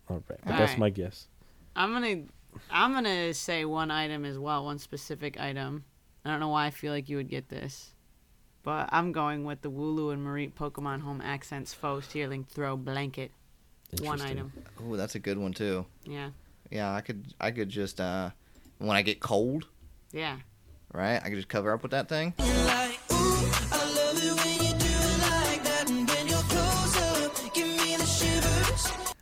All 0.10 0.24
right. 0.30 0.40
But 0.44 0.54
All 0.54 0.58
that's 0.58 0.72
right. 0.72 0.80
my 0.80 0.90
guess. 0.90 1.28
I'm 1.76 1.92
gonna 1.94 2.24
I'm 2.72 2.94
gonna 2.94 3.34
say 3.34 3.66
one 3.66 3.92
item 3.92 4.26
as 4.26 4.40
well, 4.40 4.66
one 4.66 4.80
specific 4.80 5.40
item. 5.40 5.84
I 6.26 6.32
don't 6.32 6.40
know 6.40 6.50
why 6.50 6.66
I 6.66 6.72
feel 6.72 6.92
like 6.92 7.10
you 7.10 7.18
would 7.18 7.30
get 7.30 7.50
this. 7.50 7.94
But 8.64 8.90
I'm 8.92 9.12
going 9.12 9.46
with 9.46 9.62
the 9.62 9.72
Wooloo 9.72 10.12
and 10.14 10.26
Mareep 10.26 10.54
Pokemon 10.54 11.02
Home 11.02 11.22
Accents 11.22 11.74
Faux 11.74 12.06
Shearling 12.08 12.46
Throw 12.48 12.76
Blanket. 12.78 13.32
One 14.02 14.22
item. 14.22 14.52
Oh, 14.84 14.96
that's 14.96 15.16
a 15.16 15.20
good 15.20 15.38
one 15.38 15.54
too. 15.54 15.86
Yeah. 16.06 16.30
Yeah, 16.70 16.94
I 16.94 17.02
could 17.02 17.34
I 17.40 17.52
could 17.52 17.70
just 17.70 18.00
uh, 18.00 18.30
when 18.78 18.96
I 18.96 19.02
get 19.02 19.20
cold, 19.20 19.66
Yeah. 20.12 20.38
right? 20.94 21.16
I 21.24 21.30
could 21.30 21.36
just 21.38 21.48
cover 21.50 21.72
up 21.74 21.82
with 21.82 21.92
that 21.92 22.08
thing. 22.08 22.34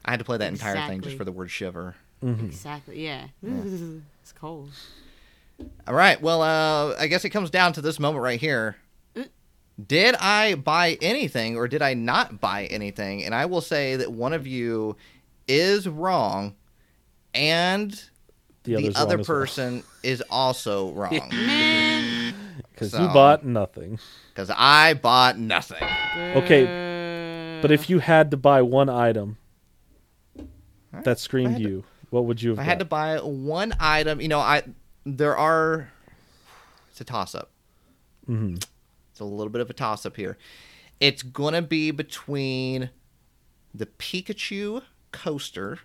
I 0.06 0.12
had 0.12 0.20
to 0.20 0.26
play 0.26 0.38
that 0.38 0.52
entire 0.52 0.88
thing 0.88 1.02
just 1.02 1.18
for 1.18 1.26
the 1.26 1.32
word 1.32 1.52
shiver. 1.52 1.96
Exactly. 2.22 3.04
Yeah. 3.06 3.28
it's 3.44 4.32
cold. 4.34 4.72
All 5.88 5.94
right. 5.94 6.22
Well, 6.22 6.42
uh, 6.42 6.96
I 6.98 7.08
guess 7.08 7.26
it 7.26 7.30
comes 7.32 7.50
down 7.50 7.74
to 7.74 7.82
this 7.82 8.00
moment 8.00 8.24
right 8.24 8.40
here. 8.40 8.78
Did 9.86 10.16
I 10.16 10.56
buy 10.56 10.98
anything 11.02 11.56
or 11.56 11.68
did 11.68 11.82
I 11.82 11.94
not 11.94 12.42
buy 12.42 12.66
anything? 12.66 13.24
And 13.24 13.36
I 13.36 13.46
will 13.46 13.62
say 13.62 13.96
that 13.98 14.12
one 14.12 14.34
of 14.34 14.48
you 14.48 14.96
is 15.48 15.88
wrong 15.88 16.56
and 17.34 17.92
The, 18.64 18.76
the, 18.76 18.94
other 18.96 19.18
wrong 19.18 19.22
as 19.22 19.28
well. 19.28 19.38
person 19.40 19.84
is 20.04 20.24
also 20.32 20.92
wrong 20.92 21.12
Cuz 22.76 22.92
So- 22.92 23.02
you 23.04 23.08
bought 23.10 23.46
nothing. 23.46 24.00
because 24.34 24.50
I 24.56 24.94
bought 24.96 25.38
nothing. 25.38 25.84
Okay, 26.36 27.60
But 27.62 27.72
if 27.72 27.90
you 27.90 28.00
had 28.00 28.32
to 28.32 28.38
buy 28.38 28.62
one 28.64 28.90
item 28.90 29.38
that 31.04 31.20
screamed 31.20 31.54
had 31.54 31.62
to- 31.64 31.70
you, 31.70 31.84
what 32.10 32.26
would 32.26 32.42
you 32.42 32.52
have 32.52 32.58
If 32.58 32.62
I 32.62 32.64
had 32.64 32.80
to 32.80 32.86
buy 32.86 33.18
one 33.20 33.74
item, 33.80 34.22
you 34.22 34.28
know, 34.28 34.40
I 34.40 34.64
there 35.06 35.38
are 35.38 35.92
it's 36.92 37.00
a 37.02 37.04
toss 37.04 37.36
up. 37.36 37.52
Mhm. 38.28 38.64
It's 39.18 39.22
a 39.22 39.26
little 39.26 39.50
bit 39.50 39.62
of 39.62 39.70
a 39.72 39.74
toss 39.74 40.06
up 40.06 40.16
here. 40.16 40.38
It's 41.00 41.24
gonna 41.24 41.64
be 41.64 41.90
between 41.90 42.92
the 43.74 43.88
Pikachu 43.88 44.84
coaster. 45.12 45.80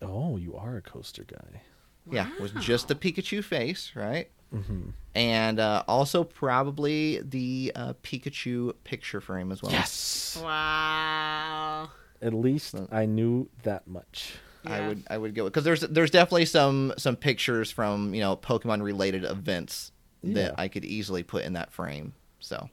Oh, 0.00 0.36
you 0.36 0.56
are 0.56 0.76
a 0.78 0.82
coaster 0.82 1.22
guy. 1.22 1.62
Yeah, 2.10 2.28
with 2.40 2.60
just 2.60 2.88
the 2.88 2.96
Pikachu 2.96 3.44
face, 3.44 3.92
right? 3.94 4.28
Mm-hmm. 4.52 4.88
And 5.14 5.60
uh, 5.60 5.84
also 5.86 6.24
probably 6.24 7.20
the 7.20 7.70
uh, 7.76 7.92
Pikachu 8.02 8.74
picture 8.82 9.20
frame 9.20 9.52
as 9.52 9.62
well. 9.62 9.70
Yes. 9.70 10.40
Wow. 10.42 11.88
At 12.20 12.34
least 12.34 12.74
I 12.90 13.06
knew 13.06 13.48
that 13.62 13.86
much. 13.86 14.34
I 14.66 14.88
would 14.88 15.04
I 15.08 15.18
would 15.18 15.36
go 15.36 15.44
because 15.44 15.62
there's 15.62 15.82
there's 15.82 16.10
definitely 16.10 16.46
some 16.46 16.94
some 16.98 17.14
pictures 17.14 17.70
from 17.70 18.12
you 18.12 18.20
know 18.20 18.36
Pokemon 18.36 18.82
related 18.82 19.22
events 19.24 19.92
Yeah. 20.22 20.34
that 20.34 20.54
I 20.58 20.66
could 20.66 20.84
easily 20.84 21.22
put 21.22 21.44
in 21.44 21.52
that 21.52 21.72
frame. 21.72 22.14
So 22.42 22.68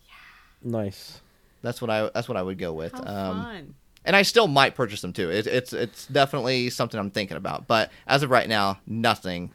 Nice. 0.64 1.22
that's 1.62 1.82
what 1.82 1.90
I 1.90 2.10
that's 2.14 2.28
what 2.28 2.38
I 2.38 2.44
would 2.44 2.58
go 2.58 2.74
with. 2.74 2.92
How 2.92 3.00
Um, 3.32 3.44
fun. 3.44 3.76
and 4.06 4.16
I 4.16 4.24
still 4.24 4.48
might 4.48 4.76
purchase 4.76 5.02
them 5.02 5.14
too. 5.14 5.30
It, 5.32 5.48
it's 5.48 5.74
it's 5.74 6.06
definitely 6.08 6.70
something 6.70 7.00
I'm 7.00 7.12
thinking 7.12 7.38
about. 7.38 7.68
But 7.68 7.92
as 8.08 8.24
of 8.24 8.30
right 8.30 8.50
now, 8.50 8.80
nothing. 8.86 9.52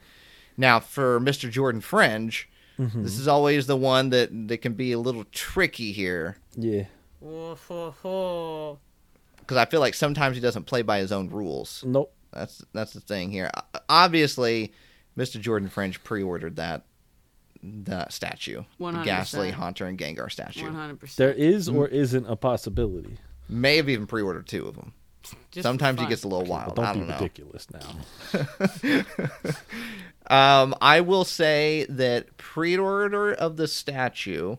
Now 0.57 0.79
for 0.79 1.19
Mr. 1.19 1.49
Jordan 1.51 1.81
Fringe, 1.81 2.49
Mm-hmm. 2.79 3.03
this 3.03 3.17
is 3.17 3.25
always 3.29 3.67
the 3.67 3.77
one 3.77 4.09
that 4.09 4.29
that 4.49 4.57
can 4.57 4.73
be 4.73 4.91
a 4.91 4.99
little 4.99 5.23
tricky 5.31 5.93
here 5.93 6.35
Yeah. 6.57 6.85
Because 7.21 8.77
I 9.57 9.65
feel 9.65 9.79
like 9.79 9.93
sometimes 9.93 10.35
he 10.35 10.41
doesn't 10.41 10.65
play 10.65 10.81
by 10.81 10.99
his 10.99 11.11
own 11.11 11.29
rules. 11.29 11.83
Nope. 11.85 12.13
That's 12.33 12.63
that's 12.73 12.93
the 12.93 12.99
thing 12.99 13.31
here. 13.31 13.49
Obviously, 13.87 14.73
Mr. 15.17 15.39
Jordan 15.39 15.69
Fringe 15.69 16.03
pre-ordered 16.03 16.57
that 16.57 16.83
that 17.85 18.13
statue, 18.13 18.63
the 18.79 18.83
100%. 18.85 19.03
Gastly 19.03 19.51
Haunter 19.51 19.85
and 19.85 19.97
Gengar 19.97 20.31
statue. 20.31 20.69
100%. 20.69 21.15
There 21.15 21.33
is 21.33 21.67
or 21.69 21.87
isn't 21.87 22.25
a 22.27 22.35
possibility. 22.35 23.17
May 23.49 23.77
have 23.77 23.89
even 23.89 24.07
pre-ordered 24.07 24.47
two 24.47 24.65
of 24.67 24.75
them. 24.75 24.93
Just 25.51 25.63
Sometimes 25.63 25.99
he 25.99 26.07
gets 26.07 26.23
a 26.23 26.27
little 26.27 26.45
But 26.45 26.49
wild. 26.49 26.75
don't 26.75 26.85
I 26.85 26.93
be 26.93 26.99
don't 26.99 27.07
know. 27.09 27.13
ridiculous 27.15 27.67
now. 27.71 29.05
Um, 30.27 30.73
I 30.81 31.01
will 31.01 31.23
say 31.23 31.85
that 31.87 32.35
pre-order 32.37 33.31
of 33.31 33.57
the 33.57 33.67
statue, 33.67 34.55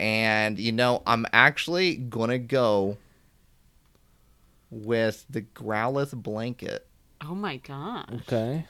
and 0.00 0.58
you 0.58 0.72
know, 0.72 1.02
I'm 1.06 1.26
actually 1.34 1.96
gonna 1.96 2.38
go 2.38 2.96
with 4.70 5.26
the 5.28 5.42
Growlithe 5.42 6.14
blanket. 6.14 6.86
Oh 7.20 7.34
my 7.34 7.58
god. 7.58 8.22
Okay. 8.26 8.64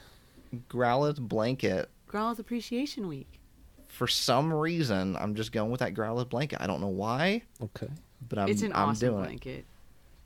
Growlithe 0.69 1.19
blanket. 1.21 1.89
Growlithe 2.15 2.39
Appreciation 2.39 3.07
Week. 3.09 3.39
For 3.87 4.07
some 4.07 4.53
reason, 4.53 5.15
I'm 5.17 5.35
just 5.35 5.51
going 5.51 5.69
with 5.69 5.79
that 5.81 5.93
Growlithe 5.93 6.29
blanket. 6.29 6.59
I 6.61 6.67
don't 6.67 6.79
know 6.79 6.87
why, 6.87 7.43
Okay. 7.61 7.87
but 8.27 8.39
I'm 8.39 8.47
it's 8.47 8.61
an 8.61 8.71
I'm 8.73 8.89
awesome 8.89 9.09
doing 9.09 9.19
it. 9.23 9.25
blanket. 9.27 9.65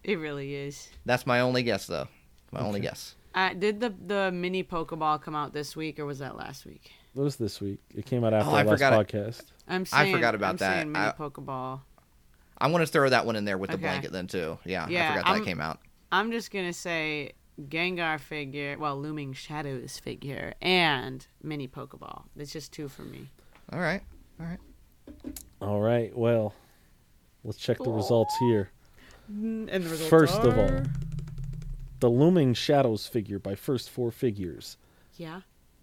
It 0.04 0.20
really 0.20 0.54
is. 0.54 0.90
That's 1.06 1.26
my 1.26 1.40
only 1.42 1.64
guess, 1.64 1.88
though. 1.88 2.08
My 2.52 2.62
only 2.62 2.80
guess. 2.80 3.16
Uh, 3.36 3.54
did 3.54 3.80
the 3.80 3.94
the 4.08 4.32
mini 4.32 4.64
Pokeball 4.64 5.22
come 5.22 5.36
out 5.36 5.54
this 5.54 5.76
week 5.76 6.00
or 6.00 6.06
was 6.06 6.20
that 6.20 6.36
last 6.36 6.66
week? 6.66 6.92
What 7.14 7.24
was 7.24 7.36
this 7.36 7.60
week? 7.60 7.80
It 7.96 8.06
came 8.06 8.24
out 8.24 8.34
after 8.34 8.50
Oh, 8.52 8.54
I 8.56 8.64
the 8.64 8.70
last 8.70 8.78
forgot 8.80 8.94
it. 8.94 9.08
podcast. 9.08 9.44
I'm 9.68 9.86
saying, 9.86 10.02
I 10.02 10.04
saying, 10.06 10.16
forgot 10.16 10.36
about 10.36 10.50
I'm 10.52 10.58
that. 10.58 10.74
Saying 10.78 10.92
mini 10.92 11.06
I- 11.06 11.12
Pokeball. 11.12 11.82
I'm 12.60 12.72
gonna 12.72 12.86
throw 12.86 13.10
that 13.10 13.26
one 13.26 13.36
in 13.36 13.46
there 13.46 13.58
with 13.58 13.70
the 13.72 13.78
blanket 13.78 14.12
then 14.12 14.28
too. 14.28 14.58
Yeah, 14.66 14.88
Yeah, 14.90 15.06
I 15.06 15.10
forgot 15.14 15.26
that 15.26 15.32
I'm- 15.32 15.46
came 15.46 15.62
out. 15.62 15.80
I'm 16.12 16.32
just 16.32 16.52
gonna 16.52 16.74
say 16.74 17.34
Gengar 17.68 18.20
figure, 18.20 18.78
well, 18.80 19.00
Looming 19.00 19.34
Shadows 19.34 19.98
figure, 20.00 20.54
and 20.62 21.26
mini 21.44 21.68
Pokeball. 21.68 22.24
It's 22.38 22.52
just 22.54 22.72
two 22.72 22.88
for 22.88 23.02
me. 23.04 23.28
All 23.72 23.80
right. 23.80 24.02
All 24.40 24.46
right. 24.46 24.60
All 25.62 25.80
right. 25.82 26.16
Well, 26.18 26.54
let's 27.44 27.58
check 27.58 27.78
the 27.80 27.92
results 27.92 28.36
here. 28.40 28.70
And 29.28 29.68
the 29.68 29.80
results 29.80 30.10
First 30.10 30.40
of 30.40 30.58
all, 30.58 30.82
the 32.00 32.10
Looming 32.10 32.54
Shadows 32.54 33.08
figure 33.08 33.40
by 33.40 33.56
First 33.56 33.90
Four 33.90 34.12
Figures. 34.12 34.78
yeah. 35.18 35.42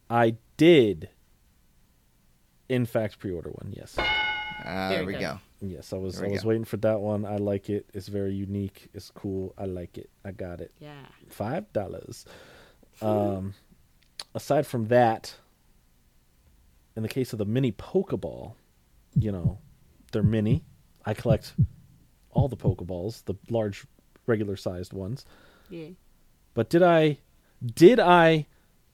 I 0.09 0.37
did, 0.57 1.09
in 2.69 2.87
fact, 2.87 3.19
pre-order 3.19 3.51
one. 3.51 3.73
Yes. 3.77 3.99
Uh, 3.99 4.89
there 4.89 5.05
we 5.05 5.15
good. 5.15 5.21
go. 5.21 5.39
Yes, 5.61 5.93
I 5.93 5.97
was. 5.97 6.21
I 6.21 6.29
was 6.29 6.43
go. 6.43 6.49
waiting 6.49 6.65
for 6.65 6.77
that 6.79 7.01
one. 7.01 7.25
I 7.25 7.37
like 7.37 7.71
it. 7.71 7.87
It's 7.95 8.09
very 8.09 8.35
unique. 8.35 8.89
It's 8.93 9.11
cool. 9.11 9.55
I 9.57 9.65
like 9.65 9.97
it. 9.97 10.11
I 10.25 10.33
got 10.33 10.61
it. 10.61 10.73
Yeah. 10.79 11.07
Five 11.29 11.73
dollars. 11.73 12.27
Um, 13.01 13.55
aside 14.35 14.67
from 14.67 14.89
that, 14.89 15.35
in 16.95 17.03
the 17.03 17.09
case 17.09 17.33
of 17.33 17.39
the 17.39 17.45
mini 17.45 17.73
Pokeball, 17.73 18.55
you 19.19 19.33
know, 19.33 19.59
they're 20.13 20.23
mini. 20.23 20.65
I 21.05 21.15
collect 21.15 21.55
all 22.31 22.49
the 22.49 22.57
Pokeballs, 22.57 23.25
the 23.25 23.35
large, 23.49 23.87
regular-sized 24.27 24.93
ones. 24.93 25.25
Yeah. 25.71 25.89
But 26.55 26.69
did 26.69 26.83
I, 26.83 27.19
did 27.65 28.01
I 28.01 28.47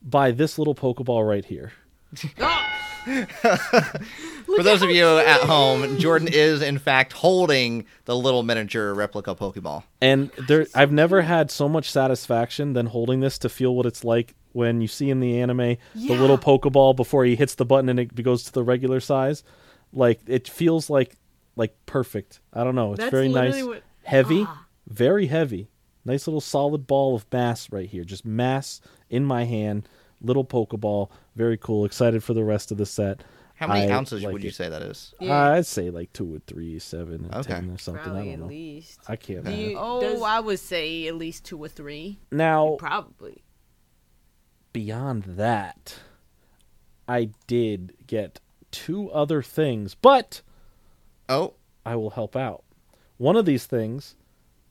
buy 0.02 0.30
this 0.32 0.58
little 0.58 0.74
Pokeball 0.74 1.26
right 1.26 1.44
here? 1.44 1.72
For 4.56 4.62
those 4.62 4.82
of 4.82 4.90
you 4.90 5.06
at 5.18 5.40
home, 5.42 5.98
Jordan 5.98 6.28
is 6.30 6.62
in 6.62 6.78
fact 6.78 7.12
holding 7.12 7.86
the 8.04 8.16
little 8.16 8.42
miniature 8.42 8.92
replica 8.94 9.34
Pokeball. 9.34 9.82
And 10.00 10.30
there, 10.48 10.66
I've 10.74 10.92
never 10.92 11.22
had 11.22 11.50
so 11.50 11.68
much 11.68 11.90
satisfaction 11.90 12.72
than 12.72 12.86
holding 12.86 13.20
this 13.20 13.38
to 13.38 13.48
feel 13.48 13.74
what 13.74 13.86
it's 13.86 14.04
like 14.04 14.34
when 14.52 14.80
you 14.80 14.88
see 14.88 15.08
in 15.10 15.20
the 15.20 15.40
anime 15.40 15.76
the 15.94 16.14
little 16.14 16.38
Pokeball 16.38 16.94
before 16.96 17.24
he 17.24 17.36
hits 17.36 17.54
the 17.54 17.64
button 17.64 17.88
and 17.88 17.98
it 17.98 18.22
goes 18.22 18.42
to 18.44 18.52
the 18.52 18.62
regular 18.62 19.00
size. 19.00 19.42
Like 19.92 20.20
it 20.26 20.48
feels 20.48 20.90
like 20.90 21.16
like 21.56 21.74
perfect. 21.86 22.40
I 22.52 22.64
don't 22.64 22.74
know. 22.74 22.92
It's 22.92 23.00
That's 23.00 23.10
very 23.10 23.28
nice, 23.28 23.52
literally 23.54 23.74
what- 23.76 23.82
heavy, 24.04 24.44
Ah. 24.46 24.66
very 24.88 25.26
heavy. 25.26 25.68
Nice 26.04 26.26
little 26.26 26.40
solid 26.40 26.86
ball 26.86 27.14
of 27.14 27.26
mass 27.32 27.70
right 27.70 27.88
here. 27.88 28.04
Just 28.04 28.24
mass 28.26 28.80
in 29.08 29.24
my 29.24 29.44
hand. 29.44 29.88
Little 30.20 30.44
Pokeball. 30.44 31.10
Very 31.36 31.56
cool. 31.56 31.84
Excited 31.84 32.22
for 32.24 32.34
the 32.34 32.42
rest 32.44 32.70
of 32.72 32.78
the 32.78 32.86
set. 32.86 33.22
How 33.62 33.68
many 33.74 33.90
I 33.90 33.96
ounces 33.96 34.22
like 34.24 34.32
would 34.32 34.42
you 34.42 34.48
it. 34.48 34.54
say 34.54 34.68
that 34.68 34.82
is? 34.82 35.14
Yeah. 35.20 35.32
Uh, 35.50 35.52
I'd 35.54 35.66
say 35.66 35.90
like 35.90 36.12
two 36.12 36.34
or 36.34 36.40
three, 36.46 36.78
seven, 36.80 37.28
or 37.32 37.38
Okay. 37.38 37.54
ten 37.54 37.70
or 37.70 37.78
something. 37.78 38.12
I 38.12 38.24
don't 38.24 38.28
at 38.32 38.38
know. 38.40 38.46
least. 38.46 39.00
I 39.08 39.14
can't. 39.16 39.44
Do 39.44 39.52
you, 39.52 39.76
Oh, 39.78 40.00
does- 40.00 40.20
I 40.22 40.40
would 40.40 40.58
say 40.58 41.06
at 41.06 41.14
least 41.14 41.44
two 41.44 41.58
or 41.62 41.68
three. 41.68 42.18
now 42.32 42.76
Probably. 42.78 43.44
beyond 44.72 45.24
that, 45.24 46.00
I 47.08 47.30
did 47.46 47.94
get 48.06 48.40
two 48.70 49.10
other 49.10 49.42
things, 49.42 49.94
but 49.94 50.42
Oh, 51.28 51.54
I 51.86 51.94
will 51.96 52.10
help 52.10 52.34
out. 52.36 52.64
One 53.16 53.36
of 53.36 53.44
these 53.46 53.66
things 53.66 54.16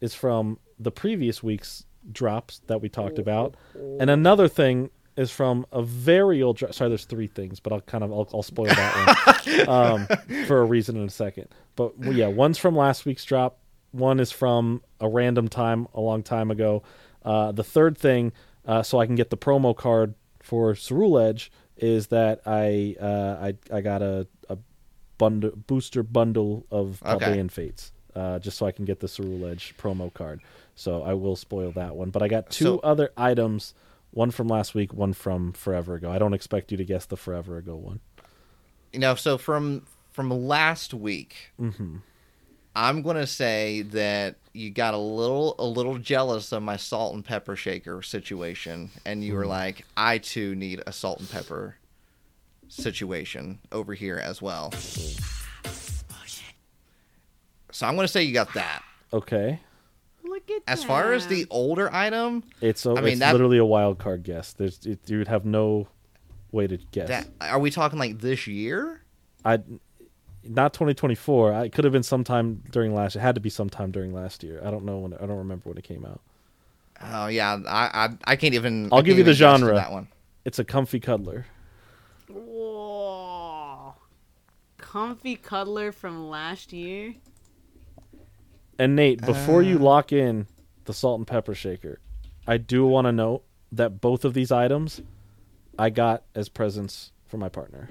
is 0.02 0.14
from 0.14 0.60
the 0.78 0.92
previous 0.92 1.42
week's 1.42 1.86
drops 2.12 2.60
that 2.68 2.82
we 2.82 2.90
talked 2.90 3.20
about, 3.20 3.56
and 3.74 4.10
another 4.10 4.48
thing 4.48 4.90
is 5.18 5.30
from 5.32 5.66
a 5.72 5.82
very 5.82 6.42
old 6.42 6.58
drop. 6.58 6.74
Sorry, 6.74 6.90
there's 6.90 7.06
three 7.06 7.28
things, 7.28 7.60
but 7.60 7.74
I'll 7.74 7.82
kind 7.82 8.04
of 8.04 8.12
I'll, 8.12 8.28
I'll 8.34 8.44
spoil 8.44 8.66
that 8.68 9.26
one 9.46 9.70
um, 9.70 10.08
for 10.46 10.62
a 10.62 10.66
reason 10.66 10.96
in 10.98 11.04
a 11.04 11.10
second. 11.10 11.48
But 11.76 11.98
well, 12.00 12.14
yeah, 12.14 12.28
one's 12.28 12.58
from 12.58 12.76
last 12.76 13.06
week's 13.06 13.26
drop. 13.26 13.58
One 13.92 14.20
is 14.20 14.32
from 14.32 14.82
a 15.00 15.08
random 15.10 15.48
time 15.50 15.88
a 15.94 16.00
long 16.02 16.24
time 16.24 16.50
ago. 16.52 16.84
Uh, 17.26 17.52
the 17.52 17.64
third 17.64 17.98
thing, 17.98 18.32
uh, 18.66 18.84
so 18.84 19.00
I 19.00 19.06
can 19.06 19.16
get 19.16 19.30
the 19.30 19.38
promo 19.38 19.76
card 19.76 20.16
for 20.42 20.74
Ceruledge, 20.74 21.50
is 21.78 22.08
that 22.08 22.42
I 22.46 22.96
uh, 23.00 23.38
I 23.72 23.78
I 23.78 23.82
got 23.82 24.02
a, 24.02 24.28
a 24.50 24.58
bundle 25.18 25.52
booster 25.68 26.04
bundle 26.04 26.66
of 26.72 27.02
Okay. 27.06 27.26
Paldean 27.26 27.52
Fates, 27.52 27.92
uh, 28.16 28.40
just 28.40 28.58
so 28.58 28.66
I 28.66 28.72
can 28.72 28.86
get 28.86 29.02
the 29.02 29.08
Ceruledge 29.08 29.76
promo 29.76 30.14
card. 30.14 30.42
So 30.76 31.04
I 31.04 31.14
will 31.14 31.36
spoil 31.36 31.72
that 31.74 31.96
one. 31.96 32.10
But 32.12 32.24
I 32.24 32.28
got 32.30 32.50
two 32.50 32.64
So- 32.66 32.80
other 32.80 33.12
items, 33.18 33.74
one 34.12 34.32
from 34.32 34.48
last 34.48 34.76
week, 34.76 34.94
one 34.94 35.14
from 35.14 35.54
forever 35.54 35.96
ago. 35.96 36.12
I 36.12 36.20
don't 36.20 36.34
expect 36.34 36.72
you 36.72 36.78
to 36.78 36.86
guess 36.86 37.06
the 37.06 37.18
forever 37.18 37.58
ago 37.58 37.76
one. 37.76 38.00
you 38.94 39.00
know, 39.00 39.16
so 39.16 39.38
from 39.38 39.86
from 40.12 40.30
last 40.30 40.94
week, 40.94 41.36
Mm-hmm. 41.60 41.98
I'm 42.74 43.02
gonna 43.02 43.28
say 43.28 43.82
that 43.82 44.36
you 44.54 44.70
got 44.70 44.94
a 44.94 44.98
little 44.98 45.56
a 45.60 45.66
little 45.66 45.98
jealous 45.98 46.52
of 46.54 46.64
my 46.64 46.78
salt 46.78 47.14
and 47.16 47.24
pepper 47.26 47.56
shaker 47.58 48.02
situation, 48.02 48.90
and 49.06 49.24
you 49.24 49.34
were 49.34 49.44
Hmm. 49.44 49.50
like, 49.50 49.86
I 49.98 50.18
too 50.20 50.56
need 50.56 50.82
a 50.88 50.94
salt 50.94 51.20
and 51.20 51.30
pepper 51.30 51.76
situation 52.70 53.60
over 53.74 53.94
here 53.94 54.18
as 54.18 54.42
well. 54.42 54.72
So 57.74 57.88
I'm 57.88 57.96
gonna 57.96 58.08
say 58.08 58.24
you 58.24 58.34
got 58.34 58.54
that. 58.54 58.84
Okay, 59.14 59.60
Look 60.48 60.58
at 60.58 60.64
As 60.72 60.84
far 60.84 61.14
as 61.14 61.28
the 61.28 61.46
older 61.50 61.94
item, 61.94 62.44
it's 62.62 62.86
a, 62.86 62.92
I 62.92 62.96
mean, 62.96 63.08
it's 63.14 63.20
that- 63.20 63.34
literally 63.34 63.58
a 63.58 63.66
wild 63.66 64.00
card 64.00 64.24
guess. 64.24 64.54
There's 64.54 64.86
it, 64.86 65.00
you 65.08 65.20
would 65.20 65.28
have 65.28 65.46
no 65.46 65.88
way 66.52 66.68
to 66.68 66.78
guess. 66.92 67.10
that 67.10 67.28
are 67.42 67.60
we 67.60 67.70
talking 67.72 68.00
like 68.00 68.20
this 68.20 68.48
year? 68.48 69.02
I 69.46 69.60
not 70.44 70.74
2024. 70.74 71.54
I 71.54 71.66
it 71.66 71.74
could 71.74 71.84
have 71.84 71.94
been 71.94 72.04
sometime 72.04 72.64
during 72.72 72.96
last. 72.96 73.16
It 73.16 73.20
had 73.20 73.36
to 73.36 73.42
be 73.42 73.50
sometime 73.50 73.92
during 73.92 74.14
last 74.14 74.44
year. 74.44 74.62
I 74.66 74.72
don't 74.72 74.86
know 74.86 75.00
when. 75.00 75.14
I 75.14 75.26
don't 75.26 75.38
remember 75.38 75.70
when 75.70 75.78
it 75.78 75.84
came 75.84 76.06
out. 76.06 76.22
Oh 77.04 77.28
yeah, 77.28 77.60
I 77.68 78.06
I, 78.06 78.10
I 78.26 78.36
can't 78.36 78.54
even. 78.56 78.90
I'll 78.92 79.02
give 79.02 79.16
can't 79.16 79.20
you 79.20 79.24
the 79.24 79.34
genre. 79.34 79.74
That 79.76 79.92
one. 79.92 80.08
It's 80.44 80.58
a 80.60 80.64
comfy 80.64 81.00
cuddler. 81.00 81.46
Whoa. 82.28 83.94
Comfy 84.78 85.36
cuddler 85.36 85.92
from 85.92 86.30
last 86.30 86.74
year. 86.74 87.16
And 88.82 88.96
Nate, 88.96 89.22
before 89.24 89.62
you 89.62 89.78
Uh. 89.78 89.82
lock 89.82 90.12
in 90.12 90.48
the 90.86 90.94
salt 90.94 91.20
and 91.20 91.28
pepper 91.28 91.54
shaker, 91.54 92.00
I 92.48 92.58
do 92.58 92.88
want 92.88 93.06
to 93.06 93.12
note 93.12 93.44
that 93.72 94.02
both 94.02 94.26
of 94.26 94.34
these 94.34 94.52
items 94.52 95.02
I 95.78 95.92
got 95.92 96.24
as 96.34 96.50
presents 96.50 97.12
for 97.28 97.38
my 97.38 97.48
partner. 97.48 97.90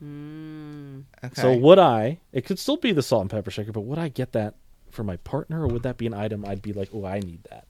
Mm. 0.00 1.02
Okay. 1.24 1.42
So 1.42 1.56
would 1.56 1.80
I? 1.80 2.20
It 2.32 2.44
could 2.46 2.60
still 2.60 2.76
be 2.76 2.92
the 2.92 3.02
salt 3.02 3.22
and 3.22 3.30
pepper 3.30 3.50
shaker, 3.50 3.72
but 3.72 3.80
would 3.80 3.98
I 3.98 4.08
get 4.08 4.30
that 4.32 4.54
for 4.90 5.02
my 5.02 5.16
partner, 5.16 5.62
or 5.64 5.66
would 5.66 5.82
that 5.82 5.96
be 5.96 6.06
an 6.06 6.14
item 6.14 6.44
I'd 6.44 6.62
be 6.62 6.72
like, 6.72 6.90
oh, 6.94 7.04
I 7.04 7.18
need 7.18 7.42
that? 7.50 7.66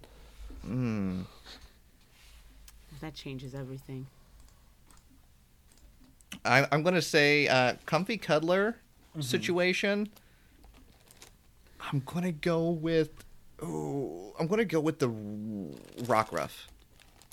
Hmm. 0.63 1.23
That 3.01 3.15
changes 3.15 3.55
everything. 3.55 4.07
I, 6.45 6.67
I'm 6.71 6.83
gonna 6.83 7.01
say 7.01 7.49
uh, 7.49 7.77
comfy 7.87 8.19
cuddler 8.19 8.77
Mm-hmm. 9.13 9.23
situation. 9.23 10.09
I'm 11.93 12.03
gonna 12.05 12.33
go 12.33 12.71
with. 12.71 13.11
Oh, 13.63 14.35
I'm 14.39 14.47
gonna 14.47 14.65
go 14.65 14.81
with 14.81 14.99
the 14.99 15.09
Rockruff. 16.05 16.67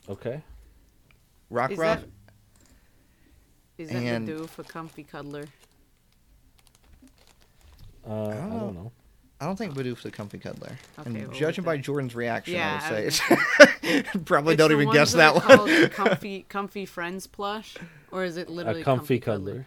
Okay. 0.09 0.41
Rock 1.49 1.71
Is 1.71 1.77
rough. 1.77 1.99
that- 2.01 2.09
Is 3.77 3.89
that 3.89 3.95
And- 3.97 4.27
the 4.27 4.37
do 4.37 4.47
for 4.47 4.63
comfy 4.63 5.03
cuddler? 5.03 5.45
Uh, 8.07 8.27
I 8.27 8.33
don't 8.35 8.49
don't, 8.49 8.59
know. 8.59 8.71
know. 8.83 8.91
I 9.41 9.45
don't 9.45 9.57
think 9.57 9.73
Bidoof's 9.73 10.03
the 10.03 10.11
comfy 10.11 10.37
cuddler. 10.39 10.77
Okay, 10.99 11.09
and 11.09 11.27
we'll 11.27 11.37
judging 11.37 11.63
by. 11.65 11.77
Jordan's 11.77 12.15
reaction, 12.15 12.53
Yeah, 12.55 12.79
I 12.81 12.91
would 12.91 13.05
I 13.05 13.09
say 13.09 13.27
it's 13.99 14.09
probably 14.25 14.53
It's 14.53 14.59
don't 14.59 14.71
even 14.71 14.91
guess 14.91 15.11
that 15.13 15.33
that 15.43 15.57
one. 15.59 15.89
comfy, 15.89 16.45
comfy 16.47 16.85
friends 16.85 17.27
plush, 17.27 17.75
or 18.11 18.23
is 18.23 18.37
it 18.37 18.49
literally 18.49 18.81
A 18.81 18.83
comfy 18.85 19.19
cuddler. 19.19 19.65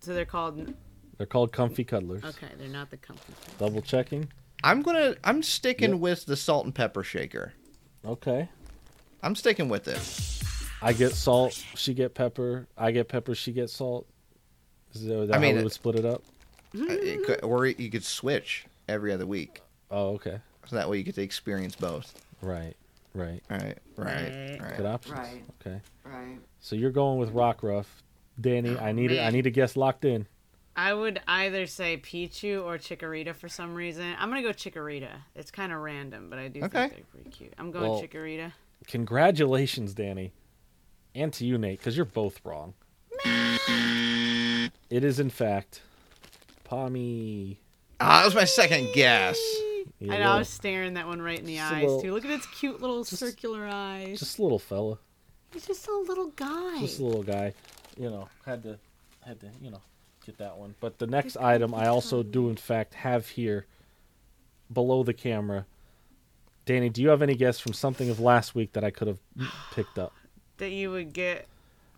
So 0.00 0.12
they're 0.14 0.24
called. 0.24 0.74
They're 1.18 1.26
called 1.26 1.52
comfy 1.52 1.84
cuddlers. 1.84 2.24
Okay, 2.24 2.46
they're 2.58 2.68
not 2.68 2.90
the 2.90 2.96
comfy. 2.96 3.32
cuddlers. 3.32 3.58
Double 3.58 3.82
checking. 3.82 4.28
I'm 4.64 4.82
gonna. 4.82 5.16
I'm 5.24 5.42
sticking 5.42 5.90
Yep. 5.92 5.98
with 6.00 6.26
the 6.26 6.36
salt 6.36 6.64
and 6.64 6.74
pepper 6.74 7.02
shaker. 7.02 7.52
Okay. 8.04 8.48
I'm 9.22 9.34
sticking 9.34 9.68
with 9.68 9.88
it. 9.88 9.98
I 10.80 10.92
get 10.92 11.12
salt, 11.12 11.52
she 11.74 11.92
get 11.92 12.14
pepper. 12.14 12.68
I 12.76 12.92
get 12.92 13.08
pepper, 13.08 13.34
she 13.34 13.50
get 13.52 13.68
salt. 13.68 14.06
Is 14.94 15.04
that 15.06 15.32
I 15.34 15.38
mean, 15.38 15.54
how 15.54 15.58
we 15.58 15.64
would 15.64 15.72
split 15.72 15.96
it 15.96 16.04
up? 16.04 16.22
It 16.72 17.24
could, 17.26 17.42
or 17.42 17.66
you 17.66 17.90
could 17.90 18.04
switch 18.04 18.64
every 18.88 19.12
other 19.12 19.26
week, 19.26 19.60
Oh, 19.90 20.10
okay. 20.10 20.38
so 20.66 20.76
that 20.76 20.88
way 20.88 20.98
you 20.98 21.02
get 21.02 21.16
to 21.16 21.22
experience 21.22 21.74
both. 21.74 22.14
Right. 22.40 22.74
Right. 23.12 23.42
Right. 23.50 23.76
Right. 23.96 24.06
Right. 24.06 24.58
Good 24.76 24.84
Right. 24.84 24.86
options. 24.86 25.18
Right. 25.18 25.42
Okay. 25.66 25.80
Right. 26.04 26.38
So 26.60 26.76
you're 26.76 26.92
going 26.92 27.18
with 27.18 27.30
Rock 27.30 27.64
Ruff. 27.64 28.02
Dani, 28.40 28.76
oh, 28.80 28.84
I 28.84 28.92
need 28.92 29.10
it. 29.10 29.18
I 29.18 29.24
man. 29.24 29.32
need 29.32 29.46
a 29.46 29.50
guess 29.50 29.76
locked 29.76 30.04
in. 30.04 30.26
I 30.78 30.94
would 30.94 31.20
either 31.26 31.66
say 31.66 31.96
Pichu 31.96 32.64
or 32.64 32.78
Chikorita 32.78 33.34
for 33.34 33.48
some 33.48 33.74
reason. 33.74 34.14
I'm 34.16 34.28
gonna 34.28 34.42
go 34.42 34.50
Chikorita. 34.50 35.10
It's 35.34 35.50
kind 35.50 35.72
of 35.72 35.80
random, 35.80 36.30
but 36.30 36.38
I 36.38 36.46
do 36.46 36.62
Okay. 36.62 36.82
think 36.82 36.92
they're 36.94 37.04
pretty 37.22 37.30
cute. 37.30 37.52
I'm 37.58 37.72
going 37.72 37.90
Well- 37.90 38.00
Chikorita. 38.00 38.52
Congratulations, 38.86 39.92
Dani. 39.92 40.30
And 41.16 41.32
to 41.32 41.44
you, 41.44 41.58
Nate, 41.58 41.80
because 41.80 41.96
you're 41.96 42.06
both 42.06 42.40
wrong. 42.44 42.74
it 43.24 45.02
is, 45.04 45.18
in 45.18 45.30
fact, 45.30 45.82
Pawmi. 46.64 47.56
Ah, 48.00 48.18
that 48.20 48.24
was 48.26 48.34
my 48.36 48.44
second 48.44 48.88
guess. 48.94 49.36
Yeah, 49.98 50.14
I 50.14 50.18
know. 50.18 50.30
I 50.30 50.38
was 50.38 50.48
staring 50.48 50.94
that 50.94 51.08
one 51.08 51.20
right 51.20 51.40
in 51.40 51.44
the 51.44 51.56
Just 51.56 51.72
eyes 51.72 51.82
little- 51.82 52.02
too. 52.02 52.12
Look 52.14 52.24
at 52.24 52.30
its 52.30 52.46
cute 52.46 52.80
little 52.80 53.04
circular 53.04 53.66
eyes. 53.66 54.20
just 54.20 54.38
a 54.38 54.42
little 54.42 54.60
fella, 54.60 54.98
He's 55.52 55.66
just 55.66 55.88
a 55.88 55.92
little 55.96 56.28
guy. 56.28 56.78
just 56.78 57.00
a 57.00 57.04
little 57.04 57.24
guy. 57.24 57.52
You 57.98 58.10
know, 58.10 58.28
had 58.46 58.62
to, 58.62 58.78
had 59.26 59.40
to, 59.40 59.50
you 59.60 59.72
know, 59.72 59.80
get 60.28 60.38
that 60.38 60.58
one. 60.58 60.74
But 60.80 60.98
the 60.98 61.06
next 61.06 61.36
item 61.38 61.74
I 61.74 61.86
also 61.86 62.22
do 62.22 62.48
in 62.50 62.56
fact 62.56 62.94
have 62.94 63.28
here, 63.28 63.66
below 64.72 65.02
the 65.02 65.14
camera. 65.14 65.64
Dani, 66.66 66.92
do 66.92 67.00
you 67.00 67.08
have 67.08 67.22
any 67.22 67.34
guess 67.34 67.58
from 67.58 67.72
something 67.72 68.10
of 68.10 68.20
last 68.20 68.54
week 68.54 68.74
that 68.74 68.84
I 68.84 68.90
could 68.90 69.08
have 69.08 69.20
picked 69.72 69.98
up? 69.98 70.12
that 70.58 70.70
you 70.70 70.90
would 70.90 71.12
get. 71.12 71.46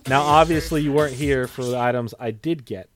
Now, 0.06 0.20
obviously, 0.20 0.82
you 0.82 0.92
weren't 0.92 1.14
here 1.14 1.46
for 1.46 1.64
the 1.64 1.78
items 1.78 2.12
I 2.20 2.30
did 2.30 2.66
get. 2.66 2.88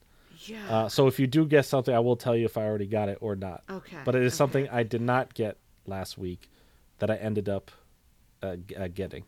Yeah. 0.45 0.69
Uh, 0.69 0.89
so 0.89 1.07
if 1.07 1.19
you 1.19 1.25
do 1.25 1.45
guess 1.47 1.67
something, 1.67 1.93
I 1.93 1.99
will 1.99 2.15
tell 2.15 2.35
you 2.35 2.45
if 2.45 2.55
I 2.55 2.63
already 2.65 2.85
got 2.85 3.09
it 3.09 3.17
or 3.19 3.35
not. 3.35 3.63
Okay, 3.67 3.97
But 4.05 4.15
it 4.15 4.21
is 4.21 4.33
okay. 4.33 4.37
something 4.37 4.69
I 4.69 4.83
did 4.83 5.01
not 5.01 5.33
get 5.33 5.57
last 5.87 6.19
week 6.19 6.49
that 6.99 7.09
I 7.09 7.15
ended 7.15 7.49
up 7.49 7.71
uh, 8.43 8.57
uh, 8.77 8.87
getting. 8.93 9.23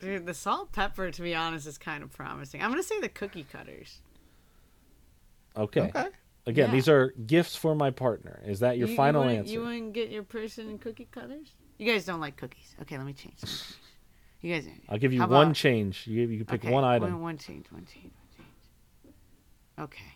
Dude, 0.00 0.24
the 0.24 0.32
salt 0.34 0.72
pepper, 0.72 1.10
to 1.10 1.22
be 1.22 1.34
honest, 1.34 1.66
is 1.66 1.76
kind 1.76 2.02
of 2.02 2.10
promising. 2.10 2.62
I'm 2.62 2.70
gonna 2.70 2.82
say 2.82 2.98
the 3.00 3.08
cookie 3.10 3.44
cutters. 3.44 4.00
Okay. 5.56 5.82
Okay. 5.82 6.06
Again, 6.46 6.68
Yeah. 6.68 6.74
these 6.74 6.88
are 6.88 7.12
gifts 7.26 7.54
for 7.54 7.74
my 7.74 7.90
partner. 7.90 8.42
Is 8.44 8.60
that 8.60 8.76
your 8.78 8.88
You- 8.88 8.96
final 8.96 9.22
you 9.22 9.26
wouldn't- 9.26 9.38
answer? 9.46 9.52
You 9.52 9.60
wouldn't 9.60 9.92
get 9.92 10.10
your 10.10 10.22
person 10.24 10.68
in 10.68 10.78
cookie 10.78 11.06
cutters. 11.10 11.54
You 11.78 11.90
guys 11.90 12.04
don't 12.04 12.20
like 12.20 12.36
cookies. 12.36 12.74
Okay, 12.82 12.96
let 12.96 13.06
me 13.06 13.12
change. 13.12 13.36
Let 13.42 13.50
me 13.50 13.56
change. 13.56 13.76
You 14.40 14.54
guys. 14.54 14.68
I'll 14.88 14.98
give 14.98 15.12
you 15.12 15.20
how 15.20 15.28
one 15.28 15.42
about- 15.48 15.56
change. 15.56 16.06
You, 16.06 16.26
you 16.26 16.38
can 16.38 16.46
pick 16.46 16.64
okay, 16.64 16.72
one 16.72 16.82
item. 16.84 17.12
One, 17.12 17.22
one 17.22 17.38
change. 17.38 17.70
One 17.70 17.84
change. 17.86 18.12
One 18.12 18.28
change. 18.36 19.14
Okay. 19.78 20.12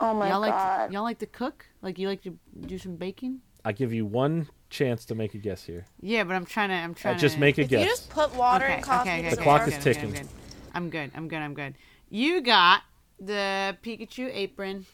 Oh 0.00 0.12
my 0.14 0.28
y'all 0.30 0.40
like 0.40 0.50
god. 0.52 0.88
to, 0.88 0.92
y'all 0.92 1.02
like 1.04 1.18
to 1.20 1.26
cook? 1.26 1.64
Like 1.80 1.98
you 1.98 2.08
like 2.08 2.22
to 2.22 2.36
do 2.66 2.76
some 2.78 2.96
baking? 2.96 3.40
I 3.64 3.72
give 3.72 3.92
you 3.92 4.04
one 4.04 4.48
chance 4.68 5.04
to 5.06 5.14
make 5.14 5.34
a 5.34 5.38
guess 5.38 5.62
here. 5.64 5.86
Yeah, 6.00 6.24
but 6.24 6.34
I'm 6.34 6.44
trying 6.44 6.68
to. 6.70 6.74
I'm 6.74 6.94
trying 6.94 7.14
uh, 7.14 7.18
just 7.18 7.36
to 7.36 7.40
make 7.40 7.56
a 7.58 7.62
if 7.62 7.68
guess. 7.68 7.80
you 7.82 7.86
just 7.86 8.10
put 8.10 8.34
water 8.34 8.64
okay, 8.64 8.74
and 8.74 8.82
coffee, 8.82 9.10
okay, 9.10 9.18
okay, 9.20 9.30
The 9.34 9.40
it 9.40 9.42
clock 9.42 9.60
work? 9.60 9.68
is 9.68 9.74
I'm 9.74 9.80
ticking. 9.82 10.28
I'm 10.74 10.90
good. 10.90 11.10
I'm 11.14 11.28
good. 11.28 11.38
I'm 11.38 11.54
good. 11.54 11.74
You 12.10 12.42
got 12.42 12.82
the 13.20 13.76
Pikachu 13.82 14.30
apron. 14.32 14.86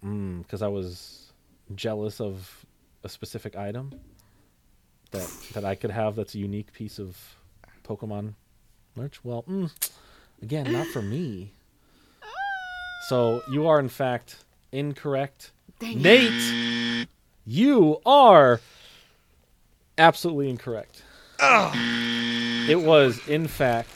Because 0.00 0.60
I 0.62 0.68
was 0.68 1.32
jealous 1.74 2.20
of 2.20 2.66
a 3.02 3.08
specific 3.08 3.56
item 3.56 3.92
that 5.12 5.30
that 5.54 5.64
I 5.64 5.74
could 5.74 5.90
have 5.90 6.16
that's 6.16 6.34
a 6.34 6.38
unique 6.38 6.72
piece 6.72 6.98
of 6.98 7.16
Pokemon 7.84 8.34
merch. 8.96 9.24
Well, 9.24 9.44
mm, 9.44 9.70
again, 10.42 10.70
not 10.72 10.86
for 10.88 11.02
me. 11.02 11.52
So 13.08 13.42
you 13.50 13.66
are 13.66 13.78
in 13.78 13.90
fact 13.90 14.44
incorrect. 14.72 15.50
Dang 15.78 16.00
it. 16.00 16.02
Nate, 16.02 17.06
you 17.44 18.00
are 18.06 18.60
absolutely 19.98 20.48
incorrect. 20.48 21.02
It 21.38 22.80
was, 22.80 23.20
in 23.28 23.46
fact, 23.46 23.93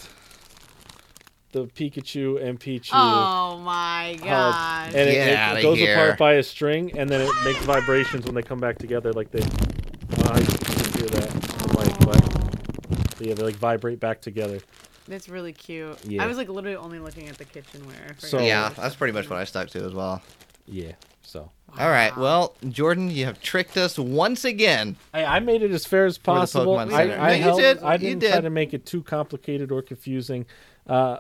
the 1.53 1.67
Pikachu 1.67 2.43
and 2.43 2.59
Pichu. 2.61 2.91
Oh 2.93 3.59
my 3.59 4.19
god. 4.23 4.89
and 4.95 5.09
it, 5.09 5.13
Get 5.15 5.57
it 5.59 5.63
goes 5.63 5.79
here. 5.79 5.95
apart 5.95 6.19
by 6.19 6.35
a 6.35 6.43
string, 6.43 6.99
and 6.99 7.09
then 7.09 7.21
it 7.23 7.31
makes 7.45 7.61
vibrations 7.65 8.25
when 8.27 8.35
they 8.35 8.43
come 8.43 8.59
back 8.61 8.79
together, 8.79 9.13
like 9.13 9.31
they. 9.31 9.41
Well, 9.41 10.33
I 10.33 10.41
can 10.41 10.93
hear 10.99 11.09
that, 11.09 11.31
the 11.31 11.79
mic, 11.79 11.99
but 12.01 13.27
yeah, 13.27 13.35
they 13.35 13.43
like 13.43 13.57
vibrate 13.57 14.01
back 14.01 14.21
together. 14.21 14.61
That's 15.07 15.29
really 15.29 15.53
cute. 15.55 16.05
Yeah. 16.05 16.23
I 16.23 16.27
was 16.27 16.37
like 16.37 16.49
literally 16.49 16.77
only 16.77 16.99
looking 16.99 17.29
at 17.29 17.39
the 17.39 17.45
kitchenware. 17.45 18.17
So- 18.19 18.41
yeah, 18.41 18.69
that's 18.77 18.95
pretty 18.95 19.13
much 19.13 19.29
what 19.31 19.39
I 19.39 19.45
stuck 19.45 19.71
to 19.71 19.83
as 19.85 19.95
well. 19.95 20.23
Yeah, 20.67 20.93
so 21.23 21.51
All 21.79 21.89
right. 21.89 22.15
Well, 22.15 22.55
Jordan, 22.69 23.11
you 23.11 23.25
have 23.25 23.41
tricked 23.41 23.79
us 23.79 23.99
once 23.99 24.45
again. 24.45 24.97
I, 25.15 25.25
I 25.25 25.41
made 25.41 25.63
it 25.63 25.71
as 25.71 25.87
fair 25.87 26.05
as 26.05 26.19
possible. 26.19 26.77
Pokemon 26.77 26.93
I, 26.93 27.15
I, 27.37 27.39
No, 27.39 27.57
you 27.57 27.63
did. 27.63 27.83
I 27.83 27.97
didn't 27.97 28.21
try 28.21 28.33
did. 28.33 28.43
to 28.43 28.51
make 28.51 28.75
it 28.75 28.85
too 28.85 29.03
complicated 29.03 29.73
or 29.73 29.81
confusing. 29.81 30.45
Uh, 30.87 31.19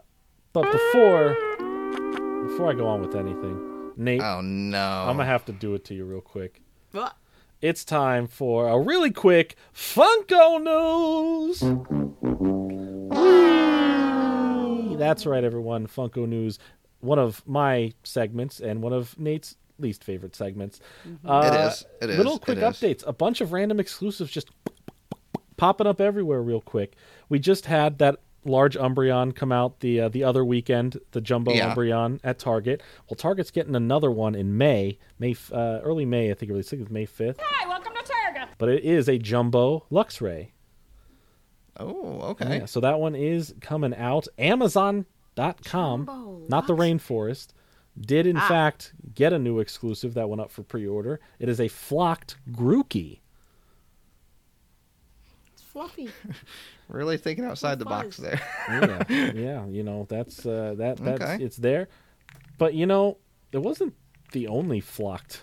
but 0.53 0.71
before 0.73 1.35
before 2.49 2.71
I 2.71 2.75
go 2.75 2.87
on 2.87 3.01
with 3.01 3.15
anything, 3.15 3.93
Nate, 3.97 4.21
Oh 4.23 4.41
no. 4.41 4.79
I'm 5.07 5.17
gonna 5.17 5.25
have 5.27 5.45
to 5.47 5.53
do 5.53 5.75
it 5.75 5.85
to 5.87 5.95
you 5.95 6.05
real 6.05 6.21
quick. 6.21 6.63
What? 6.93 7.17
It's 7.61 7.85
time 7.85 8.27
for 8.29 8.69
a 8.69 8.79
really 8.79 9.11
quick 9.11 9.57
Funko 9.75 10.63
news. 10.63 11.63
Whee! 13.59 14.97
That's 14.97 15.27
right, 15.27 15.43
everyone. 15.45 15.87
Funko 15.87 16.27
news, 16.29 16.59
one 17.01 17.19
of 17.19 17.43
my 17.47 17.93
segments 18.05 18.61
and 18.61 18.83
one 18.83 18.93
of 18.93 19.19
Nate's 19.19 19.57
least 19.79 20.03
favorite 20.05 20.35
segments. 20.35 20.81
Uh, 21.25 21.51
It 21.53 21.61
is. 21.73 21.87
It 22.03 22.11
is. 22.11 22.17
Little 22.19 22.39
quick 22.39 22.59
It 22.59 22.65
is. 22.65 22.77
updates. 22.77 23.05
A 23.07 23.13
bunch 23.13 23.41
of 23.41 23.53
random 23.53 23.79
exclusives 23.81 24.31
just 24.31 24.51
popping 25.57 25.87
up 25.87 26.01
everywhere 26.01 26.43
real 26.43 26.61
quick. 26.61 26.95
We 27.29 27.39
just 27.39 27.67
had 27.67 27.99
that 27.99 28.21
large 28.45 28.77
Umbreon 28.77 29.35
come 29.35 29.53
out 29.53 29.81
the 29.81 30.01
uh, 30.03 30.09
the 30.09 30.25
other 30.25 30.45
weekend, 30.45 30.99
the 31.13 31.21
jumbo 31.21 31.53
Yeah. 31.53 31.75
Umbreon 31.75 32.21
at 32.25 32.39
Target. 32.39 32.83
Well, 33.09 33.17
Target's 33.17 33.51
getting 33.51 33.75
another 33.75 34.11
one 34.11 34.35
in 34.35 34.57
May, 34.57 34.99
May 35.19 35.35
uh, 35.53 35.81
early 35.83 36.05
May, 36.07 36.31
I 36.31 36.35
think 36.35 36.51
it 36.51 36.55
was, 36.55 36.67
I 36.69 36.71
think 36.71 36.83
it's 36.83 36.91
May 36.91 37.07
5th. 37.07 37.37
Hi, 37.41 37.69
welcome 37.69 37.93
to 37.95 38.03
Target. 38.03 38.49
But 38.59 38.69
it 38.71 38.85
is 38.85 39.09
a 39.09 39.19
jumbo 39.19 39.85
Luxray. 39.91 40.51
Oh, 41.81 42.21
okay. 42.31 42.59
Yeah, 42.59 42.65
so 42.67 42.81
that 42.81 42.99
one 42.99 43.15
is 43.15 43.55
coming 43.61 43.95
out. 43.95 44.27
Amazon.com, 44.39 46.07
Jumbo 46.07 46.43
not 46.49 46.67
the 46.67 46.75
rainforest, 46.75 47.49
did 48.01 48.27
in 48.27 48.37
Ah. 48.37 48.49
fact 48.49 48.93
get 49.15 49.33
a 49.33 49.39
new 49.39 49.59
exclusive 49.61 50.15
that 50.15 50.29
went 50.29 50.41
up 50.41 50.51
for 50.51 50.63
pre-order. 50.63 51.21
It 51.39 51.49
is 51.49 51.61
a 51.61 51.69
flocked 51.69 52.37
Grookey. 52.51 53.21
It's 55.85 55.95
fluffy. 55.95 56.11
Really 56.89 57.19
thinking 57.19 57.45
outside 57.45 57.79
the 57.79 57.85
box 57.85 58.17
there. 58.17 58.41
yeah, 58.71 59.05
yeah, 59.35 59.67
you 59.67 59.83
know 59.83 60.07
that's 60.09 60.47
uh, 60.47 60.75
that 60.79 60.97
that's 60.97 61.21
Okay. 61.21 61.45
it's 61.45 61.59
there, 61.59 61.89
but 62.57 62.73
you 62.73 62.87
know 62.87 63.19
it 63.53 63.59
wasn't 63.59 63.93
the 64.33 64.47
only 64.49 64.81
flocked 64.81 65.43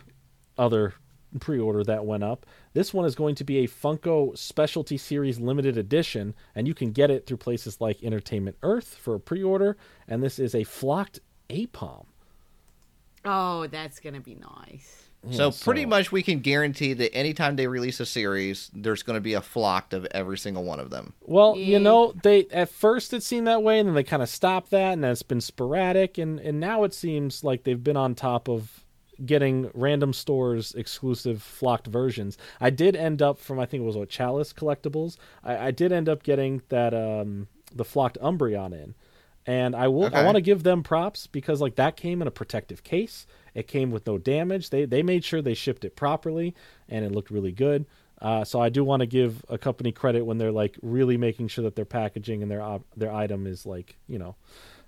other 0.58 0.96
pre-order 1.40 1.84
that 1.84 2.04
went 2.04 2.24
up. 2.24 2.48
This 2.74 2.96
one 2.96 3.06
is 3.06 3.14
going 3.14 3.36
to 3.36 3.44
be 3.44 3.60
a 3.60 3.68
Funko 3.68 4.36
Specialty 4.36 4.98
Series 4.98 5.40
limited 5.40 5.78
edition, 5.78 6.34
and 6.56 6.68
you 6.68 6.74
can 6.74 6.92
get 6.92 7.12
it 7.12 7.28
through 7.28 7.38
places 7.38 7.80
like 7.80 8.02
Entertainment 8.04 8.58
Earth 8.64 8.96
for 8.96 9.14
a 9.14 9.20
pre-order. 9.20 9.78
And 10.08 10.24
this 10.24 10.40
is 10.40 10.56
a 10.56 10.64
flocked 10.64 11.20
Aipom. 11.52 12.06
oh, 13.24 13.68
that's 13.68 14.00
gonna 14.00 14.20
be 14.20 14.34
nice. 14.36 15.05
So 15.32 15.48
Yeah, 15.48 15.52
pretty 15.62 15.86
much 15.86 16.12
we 16.12 16.22
can 16.24 16.40
guarantee 16.40 16.94
that 16.94 17.14
anytime 17.16 17.56
they 17.56 17.68
release 17.68 18.00
a 18.00 18.06
series, 18.06 18.70
there's 18.74 19.04
going 19.04 19.16
to 19.18 19.22
be 19.22 19.34
a 19.34 19.42
flocked 19.42 19.94
of 19.94 20.06
every 20.12 20.38
single 20.38 20.64
one 20.64 20.80
of 20.80 20.90
them. 20.90 21.14
Well, 21.22 21.56
Yeah. 21.58 21.66
you 21.66 21.80
know, 21.80 22.14
they 22.24 22.46
at 22.52 22.70
first 22.70 23.14
it 23.14 23.24
seemed 23.24 23.48
that 23.48 23.64
way, 23.64 23.80
and 23.80 23.88
then 23.88 23.96
they 23.96 24.04
kind 24.04 24.22
of 24.24 24.30
stopped 24.30 24.72
that, 24.72 24.94
and 24.94 25.06
it's 25.06 25.24
been 25.24 25.42
sporadic, 25.42 26.18
and 26.18 26.40
and 26.40 26.60
now 26.60 26.84
it 26.84 26.94
seems 26.94 27.44
like 27.44 27.64
they've 27.64 27.84
been 27.84 27.98
on 27.98 28.16
top 28.16 28.48
of 28.48 28.82
getting 29.26 29.72
random 29.74 30.12
stores 30.12 30.74
exclusive 30.74 31.42
flocked 31.42 31.88
versions. 31.88 32.38
I 32.60 32.70
did 32.70 32.96
end 32.98 33.22
up 33.22 33.40
from 33.40 33.60
I 33.60 33.66
think 33.66 33.82
it 33.82 33.86
was 33.86 33.96
what 33.96 34.10
Chalice 34.10 34.52
Collectibles. 34.52 35.18
I, 35.44 35.68
I 35.68 35.72
did 35.72 35.92
end 35.94 36.10
up 36.10 36.22
getting 36.24 36.62
that 36.70 36.94
um 36.94 37.48
the 37.74 37.86
flocked 37.86 38.18
Umbreon 38.22 38.74
in. 38.74 38.96
And 39.48 39.76
I 39.76 39.88
will 39.88 40.10
I 40.14 40.24
want 40.24 40.36
to 40.36 40.42
give 40.42 40.64
them 40.64 40.82
props 40.82 41.28
because 41.28 41.62
like 41.62 41.76
that 41.76 41.96
came 41.96 42.22
in 42.22 42.28
a 42.28 42.32
protective 42.32 42.84
case. 42.84 43.28
It 43.56 43.68
came 43.68 43.90
with 43.90 44.06
no 44.06 44.18
damage. 44.20 44.70
They 44.70 44.86
they 44.86 45.02
made 45.02 45.24
sure 45.24 45.42
they 45.42 45.54
shipped 45.56 45.84
it 45.86 45.96
properly 45.96 46.54
and 46.90 47.04
it 47.04 47.12
looked 47.12 47.32
really 47.32 47.52
good. 47.54 47.86
Uh, 48.22 48.44
so 48.44 48.62
I 48.62 48.70
do 48.70 48.84
want 48.84 49.02
to 49.02 49.06
give 49.06 49.44
a 49.50 49.58
company 49.58 49.92
credit 49.92 50.26
when 50.26 50.38
they're 50.38 50.52
like 50.52 50.78
really 50.82 51.18
making 51.18 51.48
sure 51.48 51.64
that 51.64 51.76
their 51.76 51.86
packaging 51.86 52.42
and 52.44 52.52
their 52.52 52.62
op- 52.62 52.86
their 52.96 53.12
item 53.12 53.48
is 53.48 53.66
like 53.66 53.98
you 54.08 54.20
know 54.20 54.36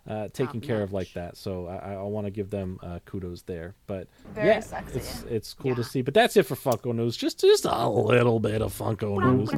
uh, 0.08 0.30
taken 0.30 0.62
care 0.62 0.82
of 0.82 0.94
like 0.94 1.12
that. 1.14 1.36
So 1.36 1.68
I, 1.68 1.94
I 1.94 2.02
want 2.04 2.26
to 2.28 2.32
give 2.32 2.50
them 2.50 2.80
uh, 2.82 3.00
kudos 3.06 3.42
there. 3.42 3.76
But 3.88 4.08
Very 4.34 4.48
yeah, 4.48 4.60
sexy. 4.62 4.98
it's 5.00 5.24
it's 5.30 5.54
cool 5.54 5.76
to 5.76 5.84
see. 5.84 6.02
But 6.02 6.14
that's 6.14 6.38
it 6.38 6.44
for 6.44 6.56
Funko 6.56 6.96
news. 6.96 7.18
Just 7.18 7.40
just 7.42 7.66
a 7.66 7.90
little 7.90 8.40
bit 8.40 8.62
of 8.62 8.78
Funko 8.78 9.20
news, 9.20 9.52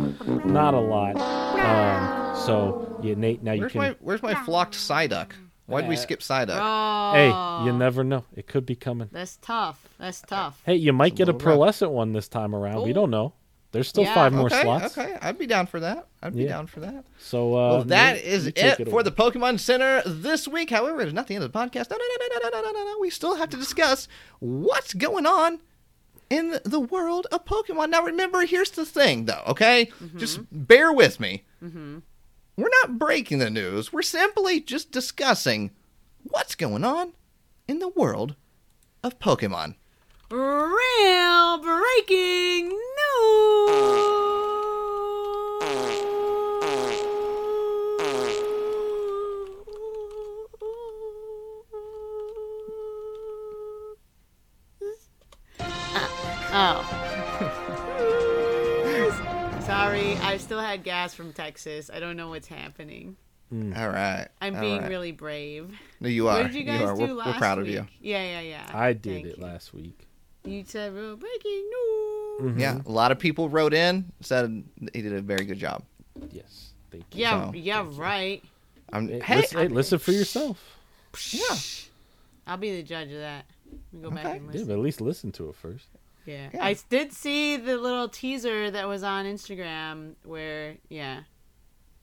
not 0.46 0.74
a 0.74 0.80
lot. 0.80 1.16
Um, 1.18 2.36
so 2.46 3.00
yeah, 3.04 3.14
Nate, 3.16 3.44
now 3.44 3.52
you 3.52 3.62
Where's 3.62 3.72
can. 3.72 3.82
my 3.82 3.96
Where's 4.00 4.24
my 4.24 4.34
flocked 4.34 4.76
Psyduck? 4.76 5.32
Why'd 5.70 5.88
we 5.88 5.96
Uh, 5.96 6.00
skip 6.00 6.20
Psyduck? 6.22 6.60
Oh, 6.62 7.14
Hey, 7.14 7.66
you 7.66 7.78
never 7.78 8.04
know. 8.04 8.26
It 8.36 8.48
could 8.48 8.66
be 8.66 8.76
coming. 8.76 9.10
That's 9.12 9.38
tough. 9.42 9.88
That's 10.00 10.22
tough. 10.22 10.62
Hey, 10.66 10.76
you 10.76 10.92
might 10.94 11.14
a 11.14 11.16
get 11.16 11.30
a 11.30 11.32
little 11.32 11.40
rough. 11.48 11.58
pearlescent 11.76 11.92
one 11.92 12.14
this 12.14 12.28
time 12.28 12.54
around. 12.56 12.84
We 12.84 12.92
Ooh. 12.92 12.94
don't 12.94 13.12
know. 13.12 13.34
There's 13.72 13.88
still 13.88 14.04
Yeah. 14.04 14.16
five 14.16 14.34
more 14.34 14.48
okay, 14.48 14.64
slots. 14.64 14.98
okay, 14.98 15.16
I'd 15.22 15.38
be 15.38 15.46
down 15.46 15.68
for 15.68 15.80
that. 15.80 16.08
I'd 16.24 16.36
be 16.36 16.42
Yeah. 16.44 16.50
down 16.50 16.66
for 16.66 16.80
that. 16.80 17.06
So 17.20 17.54
uh, 17.54 17.70
Well, 17.70 17.84
that 17.84 18.16
Nate, 18.16 18.26
is 18.26 18.46
you 18.48 18.52
take 18.52 18.80
it, 18.80 18.86
for 18.86 18.92
away. 18.96 19.04
the 19.04 19.12
Pokemon 19.12 19.60
Center 19.60 20.02
this 20.08 20.48
week. 20.48 20.72
However, 20.72 21.02
it's 21.02 21.14
not 21.14 21.28
the 21.28 21.36
end 21.36 21.44
of 21.44 21.52
the 21.52 21.60
podcast. 21.60 21.92
No, 21.92 21.98
no, 21.98 22.04
no, 22.20 22.28
no, 22.34 22.50
no, 22.50 22.50
no, 22.50 22.72
no, 22.72 22.72
no, 22.80 22.86
no. 22.94 22.98
We 23.00 23.12
still 23.12 23.36
have 23.36 23.50
to 23.50 23.58
discuss 23.58 24.08
what's 24.40 24.96
going 24.96 25.28
on 25.28 25.60
in 26.32 26.60
the 26.66 26.80
world 26.80 27.28
of 27.32 27.46
Pokemon. 27.46 27.92
Now, 27.92 28.04
remember, 28.04 28.44
here's 28.46 28.72
the 28.72 28.86
thing, 28.86 29.26
though. 29.26 29.44
Okay, 29.48 29.92
just 30.18 30.40
bear 30.52 30.92
with 30.92 31.20
me. 31.20 31.44
We're 32.60 32.68
not 32.84 33.00
breaking 33.00 33.40
the 33.40 33.50
news. 33.50 33.94
We're 33.94 34.02
simply 34.02 34.60
just 34.60 34.92
discussing 34.92 35.72
what's 36.24 36.56
going 36.56 36.84
on 36.84 37.14
in 37.70 37.80
the 37.80 37.88
world 37.88 38.36
of 39.02 39.18
Pokemon. 39.18 39.76
Real 40.30 41.58
breaking 41.60 42.68
news. 42.68 42.80
Uh, 55.62 56.08
oh. 56.52 56.89
Still 60.60 60.70
had 60.70 60.84
gas 60.84 61.14
from 61.14 61.34
Texas. 61.34 61.90
I 61.94 62.00
don't 62.00 62.18
know 62.18 62.30
what's 62.30 62.48
happening. 62.48 63.16
Hmm. 63.50 63.74
All 63.76 63.90
right. 63.90 64.28
I'm 64.42 64.56
all 64.56 64.62
being 64.62 64.82
right. 64.82 64.90
really 64.90 65.12
brave. 65.12 65.72
No, 66.00 66.10
you 66.10 66.26
What 66.26 66.42
are. 66.42 66.44
did 66.44 66.54
you 66.56 66.64
guys 66.64 66.82
are. 66.82 66.96
do 66.96 67.02
We're, 67.02 67.14
last 67.14 67.28
we're 67.28 67.34
proud 67.40 67.60
of 67.60 67.68
you. 67.68 67.88
Yeah, 68.00 68.24
yeah, 68.24 68.42
yeah. 68.42 68.70
I 68.74 68.94
did 68.94 69.14
Thank 69.14 69.26
it 69.26 69.38
you. 69.38 69.44
last 69.44 69.74
week. 69.74 70.08
You 70.46 70.62
mm-hmm. 70.62 70.70
said 70.70 70.94
real 70.94 71.16
breaking 71.16 71.52
news. 71.52 72.42
Mm-hmm. 72.42 72.60
Yeah, 72.60 72.80
a 72.86 72.92
lot 72.92 73.12
of 73.12 73.20
people 73.20 73.50
wrote 73.50 73.74
in 73.74 74.12
said 74.22 74.64
he 74.94 75.02
did 75.02 75.14
a 75.14 75.22
very 75.22 75.46
good 75.46 75.58
job. 75.58 75.84
Yes, 76.32 76.74
thank 76.92 77.04
you. 77.16 77.22
Yeah, 77.22 77.48
So- 77.48 77.54
yeah, 77.56 77.86
right. 77.92 78.44
I'm, 78.92 79.08
Hey, 79.08 79.20
hey, 79.20 79.36
listen, 79.38 79.58
hey, 79.60 79.68
listen 79.68 80.00
for 80.00 80.12
yourself. 80.12 80.78
yeah, 81.32 81.56
I'll 82.48 82.58
be 82.58 82.76
the 82.76 82.84
judge 82.84 83.12
of 83.12 83.20
that. 83.20 83.46
Let 83.94 84.02
me 84.02 84.10
go 84.10 84.16
back 84.16 84.26
Okay. 84.26 84.38
and 84.38 84.46
Yeah, 84.46 84.52
listen. 84.52 84.68
but 84.68 84.74
at 84.74 84.80
least 84.80 85.02
listen 85.02 85.32
to 85.34 85.50
it 85.50 85.56
first. 85.56 85.88
Yeah. 86.26 86.50
Yeah. 86.54 86.64
I 86.66 86.76
did 86.90 87.12
see 87.14 87.58
the 87.58 87.78
little 87.78 88.08
teaser 88.10 88.70
that 88.72 88.88
was 88.88 89.04
on 89.04 89.26
Instagram 89.26 90.16
where, 90.24 90.78
yeah, 90.90 91.22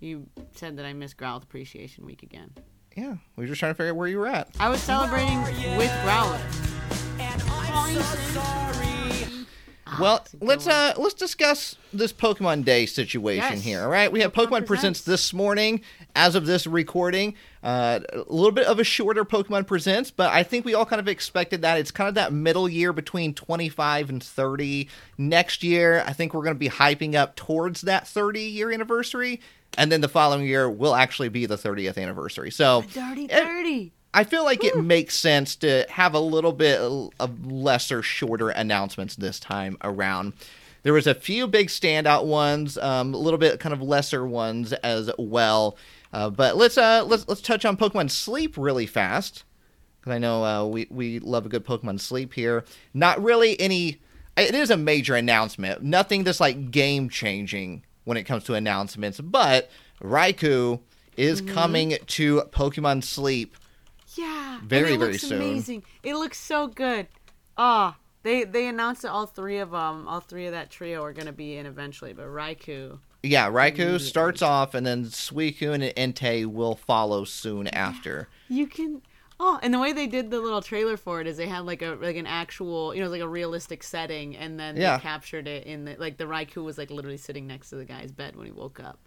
you 0.00 0.26
said 0.54 0.76
that 0.78 0.84
I 0.86 0.92
missed 0.92 1.16
Growlithe 1.16 1.44
Appreciation 1.44 2.04
Week 2.06 2.22
again. 2.22 2.50
yeah. 2.96 3.16
We 3.36 3.44
were 3.44 3.46
just 3.48 3.60
trying 3.60 3.70
to 3.70 3.74
figure 3.76 3.90
out 3.92 3.96
where 3.96 4.08
you 4.08 4.18
were 4.18 4.26
at. 4.28 4.48
I 4.58 4.68
was 4.68 4.80
celebrating 4.80 5.42
with 5.42 5.92
Growler. 6.04 6.40
Well, 10.00 10.16
it's 10.16 10.34
a 10.34 10.36
good 10.38 10.46
let's 10.48 10.66
uh 10.66 10.94
let's 10.96 11.14
discuss 11.14 11.76
this 11.92 12.12
Pokemon 12.12 12.64
Day 12.64 12.86
situation 12.86 13.54
Yes. 13.54 13.62
here. 13.62 13.82
All 13.82 13.88
right, 13.88 14.10
we 14.10 14.20
have 14.20 14.32
Pokemon 14.32 14.46
Pokemon, 14.62 14.66
Presents 14.66 15.00
Presents. 15.00 15.04
this 15.04 15.32
morning. 15.32 15.80
As 16.16 16.34
of 16.34 16.46
this 16.46 16.66
recording, 16.66 17.34
uh, 17.62 18.00
a 18.12 18.18
little 18.26 18.50
bit 18.52 18.66
of 18.66 18.78
a 18.78 18.84
shorter 18.84 19.24
Pokemon 19.24 19.66
Presents, 19.66 20.10
but 20.10 20.32
I 20.32 20.42
think 20.42 20.64
we 20.64 20.74
all 20.74 20.86
kind 20.86 20.98
of 20.98 21.08
expected 21.08 21.62
that. 21.62 21.78
It's 21.78 21.90
kind 21.90 22.08
of 22.08 22.14
that 22.14 22.32
middle 22.32 22.68
year 22.68 22.92
between 22.92 23.32
25 23.34 24.08
and 24.10 24.22
30. 24.22 24.88
Next 25.18 25.62
year, 25.62 26.02
I 26.06 26.12
think 26.12 26.32
we're 26.34 26.42
going 26.42 26.54
to 26.56 26.58
be 26.58 26.68
hyping 26.70 27.14
up 27.14 27.36
towards 27.36 27.82
that 27.82 28.08
30 28.08 28.40
year 28.40 28.72
anniversary, 28.72 29.40
and 29.78 29.92
then 29.92 30.00
the 30.00 30.08
following 30.08 30.46
year 30.46 30.68
will 30.70 30.94
actually 30.94 31.28
be 31.28 31.46
the 31.46 31.56
30th 31.56 31.96
anniversary. 31.98 32.50
So 32.50 32.82
Dirty 32.92 33.24
it- 33.26 33.30
30. 33.32 33.92
I 34.16 34.24
feel 34.24 34.44
like 34.44 34.64
it 34.64 34.82
makes 34.82 35.14
sense 35.14 35.56
to 35.56 35.84
have 35.90 36.14
a 36.14 36.18
little 36.18 36.54
bit 36.54 36.80
of 36.80 37.46
lesser, 37.46 38.00
shorter 38.00 38.48
announcements 38.48 39.14
this 39.14 39.38
time 39.38 39.76
around. 39.82 40.32
There 40.84 40.94
was 40.94 41.06
a 41.06 41.14
few 41.14 41.46
big 41.46 41.68
standout 41.68 42.24
ones, 42.24 42.78
um, 42.78 43.12
a 43.12 43.18
little 43.18 43.38
bit 43.38 43.60
kind 43.60 43.74
of 43.74 43.82
lesser 43.82 44.26
ones 44.26 44.72
as 44.72 45.10
well. 45.18 45.76
Uh, 46.14 46.30
but 46.30 46.56
let's 46.56 46.78
uh, 46.78 47.04
let's 47.04 47.28
let's 47.28 47.42
touch 47.42 47.66
on 47.66 47.76
Pokemon 47.76 48.10
Sleep 48.10 48.56
really 48.56 48.86
fast 48.86 49.44
because 50.00 50.14
I 50.14 50.18
know 50.18 50.42
uh, 50.42 50.64
we 50.64 50.86
we 50.88 51.18
love 51.18 51.44
a 51.44 51.50
good 51.50 51.66
Pokemon 51.66 52.00
Sleep 52.00 52.32
here. 52.32 52.64
Not 52.94 53.22
really 53.22 53.60
any. 53.60 54.00
It 54.34 54.54
is 54.54 54.70
a 54.70 54.78
major 54.78 55.14
announcement. 55.14 55.82
Nothing 55.82 56.24
that's 56.24 56.40
like 56.40 56.70
game 56.70 57.10
changing 57.10 57.84
when 58.04 58.16
it 58.16 58.22
comes 58.22 58.44
to 58.44 58.54
announcements. 58.54 59.20
But 59.20 59.68
Raikou 60.02 60.80
is 61.18 61.42
coming 61.42 61.98
to 62.06 62.40
Pokemon 62.50 63.04
Sleep 63.04 63.54
Yeah. 64.16 64.54
and 64.56 64.62
it 64.64 64.68
very 64.68 64.96
looks 64.96 65.22
soon. 65.22 65.40
amazing. 65.40 65.82
It 66.02 66.14
looks 66.14 66.38
so 66.38 66.66
good. 66.68 67.06
Ah, 67.56 67.96
they 68.22 68.44
they 68.44 68.66
announced 68.66 69.02
that 69.02 69.10
all 69.10 69.26
three 69.26 69.58
of 69.58 69.70
them, 69.70 70.06
all 70.08 70.20
three 70.20 70.46
of 70.46 70.52
that 70.52 70.70
trio 70.70 71.02
are 71.04 71.12
going 71.12 71.26
to 71.26 71.32
be 71.32 71.56
in 71.56 71.66
eventually, 71.66 72.12
but 72.12 72.26
Raikou. 72.26 72.98
Yeah, 73.22 73.50
Raikou 73.50 73.98
starts 74.00 74.40
off, 74.42 74.74
and 74.74 74.86
then 74.86 75.06
Suicune 75.06 75.92
and 75.96 76.14
Entei 76.14 76.46
will 76.46 76.76
follow 76.76 77.24
soon 77.24 77.66
after. 77.68 78.28
You 78.48 78.66
can 78.66 79.02
Oh, 79.38 79.58
and 79.62 79.74
the 79.74 79.78
way 79.78 79.92
they 79.92 80.06
did 80.06 80.30
the 80.30 80.40
little 80.40 80.62
trailer 80.62 80.96
for 80.96 81.20
it 81.20 81.26
is 81.26 81.36
they 81.36 81.46
had 81.46 81.66
like 81.66 81.82
a 81.82 81.98
like 82.00 82.16
an 82.16 82.26
actual, 82.26 82.94
you 82.94 83.02
know, 83.02 83.10
like 83.10 83.20
a 83.20 83.28
realistic 83.28 83.82
setting, 83.82 84.34
and 84.36 84.58
then 84.58 84.76
Yeah. 84.76 84.96
they 84.96 85.02
captured 85.02 85.46
it 85.46 85.66
in 85.66 85.84
the 85.84 85.96
like 85.98 86.16
the 86.16 86.24
Raikou 86.24 86.64
was 86.64 86.78
like 86.78 86.90
literally 86.90 87.18
sitting 87.18 87.46
next 87.46 87.68
to 87.70 87.76
the 87.76 87.84
guy's 87.84 88.12
bed 88.12 88.34
when 88.36 88.46
he 88.46 88.52
woke 88.52 88.80
up. 88.80 88.98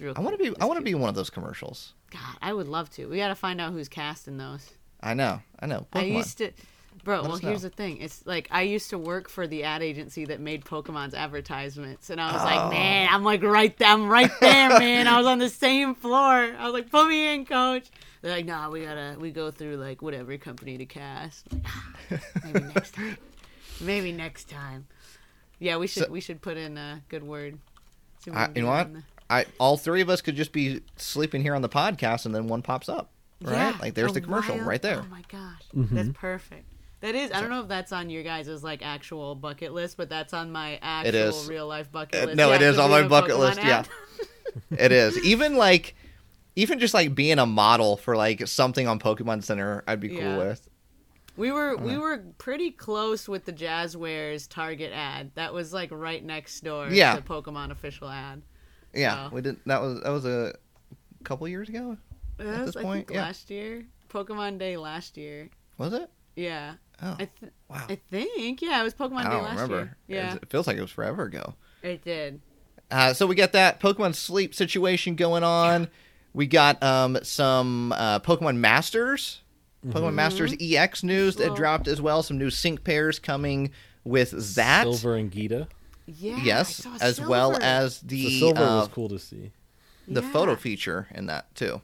I 0.00 0.20
want 0.20 0.38
to 0.38 0.42
be. 0.52 0.54
I 0.60 0.64
want 0.66 0.78
to 0.78 0.84
be 0.84 0.94
one 0.94 1.08
of 1.08 1.14
those 1.14 1.30
commercials. 1.30 1.92
God, 2.10 2.36
I 2.42 2.52
would 2.52 2.68
love 2.68 2.90
to. 2.90 3.06
We 3.06 3.16
got 3.16 3.28
to 3.28 3.34
find 3.34 3.60
out 3.60 3.72
who's 3.72 3.88
casting 3.88 4.36
those. 4.36 4.70
I 5.00 5.14
know. 5.14 5.40
I 5.60 5.66
know. 5.66 5.86
I 5.92 6.02
used 6.04 6.38
to, 6.38 6.52
bro. 7.04 7.20
Let 7.22 7.28
well, 7.28 7.38
here's 7.38 7.62
the 7.62 7.70
thing. 7.70 7.98
It's 8.00 8.24
like 8.26 8.48
I 8.50 8.62
used 8.62 8.90
to 8.90 8.98
work 8.98 9.28
for 9.28 9.46
the 9.46 9.64
ad 9.64 9.82
agency 9.82 10.24
that 10.26 10.40
made 10.40 10.64
Pokemon's 10.64 11.14
advertisements, 11.14 12.10
and 12.10 12.20
I 12.20 12.32
was 12.32 12.42
Oh. 12.42 12.44
like, 12.44 12.70
man, 12.70 13.08
I'm 13.10 13.24
like 13.24 13.42
right, 13.42 13.76
there, 13.78 13.88
I'm 13.88 14.08
right 14.08 14.30
there, 14.40 14.68
man. 14.78 15.06
I 15.06 15.18
was 15.18 15.26
on 15.26 15.38
the 15.38 15.48
same 15.48 15.94
floor. 15.94 16.54
I 16.58 16.64
was 16.64 16.72
like, 16.72 16.90
put 16.90 17.08
me 17.08 17.34
in, 17.34 17.44
coach. 17.46 17.88
They're 18.22 18.32
like, 18.36 18.46
nah, 18.46 18.70
we 18.70 18.82
gotta, 18.84 19.16
we 19.18 19.30
go 19.30 19.50
through 19.50 19.76
like 19.76 20.02
whatever 20.02 20.36
company 20.38 20.78
to 20.78 20.86
cast. 20.86 21.46
Like, 21.52 21.62
"Ah, 21.66 21.94
maybe 22.44 22.60
next 22.74 22.94
time. 22.94 23.16
Maybe 23.80 24.12
next 24.12 24.48
time. 24.48 24.86
Yeah, 25.58 25.76
we 25.76 25.86
should, 25.86 26.04
So- 26.04 26.10
we 26.10 26.20
should 26.20 26.40
put 26.42 26.56
in 26.56 26.76
a 26.78 27.02
good 27.08 27.22
word. 27.22 27.58
We 28.26 28.32
I, 28.32 28.48
you 28.54 28.62
know 28.62 28.68
what? 28.68 28.92
the- 28.92 29.02
I 29.28 29.46
all 29.58 29.76
three 29.76 30.00
of 30.00 30.08
us 30.10 30.20
could 30.20 30.36
just 30.36 30.52
be 30.52 30.82
sleeping 30.96 31.42
here 31.42 31.54
on 31.54 31.62
the 31.62 31.68
podcast, 31.68 32.26
and 32.26 32.34
then 32.34 32.46
one 32.48 32.62
pops 32.62 32.88
up. 32.88 33.10
Right? 33.42 33.52
Yeah, 33.52 33.76
like 33.80 33.94
there's 33.94 34.12
a 34.12 34.14
the 34.14 34.20
commercial 34.22 34.54
wild- 34.56 34.66
right 34.66 34.80
there. 34.82 35.00
Oh 35.04 35.10
my 35.10 35.22
gosh, 35.28 35.62
Mm-hmm. 35.74 35.94
that's 35.96 36.08
perfect. 36.14 36.64
That 37.00 37.14
is. 37.14 37.30
I 37.32 37.40
don't 37.40 37.50
know 37.50 37.60
if 37.60 37.68
that's 37.68 37.92
on 37.92 38.08
your 38.08 38.22
guys' 38.22 38.62
like 38.64 38.82
actual 38.82 39.34
bucket 39.34 39.72
list, 39.74 39.96
but 39.98 40.08
that's 40.08 40.32
on 40.32 40.50
my 40.52 40.78
actual 40.80 41.14
is. 41.40 41.48
real 41.48 41.66
life 41.66 41.92
bucket 41.92 42.22
Uh, 42.22 42.26
list. 42.26 42.36
no, 42.36 42.48
Yeah, 42.50 42.56
it 42.56 42.62
is 42.62 42.78
on 42.78 42.90
my 42.90 43.06
bucket 43.06 43.32
Pokemon 43.32 43.38
list. 43.38 43.58
Yeah, 43.62 43.82
it 44.78 44.92
is. 44.92 45.22
Even 45.24 45.56
like, 45.56 45.94
even 46.56 46.78
just 46.78 46.94
like 46.94 47.14
being 47.14 47.38
a 47.38 47.44
model 47.46 47.96
for 47.98 48.16
like 48.16 48.46
something 48.48 48.88
on 48.88 48.98
Pokemon 48.98 49.42
Center, 49.44 49.84
I'd 49.86 50.00
be 50.00 50.08
cool 50.08 50.18
Yeah. 50.18 50.38
with. 50.38 50.68
We 51.36 51.52
were 51.52 51.76
we 51.76 51.98
were 51.98 52.24
pretty 52.38 52.70
close 52.70 53.28
with 53.28 53.44
the 53.44 53.52
Jazwares 53.52 54.48
Target 54.48 54.92
ad. 54.94 55.32
That 55.34 55.52
was 55.52 55.74
like 55.74 55.90
right 55.92 56.24
next 56.24 56.62
door 56.62 56.88
Yeah. 56.88 57.14
to 57.16 57.20
Pokemon 57.20 57.70
official 57.72 58.08
ad. 58.08 58.40
Yeah, 58.96 59.28
So- 59.28 59.34
we 59.34 59.40
did. 59.42 59.56
That 59.66 59.80
was 59.82 60.00
that 60.02 60.10
was 60.10 60.24
a 60.24 60.54
couple 61.24 61.46
years 61.48 61.68
ago. 61.68 61.96
That 62.38 62.46
At 62.46 62.60
was, 62.60 62.66
this 62.74 62.76
I 62.76 62.82
point, 62.82 63.06
think 63.08 63.16
yeah. 63.16 63.22
last 63.24 63.50
year, 63.50 63.84
Pokemon 64.08 64.58
Day 64.58 64.76
last 64.76 65.16
year. 65.16 65.48
Was 65.78 65.92
it? 65.92 66.10
Yeah, 66.36 66.74
Oh, 67.02 67.12
I 67.18 67.28
th- 67.40 67.52
wow. 67.68 67.84
I 67.88 67.98
think 68.10 68.60
yeah, 68.62 68.80
it 68.80 68.84
was 68.84 68.92
Pokemon 68.94 69.20
I 69.20 69.24
Day 69.24 69.30
don't 69.30 69.42
last 69.44 69.52
remember. 69.60 69.76
year. 69.76 69.96
Yeah, 70.20 70.34
It 70.34 70.50
feels 70.50 70.66
like 70.66 70.76
it 70.76 70.82
was 70.82 70.90
forever 70.90 71.22
ago. 71.24 71.54
it 71.82 72.02
did. 72.04 72.40
Uh, 72.90 73.12
so 73.14 73.26
we 73.26 73.34
got 73.34 73.52
that 73.52 73.80
Pokemon 73.80 74.14
Sleep 74.14 74.54
situation 74.54 75.14
going 75.16 75.42
on. 75.44 75.88
We 76.34 76.46
got 76.46 76.82
um, 76.82 77.18
some 77.22 77.92
uh, 77.92 78.20
Pokemon 78.20 78.56
Masters, 78.58 79.40
Pokemon 79.86 80.12
Masters 80.14 80.54
EX 80.60 81.02
news 81.02 81.36
that 81.36 81.42
Mm-hmm. 81.44 81.48
Well- 81.52 81.56
dropped 81.56 81.88
as 81.88 82.00
well. 82.02 82.22
Some 82.22 82.36
new 82.38 82.50
sync 82.50 82.84
pairs 82.84 83.18
coming 83.18 83.70
with 84.04 84.54
that. 84.56 84.82
Silver 84.84 85.16
and 85.16 85.32
Geeta. 85.32 85.68
Yeah. 86.06 86.36
I 86.36 86.38
yes, 86.42 86.76
saw 86.76 86.96
as 87.00 87.20
well 87.20 87.56
as 87.60 88.00
The 88.00 88.24
the 88.24 88.38
silver 88.40 88.62
uh, 88.62 88.78
was 88.80 88.88
cool 88.88 89.08
to 89.08 89.18
see. 89.18 89.52
the 90.08 90.22
Yeah. 90.22 90.30
photo 90.32 90.56
feature 90.56 91.08
in 91.14 91.26
that 91.26 91.52
too. 91.54 91.80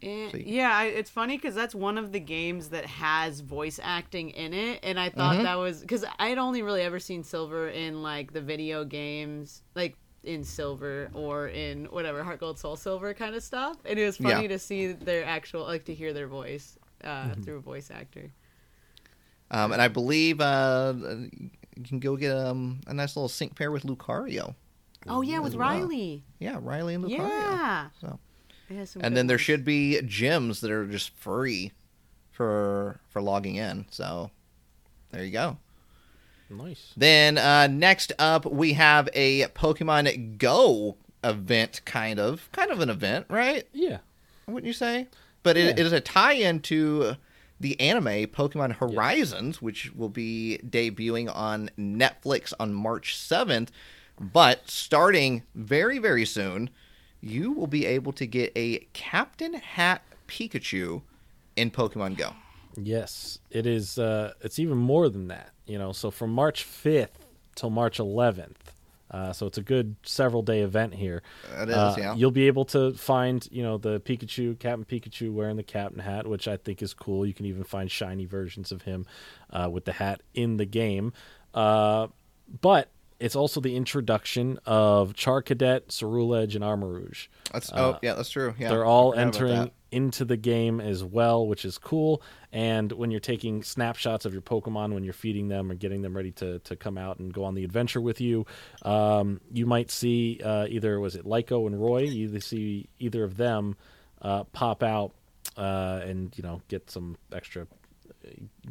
Eh, 0.00 0.30
See. 0.30 0.44
yeah, 0.46 0.70
I, 0.74 0.84
it's 0.84 1.10
funny 1.10 1.36
because 1.36 1.54
that's 1.56 1.74
one 1.74 1.98
of 1.98 2.12
the 2.12 2.20
games 2.20 2.68
that 2.68 2.86
has 2.86 3.40
voice 3.40 3.80
acting 3.82 4.30
in 4.30 4.54
it, 4.54 4.78
and 4.84 4.98
I 4.98 5.10
thought 5.10 5.36
Mhm. 5.38 5.42
that 5.42 5.56
was 5.56 5.80
because 5.80 6.04
I 6.18 6.28
had 6.28 6.38
only 6.38 6.62
really 6.62 6.82
ever 6.82 7.00
seen 7.00 7.24
Silver 7.24 7.68
in 7.68 8.00
like 8.02 8.32
the 8.32 8.40
video 8.40 8.84
games, 8.84 9.62
like 9.74 9.96
in 10.22 10.44
Silver 10.44 11.10
or 11.14 11.48
in 11.48 11.86
whatever 11.86 12.22
Heart 12.22 12.38
Gold 12.40 12.58
Soul 12.60 12.76
Silver 12.76 13.12
kind 13.12 13.34
of 13.34 13.42
stuff, 13.42 13.76
and 13.84 13.98
it 13.98 14.04
was 14.06 14.16
funny 14.18 14.42
Yeah. 14.42 14.48
to 14.48 14.58
see 14.60 14.92
their 14.92 15.24
actual 15.24 15.64
like 15.64 15.84
to 15.86 15.94
hear 15.94 16.12
their 16.12 16.28
voice 16.28 16.78
uh, 17.02 17.08
Mm-hmm. 17.30 17.42
through 17.42 17.56
a 17.56 17.60
voice 17.60 17.90
actor. 17.90 18.30
Um, 19.50 19.72
and 19.72 19.80
I 19.82 19.88
believe 19.88 20.40
uh, 20.40 20.94
you 21.78 21.84
can 21.84 21.98
go 22.00 22.16
get 22.16 22.36
um, 22.36 22.80
a 22.86 22.94
nice 22.94 23.16
little 23.16 23.28
sync 23.28 23.54
pair 23.56 23.70
with 23.70 23.84
Lucario. 23.84 24.54
Oh 25.06 25.22
yeah, 25.22 25.38
with 25.38 25.54
well. 25.54 25.68
Riley. 25.68 26.24
Yeah, 26.38 26.58
Riley 26.60 26.94
and 26.94 27.04
Lucario. 27.04 27.28
Yeah. 27.28 27.88
So. 28.00 28.18
It 28.68 28.74
and 28.74 28.86
good 28.86 29.14
then 29.14 29.26
there 29.28 29.38
should 29.38 29.64
be 29.64 29.98
gyms 30.02 30.60
that 30.60 30.70
are 30.70 30.86
just 30.86 31.16
free 31.16 31.72
for 32.32 33.00
for 33.08 33.22
logging 33.22 33.56
in. 33.56 33.86
So 33.90 34.30
there 35.10 35.24
you 35.24 35.30
go. 35.32 35.56
Nice. 36.50 36.92
Then 36.96 37.38
uh, 37.38 37.66
next 37.66 38.12
up 38.18 38.44
we 38.44 38.74
have 38.74 39.08
a 39.14 39.44
Pokemon 39.48 40.38
Go 40.38 40.96
event, 41.24 41.80
kind 41.84 42.18
of, 42.18 42.48
kind 42.52 42.70
of 42.70 42.80
an 42.80 42.90
event, 42.90 43.26
right? 43.28 43.64
Yeah. 43.72 43.98
Wouldn't 44.46 44.66
you 44.66 44.72
say? 44.72 45.08
But 45.42 45.56
it, 45.56 45.64
Yeah. 45.64 45.70
it 45.70 45.78
is 45.80 45.92
a 45.92 46.00
tie-in 46.00 46.60
to 46.60 47.16
the 47.60 47.78
anime 47.80 48.26
Pokemon 48.26 48.76
Horizons, 48.76 49.60
which 49.60 49.92
will 49.94 50.08
be 50.08 50.60
debuting 50.64 51.34
on 51.34 51.70
Netflix 51.78 52.52
on 52.58 52.72
March 52.72 53.16
seventh. 53.16 53.72
But 54.20 54.68
starting 54.68 55.44
very 55.54 55.98
very 55.98 56.24
soon, 56.24 56.70
you 57.20 57.52
will 57.52 57.66
be 57.66 57.86
able 57.86 58.12
to 58.12 58.26
get 58.26 58.52
a 58.56 58.86
Captain 58.92 59.54
Hat 59.54 60.02
Pikachu 60.26 61.02
in 61.56 61.70
Pokemon 61.70 62.16
Go. 62.16 62.34
Yes, 62.76 63.38
it 63.50 63.66
is. 63.66 63.98
Uh, 63.98 64.34
it's 64.40 64.58
even 64.58 64.78
more 64.78 65.08
than 65.08 65.28
that. 65.28 65.50
You 65.66 65.78
know, 65.78 65.92
so 65.92 66.10
from 66.10 66.32
March 66.32 66.62
fifth 66.64 67.26
till 67.54 67.70
March 67.70 67.98
eleventh. 67.98 68.72
Uh, 69.10 69.32
so 69.32 69.46
it's 69.46 69.58
a 69.58 69.62
good 69.62 69.96
several 70.02 70.42
day 70.42 70.60
event 70.60 70.94
here. 70.94 71.22
It 71.58 71.68
is, 71.68 71.74
Uh, 71.74 71.94
yeah. 71.98 72.14
You'll 72.14 72.30
be 72.30 72.46
able 72.46 72.64
to 72.66 72.92
find, 72.94 73.46
you 73.50 73.62
know, 73.62 73.78
the 73.78 74.00
Pikachu, 74.00 74.58
Captain 74.58 74.84
Pikachu 74.84 75.32
wearing 75.32 75.56
the 75.56 75.62
captain 75.62 76.00
hat, 76.00 76.26
which 76.26 76.46
I 76.46 76.56
think 76.56 76.82
is 76.82 76.94
cool. 76.94 77.26
You 77.26 77.34
can 77.34 77.46
even 77.46 77.64
find 77.64 77.90
shiny 77.90 78.26
versions 78.26 78.72
of 78.72 78.82
him 78.82 79.06
uh, 79.50 79.68
with 79.70 79.84
the 79.84 79.92
hat 79.92 80.22
in 80.34 80.56
the 80.58 80.66
game. 80.66 81.12
Uh, 81.54 82.08
but 82.60 82.88
it's 83.20 83.34
also 83.34 83.60
the 83.60 83.74
introduction 83.74 84.58
of 84.64 85.14
Char 85.14 85.42
Charcadet, 85.42 85.88
Ceruledge, 85.88 86.54
and 86.54 86.64
Armarouge. 86.64 87.28
That's 87.52 87.72
oh 87.72 87.98
yeah, 88.02 88.14
that's 88.14 88.30
true. 88.30 88.54
Yeah, 88.58 88.68
They're 88.68 88.84
all 88.84 89.12
I 89.12 89.24
forgot 89.24 89.36
about 89.36 89.50
entering. 89.50 89.70
Into 89.90 90.24
the 90.24 90.36
game 90.36 90.80
as 90.80 91.02
well, 91.02 91.46
which 91.46 91.64
is 91.64 91.78
cool. 91.78 92.22
And 92.52 92.92
when 92.92 93.10
you're 93.10 93.20
taking 93.20 93.62
snapshots 93.62 94.24
of 94.24 94.32
your 94.32 94.42
Pokemon 94.42 94.92
when 94.92 95.04
you're 95.04 95.12
feeding 95.12 95.48
them 95.48 95.70
or 95.70 95.74
getting 95.74 96.02
them 96.02 96.14
ready 96.14 96.30
to, 96.32 96.58
to 96.60 96.76
come 96.76 96.98
out 96.98 97.18
and 97.18 97.32
go 97.32 97.44
on 97.44 97.54
the 97.54 97.64
adventure 97.64 98.00
with 98.00 98.20
you, 98.20 98.46
um, 98.82 99.40
you 99.52 99.66
might 99.66 99.90
see 99.90 100.40
uh, 100.44 100.66
either 100.68 101.00
was 101.00 101.14
it 101.14 101.24
Liko 101.24 101.66
and 101.66 101.80
Roy. 101.80 102.02
You 102.02 102.38
see 102.40 102.88
either 102.98 103.24
of 103.24 103.36
them 103.36 103.76
uh, 104.20 104.44
pop 104.44 104.82
out 104.82 105.12
uh, 105.56 106.00
and 106.04 106.36
you 106.36 106.42
know 106.42 106.62
get 106.68 106.90
some 106.90 107.16
extra 107.32 107.66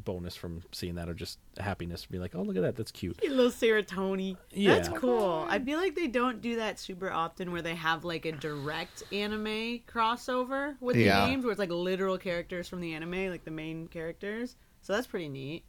bonus 0.04 0.36
from 0.36 0.62
seeing 0.72 0.96
that, 0.96 1.10
or 1.10 1.14
just 1.14 1.40
happiness, 1.60 2.06
be 2.06 2.20
like, 2.20 2.36
oh 2.36 2.42
look 2.42 2.56
at 2.56 2.62
that, 2.62 2.76
that's 2.76 2.92
cute. 2.92 3.20
A 3.26 3.30
little 3.30 3.52
serotonin. 3.52 4.38
Yeah. 4.52 4.76
That's 4.76 4.90
cool. 4.90 5.46
I 5.50 5.60
feel 5.60 5.80
like 5.80 5.96
they 5.96 6.08
don't 6.08 6.42
do 6.42 6.58
that 6.58 6.80
super 6.80 7.12
often 7.12 7.52
where 7.52 7.62
they 7.62 7.76
have 7.76 8.04
like 8.06 8.26
a 8.26 8.32
direct 8.32 9.04
anime 9.12 9.80
crossover 9.88 10.76
with 10.80 10.96
Yeah. 10.96 11.22
the 11.22 11.32
games 11.32 11.44
where 11.44 11.52
it's 11.52 11.60
like 11.60 11.72
literal 11.72 12.18
characters 12.18 12.68
from 12.68 12.82
the 12.82 12.94
anime, 12.94 13.30
like 13.30 13.44
the 13.46 13.52
main 13.52 13.88
characters. 13.88 14.56
So 14.82 14.94
that's 14.94 15.08
pretty 15.08 15.30
neat. 15.30 15.64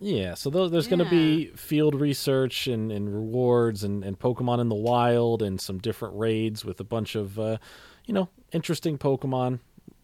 Yeah, 0.00 0.34
so 0.34 0.50
those, 0.50 0.72
there's 0.72 0.88
going 0.88 0.98
to 0.98 1.08
be 1.08 1.46
field 1.54 1.94
research 1.94 2.66
and, 2.66 2.90
and 2.90 3.14
rewards 3.14 3.84
and, 3.84 4.02
and 4.02 4.18
Pokemon 4.18 4.60
in 4.60 4.68
the 4.68 4.74
wild 4.74 5.40
and 5.40 5.60
some 5.60 5.78
different 5.78 6.16
raids 6.18 6.64
with 6.64 6.80
a 6.80 6.84
bunch 6.84 7.14
of, 7.14 7.38
uh, 7.38 7.58
you 8.04 8.12
know, 8.12 8.28
interesting 8.52 8.98
Pokemon. 8.98 9.60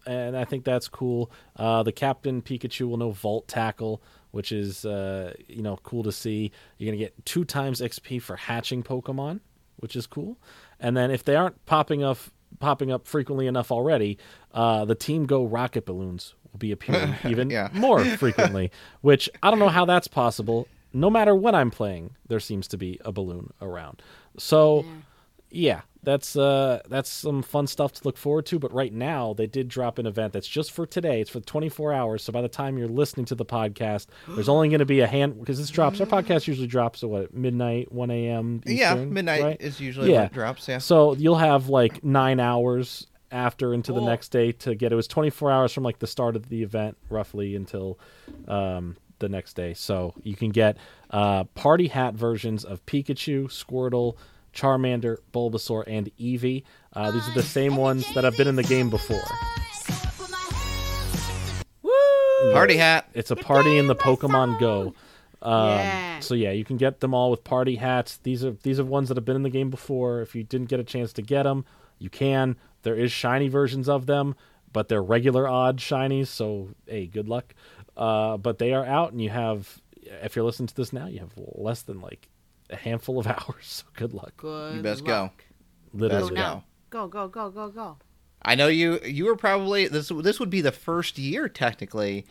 And 0.07 0.37
I 0.37 0.45
think 0.45 0.65
that's 0.65 0.89
cool. 0.89 1.31
Uh, 1.57 1.83
the 1.83 1.93
Captain 1.93 2.41
Pikachu 2.43 2.89
will 2.89 2.97
know 2.97 3.11
Volt 3.11 3.47
Tackle, 3.49 4.03
which 4.31 4.51
is, 4.53 4.85
uh, 4.85 5.35
you 5.49 5.63
know, 5.63 5.77
cool 5.83 6.03
to 6.05 6.13
see. 6.13 6.51
You're 6.79 6.89
going 6.91 6.99
to 6.99 7.05
get 7.05 7.25
two 7.27 7.45
times 7.45 7.81
XP 7.81 8.23
for 8.23 8.37
hatching 8.37 8.83
Pokemon, 8.83 9.41
which 9.77 9.97
is 9.97 10.07
cool. 10.07 10.39
And 10.79 10.97
then 10.97 11.11
if 11.11 11.25
they 11.25 11.37
aren't 11.37 11.65
popping 11.67 12.03
up, 12.03 12.19
popping 12.59 12.91
up 12.91 13.07
frequently 13.07 13.47
enough 13.47 13.71
already, 13.71 14.19
uh, 14.55 14.85
the 14.85 14.95
Team 14.95 15.27
Go 15.27 15.45
rocket 15.45 15.85
balloons 15.87 16.35
will 16.53 16.59
be 16.59 16.73
appearing 16.73 17.15
even 17.27 17.51
Yeah. 17.51 17.69
more 17.73 18.05
frequently, 18.17 18.71
which 19.03 19.29
I 19.43 19.51
don't 19.51 19.59
know 19.61 19.69
how 19.69 19.85
that's 19.85 20.09
possible. 20.09 20.67
No 20.93 21.11
matter 21.11 21.35
when 21.35 21.55
I'm 21.55 21.71
playing, 21.71 22.17
there 22.27 22.41
seems 22.41 22.67
to 22.69 22.77
be 22.77 22.99
a 23.05 23.13
balloon 23.13 23.53
around. 23.63 24.03
So, 24.39 24.85
yeah, 25.51 25.83
that's 26.03 26.35
uh, 26.37 26.81
that's 26.89 27.11
some 27.11 27.43
fun 27.43 27.67
stuff 27.67 27.93
to 27.93 28.01
look 28.05 28.17
forward 28.17 28.47
to. 28.47 28.59
But 28.59 28.73
right 28.73 28.93
now, 28.93 29.35
they 29.35 29.47
did 29.47 29.69
drop 29.69 29.99
an 29.99 30.07
event 30.07 30.33
that's 30.33 30.49
just 30.49 30.73
for 30.73 30.87
today. 30.87 31.21
It's 31.21 31.31
for 31.31 31.41
24 31.41 31.93
hours. 31.93 32.23
So 32.23 32.33
by 32.33 32.41
the 32.41 32.49
time 32.49 32.79
you're 32.79 32.89
listening 32.89 33.27
to 33.27 33.35
the 33.35 33.45
podcast, 33.45 34.07
there's 34.29 34.49
only 34.49 34.69
going 34.69 34.79
to 34.81 34.87
be 34.87 35.01
a 35.01 35.07
hand 35.07 35.39
because 35.39 35.59
this 35.59 35.71
drops. 35.71 36.01
Our 36.01 36.07
podcast 36.07 36.47
usually 36.47 36.67
drops 36.67 37.03
at 37.03 37.11
what 37.11 37.35
midnight, 37.35 37.93
1 37.93 38.11
a.m. 38.11 38.63
Yeah, 38.65 38.95
midnight 38.95 39.43
right? 39.43 39.57
is 39.61 39.81
usually 39.81 40.13
when 40.13 40.25
it 40.25 40.33
drops, 40.33 40.69
yeah. 40.69 40.79
So 40.79 41.15
you'll 41.15 41.37
have 41.37 41.69
like 41.69 42.03
nine 42.03 42.41
hours 42.41 43.07
after 43.33 43.73
into 43.73 43.93
the 43.93 44.01
next 44.01 44.31
day 44.31 44.53
to 44.53 44.75
get 44.75 44.93
it 44.93 44.97
was 44.97 45.07
24 45.07 45.53
hours 45.53 45.73
from 45.73 45.85
like 45.85 46.01
the 46.01 46.07
start 46.07 46.35
of 46.35 46.49
the 46.49 46.63
event 46.63 46.97
roughly 47.09 47.55
until 47.55 47.97
um, 48.49 48.97
the 49.21 49.29
next 49.29 49.55
day 49.55 49.73
so 49.73 50.13
you 50.25 50.35
can 50.35 50.51
get 50.51 50.77
uh, 51.11 51.45
party 51.55 51.87
hat 51.87 52.15
versions 52.15 52.65
of 52.65 52.85
pikachu 52.87 53.45
squirtle 53.45 54.17
charmander 54.55 55.19
bulbasaur 55.33 55.85
and 55.87 56.11
eevee. 56.19 56.65
Uh, 56.93 57.11
these 57.11 57.29
are 57.29 57.35
the 57.35 57.43
same 57.43 57.77
ones 57.77 58.05
that 58.15 58.25
have 58.25 58.37
been 58.37 58.49
in 58.49 58.57
the 58.57 58.63
game 58.65 58.91
before. 58.91 59.23
Party 62.53 62.77
hat. 62.77 63.07
it's 63.15 63.31
a 63.31 63.37
party 63.37 63.77
in 63.79 63.87
the 63.87 63.95
pokemon 63.95 64.59
go. 64.59 64.95
um, 65.43 65.69
Yeah. 65.69 66.21
so 66.21 66.35
yeah 66.35 66.51
you 66.53 66.65
can 66.65 66.77
get 66.79 67.01
them 67.01 67.13
all 67.15 67.31
with 67.31 67.45
party 67.45 67.77
hats. 67.77 68.17
These 68.23 68.45
are 68.45 68.53
these 68.63 68.81
are 68.81 68.85
ones 68.85 69.09
that 69.09 69.17
have 69.17 69.25
been 69.27 69.37
in 69.37 69.43
the 69.43 69.51
game 69.51 69.71
before. 69.71 70.23
If 70.23 70.35
you 70.35 70.43
didn't 70.43 70.69
get 70.69 70.81
a 70.81 70.85
chance 70.85 71.13
to 71.15 71.23
get 71.23 71.43
them 71.45 71.65
you 71.99 72.09
can. 72.11 72.57
There 72.83 72.95
is 72.97 73.13
shiny 73.13 73.49
versions 73.49 73.89
of 73.89 74.07
them 74.07 74.35
but 74.73 74.89
they're 74.89 75.03
regular 75.03 75.47
odd 75.49 75.79
shinies 75.79 76.29
so 76.29 76.71
hey 76.87 77.07
good 77.07 77.29
luck. 77.29 77.55
Uh, 77.97 78.39
but 78.39 78.59
they 78.59 78.73
are 78.73 78.87
out 78.87 79.13
and 79.13 79.21
you 79.21 79.29
have 79.31 79.81
if 80.23 80.35
you're 80.35 80.45
listening 80.45 80.67
to 80.69 80.75
this 80.75 80.93
now 80.95 81.07
you 81.07 81.21
have 81.21 81.33
less 81.37 81.83
than 81.83 82.01
like 82.01 82.30
a 82.71 82.77
handful 82.77 83.19
of 83.19 83.27
hours 83.27 83.57
so 83.61 83.85
good 83.95 84.13
luck 84.13 84.37
Good. 84.37 84.77
You 84.77 84.83
best 84.83 85.05
go. 85.05 85.31
literally 85.93 86.35
Best 86.35 86.35
go. 86.35 86.65
Go 86.91 87.07
go 87.07 87.29
go 87.29 87.51
go 87.51 87.69
go. 87.69 87.97
I 88.43 88.55
know 88.55 88.69
you. 88.69 88.99
You 89.05 89.27
were 89.27 89.37
probably 89.37 89.87
this. 89.87 90.09
This 90.09 90.41
would 90.41 90.51
be 90.51 90.61
the 90.61 90.73
first 90.73 91.19
year, 91.19 91.49
technically, 91.49 92.27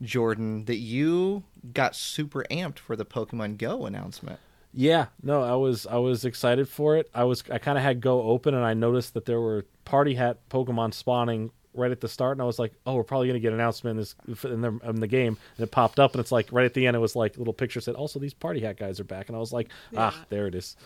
Jordan, 0.00 0.64
that 0.64 0.78
you 0.78 1.44
got 1.72 1.94
super 1.94 2.44
amped 2.50 2.78
for 2.78 2.96
the 2.96 3.04
Pokemon 3.04 3.58
Go 3.58 3.84
announcement. 3.86 4.40
Yeah, 4.72 5.06
no, 5.22 5.42
I 5.42 5.54
was 5.54 5.86
I 5.86 5.98
was 5.98 6.24
excited 6.24 6.68
for 6.68 6.96
it. 6.96 7.10
I 7.14 7.24
was 7.24 7.44
I 7.50 7.58
kind 7.58 7.76
of 7.76 7.84
had 7.84 8.00
Go 8.00 8.22
open 8.22 8.54
and 8.54 8.64
I 8.64 8.74
noticed 8.74 9.14
that 9.14 9.26
there 9.26 9.40
were 9.40 9.66
party 9.84 10.14
hat 10.14 10.38
Pokemon 10.48 10.94
spawning 10.94 11.50
right 11.74 11.90
at 11.90 12.00
the 12.00 12.08
start, 12.08 12.32
and 12.36 12.42
I 12.42 12.44
was 12.44 12.58
like, 12.58 12.72
oh, 12.86 12.94
we're 12.96 13.04
probably 13.04 13.28
gonna 13.28 13.38
get 13.40 13.48
an 13.48 13.60
announcement 13.60 13.92
in 13.94 13.96
this 13.98 14.14
in 14.44 14.60
the, 14.60 14.78
in 14.84 15.00
the 15.00 15.06
game. 15.06 15.36
And 15.56 15.64
it 15.64 15.70
popped 15.70 15.98
up, 16.00 16.12
and 16.12 16.20
it's 16.20 16.32
like 16.32 16.48
right 16.52 16.64
at 16.66 16.74
the 16.74 16.86
end, 16.86 16.96
it 16.96 17.00
was 17.00 17.16
like 17.16 17.36
a 17.36 17.38
little 17.38 17.54
picture 17.54 17.80
said, 17.80 17.94
also 17.94 18.18
these 18.18 18.34
party 18.34 18.60
hat 18.60 18.76
guys 18.76 19.00
are 19.00 19.04
back, 19.04 19.28
and 19.28 19.36
I 19.36 19.40
was 19.40 19.52
like, 19.52 19.68
ah, 19.96 20.24
there 20.28 20.46
it 20.46 20.54
is. 20.54 20.76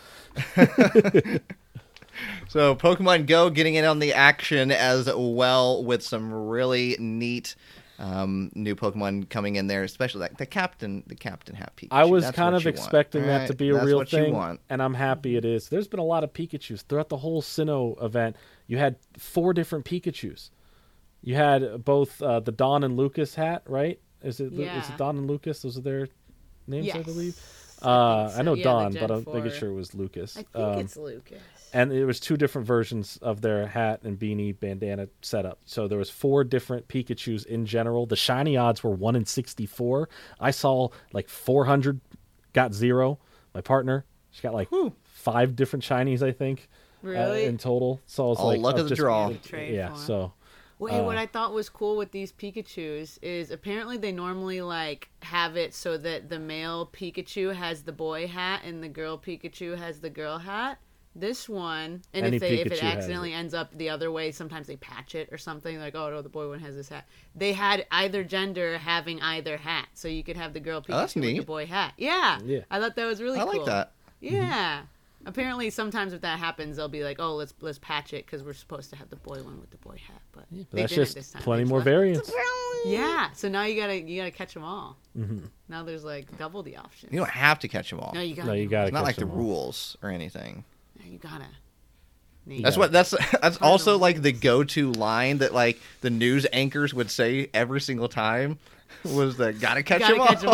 So 2.48 2.74
Pokemon 2.74 3.26
Go 3.26 3.50
getting 3.50 3.74
in 3.74 3.84
on 3.84 3.98
the 3.98 4.14
action 4.14 4.70
as 4.70 5.06
well 5.14 5.84
with 5.84 6.02
some 6.02 6.32
really 6.32 6.96
neat 6.98 7.54
um, 7.98 8.50
new 8.54 8.74
Pokemon 8.74 9.28
coming 9.28 9.56
in 9.56 9.66
there, 9.66 9.82
especially 9.82 10.22
like 10.22 10.38
the 10.38 10.46
Captain, 10.46 11.02
the 11.06 11.14
Captain 11.14 11.54
Hat 11.54 11.72
Pikachu. 11.76 11.88
I 11.90 12.04
was 12.04 12.24
That's 12.24 12.36
kind 12.36 12.54
of 12.54 12.62
you 12.62 12.68
want. 12.68 12.78
expecting 12.78 13.22
that 13.26 13.38
Right, 13.40 13.46
to 13.48 13.54
be 13.54 13.68
a 13.68 13.74
that's 13.74 13.84
real 13.86 13.98
what 13.98 14.12
you 14.12 14.18
thing, 14.18 14.34
want. 14.34 14.60
and 14.70 14.82
I'm 14.82 14.94
happy 14.94 15.36
it 15.36 15.44
is. 15.44 15.68
There's 15.68 15.88
been 15.88 16.00
a 16.00 16.04
lot 16.04 16.24
of 16.24 16.32
Pikachu's 16.32 16.82
throughout 16.82 17.10
the 17.10 17.18
whole 17.18 17.42
Sinnoh 17.42 18.02
event. 18.02 18.36
You 18.66 18.78
had 18.78 18.96
four 19.18 19.52
different 19.52 19.84
Pikachu's. 19.84 20.50
You 21.27 21.35
had 21.35 21.85
both 21.85 22.23
uh, 22.23 22.39
the 22.39 22.53
Dawn 22.53 22.85
and 22.85 22.97
Lucas 22.97 23.35
hat, 23.35 23.65
right? 23.66 23.98
Is 24.23 24.39
it 24.40 24.53
Lu- 24.53 24.62
is 24.65 24.89
it 24.89 24.97
Dawn 24.97 25.19
and 25.19 25.27
Lucas? 25.27 25.61
Those 25.61 25.77
are 25.77 25.81
their 25.81 26.09
names, 26.69 26.89
I 26.94 27.03
believe. 27.03 27.36
Uh, 27.82 28.31
I 28.32 28.36
so. 28.36 28.43
know 28.43 28.55
Yeah, 28.55 28.62
Dawn, 28.65 28.93
but 28.94 29.11
I'm 29.11 29.24
4. 29.24 29.35
making 29.35 29.59
sure 29.59 29.69
it 29.70 29.74
was 29.74 29.93
Lucas. 29.93 30.36
I 30.36 30.43
think 30.44 30.57
Um, 30.57 30.78
it's 30.78 30.97
Lucas. 30.97 31.43
and 31.74 31.93
it 31.93 32.05
was 32.07 32.20
two 32.20 32.36
different 32.36 32.66
versions 32.66 33.19
of 33.23 33.40
their 33.40 33.66
hat 33.66 34.01
and 34.05 34.16
beanie 34.19 34.59
bandana 34.59 35.09
setup. 35.20 35.59
So 35.66 35.89
there 35.89 35.98
was 35.98 36.09
four 36.11 36.44
different 36.44 36.86
Pikachu's 36.89 37.44
in 37.44 37.66
general. 37.66 38.07
The 38.07 38.16
shiny 38.16 38.57
odds 38.57 38.85
were 38.85 38.93
one 38.93 39.16
in 39.16 39.27
sixty 39.27 39.66
four. 39.66 40.09
I 40.40 40.53
saw 40.53 40.89
like 41.12 41.28
four 41.28 41.65
hundred, 41.66 42.01
got 42.53 42.73
zero. 42.73 43.19
My 43.53 43.61
partner, 43.62 44.05
she 44.31 44.43
got 44.43 44.55
like 44.55 44.69
five 45.03 45.57
different 45.57 45.85
shinies, 45.85 46.23
I 46.23 46.31
think, 46.32 46.69
uh, 47.05 47.09
in 47.11 47.59
total. 47.59 48.01
So 48.07 48.24
I 48.27 48.28
was 48.28 48.39
All 48.39 48.47
like, 48.47 48.61
luck 48.61 48.77
oh, 48.77 48.81
of 48.81 48.85
the 48.85 48.90
just- 48.90 49.01
draw. 49.01 49.32
Trade 49.44 49.74
Yeah, 49.74 49.94
so 49.94 50.32
Wait, 50.78 50.93
Uh, 50.94 51.05
what 51.05 51.16
I 51.16 51.27
thought 51.27 51.55
was 51.55 51.69
cool 51.70 51.97
with 51.97 52.12
these 52.12 52.32
Pikachu's 52.32 53.19
is 53.23 53.51
apparently 53.51 53.97
they 53.97 54.12
normally 54.12 54.61
like 54.61 55.09
have 55.23 55.57
it 55.57 55.73
so 55.74 55.97
that 55.98 56.28
the 56.28 56.39
male 56.39 56.90
Pikachu 56.93 57.55
has 57.55 57.82
the 57.85 57.93
boy 57.93 58.27
hat 58.27 58.61
and 58.65 58.82
the 58.82 58.89
girl 58.89 59.16
Pikachu 59.19 59.77
has 59.78 60.01
the 60.01 60.11
girl 60.11 60.39
hat. 60.39 60.78
This 61.19 61.48
one, 61.48 62.03
and 62.12 62.35
if 62.35 62.43
they 62.43 62.59
if 62.59 62.66
it 62.66 62.85
accidentally 62.85 63.32
it. 63.32 63.36
ends 63.36 63.55
up 63.55 63.70
the 63.78 63.89
other 63.89 64.12
way, 64.12 64.32
sometimes 64.32 64.66
they 64.66 64.77
patch 64.77 65.15
it 65.15 65.31
or 65.32 65.39
something 65.39 65.78
like, 65.78 65.94
oh 65.94 66.11
no, 66.11 66.20
the 66.20 66.28
boy 66.28 66.47
one 66.47 66.59
has 66.61 66.77
this 66.77 66.90
hat. 66.90 67.07
They 67.35 67.55
had 67.55 67.86
either 67.90 68.23
gender 68.23 68.77
having 68.77 69.23
either 69.23 69.57
hat, 69.57 69.89
so 69.94 70.09
you 70.09 70.23
could 70.23 70.36
have 70.36 70.53
the 70.53 70.61
girl 70.61 70.82
Pikachu 70.82 71.16
Oh, 71.16 71.20
with 71.23 71.36
the 71.39 71.40
boy 71.40 71.65
hat. 71.65 71.94
Yeah, 71.97 72.39
Yeah. 72.44 72.61
I 72.70 72.81
thought 72.81 72.97
that 72.97 73.07
was 73.07 73.23
really 73.23 73.39
I 73.40 73.44
cool. 73.44 73.57
like 73.57 73.65
that. 73.65 73.93
Yeah. 74.20 74.82
Apparently, 75.27 75.70
sometimes 75.70 76.12
if 76.12 76.20
that 76.23 76.39
happens, 76.39 76.77
they'll 76.77 76.89
be 76.89 77.03
like, 77.03 77.16
"Oh, 77.19 77.35
let's 77.35 77.53
let's 77.61 77.78
patch 77.78 78.12
it 78.12 78.24
because 78.24 78.43
we're 78.44 78.55
supposed 78.55 78.90
to 78.90 78.97
have 78.97 79.11
the 79.11 79.16
boy 79.16 79.43
one 79.43 79.61
with 79.61 79.70
the 79.70 79.77
boy 79.78 80.01
hat." 80.07 80.23
But, 80.32 80.44
but 80.51 80.70
that's 80.70 80.94
just 80.94 81.16
this 81.16 81.32
time. 81.32 81.43
plenty 81.43 81.65
more 81.65 81.78
left- 81.78 81.85
variants. 81.85 82.32
Yeah, 82.86 83.31
so 83.32 83.48
now 83.48 83.65
you 83.65 83.78
gotta 83.81 84.01
you 84.01 84.20
gotta 84.20 84.31
catch 84.31 84.55
them 84.55 84.62
all. 84.62 84.97
Mm-hmm. 85.19 85.47
Now 85.69 85.82
there's 85.82 86.05
like 86.05 86.39
double 86.39 86.62
the 86.62 86.77
options. 86.77 87.12
You 87.12 87.19
don't 87.19 87.28
have 87.28 87.59
to 87.59 87.69
catch 87.69 87.90
them 87.90 87.98
all. 87.98 88.12
no, 88.15 88.20
you 88.20 88.36
gotta. 88.36 88.48
No, 88.48 88.55
you 88.55 88.66
do 88.66 88.70
got 88.70 88.85
it's 88.85 88.93
not 88.93 89.03
like 89.03 89.16
the 89.16 89.27
rules 89.27 89.97
or 90.03 90.11
anything. 90.11 90.65
No, 90.98 91.11
you 91.11 91.19
gotta. 91.19 91.47
That's 92.47 92.77
what 92.77 92.93
that's 92.93 93.11
that's 93.43 93.57
also 93.57 93.98
like 93.98 94.23
the 94.23 94.32
go-to 94.32 94.93
line 94.93 95.39
that 95.39 95.53
like 95.53 95.81
the 96.01 96.11
news 96.11 96.47
anchors 96.53 96.94
would 96.94 97.11
say 97.11 97.51
every 97.53 97.81
single 97.81 98.09
time 98.09 98.59
was 99.04 99.36
the 99.36 99.52
gotta 99.52 99.82
catch 99.82 100.00
Gotta 100.00 100.14
them 100.14 100.20
all. 100.20 100.26
catch 100.28 100.44
'em 100.44 100.50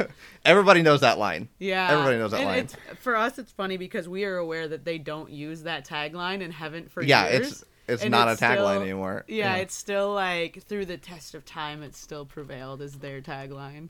all. 0.00 0.08
Everybody 0.44 0.82
knows 0.82 1.00
that 1.02 1.18
line. 1.18 1.48
Yeah, 1.58 1.90
Everybody 1.92 2.16
knows 2.18 2.30
that 2.30 2.40
and 2.40 2.46
line. 2.48 2.68
For 3.00 3.16
us, 3.16 3.38
it's 3.38 3.52
funny 3.52 3.76
because 3.76 4.08
we 4.08 4.24
are 4.24 4.36
aware 4.36 4.66
that 4.68 4.84
they 4.84 4.96
don't 4.98 5.30
use 5.30 5.64
that 5.64 5.86
tagline 5.86 6.42
and 6.42 6.52
haven't 6.52 6.90
for 6.90 7.02
Yeah, 7.02 7.28
years. 7.30 7.52
it's 7.52 7.64
it's 7.88 8.02
And 8.02 8.10
not 8.12 8.28
it's 8.28 8.40
a 8.40 8.44
tagline 8.44 8.82
anymore. 8.82 9.24
Yeah, 9.28 9.56
it's 9.56 9.74
still 9.74 10.14
like 10.14 10.62
through 10.62 10.86
the 10.86 10.96
test 10.96 11.34
of 11.34 11.44
time, 11.44 11.82
it's 11.82 11.98
still 11.98 12.24
prevailed 12.24 12.80
as 12.82 12.94
their 12.94 13.20
tagline. 13.20 13.88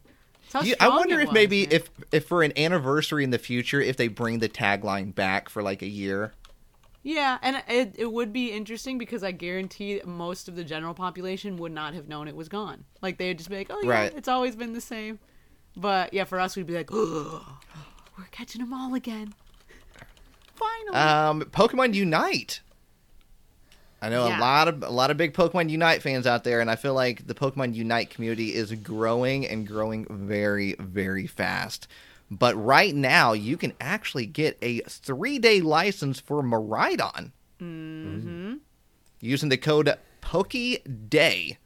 You- 0.64 0.74
I 0.80 0.88
wonder 0.88 1.20
if 1.20 1.28
was, 1.28 1.34
maybe 1.34 1.62
man. 1.66 1.72
if 1.72 1.90
if 2.10 2.26
for 2.26 2.42
an 2.42 2.52
anniversary 2.58 3.22
in 3.22 3.30
the 3.30 3.38
future, 3.38 3.80
if 3.80 3.96
they 3.96 4.08
bring 4.08 4.40
the 4.40 4.48
tagline 4.48 5.14
back 5.14 5.48
for 5.48 5.62
like 5.62 5.82
a 5.82 5.86
year. 5.88 6.32
Yeah, 7.02 7.39
and 7.40 7.62
it, 7.66 7.94
it 7.97 8.12
would 8.12 8.31
be 8.32 8.52
interesting 8.52 8.98
because 8.98 9.22
I 9.24 9.31
guarantee 9.32 10.02
most 10.05 10.48
of 10.48 10.56
the 10.56 10.64
general 10.64 10.93
population 10.93 11.56
would 11.56 11.72
not 11.72 11.94
have 11.94 12.09
known 12.09 12.28
it 12.28 12.36
was 12.36 12.48
gone. 12.51 12.85
Like 13.01 13.16
they 13.16 13.28
would 13.28 13.39
just 13.39 13.48
be 13.48 13.56
like, 13.56 13.68
"Oh 13.70 13.81
yeah, 13.82 13.90
Right. 13.90 14.12
it's 14.14 14.28
always 14.28 14.55
been 14.55 14.74
the 14.74 14.81
same." 14.82 15.18
But 15.77 16.12
yeah, 16.12 16.24
for 16.24 16.39
us, 16.39 16.56
we'd 16.56 16.66
be 16.66 16.74
like, 16.74 16.90
we're 16.93 17.40
catching 18.32 18.60
them 18.60 18.74
all 18.74 18.94
again. 18.94 19.32
Finally. 20.56 20.97
Um, 20.97 21.43
Pokemon 21.51 21.94
Unite. 21.94 22.60
I 24.02 24.09
know 24.09 24.27
Yeah. 24.28 24.39
a 24.39 24.40
lot 24.40 24.68
of 24.68 24.82
a 24.82 24.90
lot 24.90 25.10
of 25.10 25.16
big 25.16 25.32
Pokemon 25.32 25.70
Unite 25.70 26.02
fans 26.02 26.27
out 26.27 26.44
there, 26.44 26.60
and 26.60 26.70
I 26.70 26.77
feel 26.77 26.94
like 26.94 27.27
the 27.27 27.35
Pokemon 27.35 27.74
Unite 27.74 28.10
community 28.10 28.55
is 28.55 28.72
growing 28.72 29.47
and 29.47 29.66
growing 29.66 30.06
very, 30.10 30.74
very 30.78 31.27
fast. 31.27 31.86
But 32.31 32.55
right 32.62 32.94
now, 32.94 33.32
you 33.32 33.57
can 33.57 33.73
actually 33.81 34.27
get 34.27 34.57
a 34.62 34.81
three-day 34.81 35.61
license 35.62 36.20
for 36.20 36.43
Miraidon. 36.43 37.32
Mm-hmm. 37.61 38.55
using 39.20 39.51
the 39.51 39.59
code 39.59 39.94
PokeDay. 40.23 41.57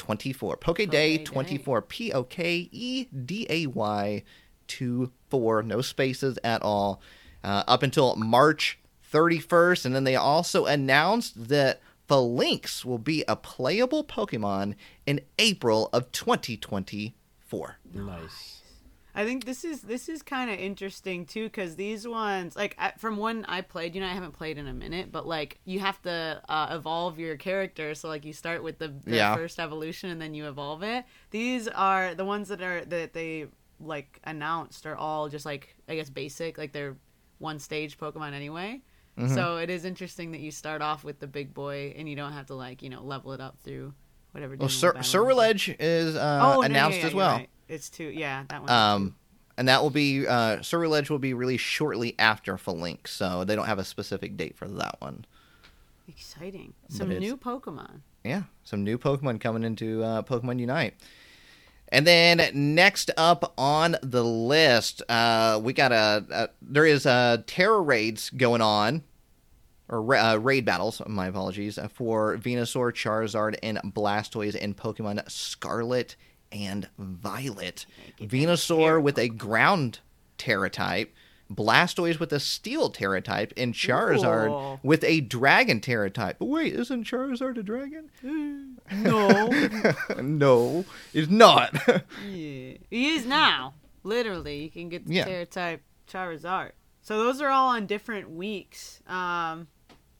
24 0.00 0.56
Pokeday 0.56 1.24
24 1.24 1.82
P 1.82 2.12
O 2.12 2.24
K 2.24 2.68
E 2.72 3.04
D 3.04 3.46
A 3.50 3.66
Y 3.66 4.22
2 4.66 5.12
4 5.28 5.62
no 5.62 5.80
spaces 5.82 6.38
at 6.42 6.62
all. 6.62 7.00
Uh, 7.44 7.62
up 7.68 7.82
until 7.82 8.16
March 8.16 8.78
31st 9.12 9.84
and 9.84 9.94
then 9.94 10.04
they 10.04 10.16
also 10.16 10.64
announced 10.66 11.48
that 11.48 11.80
Falinks 12.08 12.84
will 12.84 12.98
be 12.98 13.24
a 13.28 13.36
playable 13.36 14.02
Pokemon 14.02 14.74
in 15.06 15.20
April 15.38 15.90
of 15.92 16.10
2024 16.12 17.76
Nice. 17.92 18.59
I 19.14 19.24
think 19.24 19.44
this 19.44 19.64
is 19.64 19.82
this 19.82 20.08
is 20.08 20.22
kind 20.22 20.50
of 20.50 20.58
interesting 20.58 21.26
too 21.26 21.44
because 21.44 21.76
these 21.76 22.06
ones 22.06 22.54
like 22.56 22.76
I, 22.78 22.92
from 22.98 23.16
one 23.16 23.44
I 23.46 23.60
played, 23.60 23.94
you 23.94 24.00
know, 24.00 24.06
I 24.06 24.12
haven't 24.14 24.32
played 24.32 24.56
in 24.58 24.66
a 24.66 24.72
minute, 24.72 25.10
but 25.10 25.26
like 25.26 25.58
you 25.64 25.80
have 25.80 26.00
to 26.02 26.40
uh, 26.48 26.68
evolve 26.70 27.18
your 27.18 27.36
character. 27.36 27.94
So 27.94 28.08
like 28.08 28.24
you 28.24 28.32
start 28.32 28.62
with 28.62 28.78
the, 28.78 28.88
the 29.04 29.16
Yeah. 29.16 29.34
first 29.34 29.58
evolution 29.58 30.10
and 30.10 30.20
then 30.20 30.34
you 30.34 30.46
evolve 30.48 30.82
it. 30.82 31.04
These 31.30 31.66
are 31.68 32.14
the 32.14 32.24
ones 32.24 32.48
that 32.48 32.62
are 32.62 32.84
that 32.84 33.12
they 33.12 33.46
like 33.80 34.20
announced 34.24 34.86
are 34.86 34.94
all 34.96 35.28
just 35.28 35.44
like 35.46 35.74
I 35.88 35.96
guess 35.96 36.10
basic, 36.10 36.58
like 36.58 36.72
they're 36.72 36.96
one 37.38 37.58
stage 37.58 37.98
Pokemon 37.98 38.32
anyway. 38.34 38.82
Mhm. 39.18 39.34
So 39.34 39.56
it 39.56 39.70
is 39.70 39.84
interesting 39.84 40.30
that 40.32 40.40
you 40.40 40.50
start 40.50 40.82
off 40.82 41.02
with 41.04 41.18
the 41.18 41.26
big 41.26 41.52
boy 41.52 41.94
and 41.96 42.08
you 42.08 42.14
don't 42.14 42.32
have 42.32 42.46
to 42.46 42.54
like 42.54 42.80
you 42.82 42.90
know 42.90 43.02
level 43.02 43.32
it 43.32 43.40
up 43.40 43.58
through 43.64 43.92
whatever. 44.32 44.56
well 44.56 44.68
Sir, 44.68 44.92
battle. 44.92 45.24
Ceruledge 45.24 45.74
is 45.80 46.14
uh, 46.14 46.40
Oh, 46.42 46.54
no, 46.54 46.60
yeah, 46.60 46.66
announced 46.66 46.98
yeah, 47.00 47.06
as 47.06 47.12
you're 47.12 47.16
well 47.18 47.36
right. 47.38 47.48
It's 47.70 47.88
two, 47.88 48.04
yeah, 48.04 48.44
that 48.48 48.60
one. 48.62 48.70
um 48.70 49.16
and 49.56 49.68
that 49.68 49.82
will 49.82 49.90
be 49.90 50.26
uh 50.26 50.56
Ceruledge 50.58 51.08
will 51.10 51.18
be 51.18 51.34
released 51.34 51.64
shortly 51.64 52.14
after 52.18 52.56
Falinks 52.56 53.08
so 53.08 53.44
they 53.44 53.54
don't 53.56 53.66
have 53.66 53.78
a 53.78 53.84
specific 53.84 54.36
date 54.36 54.56
for 54.56 54.66
that 54.68 54.96
one 55.00 55.24
Exciting. 56.08 56.74
Some 56.88 57.08
new 57.08 57.36
Pokemon. 57.36 58.00
yeah, 58.24 58.42
some 58.64 58.82
new 58.82 58.98
Pokemon 58.98 59.40
coming 59.40 59.62
into 59.62 60.02
uh, 60.02 60.22
Pokemon 60.22 60.58
Unite. 60.58 60.94
And 61.92 62.04
then 62.06 62.50
next 62.74 63.10
up 63.16 63.52
on 63.56 63.96
the 64.02 64.24
list, 64.24 65.02
uh, 65.08 65.60
we 65.62 65.72
got 65.72 65.92
a, 65.92 66.24
a 66.30 66.48
there 66.62 66.84
is 66.86 67.06
a 67.06 67.44
Tera 67.46 67.80
raids 67.80 68.30
going 68.30 68.60
on, 68.60 69.02
or 69.88 70.02
ra- 70.02 70.32
uh, 70.32 70.36
raid 70.36 70.64
battles. 70.64 71.00
My 71.06 71.28
apologies 71.28 71.78
uh, 71.78 71.86
for 71.88 72.36
Venusaur, 72.38 72.92
Charizard, 72.92 73.56
and 73.62 73.78
Blastoise 73.84 74.56
in 74.56 74.74
Pokemon 74.74 75.28
Scarlet 75.30 76.16
and 76.52 76.88
Violet. 76.98 77.86
Venusaur 78.20 79.00
with 79.02 79.18
a 79.18 79.28
ground 79.28 80.00
Tera 80.38 80.70
type. 80.70 81.14
Blastoise 81.52 82.20
with 82.20 82.32
a 82.32 82.38
steel 82.38 82.90
Tera 82.90 83.20
type, 83.20 83.52
and 83.56 83.74
Charizard 83.74 84.50
Ooh. 84.76 84.80
with 84.84 85.02
a 85.02 85.20
dragon 85.20 85.80
Tera 85.80 86.08
type. 86.08 86.36
But 86.38 86.44
wait, 86.44 86.74
isn't 86.74 87.04
Charizard 87.04 87.58
a 87.58 87.62
dragon? 87.64 88.08
No. 88.92 89.48
no, 90.22 90.84
it's 91.12 91.28
not. 91.28 91.74
yeah. 92.28 92.74
He 92.88 93.08
is 93.14 93.26
now. 93.26 93.74
Literally, 94.04 94.62
you 94.62 94.70
can 94.70 94.88
get 94.88 95.06
the 95.06 95.14
Yeah. 95.14 95.24
Tera 95.24 95.46
type 95.46 95.82
Charizard. 96.08 96.70
So 97.02 97.18
those 97.18 97.40
are 97.40 97.48
all 97.48 97.70
on 97.70 97.86
different 97.86 98.30
weeks. 98.30 99.00
Um, 99.08 99.66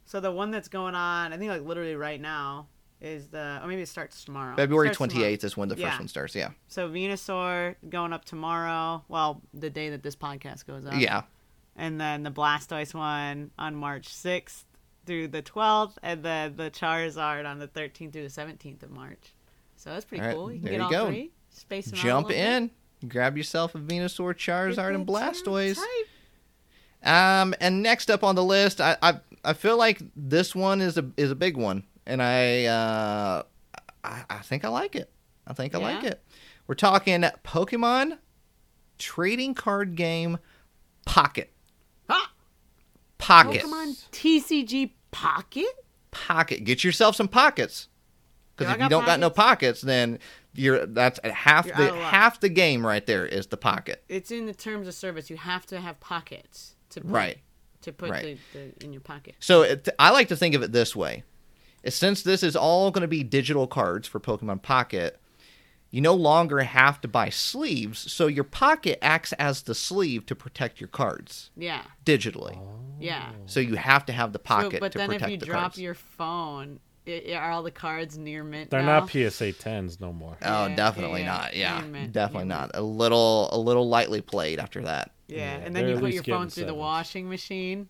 so 0.06 0.18
the 0.18 0.32
one 0.32 0.50
that's 0.50 0.68
going 0.68 0.96
on, 0.96 1.32
I 1.32 1.36
think 1.36 1.50
like 1.50 1.62
literally 1.62 1.94
right 1.94 2.20
now, 2.20 2.66
is 3.00 3.28
the, 3.28 3.60
or 3.62 3.66
maybe 3.66 3.82
it 3.82 3.88
starts 3.88 4.24
tomorrow. 4.24 4.54
February 4.56 4.90
28th 4.90 5.44
is 5.44 5.56
when 5.56 5.68
the 5.68 5.74
first 5.76 5.82
Yeah. 5.84 5.98
one 5.98 6.08
starts. 6.08 6.34
Yeah. 6.34 6.50
So 6.68 6.88
Venusaur 6.88 7.76
going 7.88 8.12
up 8.12 8.24
tomorrow. 8.24 9.02
Well, 9.08 9.40
the 9.54 9.70
day 9.70 9.90
that 9.90 10.02
this 10.02 10.16
podcast 10.16 10.66
goes 10.66 10.84
up. 10.84 10.94
Yeah. 10.96 11.22
And 11.76 12.00
then 12.00 12.22
the 12.24 12.30
Blastoise 12.30 12.92
one 12.94 13.50
on 13.58 13.74
March 13.74 14.08
6th 14.08 14.64
through 15.06 15.28
the 15.28 15.40
12th, 15.42 15.94
and 16.02 16.22
then 16.22 16.56
the 16.56 16.70
Charizard 16.70 17.46
on 17.46 17.58
the 17.58 17.68
13th 17.68 18.12
through 18.12 18.28
the 18.28 18.28
17th 18.28 18.82
of 18.82 18.90
March. 18.90 19.32
So 19.76 19.88
that's 19.90 20.04
pretty 20.04 20.20
All 20.22 20.28
right, 20.28 20.36
cool. 20.36 20.52
You 20.52 20.60
can 20.60 20.64
there 20.64 20.72
get 20.72 20.78
you 20.78 20.84
all 20.84 20.90
go. 20.90 21.06
three. 21.06 21.30
Space 21.48 21.86
them 21.86 21.98
out 21.98 22.02
Jump 22.04 22.28
bit. 22.28 22.36
in, 22.36 22.70
grab 23.08 23.36
yourself 23.36 23.74
a 23.74 23.78
Venusaur, 23.78 24.34
Charizard, 24.34 24.94
and 24.94 25.06
Blastoise. 25.06 25.78
Um, 27.02 27.54
and 27.60 27.82
next 27.82 28.10
up 28.10 28.22
on 28.22 28.34
the 28.34 28.44
list, 28.44 28.80
I, 28.80 28.96
I 29.00 29.20
I 29.42 29.52
feel 29.54 29.78
like 29.78 30.02
this 30.14 30.54
one 30.54 30.80
is 30.82 30.98
a 30.98 31.10
is 31.16 31.30
a 31.30 31.34
big 31.34 31.56
one, 31.56 31.84
and 32.10 32.22
I 32.22 32.64
uh 32.66 33.42
I, 34.02 34.24
I 34.28 34.38
think 34.38 34.64
I 34.64 34.68
like 34.68 34.96
it. 34.96 35.10
I 35.46 35.52
think 35.52 35.74
I 35.74 35.78
like 35.78 36.04
it. 36.04 36.22
We're 36.66 36.74
talking 36.74 37.22
Pokemon 37.44 38.18
trading 38.98 39.54
card 39.54 39.96
game 39.96 40.38
Pocket. 41.06 41.52
Ah! 42.08 42.32
Pocket. 43.18 43.62
Pokemon 43.62 44.04
TCG 44.12 44.92
Pocket? 45.10 45.66
Pocket. 46.10 46.64
Get 46.64 46.84
yourself 46.84 47.16
some 47.16 47.28
pockets. 47.28 47.88
Because 48.56 48.74
if 48.74 48.80
you 48.82 48.88
don't 48.88 49.06
got 49.06 49.18
no 49.20 49.30
pockets, 49.30 49.80
then 49.80 50.18
you're 50.54 50.84
that's 50.86 51.18
half 51.24 51.66
You're 51.66 51.76
the 51.76 51.82
out 51.84 51.90
of 51.90 51.96
luck. 51.96 52.12
half 52.12 52.40
the 52.40 52.48
game 52.50 52.86
right 52.86 53.04
there 53.06 53.24
is 53.26 53.46
the 53.46 53.56
pocket. 53.56 54.04
It's 54.08 54.30
in 54.30 54.46
the 54.46 54.54
terms 54.54 54.86
of 54.86 54.94
service. 54.94 55.30
You 55.30 55.36
have 55.36 55.64
to 55.66 55.80
have 55.80 55.98
pockets 56.00 56.74
to 56.90 57.00
put, 57.00 57.10
Right. 57.10 57.38
to 57.82 57.92
put 57.92 58.10
Right. 58.10 58.38
the, 58.52 58.58
the, 58.58 58.84
in 58.84 58.92
your 58.92 59.00
pocket. 59.00 59.36
So 59.40 59.62
it, 59.62 59.88
I 59.98 60.10
like 60.10 60.28
to 60.28 60.36
think 60.36 60.54
of 60.54 60.62
it 60.62 60.72
this 60.72 60.94
way: 60.94 61.24
since 61.88 62.22
this 62.22 62.42
is 62.42 62.54
all 62.56 62.90
going 62.90 63.02
to 63.02 63.08
be 63.08 63.22
digital 63.22 63.66
cards 63.66 64.06
for 64.08 64.20
Pokemon 64.20 64.62
Pocket, 64.62 65.18
you 65.90 66.00
no 66.00 66.14
longer 66.14 66.60
have 66.60 67.00
to 67.00 67.08
buy 67.08 67.30
sleeves. 67.30 68.12
So 68.12 68.26
your 68.26 68.44
pocket 68.44 68.98
acts 69.02 69.32
as 69.34 69.62
the 69.62 69.74
sleeve 69.74 70.24
to 70.26 70.34
protect 70.34 70.80
your 70.80 70.88
cards 70.88 71.50
Yeah. 71.56 71.82
digitally. 72.04 72.56
Oh. 72.58 72.76
Yeah. 73.00 73.32
So 73.46 73.60
you 73.60 73.76
have 73.76 74.04
to 74.06 74.12
have 74.12 74.32
the 74.32 74.38
So, 74.38 74.44
pocket 74.44 74.80
but 74.80 74.92
then 74.92 75.10
if 75.12 75.26
you 75.28 75.36
the 75.38 75.46
drop 75.46 75.62
cards. 75.72 75.80
your 75.80 75.94
phone, 75.94 76.80
i 77.08 77.32
are 77.34 77.50
all 77.50 77.62
the 77.62 77.70
cards 77.70 78.18
near 78.18 78.44
mint 78.44 78.70
They're 78.70 78.82
now? 78.82 79.00
not 79.00 79.10
PSA 79.10 79.52
10s 79.54 80.00
no 80.00 80.12
more. 80.12 80.36
Oh, 80.42 80.66
Yeah, 80.66 80.76
definitely 80.76 81.22
yeah, 81.22 81.26
not. 81.26 81.56
Yeah, 81.56 81.80
mint, 81.80 82.12
definitely 82.12 82.48
not. 82.48 82.70
A 82.74 82.82
little, 82.82 83.48
a 83.52 83.58
little 83.58 83.88
lightly 83.88 84.20
played 84.20 84.58
after 84.60 84.82
that. 84.82 85.10
Yeah, 85.26 85.38
Yeah, 85.38 85.64
and 85.64 85.74
then 85.74 85.88
you 85.88 85.94
put 85.98 86.12
your 86.12 86.22
getting 86.22 86.34
phone 86.40 86.50
through 86.50 86.66
the 86.66 86.74
washing 86.74 87.28
machine. 87.28 87.88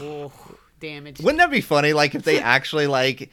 Oh, 0.00 0.32
damage. 0.80 1.20
Wouldn't 1.20 1.38
that 1.38 1.50
be 1.50 1.60
funny? 1.60 1.92
Like 1.92 2.14
if 2.14 2.22
they 2.24 2.38
actually 2.40 2.86
like 2.86 3.30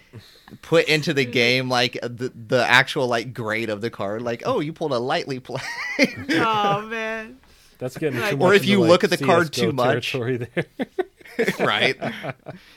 put 0.61 0.85
into 0.85 1.13
the 1.13 1.25
game 1.41 1.69
like 1.69 1.93
the 2.01 2.31
the 2.47 2.65
actual 2.67 3.07
like 3.07 3.33
grade 3.33 3.69
of 3.69 3.81
the 3.81 3.89
card. 3.89 4.21
Like, 4.21 4.43
oh, 4.45 4.59
you 4.59 4.73
pulled 4.73 4.91
a 4.91 4.99
lightly 4.99 5.39
play. 5.39 5.61
oh 6.31 6.81
man. 6.89 7.37
That's 7.79 7.97
getting 7.97 8.19
Like- 8.19 8.31
too 8.31 8.35
Or 8.37 8.49
much 8.49 8.55
if 8.57 8.65
you 8.65 8.77
into, 8.79 8.89
look 8.89 9.03
at 9.03 9.09
the 9.09 9.17
card 9.17 9.51
too 9.51 9.71
much. 9.73 10.11
territory 10.11 10.37
there. 10.37 10.65
right? 11.59 11.97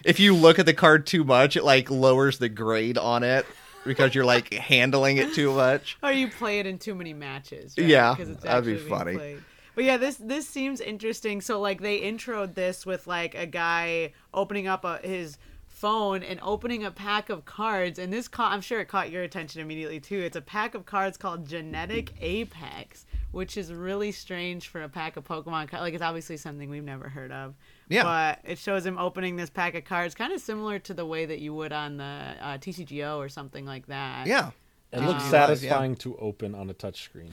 If 0.04 0.18
you 0.18 0.34
look 0.34 0.58
at 0.58 0.66
the 0.66 0.74
card 0.74 1.06
too 1.06 1.22
much, 1.24 1.56
it 1.56 1.64
like 1.64 1.90
lowers 1.90 2.38
the 2.38 2.48
grade 2.48 2.96
on 2.98 3.22
it 3.22 3.46
because 3.84 4.14
you're 4.14 4.24
like 4.24 4.52
handling 4.54 5.18
it 5.18 5.32
too 5.34 5.52
much. 5.54 5.96
Or 6.02 6.10
you 6.10 6.28
play 6.28 6.58
it 6.58 6.66
in 6.66 6.78
too 6.78 6.94
many 6.94 7.12
matches. 7.12 7.74
right? 7.78 7.86
Yeah, 7.86 8.14
'Cause 8.16 8.30
it's 8.30 8.42
that'd 8.42 8.64
be 8.64 8.76
funny. 8.78 9.14
played. 9.16 9.42
But 9.76 9.84
yeah, 9.84 9.98
this 9.98 10.16
this 10.16 10.48
seems 10.48 10.80
interesting. 10.80 11.40
So 11.40 11.60
like 11.60 11.82
they 11.82 12.00
introed 12.00 12.54
this 12.54 12.84
with 12.84 13.06
like 13.06 13.36
a 13.36 13.46
guy 13.46 14.12
opening 14.34 14.66
up 14.66 14.84
a, 14.84 14.98
his 15.04 15.38
phone 15.68 16.22
and 16.22 16.40
opening 16.42 16.82
a 16.82 16.90
pack 16.90 17.28
of 17.28 17.44
cards, 17.44 17.98
and 17.98 18.10
this 18.10 18.26
caught, 18.26 18.52
I'm 18.52 18.62
sure 18.62 18.80
it 18.80 18.88
caught 18.88 19.10
your 19.10 19.22
attention 19.22 19.60
immediately 19.60 20.00
too. 20.00 20.18
It's 20.18 20.34
a 20.34 20.40
pack 20.40 20.74
of 20.74 20.86
cards 20.86 21.18
called 21.18 21.46
Genetic 21.46 22.14
Apex, 22.22 23.04
which 23.32 23.58
is 23.58 23.70
really 23.70 24.10
strange 24.12 24.68
for 24.68 24.82
a 24.82 24.88
pack 24.88 25.18
of 25.18 25.24
Pokemon. 25.24 25.70
Like 25.70 25.92
it's 25.92 26.02
obviously 26.02 26.38
something 26.38 26.70
we've 26.70 26.82
never 26.82 27.10
heard 27.10 27.30
of. 27.30 27.54
Yeah. 27.90 28.04
But 28.04 28.50
it 28.50 28.58
shows 28.58 28.86
him 28.86 28.96
opening 28.96 29.36
this 29.36 29.50
pack 29.50 29.74
of 29.74 29.84
cards, 29.84 30.14
kind 30.14 30.32
of 30.32 30.40
similar 30.40 30.78
to 30.78 30.94
the 30.94 31.04
way 31.04 31.26
that 31.26 31.40
you 31.40 31.52
would 31.52 31.74
on 31.74 31.98
the 31.98 32.04
uh, 32.40 32.56
TCGO 32.56 33.18
or 33.18 33.28
something 33.28 33.66
like 33.66 33.86
that. 33.88 34.26
Yeah. 34.26 34.52
It 34.90 35.00
looks 35.02 35.24
Um, 35.24 35.30
satisfying 35.30 35.96
to 35.96 36.16
open 36.16 36.54
on 36.54 36.70
a 36.70 36.74
touchscreen. 36.74 37.32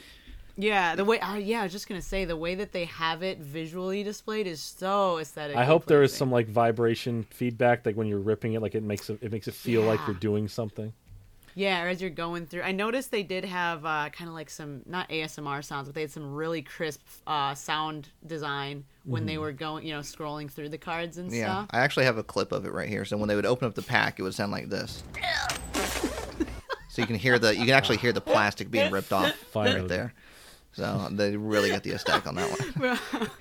Yeah, 0.55 0.95
the 0.95 1.03
way 1.05 1.19
uh, 1.19 1.35
yeah, 1.35 1.61
I 1.61 1.63
was 1.63 1.71
just 1.71 1.87
gonna 1.87 2.01
say 2.01 2.25
the 2.25 2.37
way 2.37 2.55
that 2.55 2.71
they 2.71 2.85
have 2.85 3.23
it 3.23 3.39
visually 3.39 4.03
displayed 4.03 4.45
is 4.45 4.61
so 4.61 5.17
aesthetic. 5.17 5.57
I 5.57 5.65
hope 5.65 5.85
there 5.85 6.03
is 6.03 6.13
some 6.13 6.31
like 6.31 6.47
vibration 6.47 7.23
feedback, 7.23 7.85
like 7.85 7.95
when 7.95 8.07
you're 8.07 8.19
ripping 8.19 8.53
it, 8.53 8.61
like 8.61 8.75
it 8.75 8.83
makes 8.83 9.09
it, 9.09 9.17
it 9.21 9.31
makes 9.31 9.47
it 9.47 9.55
feel 9.55 9.81
like 9.83 9.99
you're 10.05 10.15
doing 10.15 10.47
something. 10.47 10.93
Yeah, 11.55 11.83
or 11.83 11.87
as 11.87 12.01
you're 12.01 12.09
going 12.09 12.47
through, 12.47 12.63
I 12.63 12.71
noticed 12.71 13.11
they 13.11 13.21
did 13.23 13.45
have 13.45 13.85
uh, 13.85 14.09
kind 14.11 14.27
of 14.27 14.33
like 14.33 14.49
some 14.49 14.81
not 14.87 15.07
ASMR 15.09 15.63
sounds, 15.63 15.87
but 15.87 15.93
they 15.95 16.01
had 16.01 16.11
some 16.11 16.33
really 16.33 16.63
crisp 16.63 17.01
uh, 17.27 17.53
sound 17.53 18.09
design 18.25 18.85
when 19.05 19.25
they 19.27 19.35
Mhm. 19.35 19.39
were 19.41 19.51
going, 19.51 19.85
you 19.85 19.93
know, 19.93 19.99
scrolling 19.99 20.49
through 20.49 20.69
the 20.69 20.79
cards 20.79 21.17
and 21.17 21.31
Yeah, 21.31 21.43
stuff. 21.43 21.67
I 21.71 21.79
actually 21.81 22.05
have 22.05 22.17
a 22.17 22.23
clip 22.23 22.51
of 22.51 22.65
it 22.65 22.71
right 22.71 22.89
here. 22.89 23.05
So 23.05 23.17
when 23.17 23.27
they 23.27 23.35
would 23.35 23.45
open 23.45 23.67
up 23.67 23.75
the 23.75 23.83
pack, 23.83 24.19
it 24.19 24.23
would 24.23 24.33
sound 24.33 24.51
like 24.51 24.69
this. 24.69 25.03
so 26.89 27.01
you 27.01 27.05
can 27.07 27.15
hear 27.17 27.37
the 27.37 27.55
you 27.55 27.65
can 27.65 27.75
actually 27.75 27.97
hear 27.97 28.13
the 28.13 28.21
plastic 28.21 28.71
being 28.71 28.89
ripped 28.91 29.13
off 29.13 29.31
Finally. 29.51 29.81
right 29.81 29.87
there. 29.87 30.13
So 30.73 31.07
they 31.11 31.35
really 31.37 31.69
got 31.69 31.83
the 31.83 31.93
aesthetic 31.93 32.27
on 32.27 32.35
that 32.35 32.49
one. 32.49 33.29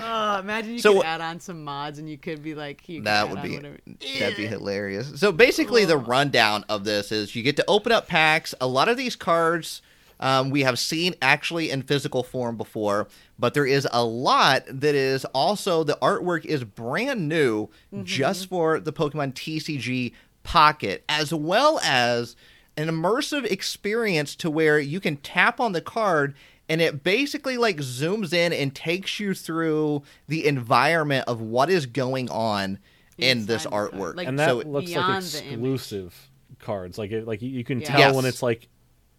Oh, 0.00 0.38
imagine 0.38 0.74
you 0.74 0.78
So 0.78 0.94
could 0.98 1.04
add 1.06 1.20
on 1.20 1.40
some 1.40 1.64
mods 1.64 1.98
and 1.98 2.08
you 2.08 2.16
could 2.18 2.40
be 2.42 2.54
like, 2.54 2.88
you 2.88 3.02
That 3.02 3.30
would 3.30 3.42
be 3.42 3.56
whatever- 3.56 3.78
that'd 4.20 4.36
be 4.36 4.46
hilarious. 4.46 5.18
So 5.18 5.32
basically, 5.32 5.84
the 5.84 5.96
rundown 5.96 6.64
of 6.68 6.84
this 6.84 7.10
is 7.10 7.34
you 7.34 7.42
get 7.42 7.56
to 7.56 7.64
open 7.66 7.90
up 7.90 8.06
packs. 8.06 8.54
A 8.60 8.66
lot 8.68 8.88
of 8.88 8.96
these 8.96 9.16
cards 9.16 9.82
um, 10.20 10.50
we 10.50 10.62
have 10.62 10.78
seen 10.78 11.14
actually 11.22 11.70
in 11.70 11.82
physical 11.82 12.22
form 12.22 12.56
before, 12.56 13.08
but 13.38 13.54
there 13.54 13.66
is 13.66 13.86
a 13.92 14.04
lot 14.04 14.64
that 14.68 14.94
is 14.94 15.24
also 15.26 15.84
the 15.84 15.98
artwork 16.02 16.44
is 16.44 16.64
brand 16.64 17.28
new 17.28 17.68
just 18.04 18.48
for 18.48 18.80
the 18.80 18.92
Pokemon 18.92 19.34
TCG 19.34 20.12
Pocket, 20.42 21.04
as 21.08 21.32
well 21.32 21.78
as 21.84 22.34
an 22.76 22.88
immersive 22.88 23.44
experience 23.44 24.34
to 24.36 24.50
where 24.50 24.78
you 24.78 24.98
can 25.00 25.16
tap 25.18 25.60
on 25.60 25.72
the 25.72 25.80
card 25.80 26.34
and 26.68 26.80
it 26.80 27.02
basically 27.02 27.56
like 27.58 27.78
zooms 27.78 28.32
in 28.32 28.52
and 28.52 28.74
takes 28.74 29.18
you 29.20 29.34
through 29.34 30.02
the 30.26 30.46
environment 30.46 31.24
of 31.28 31.40
what 31.40 31.70
is 31.70 31.86
going 31.86 32.28
on 32.30 32.78
in 33.16 33.46
this 33.46 33.64
Inside 33.64 33.70
the 33.70 33.76
artwork. 33.96 34.16
Like, 34.16 34.28
and 34.28 34.38
that 34.38 34.48
so 34.50 34.56
looks 34.58 34.66
like 34.74 34.86
beyond 34.86 35.22
the 35.24 35.38
image. 35.44 35.52
exclusive 35.52 36.30
cards. 36.60 36.98
Like 36.98 37.10
it, 37.10 37.26
like 37.26 37.42
you- 37.42 37.50
you 37.50 37.64
can 37.64 37.80
Yeah. 37.80 37.86
tell 37.88 37.98
Yes. 38.00 38.14
when 38.14 38.24
it's 38.24 38.42
like 38.42 38.68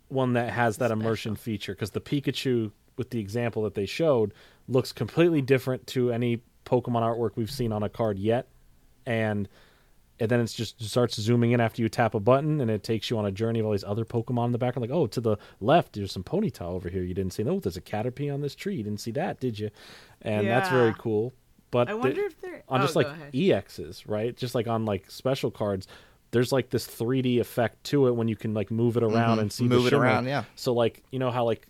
one 0.08 0.34
that 0.34 0.52
has 0.52 0.78
that 0.78 0.88
Special. 0.88 1.02
immersion 1.02 1.36
feature 1.36 1.74
because 1.74 1.92
the 1.92 2.02
Pikachu 2.02 2.72
with 2.98 3.10
the 3.12 3.20
example 3.20 3.64
that 3.64 3.76
they 3.76 3.86
showed 3.86 4.34
looks 4.68 4.92
completely 4.92 5.42
different 5.42 5.86
to 5.88 6.12
any 6.12 6.42
Pokemon 6.66 7.02
artwork 7.02 7.32
we've 7.36 7.50
seen 7.52 7.72
on 7.72 7.82
a 7.84 7.90
card 7.90 8.20
yet, 8.20 8.48
and 9.06 9.48
and 10.20 10.30
then 10.30 10.40
it's 10.40 10.54
just 10.54 10.82
starts 10.84 11.20
zooming 11.20 11.52
in 11.52 11.62
after 11.62 11.82
you 11.82 11.90
tap 11.90 12.14
a 12.14 12.20
button 12.20 12.60
and 12.62 12.70
it 12.70 12.84
takes 12.84 13.10
you 13.10 13.18
on 13.18 13.26
a 13.26 13.32
journey 13.32 13.60
of 13.60 13.66
all 13.66 13.72
these 13.72 13.84
other 13.84 14.06
Pokemon 14.06 14.48
in 14.48 14.52
the 14.52 14.58
background. 14.58 14.90
Like, 14.90 14.96
oh, 14.98 15.08
to 15.08 15.22
the 15.22 15.38
left, 15.62 15.94
there's 15.94 16.12
some 16.12 16.24
Ponyta 16.24 16.62
over 16.62 16.90
here 16.90 17.04
you 17.04 17.14
didn't 17.14 17.34
see. 17.34 17.44
Oh, 17.44 17.60
there's 17.60 17.78
a 17.78 17.82
Caterpie 17.82 18.34
on 18.34 18.42
this 18.42 18.56
tree. 18.56 18.76
You 18.76 18.84
didn't 18.84 19.00
see 19.02 19.12
that, 19.12 19.40
did 19.40 19.58
you? 19.60 19.70
And 20.22 20.48
that's 20.48 20.70
very 20.70 20.94
cool. 20.98 21.34
But 21.72 21.90
I 21.90 21.94
the- 21.98 22.26
if 22.26 22.42
they're 22.42 22.64
on 22.68 22.82
oh, 22.82 22.84
just 22.84 22.96
like 22.96 23.08
ahead. 23.08 23.32
EXs, 23.34 24.04
right? 24.08 24.36
Just 24.36 24.56
like 24.56 24.68
on 24.68 24.86
like 24.86 25.10
special 25.12 25.52
cards, 25.52 25.88
there's 26.32 26.52
like 26.52 26.70
this 26.70 26.86
3D 26.88 27.40
effect 27.40 27.84
to 27.86 28.08
it 28.08 28.12
when 28.16 28.28
you 28.28 28.36
can 28.36 28.54
like 28.54 28.72
move 28.72 28.98
it 28.98 29.04
around 29.04 29.38
Mhm. 29.38 29.42
and 29.42 29.52
see 29.54 29.64
Move 29.66 29.84
the 29.84 29.88
it 29.88 29.90
shimmer. 29.92 30.04
around, 30.04 30.26
yeah. 30.26 30.44
So 30.56 30.74
like 30.74 31.04
you 31.12 31.20
know 31.20 31.32
how 31.32 31.46
like 31.46 31.68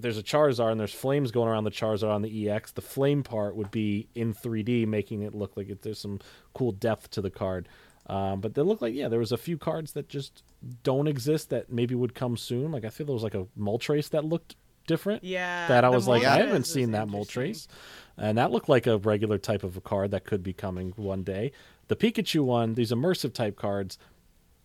there's 0.00 0.18
a 0.18 0.22
Charizard 0.22 0.72
and 0.72 0.80
there's 0.80 0.92
flames 0.92 1.30
going 1.30 1.48
around 1.48 1.64
the 1.64 1.70
Charizard 1.70 2.10
on 2.10 2.22
the 2.22 2.50
EX. 2.50 2.72
The 2.72 2.82
flame 2.82 3.22
part 3.22 3.56
would 3.56 3.70
be 3.70 4.08
in 4.14 4.34
3D, 4.34 4.86
making 4.86 5.22
it 5.22 5.34
look 5.34 5.56
like 5.56 5.68
it, 5.68 5.82
there's 5.82 5.98
some 5.98 6.20
cool 6.54 6.72
depth 6.72 7.10
to 7.12 7.20
the 7.20 7.30
card. 7.30 7.68
Um, 8.06 8.40
but 8.40 8.54
they 8.54 8.62
look 8.62 8.80
like 8.80 8.94
yeah, 8.94 9.08
there 9.08 9.20
was 9.20 9.32
a 9.32 9.36
few 9.36 9.56
cards 9.56 9.92
that 9.92 10.08
just 10.08 10.42
don't 10.82 11.06
exist 11.06 11.50
that 11.50 11.70
maybe 11.70 11.94
would 11.94 12.14
come 12.14 12.36
soon. 12.36 12.72
Like 12.72 12.84
I 12.84 12.88
feel 12.88 13.06
there 13.06 13.14
was 13.14 13.22
like 13.22 13.34
a 13.34 13.46
Moltres 13.58 14.10
that 14.10 14.24
looked 14.24 14.56
different. 14.86 15.22
Yeah, 15.22 15.68
that 15.68 15.84
I 15.84 15.90
was 15.90 16.08
like 16.08 16.24
I 16.24 16.38
haven't 16.38 16.66
seen 16.66 16.90
that. 16.92 17.06
Moltres, 17.06 17.68
and 18.16 18.36
that 18.38 18.50
looked 18.50 18.68
like 18.68 18.88
a 18.88 18.98
regular 18.98 19.38
type 19.38 19.62
of 19.62 19.76
a 19.76 19.80
card 19.80 20.10
that 20.10 20.24
could 20.24 20.42
be 20.42 20.52
coming 20.52 20.92
one 20.96 21.22
day. 21.22 21.52
The 21.86 21.94
Pikachu 21.94 22.44
one, 22.44 22.74
these 22.74 22.90
immersive 22.90 23.32
type 23.32 23.56
cards, 23.56 23.96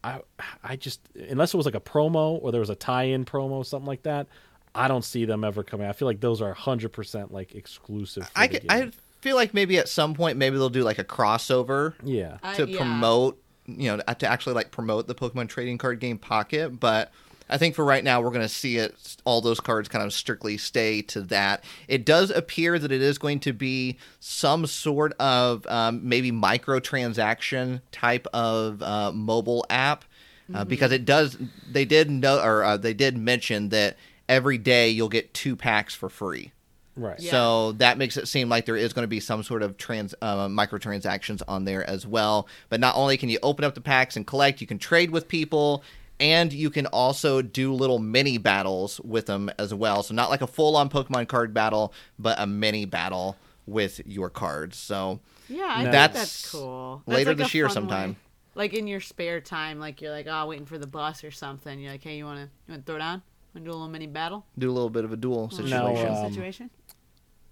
I 0.03 0.21
I 0.63 0.75
just 0.75 1.01
unless 1.29 1.53
it 1.53 1.57
was 1.57 1.67
like 1.67 1.75
a 1.75 1.79
promo 1.79 2.39
or 2.41 2.51
there 2.51 2.61
was 2.61 2.71
a 2.71 2.75
tie-in 2.75 3.25
promo 3.25 3.63
something 3.63 3.87
like 3.87 4.03
that, 4.03 4.27
I 4.75 4.87
don't 4.87 5.03
see 5.03 5.25
them 5.25 5.43
ever 5.43 5.63
coming. 5.63 5.87
I 5.87 5.93
feel 5.93 6.07
like 6.07 6.19
those 6.19 6.41
are 6.41 6.53
hundred 6.53 6.89
percent 6.89 7.33
like 7.33 7.55
exclusive. 7.55 8.27
For 8.27 8.39
I, 8.39 8.47
the 8.47 8.59
could- 8.59 8.71
I 8.71 8.91
feel 9.21 9.35
like 9.35 9.53
maybe 9.53 9.77
at 9.77 9.89
some 9.89 10.13
point 10.13 10.37
maybe 10.37 10.57
they'll 10.57 10.69
do 10.69 10.83
like 10.83 10.99
a 10.99 11.03
crossover 11.03 11.93
yeah. 12.03 12.37
I- 12.43 12.55
to 12.55 12.67
yeah. 12.67 12.77
promote 12.77 13.41
you 13.67 13.89
know 13.89 13.97
to 13.97 14.27
actually 14.27 14.53
like 14.53 14.71
promote 14.71 15.07
the 15.07 15.15
Pokemon 15.15 15.49
trading 15.49 15.77
card 15.77 15.99
game 15.99 16.17
Pocket, 16.17 16.79
but 16.79 17.11
I 17.49 17.57
think 17.57 17.75
for 17.75 17.85
right 17.85 18.03
now 18.03 18.21
we're 18.21 18.31
going 18.31 18.41
to 18.41 18.49
see 18.49 18.77
it 18.77 19.17
all 19.23 19.41
those 19.41 19.59
cards 19.59 19.87
kind 19.87 20.03
of 20.03 20.13
strictly 20.13 20.57
stay 20.57 21.01
to 21.03 21.21
that. 21.23 21.63
It 21.87 22.05
does 22.05 22.31
appear 22.31 22.79
that 22.79 22.91
it 22.91 23.01
is 23.01 23.17
going 23.17 23.39
to 23.41 23.53
be 23.53 23.97
some 24.19 24.65
sort 24.65 25.13
of 25.13 25.65
um, 25.67 26.07
maybe 26.07 26.31
microtransaction 26.31 27.81
type 27.91 28.27
of 28.33 28.81
uh, 28.81 29.11
mobile 29.11 29.65
app 29.69 30.05
uh, 30.53 30.63
because 30.63 30.91
it 30.91 31.05
does 31.05 31.37
they 31.71 31.85
did 31.85 32.09
know 32.09 32.39
or 32.39 32.63
uh, 32.63 32.77
they 32.77 32.93
did 32.93 33.17
mention 33.17 33.69
that 33.69 33.97
every 34.29 34.57
day 34.57 34.89
you'll 34.89 35.09
get 35.09 35.33
two 35.33 35.55
packs 35.55 35.93
for 35.95 36.09
free. 36.09 36.51
Right. 36.97 37.19
Yeah. 37.19 37.31
So 37.31 37.71
that 37.73 37.97
makes 37.97 38.15
it 38.15 38.27
seem 38.27 38.47
like 38.47 38.65
there 38.65 38.77
is 38.77 38.93
going 38.93 39.03
to 39.03 39.07
be 39.07 39.19
some 39.19 39.43
sort 39.43 39.61
of 39.63 39.77
trans 39.77 40.15
uh, 40.21 40.47
microtransactions 40.47 41.41
on 41.47 41.65
there 41.65 41.87
as 41.89 42.07
well. 42.07 42.47
But 42.69 42.79
not 42.79 42.95
only 42.95 43.17
can 43.17 43.27
you 43.29 43.37
open 43.43 43.65
up 43.65 43.75
the 43.75 43.81
packs 43.81 44.15
and 44.15 44.25
collect, 44.25 44.61
you 44.61 44.67
can 44.67 44.77
trade 44.79 45.11
with 45.11 45.27
people, 45.27 45.83
and 46.21 46.53
you 46.53 46.69
can 46.69 46.85
also 46.87 47.41
do 47.41 47.73
little 47.73 47.99
mini 47.99 48.37
battles 48.37 49.01
with 49.01 49.25
them 49.25 49.51
as 49.59 49.73
well. 49.73 50.03
So 50.03 50.13
not 50.13 50.29
like 50.29 50.41
a 50.41 50.47
full-on 50.47 50.89
Pokemon 50.89 51.27
card 51.27 51.53
battle, 51.53 51.93
but 52.17 52.39
a 52.39 52.47
mini 52.47 52.85
battle 52.85 53.35
with 53.67 53.99
your 54.05 54.29
cards. 54.29 54.77
So 54.77 55.19
Yeah, 55.49 55.65
I 55.69 55.81
think 55.81 55.91
That's 55.91 56.13
that's 56.13 56.51
cool. 56.51 57.03
later 57.07 57.31
like 57.31 57.37
this 57.39 57.53
year 57.53 57.67
sometime. 57.67 58.11
way. 58.11 58.15
Like 58.57 58.73
in 58.73 58.87
your 58.87 59.01
spare 59.01 59.41
time, 59.41 59.79
like 59.79 60.01
you're 60.01 60.11
like, 60.11 60.27
oh, 60.29 60.47
waiting 60.47 60.65
for 60.65 60.77
the 60.77 60.87
bus 60.87 61.25
or 61.25 61.31
something. 61.31 61.77
You're 61.77 61.91
like, 61.91 62.03
hey, 62.03 62.15
you 62.17 62.23
wanna 62.25 62.49
you 62.67 62.71
wanna 62.71 62.83
throw 62.83 62.97
down? 62.99 63.21
Wanna 63.55 63.65
do 63.65 63.71
a 63.71 63.73
little 63.73 63.87
mini 63.87 64.07
battle? 64.07 64.45
do 64.57 64.69
a 64.69 64.73
little 64.73 64.89
bit 64.89 65.05
of 65.05 65.13
a 65.13 65.17
duel 65.17 65.49
situation. 65.49 65.69
Now, 65.77 66.25
um, 66.25 66.29
situation? 66.29 66.69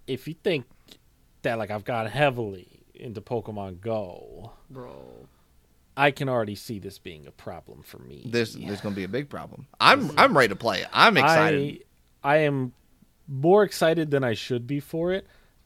If 0.05 0.27
you 0.27 0.33
think 0.33 0.65
that 1.43 1.57
like 1.57 1.71
I've 1.71 1.85
gone 1.85 2.07
heavily 2.07 2.81
into 2.93 3.21
Pokemon 3.21 3.79
Go, 3.79 4.51
Bro. 4.69 5.27
I 5.95 6.11
can 6.11 6.27
already 6.27 6.55
see 6.55 6.79
this 6.79 6.97
being 6.99 7.25
a 7.27 7.31
problem 7.31 7.83
for 7.83 7.99
me. 7.99 8.23
This 8.25 8.53
there's 8.53 8.81
going 8.81 8.93
to 8.93 8.99
be 8.99 9.05
a 9.05 9.09
big 9.09 9.29
problem. 9.29 9.67
I'm 9.79 10.11
I'm 10.17 10.35
ready 10.37 10.49
to 10.49 10.55
play 10.57 10.81
it. 10.81 10.87
I'm 10.91 11.15
excited. 11.15 11.83
I, 12.21 12.33
I 12.33 12.37
am 12.39 12.73
more 13.27 13.63
excited 13.63 14.11
than 14.11 14.23
I 14.25 14.33
should 14.33 14.67
be 14.67 14.81
for 14.81 15.13
it. 15.13 15.25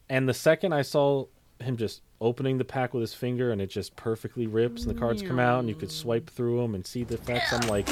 And 0.10 0.30
the 0.30 0.34
second 0.34 0.74
I 0.74 0.84
saw 0.84 1.26
him 1.60 1.78
just 1.78 2.02
opening 2.22 2.60
the 2.60 2.66
pack 2.66 2.94
with 2.94 3.02
his 3.02 3.14
finger 3.14 3.52
and 3.52 3.60
it 3.62 3.68
just 3.68 3.96
perfectly 3.96 4.46
rips 4.46 4.84
and 4.86 4.96
the 4.96 5.00
cards 5.00 5.24
come 5.24 5.40
out 5.40 5.60
and 5.62 5.70
you 5.70 5.76
could 5.76 5.92
swipe 5.92 6.30
through 6.30 6.62
them 6.62 6.76
and 6.76 6.86
see 6.86 7.04
the 7.04 7.16
effects, 7.16 7.54
I'm 7.54 7.68
like, 7.68 7.88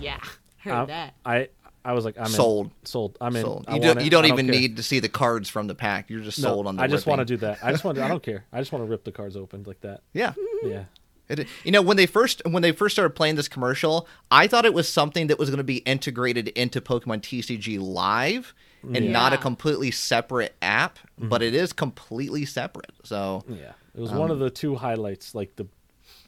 Yeah, 0.00 0.18
heard 0.58 0.72
I'm- 0.72 0.86
that. 0.86 1.14
I 1.26 1.48
I 1.84 1.92
was 1.92 2.04
like, 2.04 2.16
I'm 2.18 2.26
Sold. 2.28 2.66
in. 2.66 2.72
Sold. 2.86 3.18
I'm. 3.20 3.34
Sold. 3.34 3.66
I 3.68 3.76
You, 3.76 3.94
do, 3.94 4.04
you 4.04 4.10
don't 4.10 4.24
I 4.24 4.28
even 4.28 4.46
care. 4.46 4.54
need 4.54 4.76
to 4.78 4.82
see 4.82 5.00
the 5.00 5.08
cards 5.08 5.48
from 5.50 5.66
the 5.66 5.74
pack. 5.74 6.08
You're 6.08 6.20
just 6.22 6.38
No, 6.40 6.48
sold 6.48 6.66
on 6.66 6.76
the 6.76 6.82
I 6.82 6.86
just 6.86 7.06
want 7.06 7.18
to 7.20 7.24
do 7.24 7.36
that. 7.38 7.58
I 7.62 7.70
just 7.72 7.84
want. 7.84 7.96
To, 7.98 8.04
I 8.04 8.08
don't 8.08 8.22
care. 8.30 8.44
I 8.52 8.58
just 8.60 8.72
want 8.72 8.84
to 8.84 8.90
rip 8.90 9.04
the 9.04 9.12
cards 9.12 9.36
open 9.36 9.64
like 9.64 9.80
that. 9.82 10.00
Yeah. 10.12 10.32
Yeah. 10.62 10.84
It, 11.28 11.46
you 11.64 11.72
know, 11.72 11.80
when 11.82 11.96
they 11.96 12.06
first 12.06 12.42
when 12.46 12.62
they 12.62 12.72
first 12.72 12.94
started 12.94 13.10
playing 13.14 13.36
this 13.36 13.48
commercial, 13.48 14.06
I 14.30 14.46
thought 14.46 14.64
it 14.66 14.74
was 14.74 14.88
something 14.90 15.26
that 15.28 15.38
was 15.38 15.48
going 15.48 15.56
to 15.58 15.64
be 15.64 15.78
integrated 15.78 16.48
into 16.48 16.80
Pokemon 16.82 17.20
TCG 17.22 17.78
Live 17.80 18.54
and 18.82 19.10
not 19.12 19.32
a 19.32 19.38
completely 19.38 19.90
separate 19.90 20.54
app, 20.60 20.98
but 21.18 21.42
it 21.42 21.54
is 21.54 21.72
completely 21.72 22.44
separate. 22.44 22.92
So 23.04 23.42
Yeah. 23.48 23.72
It 23.94 24.00
was 24.00 24.10
Um, 24.12 24.18
one 24.18 24.30
of 24.30 24.38
the 24.38 24.50
two 24.50 24.74
highlights, 24.74 25.34
like 25.34 25.56
the 25.56 25.66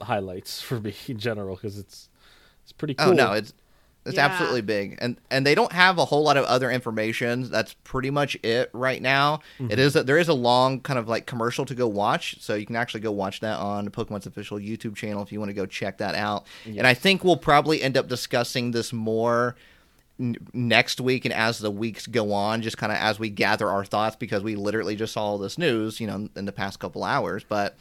highlights 0.01 0.61
for 0.69 0.81
me 0.81 0.95
in 1.09 1.19
general, 1.19 1.57
because 1.57 1.79
it's 1.79 2.09
it's 2.63 2.73
pretty 2.73 2.95
cool. 2.95 3.11
oh 3.11 3.13
no, 3.13 3.33
it's 3.33 3.53
it's 4.07 4.17
Yeah. 4.17 4.27
absolutely 4.27 4.63
big, 4.63 4.97
and 5.01 5.17
and 5.31 5.47
they 5.47 5.55
don't 5.55 5.73
have 5.73 5.99
a 5.99 6.05
whole 6.05 6.23
lot 6.23 6.37
of 6.37 6.45
other 6.45 6.71
information. 6.71 7.51
That's 7.51 7.75
pretty 7.85 8.11
much 8.11 8.37
it 8.43 8.71
right 8.73 9.03
now. 9.03 9.41
It 9.59 9.63
mm-hmm. 9.63 9.79
is 9.79 9.97
a, 9.97 10.03
there 10.03 10.19
is 10.19 10.29
a 10.29 10.35
long 10.35 10.81
kind 10.81 10.99
of 10.99 11.09
like 11.09 11.27
commercial 11.27 11.65
to 11.67 11.75
go 11.75 11.87
watch, 11.87 12.37
so 12.41 12.55
you 12.55 12.67
can 12.67 12.77
actually 12.77 13.01
go 13.01 13.13
watch 13.13 13.41
that 13.41 13.59
on 13.59 13.91
Pokemon's 13.91 14.27
official 14.27 14.59
YouTube 14.59 14.97
channel 14.97 15.23
if 15.23 15.33
you 15.33 15.39
want 15.39 15.51
to 15.51 15.55
go 15.55 15.67
check 15.67 15.99
that 15.99 16.15
out. 16.15 16.47
And 16.65 16.87
I 16.87 16.95
think 16.95 17.25
we'll 17.25 17.37
probably 17.37 17.83
end 17.83 17.97
up 17.97 18.09
discussing 18.09 18.71
this 18.71 18.93
more 18.93 19.57
n- 20.19 20.37
next 20.53 21.01
week 21.01 21.25
and 21.25 21.35
as 21.35 21.59
the 21.59 21.71
weeks 21.71 22.07
go 22.07 22.33
on, 22.33 22.63
just 22.63 22.79
kind 22.79 22.93
of 22.93 22.99
as 22.99 23.19
we 23.19 23.31
gather 23.31 23.69
our 23.69 23.85
thoughts 23.85 24.17
because 24.17 24.43
we 24.43 24.57
literally 24.57 24.97
just 24.97 25.13
saw 25.13 25.25
all 25.25 25.39
this 25.39 25.59
news, 25.59 26.01
you 26.01 26.07
know, 26.07 26.29
in 26.37 26.45
the 26.45 26.53
past 26.53 26.79
couple 26.79 27.05
hours. 27.05 27.45
But 27.49 27.77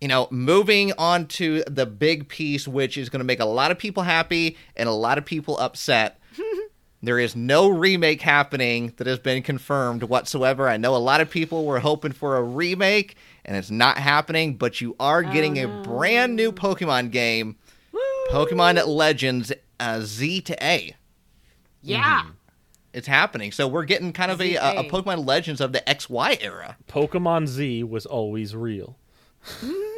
you 0.00 0.08
know, 0.08 0.28
moving 0.30 0.92
on 0.96 1.26
to 1.26 1.62
the 1.66 1.86
big 1.86 2.28
piece, 2.28 2.66
which 2.66 2.96
is 2.96 3.08
going 3.08 3.20
to 3.20 3.24
make 3.24 3.40
a 3.40 3.44
lot 3.44 3.70
of 3.70 3.78
people 3.78 4.02
happy 4.02 4.56
and 4.76 4.88
a 4.88 4.92
lot 4.92 5.18
of 5.18 5.24
people 5.24 5.58
upset. 5.58 6.18
there 7.02 7.18
is 7.18 7.36
no 7.36 7.68
remake 7.68 8.22
happening 8.22 8.94
that 8.96 9.06
has 9.06 9.18
been 9.18 9.42
confirmed 9.42 10.02
whatsoever. 10.02 10.68
I 10.68 10.78
know 10.78 10.96
a 10.96 10.98
lot 10.98 11.20
of 11.20 11.30
people 11.30 11.66
were 11.66 11.80
hoping 11.80 12.12
for 12.12 12.36
a 12.38 12.42
remake, 12.42 13.16
and 13.44 13.56
it's 13.56 13.70
not 13.70 13.98
happening. 13.98 14.56
But 14.56 14.80
you 14.80 14.96
are 14.98 15.22
getting 15.22 15.58
a 15.58 15.68
brand 15.82 16.34
new 16.34 16.50
Pokemon 16.50 17.10
game, 17.10 17.56
Pokemon 18.30 18.86
Legends 18.86 19.52
uh, 19.78 20.00
Z 20.00 20.40
to 20.42 20.64
A. 20.64 20.94
Yeah. 21.82 22.22
It's 22.92 23.06
happening. 23.06 23.52
So 23.52 23.68
we're 23.68 23.84
getting 23.84 24.12
kind 24.12 24.32
of 24.32 24.40
a, 24.40 24.56
a, 24.56 24.80
a 24.80 24.84
Pokemon 24.84 25.26
Legends 25.26 25.60
of 25.60 25.72
the 25.72 25.80
XY 25.86 26.38
era. 26.40 26.76
Pokemon 26.88 27.46
Z 27.46 27.84
was 27.84 28.04
always 28.04 28.56
real. 28.56 28.96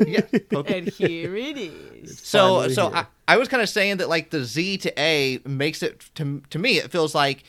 Yeah, 0.06 0.20
Poke- 0.50 0.70
and 0.70 0.88
here 0.88 1.36
it 1.36 1.58
is. 1.58 2.18
So 2.18 2.68
so 2.68 2.90
here. 2.90 3.06
I, 3.28 3.34
I 3.34 3.36
was 3.36 3.48
kind 3.48 3.62
of 3.62 3.68
saying 3.68 3.98
that 3.98 4.08
like 4.08 4.30
the 4.30 4.44
Z 4.44 4.78
to 4.78 5.00
A 5.00 5.40
makes 5.44 5.82
it 5.82 6.10
to 6.14 6.42
to 6.50 6.58
me 6.58 6.78
it 6.78 6.90
feels 6.90 7.14
like 7.14 7.44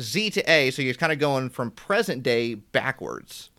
Z 0.00 0.30
to 0.30 0.50
A. 0.50 0.70
So 0.70 0.82
you're 0.82 0.94
kind 0.94 1.12
of 1.12 1.18
going 1.18 1.50
from 1.50 1.70
present 1.70 2.22
day 2.22 2.54
backwards. 2.54 3.50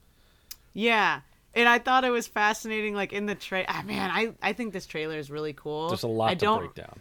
Yeah. 0.74 1.22
And 1.56 1.68
I 1.68 1.80
thought 1.80 2.04
it 2.04 2.12
was 2.12 2.28
fascinating, 2.28 2.94
like 2.94 3.14
in 3.14 3.26
the 3.26 3.34
trailer. 3.34 3.66
Ah 3.68 3.82
man, 3.86 4.12
I, 4.12 4.34
I 4.42 4.54
think 4.54 4.74
this 4.74 4.86
trailer 4.86 5.18
is 5.18 5.32
really 5.32 5.54
cool. 5.54 5.88
There's 5.88 6.04
a 6.04 6.08
lot 6.08 6.30
I 6.30 6.36
to 6.36 6.46
don't, 6.46 6.60
break 6.60 6.76
down. 6.76 7.00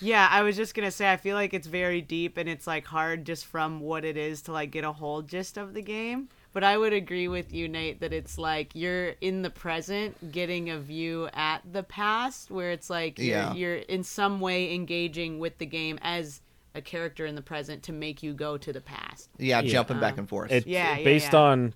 Yeah, 0.00 0.26
I 0.30 0.42
was 0.42 0.56
just 0.56 0.74
gonna 0.74 0.90
say 0.90 1.12
I 1.12 1.18
feel 1.18 1.36
like 1.36 1.52
it's 1.52 1.66
very 1.66 2.00
deep 2.00 2.38
and 2.38 2.48
it's 2.48 2.66
like 2.66 2.86
hard 2.86 3.26
just 3.26 3.44
from 3.44 3.80
what 3.80 4.04
it 4.04 4.16
is 4.16 4.42
to 4.42 4.52
like 4.52 4.70
get 4.70 4.84
a 4.84 4.92
whole 4.92 5.22
gist 5.22 5.58
of 5.58 5.74
the 5.74 5.82
game. 5.82 6.28
But 6.58 6.64
I 6.64 6.76
would 6.76 6.92
agree 6.92 7.28
with 7.28 7.54
you, 7.54 7.68
Nate, 7.68 8.00
that 8.00 8.12
it's 8.12 8.36
like 8.36 8.72
you're 8.74 9.10
in 9.20 9.42
the 9.42 9.48
present 9.48 10.32
getting 10.32 10.70
a 10.70 10.78
view 10.80 11.28
at 11.32 11.60
the 11.72 11.84
past 11.84 12.50
where 12.50 12.72
it's 12.72 12.90
like 12.90 13.16
you're, 13.20 13.28
Yeah. 13.28 13.54
you're 13.54 13.76
in 13.76 14.02
some 14.02 14.40
way 14.40 14.74
engaging 14.74 15.38
with 15.38 15.58
the 15.58 15.66
game 15.66 16.00
as 16.02 16.40
a 16.74 16.82
character 16.82 17.26
in 17.26 17.36
the 17.36 17.42
present 17.42 17.84
to 17.84 17.92
make 17.92 18.24
you 18.24 18.34
go 18.34 18.58
to 18.58 18.72
the 18.72 18.80
past. 18.80 19.30
Yeah, 19.38 19.60
Yeah. 19.60 19.70
jumping 19.70 20.00
back 20.00 20.14
um, 20.14 20.18
and 20.18 20.28
forth. 20.28 20.50
It's 20.50 20.66
Yeah, 20.66 20.98
yeah, 20.98 21.04
based 21.04 21.32
yeah. 21.32 21.38
on 21.38 21.74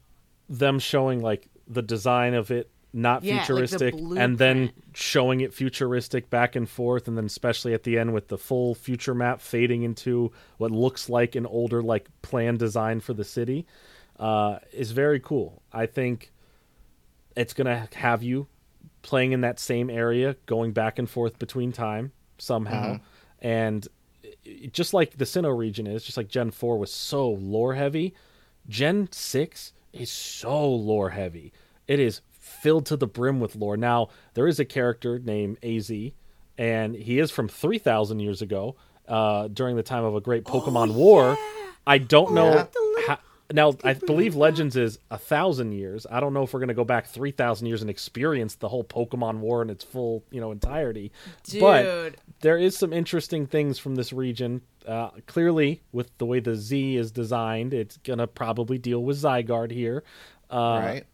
them 0.49 0.81
showing 0.81 1.21
like 1.21 1.47
the 1.69 1.83
design 1.83 2.35
of 2.35 2.51
it 2.51 2.69
not 2.93 3.23
Yeah, 3.23 3.37
like 3.37 3.41
the 3.43 3.47
futuristic 3.47 3.95
and 3.95 4.37
then 4.37 4.73
showing 4.95 5.43
it 5.43 5.55
futuristic 5.55 6.29
back 6.29 6.57
and 6.57 6.69
forth 6.69 7.07
and 7.07 7.17
then 7.17 7.27
especially 7.27 7.73
at 7.73 7.85
the 7.85 8.01
end 8.01 8.15
with 8.15 8.27
the 8.27 8.37
full 8.37 8.75
future 8.75 9.15
map 9.15 9.41
fading 9.41 9.85
into 9.85 10.33
what 10.59 10.73
looks 10.73 11.09
like 11.09 11.37
an 11.37 11.47
older 11.47 11.85
like 11.85 12.09
plan 12.21 12.57
design 12.57 12.99
for 12.99 13.15
the 13.15 13.25
city 13.25 13.65
uh, 14.23 14.59
is 14.73 14.93
very 14.93 15.19
cool. 15.21 15.63
I 15.73 15.87
think 15.87 16.33
it's 17.37 17.53
going 17.55 17.67
to 17.67 17.89
have 17.97 18.23
you 18.23 18.47
playing 19.03 19.33
in 19.33 19.41
that 19.41 19.59
same 19.59 19.91
area, 19.91 20.37
going 20.47 20.73
back 20.73 20.99
and 20.99 21.09
forth 21.11 21.39
between 21.39 21.73
time 21.73 22.13
somehow. 22.39 23.01
And 23.41 23.87
it- 24.45 24.73
just 24.73 24.95
like 24.95 25.17
the 25.19 25.25
Sinnoh 25.25 25.57
region 25.57 25.87
is, 25.87 26.05
just 26.05 26.17
like 26.17 26.29
Gen 26.29 26.51
4 26.51 26.79
was 26.79 26.93
so 26.93 27.31
lore 27.31 27.75
heavy, 27.75 28.15
Gen 28.69 29.09
6 29.11 29.73
is 29.93 30.11
so 30.11 30.69
lore 30.73 31.11
heavy. 31.11 31.53
It 31.89 31.99
is 31.99 32.21
filled 32.39 32.87
to 32.87 32.97
the 32.97 33.07
brim 33.09 33.41
with 33.41 33.57
lore. 33.57 33.77
Now, 33.77 34.09
there 34.35 34.47
is 34.47 34.61
a 34.61 34.65
character 34.65 35.19
named 35.19 35.59
AZ, 35.65 35.91
and 36.59 36.95
he 36.95 37.19
is 37.19 37.31
from 37.33 37.49
3,000 37.49 38.21
years 38.21 38.41
ago 38.43 38.77
uh, 39.09 39.49
during 39.49 39.75
the 39.75 39.83
time 39.83 40.05
of 40.05 40.15
a 40.15 40.21
great 40.21 40.45
Pokemon 40.45 40.95
War. 40.95 41.37
I 41.87 41.99
don't 41.99 42.35
know. 42.35 42.69
How, 43.09 43.19
now, 43.53 43.75
I 43.85 43.95
believe 43.95 44.37
Legends 44.37 44.77
is 44.77 44.99
a 45.11 45.19
thousand 45.19 45.73
years. 45.73 46.07
I 46.11 46.21
don't 46.21 46.33
know 46.33 46.43
if 46.43 46.53
we're 46.53 46.61
going 46.61 46.69
to 46.69 46.75
go 46.75 46.85
back 46.85 47.07
3,000 47.07 47.67
years 47.67 47.81
and 47.81 47.91
experience 47.91 48.55
the 48.55 48.69
whole 48.69 48.85
Pokemon 48.85 49.39
War 49.39 49.63
in 49.63 49.71
its 49.71 49.85
full, 49.85 50.23
you 50.31 50.41
know, 50.41 50.53
entirety. 50.53 51.13
Dude. 51.45 51.61
But 51.61 52.15
there 52.41 52.57
is 52.57 52.77
some 52.77 52.93
interesting 52.93 53.47
things 53.47 53.79
from 53.79 53.95
this 53.95 54.13
region. 54.13 54.63
Uh, 54.87 55.11
clearly, 55.27 55.83
with 55.93 56.17
the 56.19 56.27
way 56.27 56.41
the 56.41 56.55
Z 56.57 56.97
is 56.97 57.11
designed, 57.11 57.73
it's 57.75 57.99
gonna 57.99 58.27
probably 58.27 58.79
deal 58.79 59.03
with 59.03 59.17
Zygarde 59.19 59.71
here. 59.73 60.03
Uh, 60.51 60.81
right? 60.85 61.07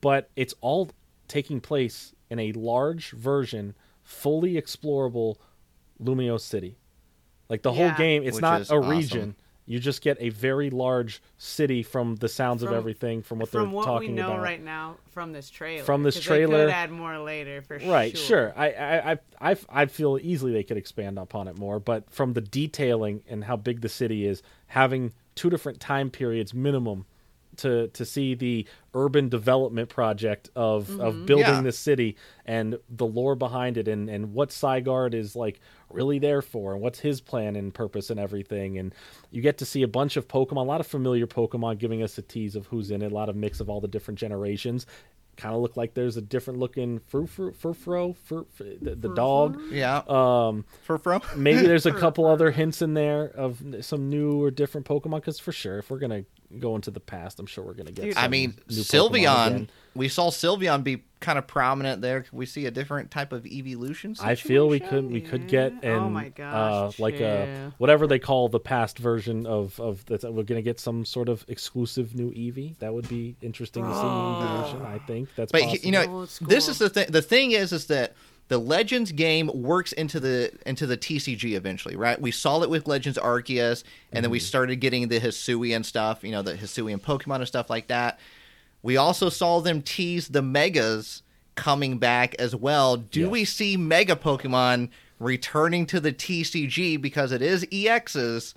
But 0.00 0.30
it's 0.36 0.54
all 0.60 0.90
taking 1.28 1.60
place 1.60 2.14
in 2.30 2.38
a 2.38 2.52
large 2.52 3.10
version, 3.12 3.74
fully 4.02 4.54
explorable 4.54 5.36
Lumiose 6.02 6.42
City. 6.42 6.76
Like 7.48 7.62
the 7.62 7.72
whole 7.72 7.90
game, 7.92 8.22
it's 8.22 8.36
Which 8.36 8.42
not 8.42 8.60
a 8.70 8.76
awesome. 8.76 8.88
region. 8.88 9.36
You 9.64 9.78
just 9.78 10.02
get 10.02 10.16
a 10.20 10.28
very 10.30 10.70
large 10.70 11.22
city 11.38 11.82
from 11.82 12.16
the 12.16 12.28
sounds 12.28 12.62
of 12.64 12.72
everything, 12.72 13.22
from 13.22 13.38
what 13.38 13.48
from 13.48 13.60
they're 13.60 13.68
what 13.76 13.84
talking 13.86 14.10
we 14.10 14.16
know 14.16 14.32
about. 14.32 14.42
right 14.42 14.62
now 14.62 14.96
from 15.12 15.32
this 15.32 15.48
trailer. 15.50 15.84
From 15.84 16.02
this 16.02 16.18
trailer- 16.18 16.58
they 16.58 16.64
could 16.66 16.74
add 16.74 16.90
more 16.90 17.18
later 17.18 17.62
for 17.62 17.78
Right, 17.78 18.16
sure. 18.18 18.26
sure. 18.26 18.52
I, 18.56 18.66
I, 19.12 19.18
I, 19.52 19.56
I 19.68 19.86
feel 19.86 20.18
easily 20.20 20.52
they 20.52 20.64
could 20.64 20.76
expand 20.76 21.18
upon 21.18 21.46
it 21.48 21.56
more, 21.58 21.78
but 21.78 22.10
from 22.10 22.32
the 22.32 22.40
detailing 22.40 23.22
and 23.28 23.44
how 23.44 23.56
big 23.56 23.80
the 23.82 23.88
city 23.88 24.26
is, 24.26 24.42
having 24.66 25.12
two 25.36 25.48
different 25.48 25.78
time 25.80 26.10
periods 26.10 26.52
minimum 26.52 27.06
to 27.58 27.88
to 27.88 28.04
see 28.04 28.34
the 28.34 28.66
urban 28.94 29.28
development 29.28 29.88
project 29.88 30.50
of 30.54 30.88
of 31.00 31.14
mm-hmm. 31.14 31.24
building 31.26 31.46
Yeah. 31.46 31.62
this 31.62 31.78
city 31.78 32.16
and 32.46 32.78
the 32.88 33.06
lore 33.06 33.34
behind 33.34 33.76
it 33.76 33.88
and 33.88 34.08
and 34.08 34.32
what 34.32 34.50
Zygarde 34.50 35.14
is 35.14 35.36
like 35.36 35.60
really 35.90 36.18
there 36.18 36.42
for 36.42 36.72
and 36.72 36.82
what's 36.82 37.00
his 37.00 37.20
plan 37.20 37.56
and 37.56 37.72
purpose 37.72 38.10
and 38.10 38.18
everything 38.18 38.78
and 38.78 38.94
you 39.30 39.42
get 39.42 39.58
to 39.58 39.64
see 39.66 39.82
a 39.82 39.88
bunch 39.88 40.16
of 40.16 40.28
Pokemon, 40.28 40.56
a 40.58 40.60
lot 40.60 40.80
of 40.80 40.86
familiar 40.86 41.26
Pokemon 41.26 41.78
giving 41.78 42.02
us 42.02 42.16
a 42.18 42.22
tease 42.22 42.56
of 42.56 42.66
who's 42.66 42.90
in 42.90 43.02
it, 43.02 43.12
a 43.12 43.14
lot 43.14 43.28
of 43.28 43.36
mix 43.36 43.60
of 43.60 43.68
all 43.68 43.80
the 43.80 43.88
different 43.88 44.18
generations. 44.18 44.86
Kind 45.36 45.54
of 45.54 45.62
look 45.62 45.76
like 45.76 45.94
there's 45.94 46.16
a 46.16 46.20
different 46.20 46.58
looking 46.60 47.00
Furfrou, 47.10 47.56
Furfrou, 47.56 48.16
Fur, 48.16 48.44
the, 48.58 48.94
the 48.94 49.14
dog. 49.14 49.60
Yeah. 49.70 50.02
Um, 50.06 50.64
Furfrou. 50.86 51.36
maybe 51.36 51.62
there's 51.62 51.86
a 51.86 51.92
couple 51.92 52.26
other 52.26 52.50
hints 52.50 52.82
in 52.82 52.94
there 52.94 53.24
of 53.28 53.62
some 53.80 54.10
new 54.10 54.42
or 54.42 54.50
different 54.50 54.86
Pokemon. 54.86 55.16
Because 55.16 55.38
for 55.38 55.52
sure, 55.52 55.78
if 55.78 55.90
we're 55.90 55.98
gonna 55.98 56.24
go 56.58 56.76
into 56.76 56.90
the 56.90 57.00
past, 57.00 57.40
I'm 57.40 57.46
sure 57.46 57.64
we're 57.64 57.74
gonna 57.74 57.92
get. 57.92 58.04
Dude, 58.04 58.14
some 58.14 58.24
I 58.24 58.28
mean, 58.28 58.54
new 58.68 58.76
Pokemon 58.76 59.10
Sylveon. 59.10 59.68
Again. 59.94 60.00
We 60.00 60.08
saw 60.08 60.30
Sylveon 60.30 60.82
be 60.84 61.02
kind 61.20 61.38
of 61.38 61.46
prominent 61.46 62.02
there. 62.02 62.22
Could 62.22 62.32
we 62.32 62.46
see 62.46 62.66
a 62.66 62.70
different 62.70 63.10
type 63.10 63.32
of 63.32 63.46
evolution? 63.46 64.16
I 64.20 64.34
feel 64.34 64.68
we 64.68 64.80
could 64.80 65.10
we 65.10 65.20
could 65.20 65.46
get 65.48 65.72
Yeah. 65.82 65.90
an 65.90 65.98
Oh 66.00 66.10
my 66.10 66.28
gosh, 66.30 66.98
uh, 66.98 67.02
like 67.02 67.20
a 67.20 67.72
whatever 67.78 68.06
they 68.06 68.18
call 68.18 68.48
the 68.48 68.58
past 68.60 68.98
version 68.98 69.46
of 69.46 69.78
of 69.80 70.04
that 70.06 70.24
we're 70.32 70.42
gonna 70.42 70.62
get 70.62 70.80
some 70.80 71.04
sort 71.04 71.28
of 71.28 71.44
exclusive 71.48 72.14
new 72.14 72.32
Eevee. 72.32 72.78
That 72.80 72.92
would 72.92 73.08
be 73.08 73.36
interesting 73.40 73.84
to 73.84 73.94
see 73.94 74.00
in 74.00 74.06
evolution. 74.06 74.82
I 74.82 74.98
think 75.06 75.28
that's 75.36 75.52
But 75.52 75.62
possible. 75.62 75.84
you 75.86 75.92
know, 75.92 76.06
Old 76.06 76.28
this 76.40 76.68
is 76.68 76.78
the 76.78 76.90
thing. 76.90 77.06
The 77.10 77.22
thing 77.22 77.52
is, 77.52 77.72
is 77.72 77.86
that 77.86 78.14
the 78.48 78.58
Legends 78.58 79.12
game 79.12 79.48
works 79.54 79.92
into 79.92 80.18
the 80.18 80.52
into 80.66 80.86
the 80.86 80.96
TCG 80.96 81.54
eventually, 81.54 81.94
right? 81.96 82.20
We 82.20 82.32
saw 82.32 82.62
it 82.62 82.68
with 82.68 82.88
Legends 82.88 83.16
Arceus, 83.18 83.84
and 84.12 84.24
then 84.24 84.30
we 84.30 84.40
started 84.40 84.76
getting 84.76 85.06
the 85.08 85.20
Hisuian 85.20 85.84
stuff, 85.84 86.24
you 86.24 86.32
know, 86.32 86.42
the 86.42 86.54
Hisuian 86.54 87.00
Pokemon 87.00 87.36
and 87.36 87.46
stuff 87.46 87.70
like 87.70 87.86
that. 87.86 88.18
We 88.82 88.96
also 88.96 89.28
saw 89.28 89.60
them 89.60 89.82
tease 89.82 90.28
the 90.28 90.42
Megas 90.42 91.22
coming 91.54 91.98
back 91.98 92.34
as 92.38 92.56
well. 92.56 92.96
Do 92.96 93.20
Yes. 93.22 93.30
we 93.30 93.44
see 93.44 93.76
Mega 93.76 94.16
Pokemon 94.16 94.88
returning 95.20 95.86
to 95.86 96.00
the 96.00 96.12
TCG 96.12 96.96
because 97.00 97.30
it 97.32 97.42
is 97.42 97.64
EXs? 97.66 98.54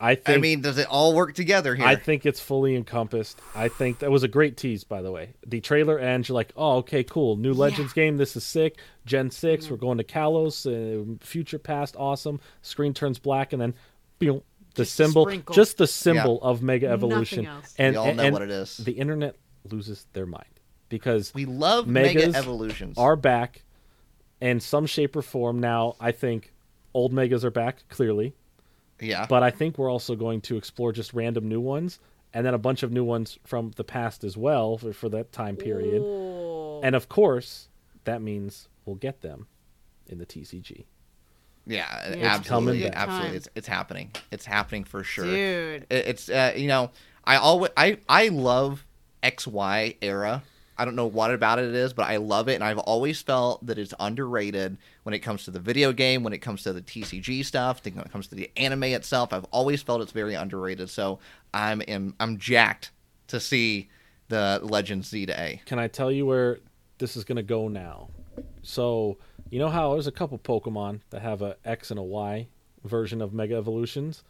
I 0.00 0.16
think 0.16 0.38
I 0.38 0.40
mean, 0.40 0.60
does 0.60 0.76
it 0.76 0.88
all 0.88 1.14
work 1.14 1.34
together 1.34 1.74
here? 1.76 1.86
I 1.86 1.94
think 1.94 2.26
it's 2.26 2.40
fully 2.40 2.74
encompassed. 2.74 3.40
I 3.54 3.68
think 3.68 4.00
that 4.00 4.10
was 4.10 4.24
a 4.24 4.28
great 4.28 4.56
tease, 4.56 4.82
by 4.84 5.00
the 5.00 5.12
way. 5.12 5.30
The 5.46 5.60
trailer 5.60 5.98
ends, 5.98 6.28
you're 6.28 6.34
like, 6.34 6.52
oh, 6.56 6.78
okay, 6.78 7.04
cool. 7.04 7.36
New 7.36 7.54
Legends 7.54 7.92
game. 7.92 8.16
This 8.16 8.36
is 8.36 8.42
sick. 8.44 8.76
Gen 9.06 9.30
6, 9.30 9.70
we're 9.70 9.76
going 9.76 9.96
to 9.98 10.04
Kalos. 10.04 10.66
Uh, 10.66 11.16
future 11.24 11.60
past, 11.60 11.94
awesome. 11.96 12.40
Screen 12.60 12.92
turns 12.92 13.18
black, 13.20 13.52
and 13.52 13.62
then 13.62 13.74
boom, 14.18 14.42
the 14.74 14.82
Just 14.82 14.94
symbol, 14.96 15.24
sprinkle. 15.24 15.54
just 15.54 15.76
the 15.78 15.86
symbol 15.86 16.40
of 16.42 16.62
Mega 16.62 16.88
Evolution. 16.88 17.48
And, 17.78 17.94
We 17.94 17.96
all 17.96 18.06
and- 18.08 18.16
know 18.16 18.22
and 18.24 18.32
what 18.32 18.42
it 18.42 18.50
is. 18.50 18.76
The 18.78 18.92
internet 18.92 19.36
loses 19.70 20.06
their 20.12 20.26
mind 20.26 20.44
because 20.88 21.32
we 21.34 21.44
love 21.44 21.86
Mega 21.86 22.24
Evolutions. 22.36 22.98
are 22.98 23.16
back 23.16 23.62
in 24.40 24.60
some 24.60 24.86
shape 24.86 25.16
or 25.16 25.22
form. 25.22 25.60
Now, 25.60 25.96
I 26.00 26.12
think 26.12 26.52
old 26.92 27.12
Megas 27.12 27.44
are 27.44 27.50
back, 27.50 27.84
clearly 27.88 28.34
yeah, 29.00 29.26
but 29.28 29.42
I 29.42 29.50
think 29.50 29.76
we're 29.78 29.90
also 29.90 30.14
going 30.14 30.40
to 30.42 30.56
explore 30.56 30.92
just 30.92 31.12
random 31.14 31.48
new 31.48 31.60
ones 31.60 31.98
and 32.32 32.44
then 32.46 32.54
a 32.54 32.58
bunch 32.58 32.82
of 32.82 32.92
new 32.92 33.04
ones 33.04 33.38
from 33.44 33.72
the 33.76 33.84
past 33.84 34.22
as 34.24 34.36
well 34.36 34.76
for, 34.78 34.92
for 34.92 35.08
that 35.10 35.32
time 35.32 35.56
period. 35.56 36.02
And 36.84 36.94
of 36.94 37.08
course, 37.08 37.68
that 38.04 38.22
means 38.22 38.68
we'll 38.84 38.96
get 38.96 39.20
them 39.22 39.46
in 40.06 40.18
the 40.18 40.26
TCG. 40.26 40.84
Yeah, 41.66 42.08
It's 42.08 42.22
absolutely, 42.22 42.80
coming 42.80 42.92
back. 42.92 42.96
absolutely. 43.08 43.36
It's 43.36 43.48
it's 43.54 43.66
happening. 43.66 44.10
It's 44.30 44.44
happening 44.44 44.84
for 44.84 45.02
sure. 45.04 45.24
Dude. 45.24 45.86
It- 45.90 46.06
it's 46.08 46.28
uh, 46.28 46.52
you 46.56 46.68
know, 46.68 46.90
I 47.24 47.36
always 47.36 47.70
I 47.76 47.98
I 48.08 48.28
love 48.28 48.84
XY 49.22 49.96
era. 50.02 50.42
I 50.76 50.84
don't 50.84 50.96
know 50.96 51.06
what 51.06 51.30
about 51.32 51.60
it 51.60 51.72
is, 51.72 51.92
but 51.92 52.02
I 52.06 52.16
love 52.16 52.48
it, 52.48 52.54
and 52.56 52.64
I've 52.64 52.78
always 52.80 53.22
felt 53.22 53.64
that 53.66 53.78
it's 53.78 53.94
underrated 54.00 54.76
when 55.04 55.14
it 55.14 55.20
comes 55.20 55.44
to 55.44 55.52
the 55.52 55.60
video 55.60 55.92
game, 55.92 56.24
when 56.24 56.32
it 56.32 56.38
comes 56.38 56.64
to 56.64 56.72
the 56.72 56.82
TCG 56.82 57.44
stuff, 57.44 57.80
when 57.84 57.96
it 58.04 58.10
comes 58.10 58.26
to 58.26 58.34
the 58.34 58.50
anime 58.56 58.82
itself. 58.84 59.32
I've 59.32 59.44
always 59.52 59.82
felt 59.82 60.02
it's 60.02 60.10
very 60.10 60.34
underrated. 60.34 60.90
So 60.90 61.20
I'm 61.54 61.80
am, 61.86 62.14
I'm 62.18 62.38
jacked 62.38 62.90
to 63.28 63.38
see 63.38 63.88
the 64.28 64.58
Legends 64.64 65.08
Z 65.10 65.26
to 65.26 65.40
A. 65.40 65.62
Can 65.64 65.78
I 65.78 65.86
tell 65.86 66.10
you 66.10 66.26
where 66.26 66.58
this 66.98 67.16
is 67.16 67.22
going 67.22 67.36
to 67.36 67.42
go 67.44 67.68
now? 67.68 68.08
So, 68.62 69.18
you 69.54 69.60
know 69.60 69.68
how 69.68 69.92
there's 69.92 70.08
a 70.08 70.12
couple 70.12 70.36
Pokemon 70.36 71.00
that 71.10 71.22
have 71.22 71.40
a 71.40 71.56
X 71.64 71.92
and 71.92 72.00
a 72.00 72.02
Y 72.02 72.48
version 72.82 73.22
of 73.22 73.32
Mega 73.32 73.54
Evolutions? 73.54 74.24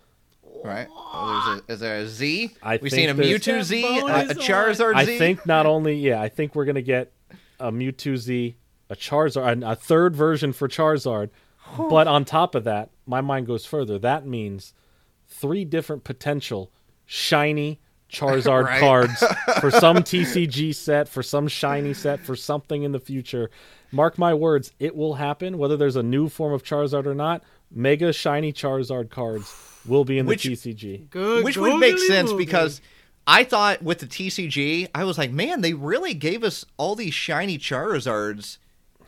Right? 0.62 0.86
Oh, 0.90 1.42
there's 1.46 1.60
a, 1.60 1.72
is 1.72 1.80
there 1.80 1.96
a 1.96 2.06
Z? 2.06 2.50
I 2.62 2.78
We've 2.82 2.92
seen 2.92 3.08
a 3.08 3.14
there's- 3.14 3.40
Mewtwo 3.40 3.62
Z, 3.62 3.82
a, 3.82 3.98
a 3.98 4.00
bonus 4.02 4.32
Charizard 4.46 4.94
I 4.96 5.06
Z. 5.06 5.16
think 5.18 5.46
not 5.46 5.64
only, 5.64 5.96
yeah, 5.96 6.20
I 6.20 6.28
think 6.28 6.54
we're 6.54 6.66
going 6.66 6.74
to 6.74 6.82
get 6.82 7.10
a 7.58 7.72
Mewtwo 7.72 8.18
Z, 8.18 8.56
a 8.90 8.94
Charizard, 8.94 9.66
a 9.66 9.74
third 9.74 10.14
version 10.14 10.52
for 10.52 10.68
Charizard. 10.68 11.30
But 11.78 12.06
on 12.06 12.26
top 12.26 12.54
of 12.54 12.64
that, 12.64 12.90
my 13.06 13.22
mind 13.22 13.46
goes 13.46 13.64
further. 13.64 13.98
That 13.98 14.26
means 14.26 14.74
three 15.26 15.64
different 15.64 16.04
potential 16.04 16.70
shiny 17.06 17.80
Charizard 18.14 18.64
Right. 18.66 18.80
cards 18.80 19.18
for 19.60 19.70
some 19.70 19.98
TCG 19.98 20.74
set, 20.74 21.08
for 21.08 21.22
some 21.22 21.48
shiny 21.48 21.92
set, 21.94 22.20
for 22.20 22.36
something 22.36 22.82
in 22.82 22.92
the 22.92 23.00
future. 23.00 23.50
Mark 23.92 24.18
my 24.18 24.32
words, 24.34 24.72
it 24.78 24.96
will 24.96 25.14
happen. 25.14 25.58
Whether 25.58 25.76
there's 25.76 25.96
a 25.96 26.02
new 26.02 26.28
form 26.28 26.52
of 26.52 26.62
Charizard 26.64 27.06
or 27.06 27.14
not, 27.14 27.42
mega 27.70 28.12
shiny 28.12 28.52
Charizard 28.52 29.10
cards 29.10 29.54
will 29.86 30.04
be 30.04 30.18
in 30.18 30.26
Which- 30.26 30.44
the 30.44 30.50
TCG. 30.56 31.10
Good 31.10 31.44
which 31.44 31.56
would 31.56 31.78
make 31.78 31.98
sense 31.98 32.32
moogly. 32.32 32.38
because 32.38 32.80
I 33.26 33.44
thought 33.44 33.82
with 33.82 33.98
the 34.00 34.06
TCG, 34.06 34.88
I 34.94 35.04
was 35.04 35.16
like, 35.18 35.30
man, 35.30 35.60
they 35.60 35.74
really 35.74 36.14
gave 36.14 36.42
us 36.44 36.64
all 36.76 36.94
these 36.94 37.14
shiny 37.14 37.58
Charizards 37.58 38.58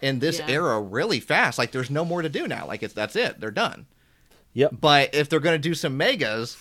in 0.03 0.19
this 0.21 0.39
Yeah. 0.39 0.49
era 0.49 0.81
really 0.81 1.21
fast. 1.21 1.59
Like 1.59 1.73
there's 1.73 1.91
no 1.91 2.05
more 2.05 2.23
to 2.23 2.29
do 2.29 2.47
now. 2.47 2.67
Like 2.67 2.83
it's 2.83 2.95
that's 2.95 3.17
it. 3.17 3.41
They're 3.41 3.51
done. 3.51 3.87
Yep. 4.55 4.77
But 4.81 5.15
if 5.15 5.29
they're 5.29 5.41
going 5.41 5.61
to 5.61 5.69
do 5.69 5.75
some 5.75 5.97
megas, 5.97 6.57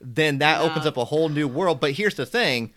then 0.00 0.38
that 0.38 0.60
opens 0.60 0.86
up 0.86 0.96
a 0.96 1.04
whole 1.06 1.28
new 1.28 1.46
world. 1.46 1.80
But 1.80 1.92
here's 1.92 2.14
the 2.14 2.26
thing. 2.26 2.72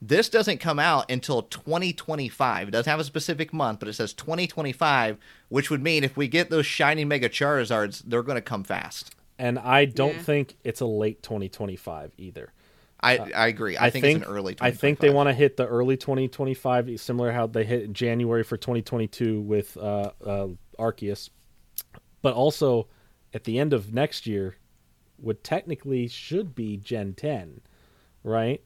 This 0.00 0.28
doesn't 0.28 0.58
come 0.58 0.80
out 0.80 1.10
until 1.10 1.42
2025. 1.42 2.68
It 2.68 2.70
doesn't 2.72 2.90
have 2.90 2.98
a 2.98 3.04
specific 3.04 3.52
month, 3.52 3.78
but 3.78 3.88
it 3.88 3.92
says 3.92 4.12
2025, 4.14 5.16
which 5.48 5.70
would 5.70 5.82
mean 5.82 6.02
if 6.02 6.16
we 6.16 6.26
get 6.26 6.50
those 6.50 6.66
shiny 6.66 7.04
Mega 7.04 7.28
Charizards, 7.28 8.02
they're 8.04 8.24
going 8.24 8.36
to 8.36 8.42
come 8.42 8.64
fast. 8.64 9.14
And 9.38 9.58
I 9.58 9.84
don't 9.84 10.14
Yeah. 10.16 10.22
think 10.22 10.56
it's 10.64 10.80
a 10.80 10.86
late 10.86 11.22
2025 11.22 12.12
either. 12.18 12.52
I, 13.00 13.18
I 13.18 13.46
agree. 13.48 13.76
I, 13.76 13.90
think, 13.90 14.04
it's 14.04 14.24
an 14.24 14.32
early 14.32 14.56
I 14.60 14.70
think 14.70 15.00
they 15.00 15.10
want 15.10 15.28
to 15.28 15.32
hit 15.32 15.56
the 15.56 15.66
early 15.66 15.96
2025, 15.96 17.00
similar 17.00 17.32
how 17.32 17.48
they 17.48 17.64
hit 17.64 17.92
January 17.92 18.44
for 18.44 18.56
2022 18.56 19.40
with 19.40 19.76
uh, 19.76 20.10
uh, 20.24 20.48
Arceus. 20.78 21.30
But 22.22 22.34
also, 22.34 22.86
at 23.34 23.42
the 23.44 23.58
end 23.58 23.72
of 23.72 23.92
next 23.92 24.26
year, 24.26 24.56
would 25.22 25.44
technically 25.44 26.08
should 26.08 26.54
be 26.54 26.76
Gen 26.76 27.14
10, 27.14 27.60
right? 28.24 28.62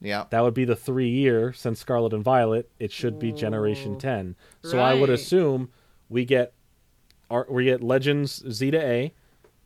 Yeah. 0.00 0.24
That 0.30 0.42
would 0.42 0.54
be 0.54 0.64
the 0.64 0.76
three 0.76 1.08
year 1.08 1.52
since 1.52 1.80
Scarlet 1.80 2.12
and 2.12 2.24
Violet. 2.24 2.70
It 2.78 2.90
should 2.90 3.18
be 3.18 3.32
Generation 3.32 3.94
Ooh. 3.94 3.98
10. 3.98 4.36
So 4.62 4.78
I 4.78 4.94
would 4.94 5.10
assume 5.10 5.70
we 6.08 6.24
get 6.24 6.52
our, 7.30 7.46
we 7.48 7.64
get 7.64 7.82
Legends 7.82 8.42
Z 8.50 8.72
to 8.72 8.78
A, 8.78 9.14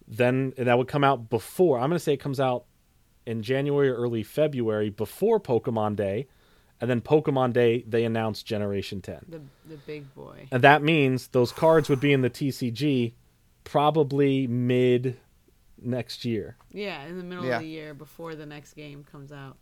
then 0.07 0.53
and 0.57 0.69
that 0.69 0.79
would 0.79 0.89
come 0.89 1.05
out 1.05 1.31
before. 1.31 1.79
I'm 1.79 1.89
going 1.89 1.99
to 1.99 2.05
say 2.05 2.13
it 2.13 2.19
comes 2.19 2.39
out 2.39 2.65
in 3.27 3.43
January 3.43 3.89
or 3.89 3.97
early 3.97 4.23
February 4.23 4.91
before 4.91 5.41
Pokemon 5.41 5.97
Day, 5.97 6.29
and 6.81 6.89
then 6.89 7.01
Pokemon 7.01 7.55
Day 7.55 7.83
they 7.89 8.05
announce 8.05 8.43
Generation 8.43 9.01
10. 9.01 9.27
The 9.29 9.41
the 9.69 9.77
big 9.87 10.15
boy. 10.15 10.49
And 10.53 10.63
that 10.63 10.83
means 10.83 11.29
those 11.29 11.51
cards 11.51 11.89
would 11.89 12.01
be 12.01 12.13
in 12.13 12.21
the 12.21 12.31
TCG 12.31 13.15
probably 13.65 14.47
mid 14.47 15.19
next 15.81 16.25
year. 16.25 16.57
Yeah, 16.73 17.05
in 17.07 17.19
the 17.19 17.25
middle 17.25 17.45
Yeah. 17.45 17.57
of 17.57 17.63
the 17.63 17.69
year 17.69 17.95
before 17.95 18.35
the 18.35 18.47
next 18.47 18.75
game 18.75 19.05
comes 19.05 19.33
out. 19.33 19.57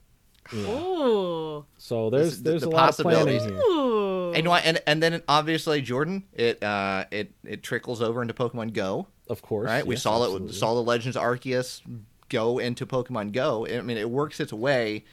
Yeah. 0.53 0.69
Ooh. 0.71 1.65
So 1.79 2.11
there's 2.11 2.43
the- 2.43 2.51
there's 2.51 2.63
the 2.63 2.69
a 2.69 2.71
lot 2.71 2.91
of 2.91 3.03
planning 3.03 3.41
here. 3.41 3.59
Ooh. 3.59 4.29
And, 4.29 4.37
you 4.39 4.43
know 4.43 4.51
what? 4.51 4.65
and 4.67 4.81
and 4.87 5.03
then 5.03 5.23
obviously 5.29 5.81
Jordan, 5.81 6.25
it 6.35 6.63
uh 6.63 7.05
it 7.11 7.33
it 7.45 7.63
trickles 7.63 8.03
over 8.03 8.21
into 8.21 8.35
Pokemon 8.35 8.73
Go, 8.75 9.07
Of 9.29 9.41
course. 9.43 9.67
right? 9.67 9.87
we 9.87 9.97
saw 9.97 10.17
it. 10.19 10.25
absolutely. 10.25 10.47
We 10.49 10.53
saw 10.53 10.75
the 10.75 10.83
Legends 10.83 11.17
Arceus 11.17 11.81
go 12.29 12.59
into 12.59 12.85
Pokemon 12.87 13.33
Go. 13.33 13.67
I 13.67 13.81
mean, 13.81 13.97
it 13.97 14.11
works 14.11 14.39
its 14.41 14.53
way 14.53 15.05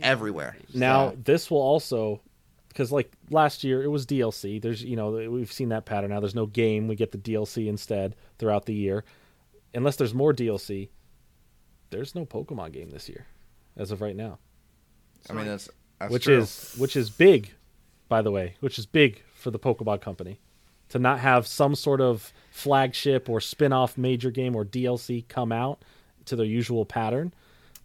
everywhere. 0.00 0.56
Now 0.74 1.10
So- 1.10 1.16
this 1.24 1.50
will 1.50 1.60
also 1.62 2.20
because 2.68 2.90
like 2.92 3.10
last 3.30 3.64
year 3.64 3.82
it 3.82 3.88
was 3.88 4.06
DLC. 4.06 4.60
There's 4.60 4.82
you 4.84 4.96
know 4.96 5.10
we've 5.30 5.52
seen 5.52 5.70
that 5.70 5.84
pattern 5.86 6.10
now. 6.10 6.20
There's 6.20 6.34
no 6.34 6.46
game. 6.46 6.88
We 6.88 6.94
get 6.96 7.10
the 7.12 7.18
DLC 7.18 7.66
instead 7.68 8.14
throughout 8.38 8.66
the 8.66 8.74
year. 8.74 9.04
Unless 9.74 9.96
there's 9.96 10.14
more 10.14 10.32
DLC, 10.32 10.88
there's 11.90 12.14
no 12.14 12.24
Pokemon 12.26 12.72
game 12.72 12.90
this 12.90 13.08
year, 13.08 13.26
as 13.76 13.90
of 13.90 14.00
right 14.00 14.16
now. 14.16 14.38
I 15.30 15.34
mean, 15.34 15.46
that's, 15.46 15.68
that's 15.98 16.12
which 16.12 16.24
true. 16.24 16.38
is 16.38 16.74
which 16.78 16.96
is 16.96 17.10
big, 17.10 17.52
by 18.08 18.22
the 18.22 18.30
way, 18.30 18.56
which 18.60 18.78
is 18.78 18.86
big 18.86 19.22
for 19.34 19.50
the 19.50 19.58
Pokemon 19.58 20.00
Company 20.00 20.40
to 20.88 20.98
not 20.98 21.20
have 21.20 21.46
some 21.46 21.74
sort 21.74 22.00
of 22.02 22.32
flagship 22.50 23.28
or 23.28 23.40
spin-off 23.40 23.96
major 23.96 24.30
game 24.30 24.54
or 24.54 24.62
DLC 24.64 25.26
come 25.26 25.50
out 25.50 25.82
to 26.26 26.36
their 26.36 26.44
usual 26.46 26.84
pattern. 26.84 27.32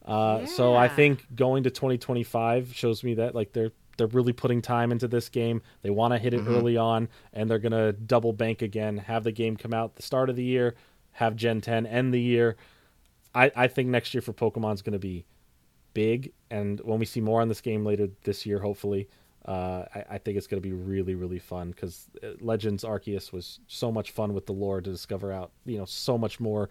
Uh, 0.05 0.45
So 0.45 0.75
I 0.75 0.87
think 0.89 1.25
going 1.35 1.63
to 1.63 1.69
2025 1.69 2.73
shows 2.73 3.03
me 3.03 3.13
that 3.15 3.33
like 3.35 3.53
they're 3.53 3.71
they're 3.97 4.07
really 4.07 4.33
putting 4.33 4.61
time 4.61 4.91
into 4.91 5.07
this 5.07 5.27
game. 5.27 5.61
They 5.81 5.89
want 5.89 6.13
to 6.13 6.19
hit 6.19 6.33
it 6.33 6.41
early 6.47 6.77
on, 6.77 7.09
and 7.33 7.49
they're 7.49 7.59
gonna 7.59 7.93
double 7.93 8.31
bank 8.33 8.61
again. 8.61 8.97
Have 8.97 9.23
the 9.23 9.31
game 9.31 9.57
come 9.57 9.73
out 9.73 9.95
the 9.95 10.03
start 10.03 10.29
of 10.29 10.35
the 10.35 10.43
year, 10.43 10.75
have 11.17 11.35
Gen 11.35 11.61
10 11.61 11.87
end 11.87 12.13
the 12.13 12.21
year. 12.21 12.57
I, 13.33 13.51
I 13.55 13.67
think 13.67 13.89
next 13.89 14.13
year 14.13 14.21
for 14.21 14.33
Pokemon 14.33 14.75
is 14.75 14.83
going 14.83 14.93
to 14.93 14.99
be 14.99 15.25
big, 15.95 16.31
and 16.51 16.79
when 16.81 16.99
we 16.99 17.05
see 17.05 17.21
more 17.21 17.41
on 17.41 17.47
this 17.47 17.59
game 17.59 17.83
later 17.83 18.09
this 18.23 18.45
year, 18.45 18.59
hopefully, 18.59 19.09
uh, 19.45 19.85
I, 19.95 20.03
I 20.11 20.17
think 20.19 20.37
it's 20.37 20.45
going 20.45 20.61
to 20.61 20.67
be 20.67 20.73
really 20.73 21.15
really 21.15 21.39
fun 21.39 21.71
because 21.71 22.07
Legends 22.39 22.83
Arceus 22.83 23.33
was 23.33 23.59
so 23.67 23.91
much 23.91 24.11
fun 24.11 24.35
with 24.35 24.45
the 24.45 24.53
lore 24.53 24.79
to 24.79 24.91
discover 24.91 25.31
out. 25.31 25.51
You 25.65 25.79
know, 25.79 25.85
so 25.85 26.19
much 26.19 26.39
more 26.39 26.69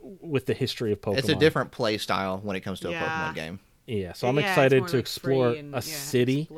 with 0.00 0.46
the 0.46 0.54
history 0.54 0.92
of 0.92 1.00
Pokemon. 1.00 1.18
it's 1.18 1.28
a 1.28 1.34
different 1.34 1.72
play 1.72 1.98
style 1.98 2.38
when 2.44 2.54
it 2.54 2.60
comes 2.60 2.78
to 2.80 2.90
a 2.90 2.92
Pokemon 2.92 3.34
game. 3.34 3.58
Yeah, 3.86 4.12
so 4.14 4.26
I'm 4.28 4.36
Yeah, 4.38 4.50
excited 4.50 4.86
to 4.88 4.92
like, 4.96 5.00
explore 5.00 5.50
and- 5.52 5.72
a 5.74 5.78
yeah, 5.78 5.80
city, 5.82 6.48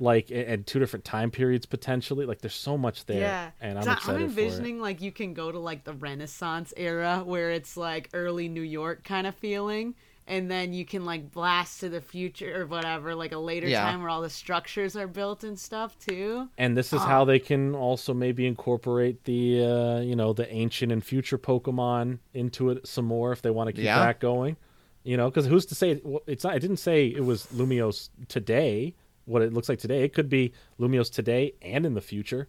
like 0.00 0.30
and 0.30 0.66
two 0.66 0.78
different 0.78 1.04
time 1.04 1.30
periods 1.30 1.66
potentially. 1.66 2.24
Like, 2.24 2.40
there's 2.40 2.54
so 2.54 2.78
much 2.78 3.04
there, 3.06 3.20
Yeah, 3.20 3.50
and 3.60 3.78
I'm 3.78 3.88
excited 3.88 4.22
I'm 4.22 4.28
for 4.30 4.40
it. 4.40 4.44
envisioning 4.44 4.80
like 4.80 5.02
you 5.02 5.12
can 5.12 5.34
go 5.34 5.52
to 5.52 5.58
like 5.58 5.84
the 5.84 5.92
Renaissance 5.92 6.72
era 6.76 7.22
where 7.24 7.50
it's 7.50 7.76
like 7.76 8.08
early 8.14 8.48
New 8.48 8.62
York 8.62 9.04
kind 9.04 9.26
of 9.26 9.34
feeling, 9.34 9.96
and 10.26 10.50
then 10.50 10.72
you 10.72 10.86
can 10.86 11.04
like 11.04 11.30
blast 11.30 11.80
to 11.80 11.90
the 11.90 12.00
future 12.00 12.62
or 12.62 12.66
whatever, 12.66 13.14
like 13.14 13.32
a 13.32 13.38
later 13.38 13.68
Yeah. 13.68 13.82
time 13.82 14.00
where 14.00 14.08
all 14.08 14.22
the 14.22 14.30
structures 14.30 14.96
are 14.96 15.06
built 15.06 15.44
and 15.44 15.58
stuff 15.58 15.98
too. 15.98 16.48
And 16.56 16.74
this 16.74 16.94
is 16.94 17.02
how 17.02 17.24
they 17.26 17.38
can 17.38 17.74
also 17.74 18.14
maybe 18.14 18.46
incorporate 18.46 19.24
the 19.24 19.62
uh, 19.62 20.00
you 20.00 20.16
know 20.16 20.32
the 20.32 20.50
ancient 20.50 20.90
and 20.92 21.04
future 21.04 21.36
Pokemon 21.38 22.18
into 22.32 22.70
it 22.70 22.86
some 22.86 23.04
more 23.04 23.32
if 23.32 23.42
they 23.42 23.50
want 23.50 23.68
to 23.68 23.72
keep 23.74 23.84
that 23.84 24.20
going. 24.20 24.56
You 25.08 25.16
know, 25.16 25.30
because 25.30 25.46
who's 25.46 25.64
to 25.66 25.74
say 25.74 26.00
well, 26.04 26.20
it's 26.26 26.44
not? 26.44 26.54
It 26.54 26.60
didn't 26.60 26.76
say 26.76 27.06
it 27.06 27.24
was 27.24 27.46
Lumiose 27.46 28.10
today. 28.28 28.94
What 29.24 29.40
it 29.40 29.54
looks 29.54 29.68
like 29.68 29.78
today, 29.78 30.04
it 30.04 30.12
could 30.12 30.28
be 30.28 30.52
Lumiose 30.78 31.10
today 31.10 31.54
and 31.62 31.86
in 31.86 31.94
the 31.94 32.02
future. 32.02 32.48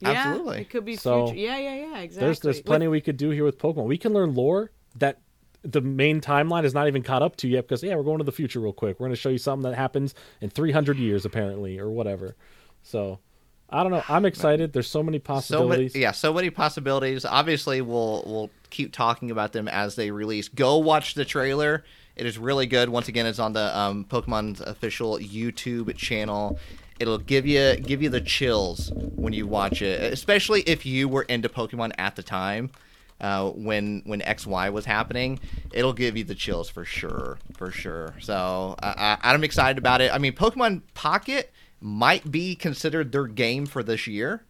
Yeah, 0.00 0.10
Absolutely. 0.10 0.60
it 0.60 0.68
could 0.70 0.84
be 0.84 0.96
So, 0.96 1.28
future. 1.28 1.40
Yeah, 1.40 1.56
yeah, 1.58 1.74
yeah, 1.74 1.98
exactly. 2.00 2.26
There's 2.26 2.40
there's 2.40 2.56
With- 2.58 2.66
plenty 2.66 2.88
we 2.88 3.00
could 3.00 3.16
do 3.16 3.30
here 3.30 3.44
with 3.44 3.56
Pokemon. 3.58 3.84
We 3.86 3.96
can 3.96 4.12
learn 4.12 4.34
lore 4.34 4.72
that 4.96 5.20
the 5.62 5.80
main 5.80 6.20
timeline 6.20 6.64
is 6.64 6.74
not 6.74 6.86
even 6.86 7.02
caught 7.02 7.22
up 7.22 7.36
to 7.36 7.48
yet 7.48 7.62
because 7.66 7.82
yeah, 7.82 7.94
we're 7.96 8.02
going 8.02 8.18
to 8.18 8.24
the 8.24 8.30
future 8.32 8.60
real 8.60 8.74
quick. 8.74 9.00
We're 9.00 9.06
going 9.06 9.16
to 9.16 9.20
show 9.20 9.30
you 9.30 9.38
something 9.38 9.68
that 9.70 9.76
happens 9.76 10.14
in 10.42 10.50
300 10.50 10.98
years 10.98 11.24
apparently 11.24 11.78
or 11.78 11.88
whatever. 11.90 12.36
So 12.82 13.20
I 13.70 13.82
don't 13.82 13.90
know. 13.92 14.04
I'm 14.08 14.24
excited. 14.32 14.74
There's 14.74 14.86
so 14.90 15.02
many 15.02 15.16
So 15.18 15.22
many, 15.22 15.40
possibilities. 15.40 15.96
yeah, 15.96 16.10
so 16.12 16.34
many 16.34 16.50
possibilities. 16.50 17.24
Obviously, 17.24 17.80
we'll 17.80 18.22
we'll 18.26 18.50
keep 18.76 18.92
talking 18.92 19.30
about 19.30 19.52
them 19.52 19.68
as 19.68 19.96
they 19.96 20.10
release. 20.10 20.48
Go 20.48 20.76
watch 20.78 21.14
the 21.14 21.24
trailer. 21.24 21.84
It 22.14 22.26
is 22.26 22.38
really 22.38 22.66
good. 22.66 22.88
Once 22.88 23.08
again, 23.08 23.26
it's 23.26 23.38
on 23.38 23.52
the 23.52 23.76
um, 23.78 24.04
Pokemon's 24.04 24.60
official 24.60 25.18
YouTube 25.18 25.96
channel. 25.96 26.58
It'll 26.98 27.18
give 27.18 27.46
you 27.46 27.76
give 27.76 28.02
you 28.02 28.08
the 28.08 28.20
chills 28.20 28.90
when 28.94 29.32
you 29.32 29.46
watch 29.46 29.82
it, 29.82 30.12
especially 30.12 30.62
if 30.62 30.86
you 30.86 31.08
were 31.08 31.22
into 31.22 31.48
Pokemon 31.48 31.92
at 31.98 32.16
the 32.16 32.22
time 32.22 32.70
uh, 33.20 33.50
when 33.50 34.02
when 34.06 34.22
X 34.22 34.46
Y 34.46 34.70
was 34.70 34.86
happening. 34.86 35.40
It'll 35.72 35.92
give 35.92 36.16
you 36.16 36.24
the 36.24 36.34
chills 36.34 36.70
for 36.70 36.86
sure, 36.86 37.38
for 37.54 37.70
sure. 37.70 38.14
So 38.20 38.76
I, 38.82 39.18
I, 39.22 39.32
I'm 39.32 39.44
excited 39.44 39.76
about 39.76 40.00
it. 40.00 40.10
I 40.12 40.18
mean, 40.18 40.32
Pokemon 40.32 40.82
Pocket 40.94 41.52
might 41.80 42.30
be 42.30 42.54
considered 42.54 43.12
their 43.12 43.26
game 43.26 43.66
for 43.66 43.82
this 43.82 44.06
year. 44.06 44.45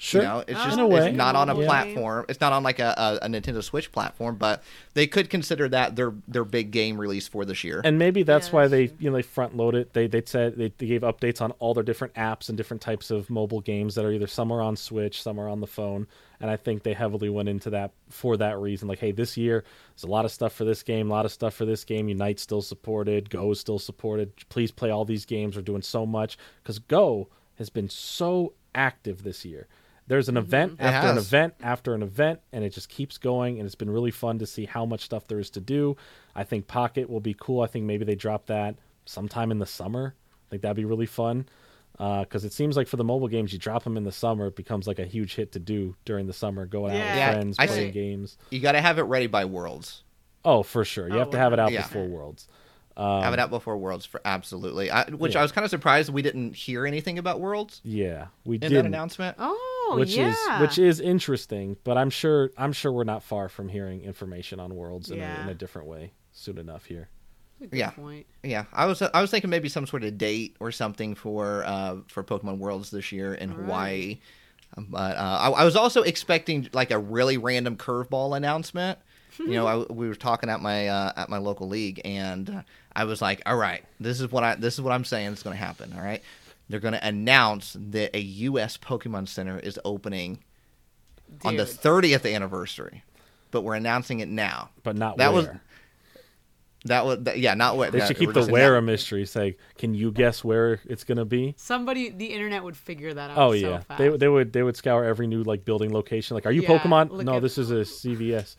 Sure. 0.00 0.22
You 0.22 0.28
know, 0.28 0.44
it's 0.46 0.62
just 0.62 0.78
In 0.78 0.84
a 0.84 0.86
way. 0.86 1.08
it's 1.08 1.16
not 1.16 1.34
on 1.34 1.50
a 1.50 1.58
Yeah. 1.58 1.66
platform. 1.66 2.24
It's 2.28 2.40
not 2.40 2.52
on 2.52 2.62
like 2.62 2.78
a, 2.78 3.18
a, 3.20 3.26
a 3.26 3.28
Nintendo 3.28 3.60
Switch 3.64 3.90
platform, 3.90 4.36
but 4.36 4.62
they 4.94 5.08
could 5.08 5.28
consider 5.28 5.68
that 5.70 5.96
their 5.96 6.14
their 6.28 6.44
big 6.44 6.70
game 6.70 6.96
release 7.00 7.26
for 7.26 7.44
this 7.44 7.64
year. 7.64 7.80
and 7.84 7.98
maybe 7.98 8.22
that's 8.22 8.46
Yeah, 8.48 8.52
why 8.54 8.62
that's 8.62 8.70
they 8.70 8.86
true. 8.86 8.96
you 9.00 9.10
know 9.10 9.16
they 9.16 9.22
front 9.22 9.56
load 9.56 9.74
it. 9.74 9.92
They 9.94 10.06
they 10.06 10.22
said 10.24 10.56
they, 10.56 10.72
they 10.78 10.86
gave 10.86 11.02
updates 11.02 11.42
on 11.42 11.50
all 11.58 11.74
their 11.74 11.82
different 11.82 12.14
apps 12.14 12.48
and 12.48 12.56
different 12.56 12.80
types 12.80 13.10
of 13.10 13.28
mobile 13.28 13.60
games 13.60 13.96
that 13.96 14.04
are 14.04 14.12
either 14.12 14.28
some 14.28 14.52
are 14.52 14.62
on 14.62 14.76
Switch, 14.76 15.20
some 15.20 15.36
are 15.40 15.48
on 15.48 15.60
the 15.60 15.66
phone, 15.66 16.06
and 16.40 16.48
I 16.48 16.56
think 16.56 16.84
they 16.84 16.94
heavily 16.94 17.28
went 17.28 17.48
into 17.48 17.70
that 17.70 17.90
for 18.08 18.36
that 18.36 18.56
reason. 18.56 18.86
Like, 18.86 19.00
hey, 19.00 19.10
this 19.10 19.36
year 19.36 19.64
there's 19.96 20.04
a 20.04 20.06
lot 20.06 20.24
of 20.24 20.30
stuff 20.30 20.52
for 20.52 20.64
this 20.64 20.84
game, 20.84 21.10
a 21.10 21.12
lot 21.12 21.24
of 21.26 21.32
stuff 21.32 21.54
for 21.54 21.64
this 21.64 21.82
game. 21.84 22.08
Unite 22.08 22.38
still 22.38 22.62
supported, 22.62 23.30
Go 23.30 23.50
is 23.50 23.58
still 23.58 23.80
supported. 23.80 24.30
Please 24.48 24.70
play 24.70 24.90
all 24.90 25.04
these 25.04 25.24
games. 25.24 25.56
We're 25.56 25.62
doing 25.62 25.82
so 25.82 26.06
much 26.06 26.38
because 26.62 26.78
Go 26.78 27.26
has 27.56 27.68
been 27.68 27.88
so 27.88 28.52
active 28.76 29.24
this 29.24 29.44
year. 29.44 29.66
There's 30.08 30.28
an 30.28 30.34
mm-hmm. 30.34 30.44
event 30.44 30.72
It 30.80 30.84
after 30.84 31.10
an 31.10 31.18
event 31.18 31.54
after 31.62 31.94
an 31.94 32.02
event, 32.02 32.40
and 32.52 32.64
it 32.64 32.70
just 32.70 32.88
keeps 32.88 33.18
going. 33.18 33.58
And 33.58 33.66
it's 33.66 33.74
been 33.74 33.90
really 33.90 34.10
fun 34.10 34.38
to 34.40 34.46
see 34.46 34.64
how 34.64 34.84
much 34.84 35.02
stuff 35.02 35.28
there 35.28 35.38
is 35.38 35.50
to 35.50 35.60
do. 35.60 35.96
I 36.34 36.44
think 36.44 36.66
Pocket 36.66 37.08
will 37.08 37.20
be 37.20 37.36
cool. 37.38 37.60
I 37.60 37.66
think 37.66 37.84
maybe 37.84 38.04
they 38.04 38.16
drop 38.16 38.46
that 38.46 38.74
sometime 39.04 39.50
in 39.50 39.58
the 39.58 39.66
summer. 39.66 40.14
I 40.16 40.50
think 40.50 40.62
that'd 40.62 40.76
be 40.76 40.84
really 40.84 41.06
fun 41.06 41.46
uh, 41.98 42.20
because 42.20 42.44
it 42.44 42.52
seems 42.52 42.76
like 42.76 42.86
for 42.86 42.96
the 42.96 43.04
mobile 43.04 43.28
games, 43.28 43.52
you 43.52 43.58
drop 43.58 43.84
them 43.84 43.96
in 43.96 44.04
the 44.04 44.12
summer, 44.12 44.46
it 44.46 44.56
becomes 44.56 44.86
like 44.86 44.98
a 44.98 45.04
huge 45.04 45.34
hit 45.34 45.52
to 45.52 45.58
do 45.58 45.96
during 46.04 46.26
the 46.26 46.32
summer, 46.32 46.64
going 46.66 46.92
out 46.92 46.98
with 46.98 47.04
Yeah. 47.04 47.16
Yeah, 47.16 47.32
friends, 47.32 47.56
I 47.58 47.66
playing 47.66 47.92
see. 47.92 48.00
games. 48.00 48.38
you 48.50 48.60
got 48.60 48.72
to 48.72 48.80
have 48.80 48.98
it 48.98 49.02
ready 49.02 49.26
by 49.26 49.44
Worlds. 49.44 50.04
Oh, 50.44 50.62
for 50.62 50.84
sure, 50.84 51.08
you 51.08 51.16
Oh, 51.16 51.18
have 51.18 51.30
to 51.30 51.38
have 51.38 51.52
it 51.52 51.58
out 51.58 51.72
yeah. 51.72 51.82
before 51.82 52.06
Worlds. 52.06 52.46
have 52.96 53.32
it 53.32 53.38
um, 53.38 53.44
out 53.44 53.50
before 53.50 53.76
Worlds 53.76 54.06
for 54.06 54.20
absolutely. 54.24 54.90
I, 54.90 55.10
which 55.10 55.34
I 55.34 55.42
was 55.42 55.50
kind 55.50 55.64
of 55.64 55.70
surprised 55.70 56.12
we 56.12 56.22
didn't 56.22 56.54
hear 56.54 56.86
anything 56.86 57.18
about 57.18 57.40
Worlds 57.40 57.80
Yeah, 57.84 58.26
we 58.44 58.58
did 58.58 58.72
that 58.72 58.86
announcement. 58.86 59.36
Oh, 59.38 59.77
which 59.96 60.16
yeah. 60.16 60.28
is 60.28 60.60
which 60.60 60.78
is 60.78 61.00
interesting, 61.00 61.76
but 61.84 61.96
I'm 61.98 62.10
sure 62.10 62.50
I'm 62.56 62.72
sure 62.72 62.92
we're 62.92 63.04
not 63.04 63.22
far 63.22 63.48
from 63.48 63.68
hearing 63.68 64.02
information 64.02 64.60
on 64.60 64.74
Worlds 64.74 65.10
in, 65.10 65.20
a, 65.20 65.40
in 65.42 65.48
a 65.48 65.54
different 65.54 65.88
way 65.88 66.12
soon 66.32 66.58
enough 66.58 66.84
here. 66.84 67.08
Good 67.60 67.70
Yeah. 67.72 67.90
point. 67.90 68.26
Yeah, 68.42 68.64
I 68.72 68.86
was 68.86 69.02
I 69.02 69.20
was 69.20 69.30
thinking 69.30 69.50
maybe 69.50 69.68
some 69.68 69.86
sort 69.86 70.04
of 70.04 70.16
date 70.16 70.56
or 70.60 70.70
something 70.70 71.14
for 71.14 71.64
uh, 71.64 71.96
for 72.08 72.22
Pokemon 72.22 72.58
Worlds 72.58 72.90
this 72.90 73.10
year 73.12 73.34
in 73.34 73.50
Hawaii. 73.50 74.18
Um, 74.76 74.86
But 74.90 75.16
uh, 75.16 75.38
I, 75.40 75.50
I 75.50 75.64
was 75.64 75.76
also 75.76 76.02
expecting 76.02 76.68
like 76.72 76.90
a 76.90 76.98
really 76.98 77.36
random 77.38 77.76
curveball 77.76 78.36
announcement. 78.36 78.98
You 79.38 79.52
know, 79.54 79.66
I, 79.66 79.76
we 79.92 80.08
were 80.08 80.14
talking 80.14 80.50
at 80.50 80.60
my 80.60 80.88
uh, 80.88 81.12
at 81.16 81.28
my 81.28 81.38
local 81.38 81.68
league, 81.68 82.00
and 82.04 82.48
uh, 82.50 82.62
I 82.94 83.04
was 83.04 83.20
like, 83.22 83.40
"All 83.46 83.56
right, 83.56 83.84
this 83.98 84.20
is 84.20 84.30
what 84.30 84.44
I 84.44 84.54
this 84.54 84.74
is 84.74 84.80
what 84.82 84.92
I'm 84.92 85.04
saying 85.04 85.32
is 85.32 85.42
going 85.42 85.56
to 85.56 85.62
happen." 85.64 85.92
All 85.96 86.02
right, 86.02 86.22
they're 86.68 86.80
going 86.80 86.94
to 86.94 87.06
announce 87.06 87.76
that 87.78 88.14
a 88.16 88.20
U.S. 88.20 88.76
Pokemon 88.76 89.28
Center 89.28 89.58
is 89.58 89.78
opening 89.84 90.42
on 91.44 91.56
the 91.56 91.64
30th 91.64 92.30
anniversary, 92.32 93.04
but 93.50 93.62
we're 93.62 93.74
announcing 93.74 94.20
it 94.20 94.28
now. 94.28 94.70
but 94.82 94.96
not 94.96 95.16
That 95.18 95.32
where. 95.32 95.42
was 95.42 95.50
that 96.84 97.04
was 97.04 97.18
that, 97.24 97.38
yeah, 97.40 97.54
not 97.54 97.76
what 97.76 97.90
they 97.92 97.98
yeah, 97.98 98.06
should 98.06 98.18
keep 98.18 98.32
the 98.32 98.46
where 98.46 98.76
a 98.76 98.82
mystery. 98.82 99.26
Say, 99.26 99.56
can 99.78 99.94
you 99.94 100.12
guess 100.12 100.44
where 100.44 100.80
it's 100.86 101.02
gonna 101.02 101.24
be? 101.24 101.54
Somebody, 101.58 102.10
the 102.10 102.26
internet 102.26 102.62
would 102.62 102.76
figure 102.76 103.12
that 103.12 103.30
out. 103.30 103.36
Oh 103.36 103.50
so 103.50 103.56
yeah, 103.56 103.80
fast. 103.80 103.98
they 103.98 104.08
they 104.16 104.28
would 104.28 104.52
they 104.52 104.62
would 104.62 104.76
scour 104.76 105.04
every 105.04 105.26
new 105.26 105.42
like 105.42 105.64
building 105.64 105.92
location. 105.92 106.36
Like, 106.36 106.46
are 106.46 106.52
you 106.52 106.62
Yeah, 106.62 106.78
Pokemon? 106.78 107.24
No, 107.24 107.36
at- 107.36 107.42
this 107.42 107.58
is 107.58 107.72
a 107.72 107.80
CVS. 107.80 108.54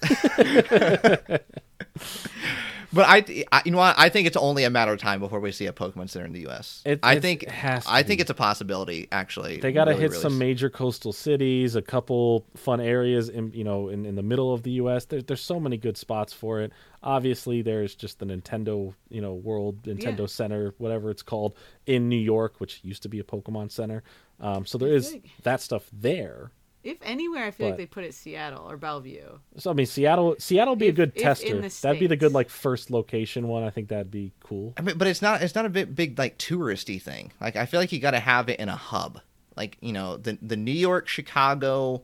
But 2.92 3.06
I, 3.08 3.44
I, 3.52 3.62
you 3.64 3.72
know 3.72 3.78
what? 3.78 3.94
I 3.98 4.08
think 4.08 4.26
it's 4.26 4.36
only 4.36 4.64
a 4.64 4.70
matter 4.70 4.92
of 4.92 4.98
time 5.00 5.20
before 5.20 5.40
we 5.40 5.52
see 5.52 5.66
a 5.66 5.72
Pokemon 5.72 6.08
Center 6.10 6.26
in 6.26 6.32
the 6.32 6.40
U.S. 6.42 6.82
It- 6.84 7.00
I 7.02 7.20
think 7.20 7.42
it 7.44 7.50
has 7.50 7.84
I 7.86 8.02
think 8.02 8.20
it's 8.20 8.30
a 8.30 8.34
possibility. 8.34 9.08
Actually, 9.12 9.58
They 9.58 9.72
got 9.72 9.84
to 9.86 9.90
Really, 9.92 10.02
hit 10.02 10.10
really 10.12 10.22
some 10.22 10.38
major 10.38 10.70
coastal 10.70 11.12
cities, 11.12 11.74
a 11.76 11.82
couple 11.82 12.46
fun 12.56 12.80
areas 12.80 13.28
in 13.28 13.52
you 13.52 13.64
know 13.64 13.88
in, 13.88 14.06
in 14.06 14.14
the 14.14 14.22
middle 14.22 14.52
of 14.52 14.62
the 14.62 14.72
U.S. 14.72 15.04
There, 15.06 15.22
there's 15.22 15.40
so 15.40 15.58
many 15.60 15.76
good 15.76 15.96
spots 15.96 16.32
for 16.32 16.60
it. 16.60 16.72
Obviously, 17.02 17.62
there's 17.62 17.94
just 17.94 18.18
the 18.18 18.26
Nintendo 18.26 18.94
you 19.08 19.20
know 19.20 19.34
World 19.34 19.82
Nintendo 19.82 20.20
Yeah. 20.20 20.26
Center, 20.26 20.74
whatever 20.78 21.10
it's 21.10 21.22
called, 21.22 21.56
in 21.86 22.08
New 22.08 22.18
York, 22.18 22.54
which 22.58 22.80
used 22.82 23.02
to 23.02 23.08
be 23.08 23.18
a 23.20 23.24
Pokemon 23.24 23.70
Center. 23.70 24.02
Um, 24.40 24.66
so 24.66 24.76
there 24.78 24.92
is 24.94 25.16
that 25.44 25.60
stuff 25.60 25.88
there. 25.92 26.50
If 26.86 26.98
anywhere, 27.02 27.44
I 27.44 27.50
feel 27.50 27.66
But- 27.66 27.70
like 27.72 27.76
they 27.78 27.86
put 27.86 28.04
it 28.04 28.14
Seattle 28.14 28.70
or 28.70 28.76
Bellevue. 28.76 29.38
So 29.58 29.70
I 29.70 29.74
mean, 29.74 29.86
Seattle, 29.86 30.36
Seattle 30.38 30.72
would 30.72 30.78
be 30.78 30.86
If- 30.86 30.94
a 30.94 30.96
good 30.96 31.16
tester. 31.16 31.60
That'd 31.60 31.98
be 32.00 32.06
the 32.06 32.16
good 32.16 32.32
like 32.32 32.48
first 32.48 32.90
location 32.90 33.48
one. 33.48 33.62
I 33.62 33.70
think 33.70 33.88
that'd 33.88 34.10
be 34.10 34.32
cool. 34.40 34.72
I 34.76 34.82
mean, 34.82 34.96
but 34.98 35.08
it's 35.08 35.20
not. 35.22 35.42
It's 35.42 35.54
not 35.54 35.66
a 35.66 35.68
big, 35.68 35.94
big 35.94 36.18
like 36.18 36.38
touristy 36.38 37.00
thing. 37.02 37.32
Like 37.40 37.56
I 37.56 37.66
feel 37.66 37.80
like 37.80 37.92
you 37.92 37.98
got 38.00 38.12
to 38.12 38.20
have 38.20 38.48
it 38.48 38.58
in 38.60 38.68
a 38.68 38.76
hub. 38.76 39.20
Like 39.56 39.78
you 39.80 39.92
know, 39.92 40.16
the 40.16 40.38
the 40.42 40.56
New 40.56 40.70
York, 40.72 41.08
Chicago, 41.08 42.02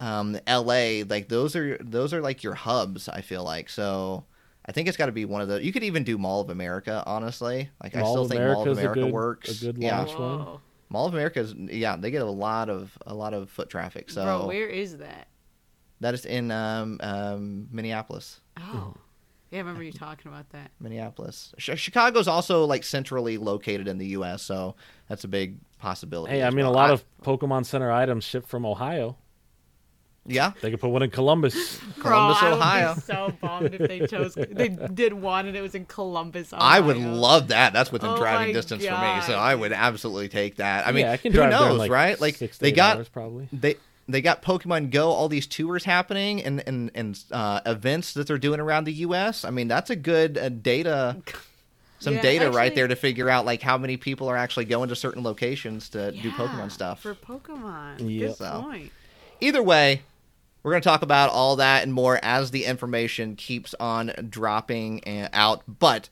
um, 0.00 0.38
L.A. 0.46 1.04
Like 1.04 1.28
those 1.28 1.54
are 1.56 1.78
those 1.78 2.12
are 2.12 2.20
like 2.20 2.42
your 2.42 2.54
hubs. 2.54 3.08
I 3.08 3.20
feel 3.20 3.44
like 3.44 3.68
so. 3.68 4.24
I 4.66 4.72
think 4.72 4.88
it's 4.88 4.96
got 4.96 5.06
to 5.06 5.12
be 5.12 5.24
one 5.24 5.40
of 5.40 5.48
the. 5.48 5.64
You 5.64 5.72
could 5.72 5.82
even 5.84 6.04
do 6.04 6.18
Mall 6.18 6.40
of 6.42 6.50
America. 6.50 7.02
Honestly, 7.06 7.70
like 7.82 7.94
I 7.96 8.00
still 8.00 8.22
of 8.24 8.28
think 8.30 8.42
Mall 8.42 8.62
of 8.62 8.68
America's 8.68 8.78
a 8.78 8.80
America 8.82 9.00
good- 9.00 9.12
works. 9.12 9.62
a 9.62 9.64
good 9.64 9.78
yeah, 9.78 9.96
launch 9.98 10.14
one. 10.18 10.58
Whoa. 10.90 10.98
Mall 10.98 11.06
of 11.06 11.14
America 11.14 11.40
is 11.40 11.54
yeah. 11.54 11.96
They 11.96 12.10
get 12.10 12.22
a 12.22 12.24
lot 12.30 12.68
of 12.68 12.96
a 13.06 13.14
lot 13.14 13.32
of 13.34 13.48
foot 13.50 13.70
traffic. 13.70 14.10
So 14.10 14.24
Bro, 14.24 14.46
where 14.46 14.66
is 14.68 14.98
that? 14.98 15.28
that 16.00 16.14
is 16.14 16.24
in 16.24 16.50
um, 16.50 16.98
um, 17.02 17.68
Minneapolis. 17.70 18.40
Oh. 18.58 18.94
Yeah, 19.50 19.58
I 19.58 19.62
remember 19.62 19.82
you 19.82 19.92
talking 19.92 20.30
about 20.30 20.48
that. 20.50 20.70
Minneapolis. 20.80 21.52
Ch- 21.58 21.76
Chicago's 21.76 22.28
also 22.28 22.64
like 22.66 22.84
centrally 22.84 23.36
located 23.36 23.88
in 23.88 23.98
the 23.98 24.06
U.S., 24.08 24.42
so 24.42 24.76
that's 25.08 25.24
a 25.24 25.28
big 25.28 25.58
possibility. 25.78 26.34
Hey, 26.34 26.42
I 26.42 26.48
as 26.48 26.54
mean, 26.54 26.64
a 26.66 26.70
lot 26.70 26.90
I- 26.90 26.92
of 26.94 27.04
Pokemon 27.22 27.66
Center 27.66 27.90
items 27.90 28.22
shipped 28.24 28.46
from 28.48 28.64
Ohio. 28.64 29.16
Yeah. 30.30 30.52
They 30.60 30.70
could 30.70 30.80
put 30.80 30.88
one 30.90 31.02
in 31.02 31.10
Columbus. 31.10 31.54
Columbus, 31.98 32.38
Bro, 32.40 32.48
I 32.48 32.50
would 32.50 32.58
Ohio. 32.58 32.94
be 32.94 33.00
so 33.02 33.32
bummed 33.40 33.74
if 33.74 33.88
they 33.88 34.06
chose. 34.06 34.34
They 34.50 34.68
did 34.68 35.12
one 35.12 35.46
and 35.46 35.56
it 35.56 35.60
was 35.60 35.74
in 35.74 35.84
Columbus. 35.86 36.52
Ohio. 36.52 36.66
I 36.66 36.80
would 36.80 36.96
love 36.96 37.48
that. 37.48 37.72
That's 37.72 37.90
within 37.92 38.10
Oh 38.10 38.16
driving 38.16 38.48
my 38.48 38.52
distance 38.52 38.84
for 38.84 38.92
me, 38.92 39.20
so 39.26 39.34
I 39.34 39.54
would 39.54 39.72
absolutely 39.72 40.28
take 40.28 40.56
that. 40.56 40.86
I 40.86 40.92
mean, 40.92 41.04
yeah, 41.06 41.12
I 41.12 41.16
can 41.16 41.32
who 41.32 41.38
drive 41.38 41.50
knows, 41.50 41.78
like, 41.78 41.90
right? 41.90 42.20
Like 42.20 42.36
six 42.36 42.58
they 42.58 42.72
got 42.72 42.96
hours, 42.98 43.08
probably. 43.08 43.48
they 43.52 43.76
they 44.08 44.20
got 44.22 44.42
Pokemon 44.42 44.90
Go, 44.90 45.10
all 45.10 45.28
these 45.28 45.46
tours 45.46 45.84
happening 45.84 46.42
and 46.42 46.62
and 46.66 46.90
and 46.94 47.22
uh, 47.32 47.60
events 47.66 48.12
that 48.14 48.26
they're 48.26 48.38
doing 48.38 48.60
around 48.60 48.84
the 48.84 48.92
U.S. 48.94 49.44
I 49.44 49.50
mean, 49.50 49.68
that's 49.68 49.90
a 49.90 49.96
good 49.96 50.36
uh, 50.38 50.48
data. 50.48 51.16
Some 52.02 52.14
Yeah, 52.14 52.22
data 52.22 52.50
right 52.50 52.74
there 52.74 52.88
to 52.88 52.96
figure 52.96 53.28
out 53.28 53.44
like 53.44 53.60
how 53.60 53.76
many 53.76 53.98
people 53.98 54.26
are 54.28 54.36
actually 54.36 54.64
going 54.64 54.88
to 54.88 54.96
certain 54.96 55.22
locations 55.22 55.90
to 55.90 56.12
do 56.12 56.30
Pokemon 56.30 56.72
stuff. 56.72 57.02
for 57.02 57.14
Pokemon. 57.14 57.98
Yep. 58.00 58.28
Good 58.30 58.36
So. 58.36 58.62
point. 58.62 58.90
either 59.42 59.62
way, 59.62 60.00
we're 60.62 60.72
going 60.72 60.82
to 60.82 60.88
talk 60.88 61.02
about 61.02 61.30
all 61.30 61.56
that 61.56 61.82
and 61.82 61.92
more 61.92 62.18
as 62.22 62.50
the 62.50 62.64
information 62.64 63.36
keeps 63.36 63.74
on 63.80 64.12
dropping 64.28 65.02
out. 65.32 65.62
But 65.66 66.08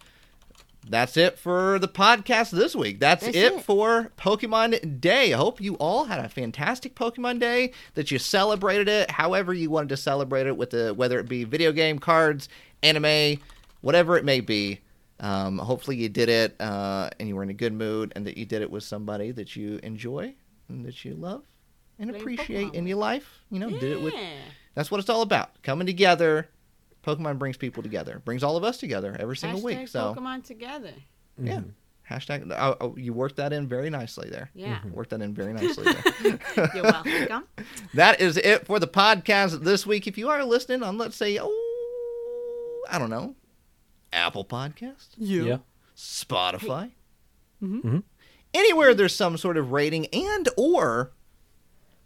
that's 0.88 1.16
it 1.16 1.38
for 1.38 1.78
the 1.78 1.88
podcast 1.88 2.50
this 2.50 2.74
week. 2.74 2.98
That's, 2.98 3.24
That's 3.24 3.36
it, 3.36 3.52
it. 3.52 3.64
for 3.64 4.10
Pokemon 4.16 5.00
Day. 5.00 5.34
I 5.34 5.36
hope 5.36 5.60
you 5.60 5.74
all 5.74 6.04
had 6.04 6.24
a 6.24 6.28
fantastic 6.28 6.94
Pokemon 6.94 7.40
Day, 7.40 7.72
that 7.94 8.10
you 8.10 8.18
celebrated 8.18 8.88
it 8.88 9.10
however 9.10 9.52
you 9.52 9.70
wanted 9.70 9.90
to 9.90 9.96
celebrate 9.96 10.46
it 10.46 10.56
with 10.56 10.70
the 10.70 10.94
whether 10.94 11.18
it 11.18 11.28
be 11.28 11.44
video 11.44 11.72
game, 11.72 11.98
cards, 11.98 12.48
anime, 12.82 13.38
whatever 13.80 14.16
it 14.16 14.24
may 14.24 14.40
be. 14.40 14.80
Um, 15.20 15.58
hopefully 15.58 15.96
you 15.96 16.08
did 16.08 16.28
it 16.28 16.54
uh, 16.60 17.10
and 17.18 17.28
you 17.28 17.34
were 17.34 17.42
in 17.42 17.50
a 17.50 17.54
good 17.54 17.72
mood 17.72 18.12
and 18.14 18.24
that 18.26 18.36
you 18.36 18.46
did 18.46 18.62
it 18.62 18.70
with 18.70 18.84
somebody 18.84 19.32
that 19.32 19.56
you 19.56 19.80
enjoy 19.82 20.32
and 20.68 20.86
that 20.86 21.04
you 21.04 21.14
love 21.14 21.42
and 21.98 22.10
Playing 22.10 22.22
appreciate 22.22 22.68
Pokemon 22.72 22.74
in 22.74 22.86
your 22.86 22.96
life. 22.98 23.40
You 23.50 23.58
know, 23.60 23.70
did 23.70 23.82
it 23.84 24.00
with 24.02 24.14
Yeah. 24.14 24.30
that's 24.74 24.90
what 24.90 25.00
it's 25.00 25.08
all 25.08 25.22
about. 25.22 25.62
Coming 25.62 25.86
together. 25.86 26.48
Pokemon 27.04 27.38
brings 27.38 27.56
people 27.56 27.82
together. 27.82 28.20
Brings 28.24 28.42
all 28.42 28.56
of 28.56 28.64
us 28.64 28.78
together 28.78 29.16
every 29.18 29.36
single 29.36 29.60
Hashtag 29.60 29.64
week. 29.64 29.88
So 29.88 30.14
Pokemon 30.16 30.44
together. 30.44 30.92
yeah. 31.40 31.56
Mm-hmm. 31.58 31.68
Hashtag. 32.14 32.50
Uh, 32.50 32.54
oh, 32.58 32.76
oh, 32.80 32.96
you 32.96 33.12
worked 33.12 33.36
that 33.36 33.52
in 33.52 33.68
very 33.68 33.90
nicely 33.90 34.30
there. 34.30 34.50
Yeah. 34.54 34.76
Mm-hmm. 34.78 34.92
Worked 34.92 35.10
that 35.10 35.20
in 35.20 35.34
very 35.34 35.52
nicely 35.52 35.84
there. 35.92 36.38
You're 36.74 36.82
welcome. 36.84 37.44
that 37.94 38.20
is 38.20 38.36
it 38.38 38.66
for 38.66 38.78
the 38.78 38.88
podcast 38.88 39.62
this 39.62 39.86
week. 39.86 40.06
If 40.06 40.16
you 40.16 40.28
are 40.30 40.42
listening 40.44 40.82
on, 40.82 40.96
let's 40.96 41.16
say, 41.16 41.38
oh, 41.40 42.84
I 42.90 42.98
don't 42.98 43.10
know, 43.10 43.34
Apple 44.12 44.44
Podcast, 44.44 45.08
Yeah. 45.18 45.58
Spotify, 45.96 46.92
Mhm. 47.62 48.04
anywhere 48.54 48.94
there's 48.94 49.14
some 49.14 49.36
sort 49.36 49.56
of 49.58 49.72
rating 49.72 50.06
and 50.06 50.48
or 50.56 51.12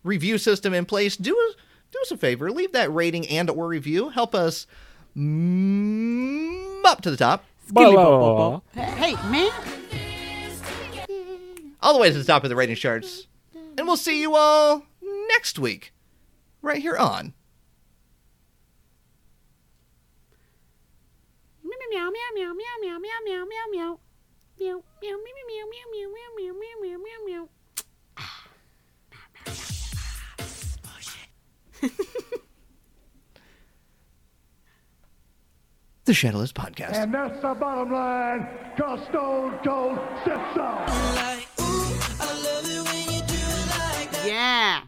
review 0.05 0.39
system 0.39 0.75
in 0.75 0.85
place, 0.85 1.17
do 1.17 1.37
us 1.49 1.57
do 1.91 1.99
us 2.01 2.11
a 2.11 2.17
favor, 2.17 2.51
leave 2.51 2.73
that 2.73 2.93
rating 2.93 3.27
and 3.29 3.51
or 3.51 3.67
review. 3.69 4.09
Help 4.09 4.35
us 4.35 4.67
mm, 5.17 6.85
up 6.85 7.03
to 7.03 7.11
the 7.11 7.17
top. 7.17 7.45
Hey, 8.75 9.15
man. 9.31 9.51
all 11.83 11.93
the 11.93 12.01
way 12.01 12.11
to 12.11 12.19
the 12.19 12.25
top 12.25 12.45
of 12.45 12.51
the 12.51 12.57
rating 12.57 12.77
charts, 12.77 13.27
and 13.77 13.87
we'll 13.87 13.97
see 13.97 14.21
you 14.21 14.35
all 14.35 14.85
next 15.29 15.59
week, 15.59 15.93
right 16.63 16.81
here 16.81 16.97
on. 16.97 17.35
Meow 21.93 22.11
meow 22.11 22.11
meow 22.35 22.53
meow 22.55 22.79
meow 22.81 22.99
meow 22.99 23.19
meow 23.25 23.45
meow 23.45 23.67
meow. 23.71 23.99
Meow 24.59 24.83
meow 25.03 25.19
meow 25.21 25.47
meow 25.51 25.67
meow 25.71 25.87
meow 25.93 26.09
meow 26.37 26.53
meow 26.55 26.77
meow 26.81 26.99
meow 26.99 27.27
meow. 27.27 27.49
The 36.05 36.15
Shadowless 36.15 36.53
Podcast. 36.53 36.95
And 36.95 37.15
that's 37.15 37.41
the 37.41 37.55
bottom 37.55 37.93
line, 37.93 38.49
cause 38.77 39.07
Stone 39.09 39.61
Cold 39.65 39.99
said 40.25 40.41
so. 40.53 40.69
Yeah. 44.27 44.83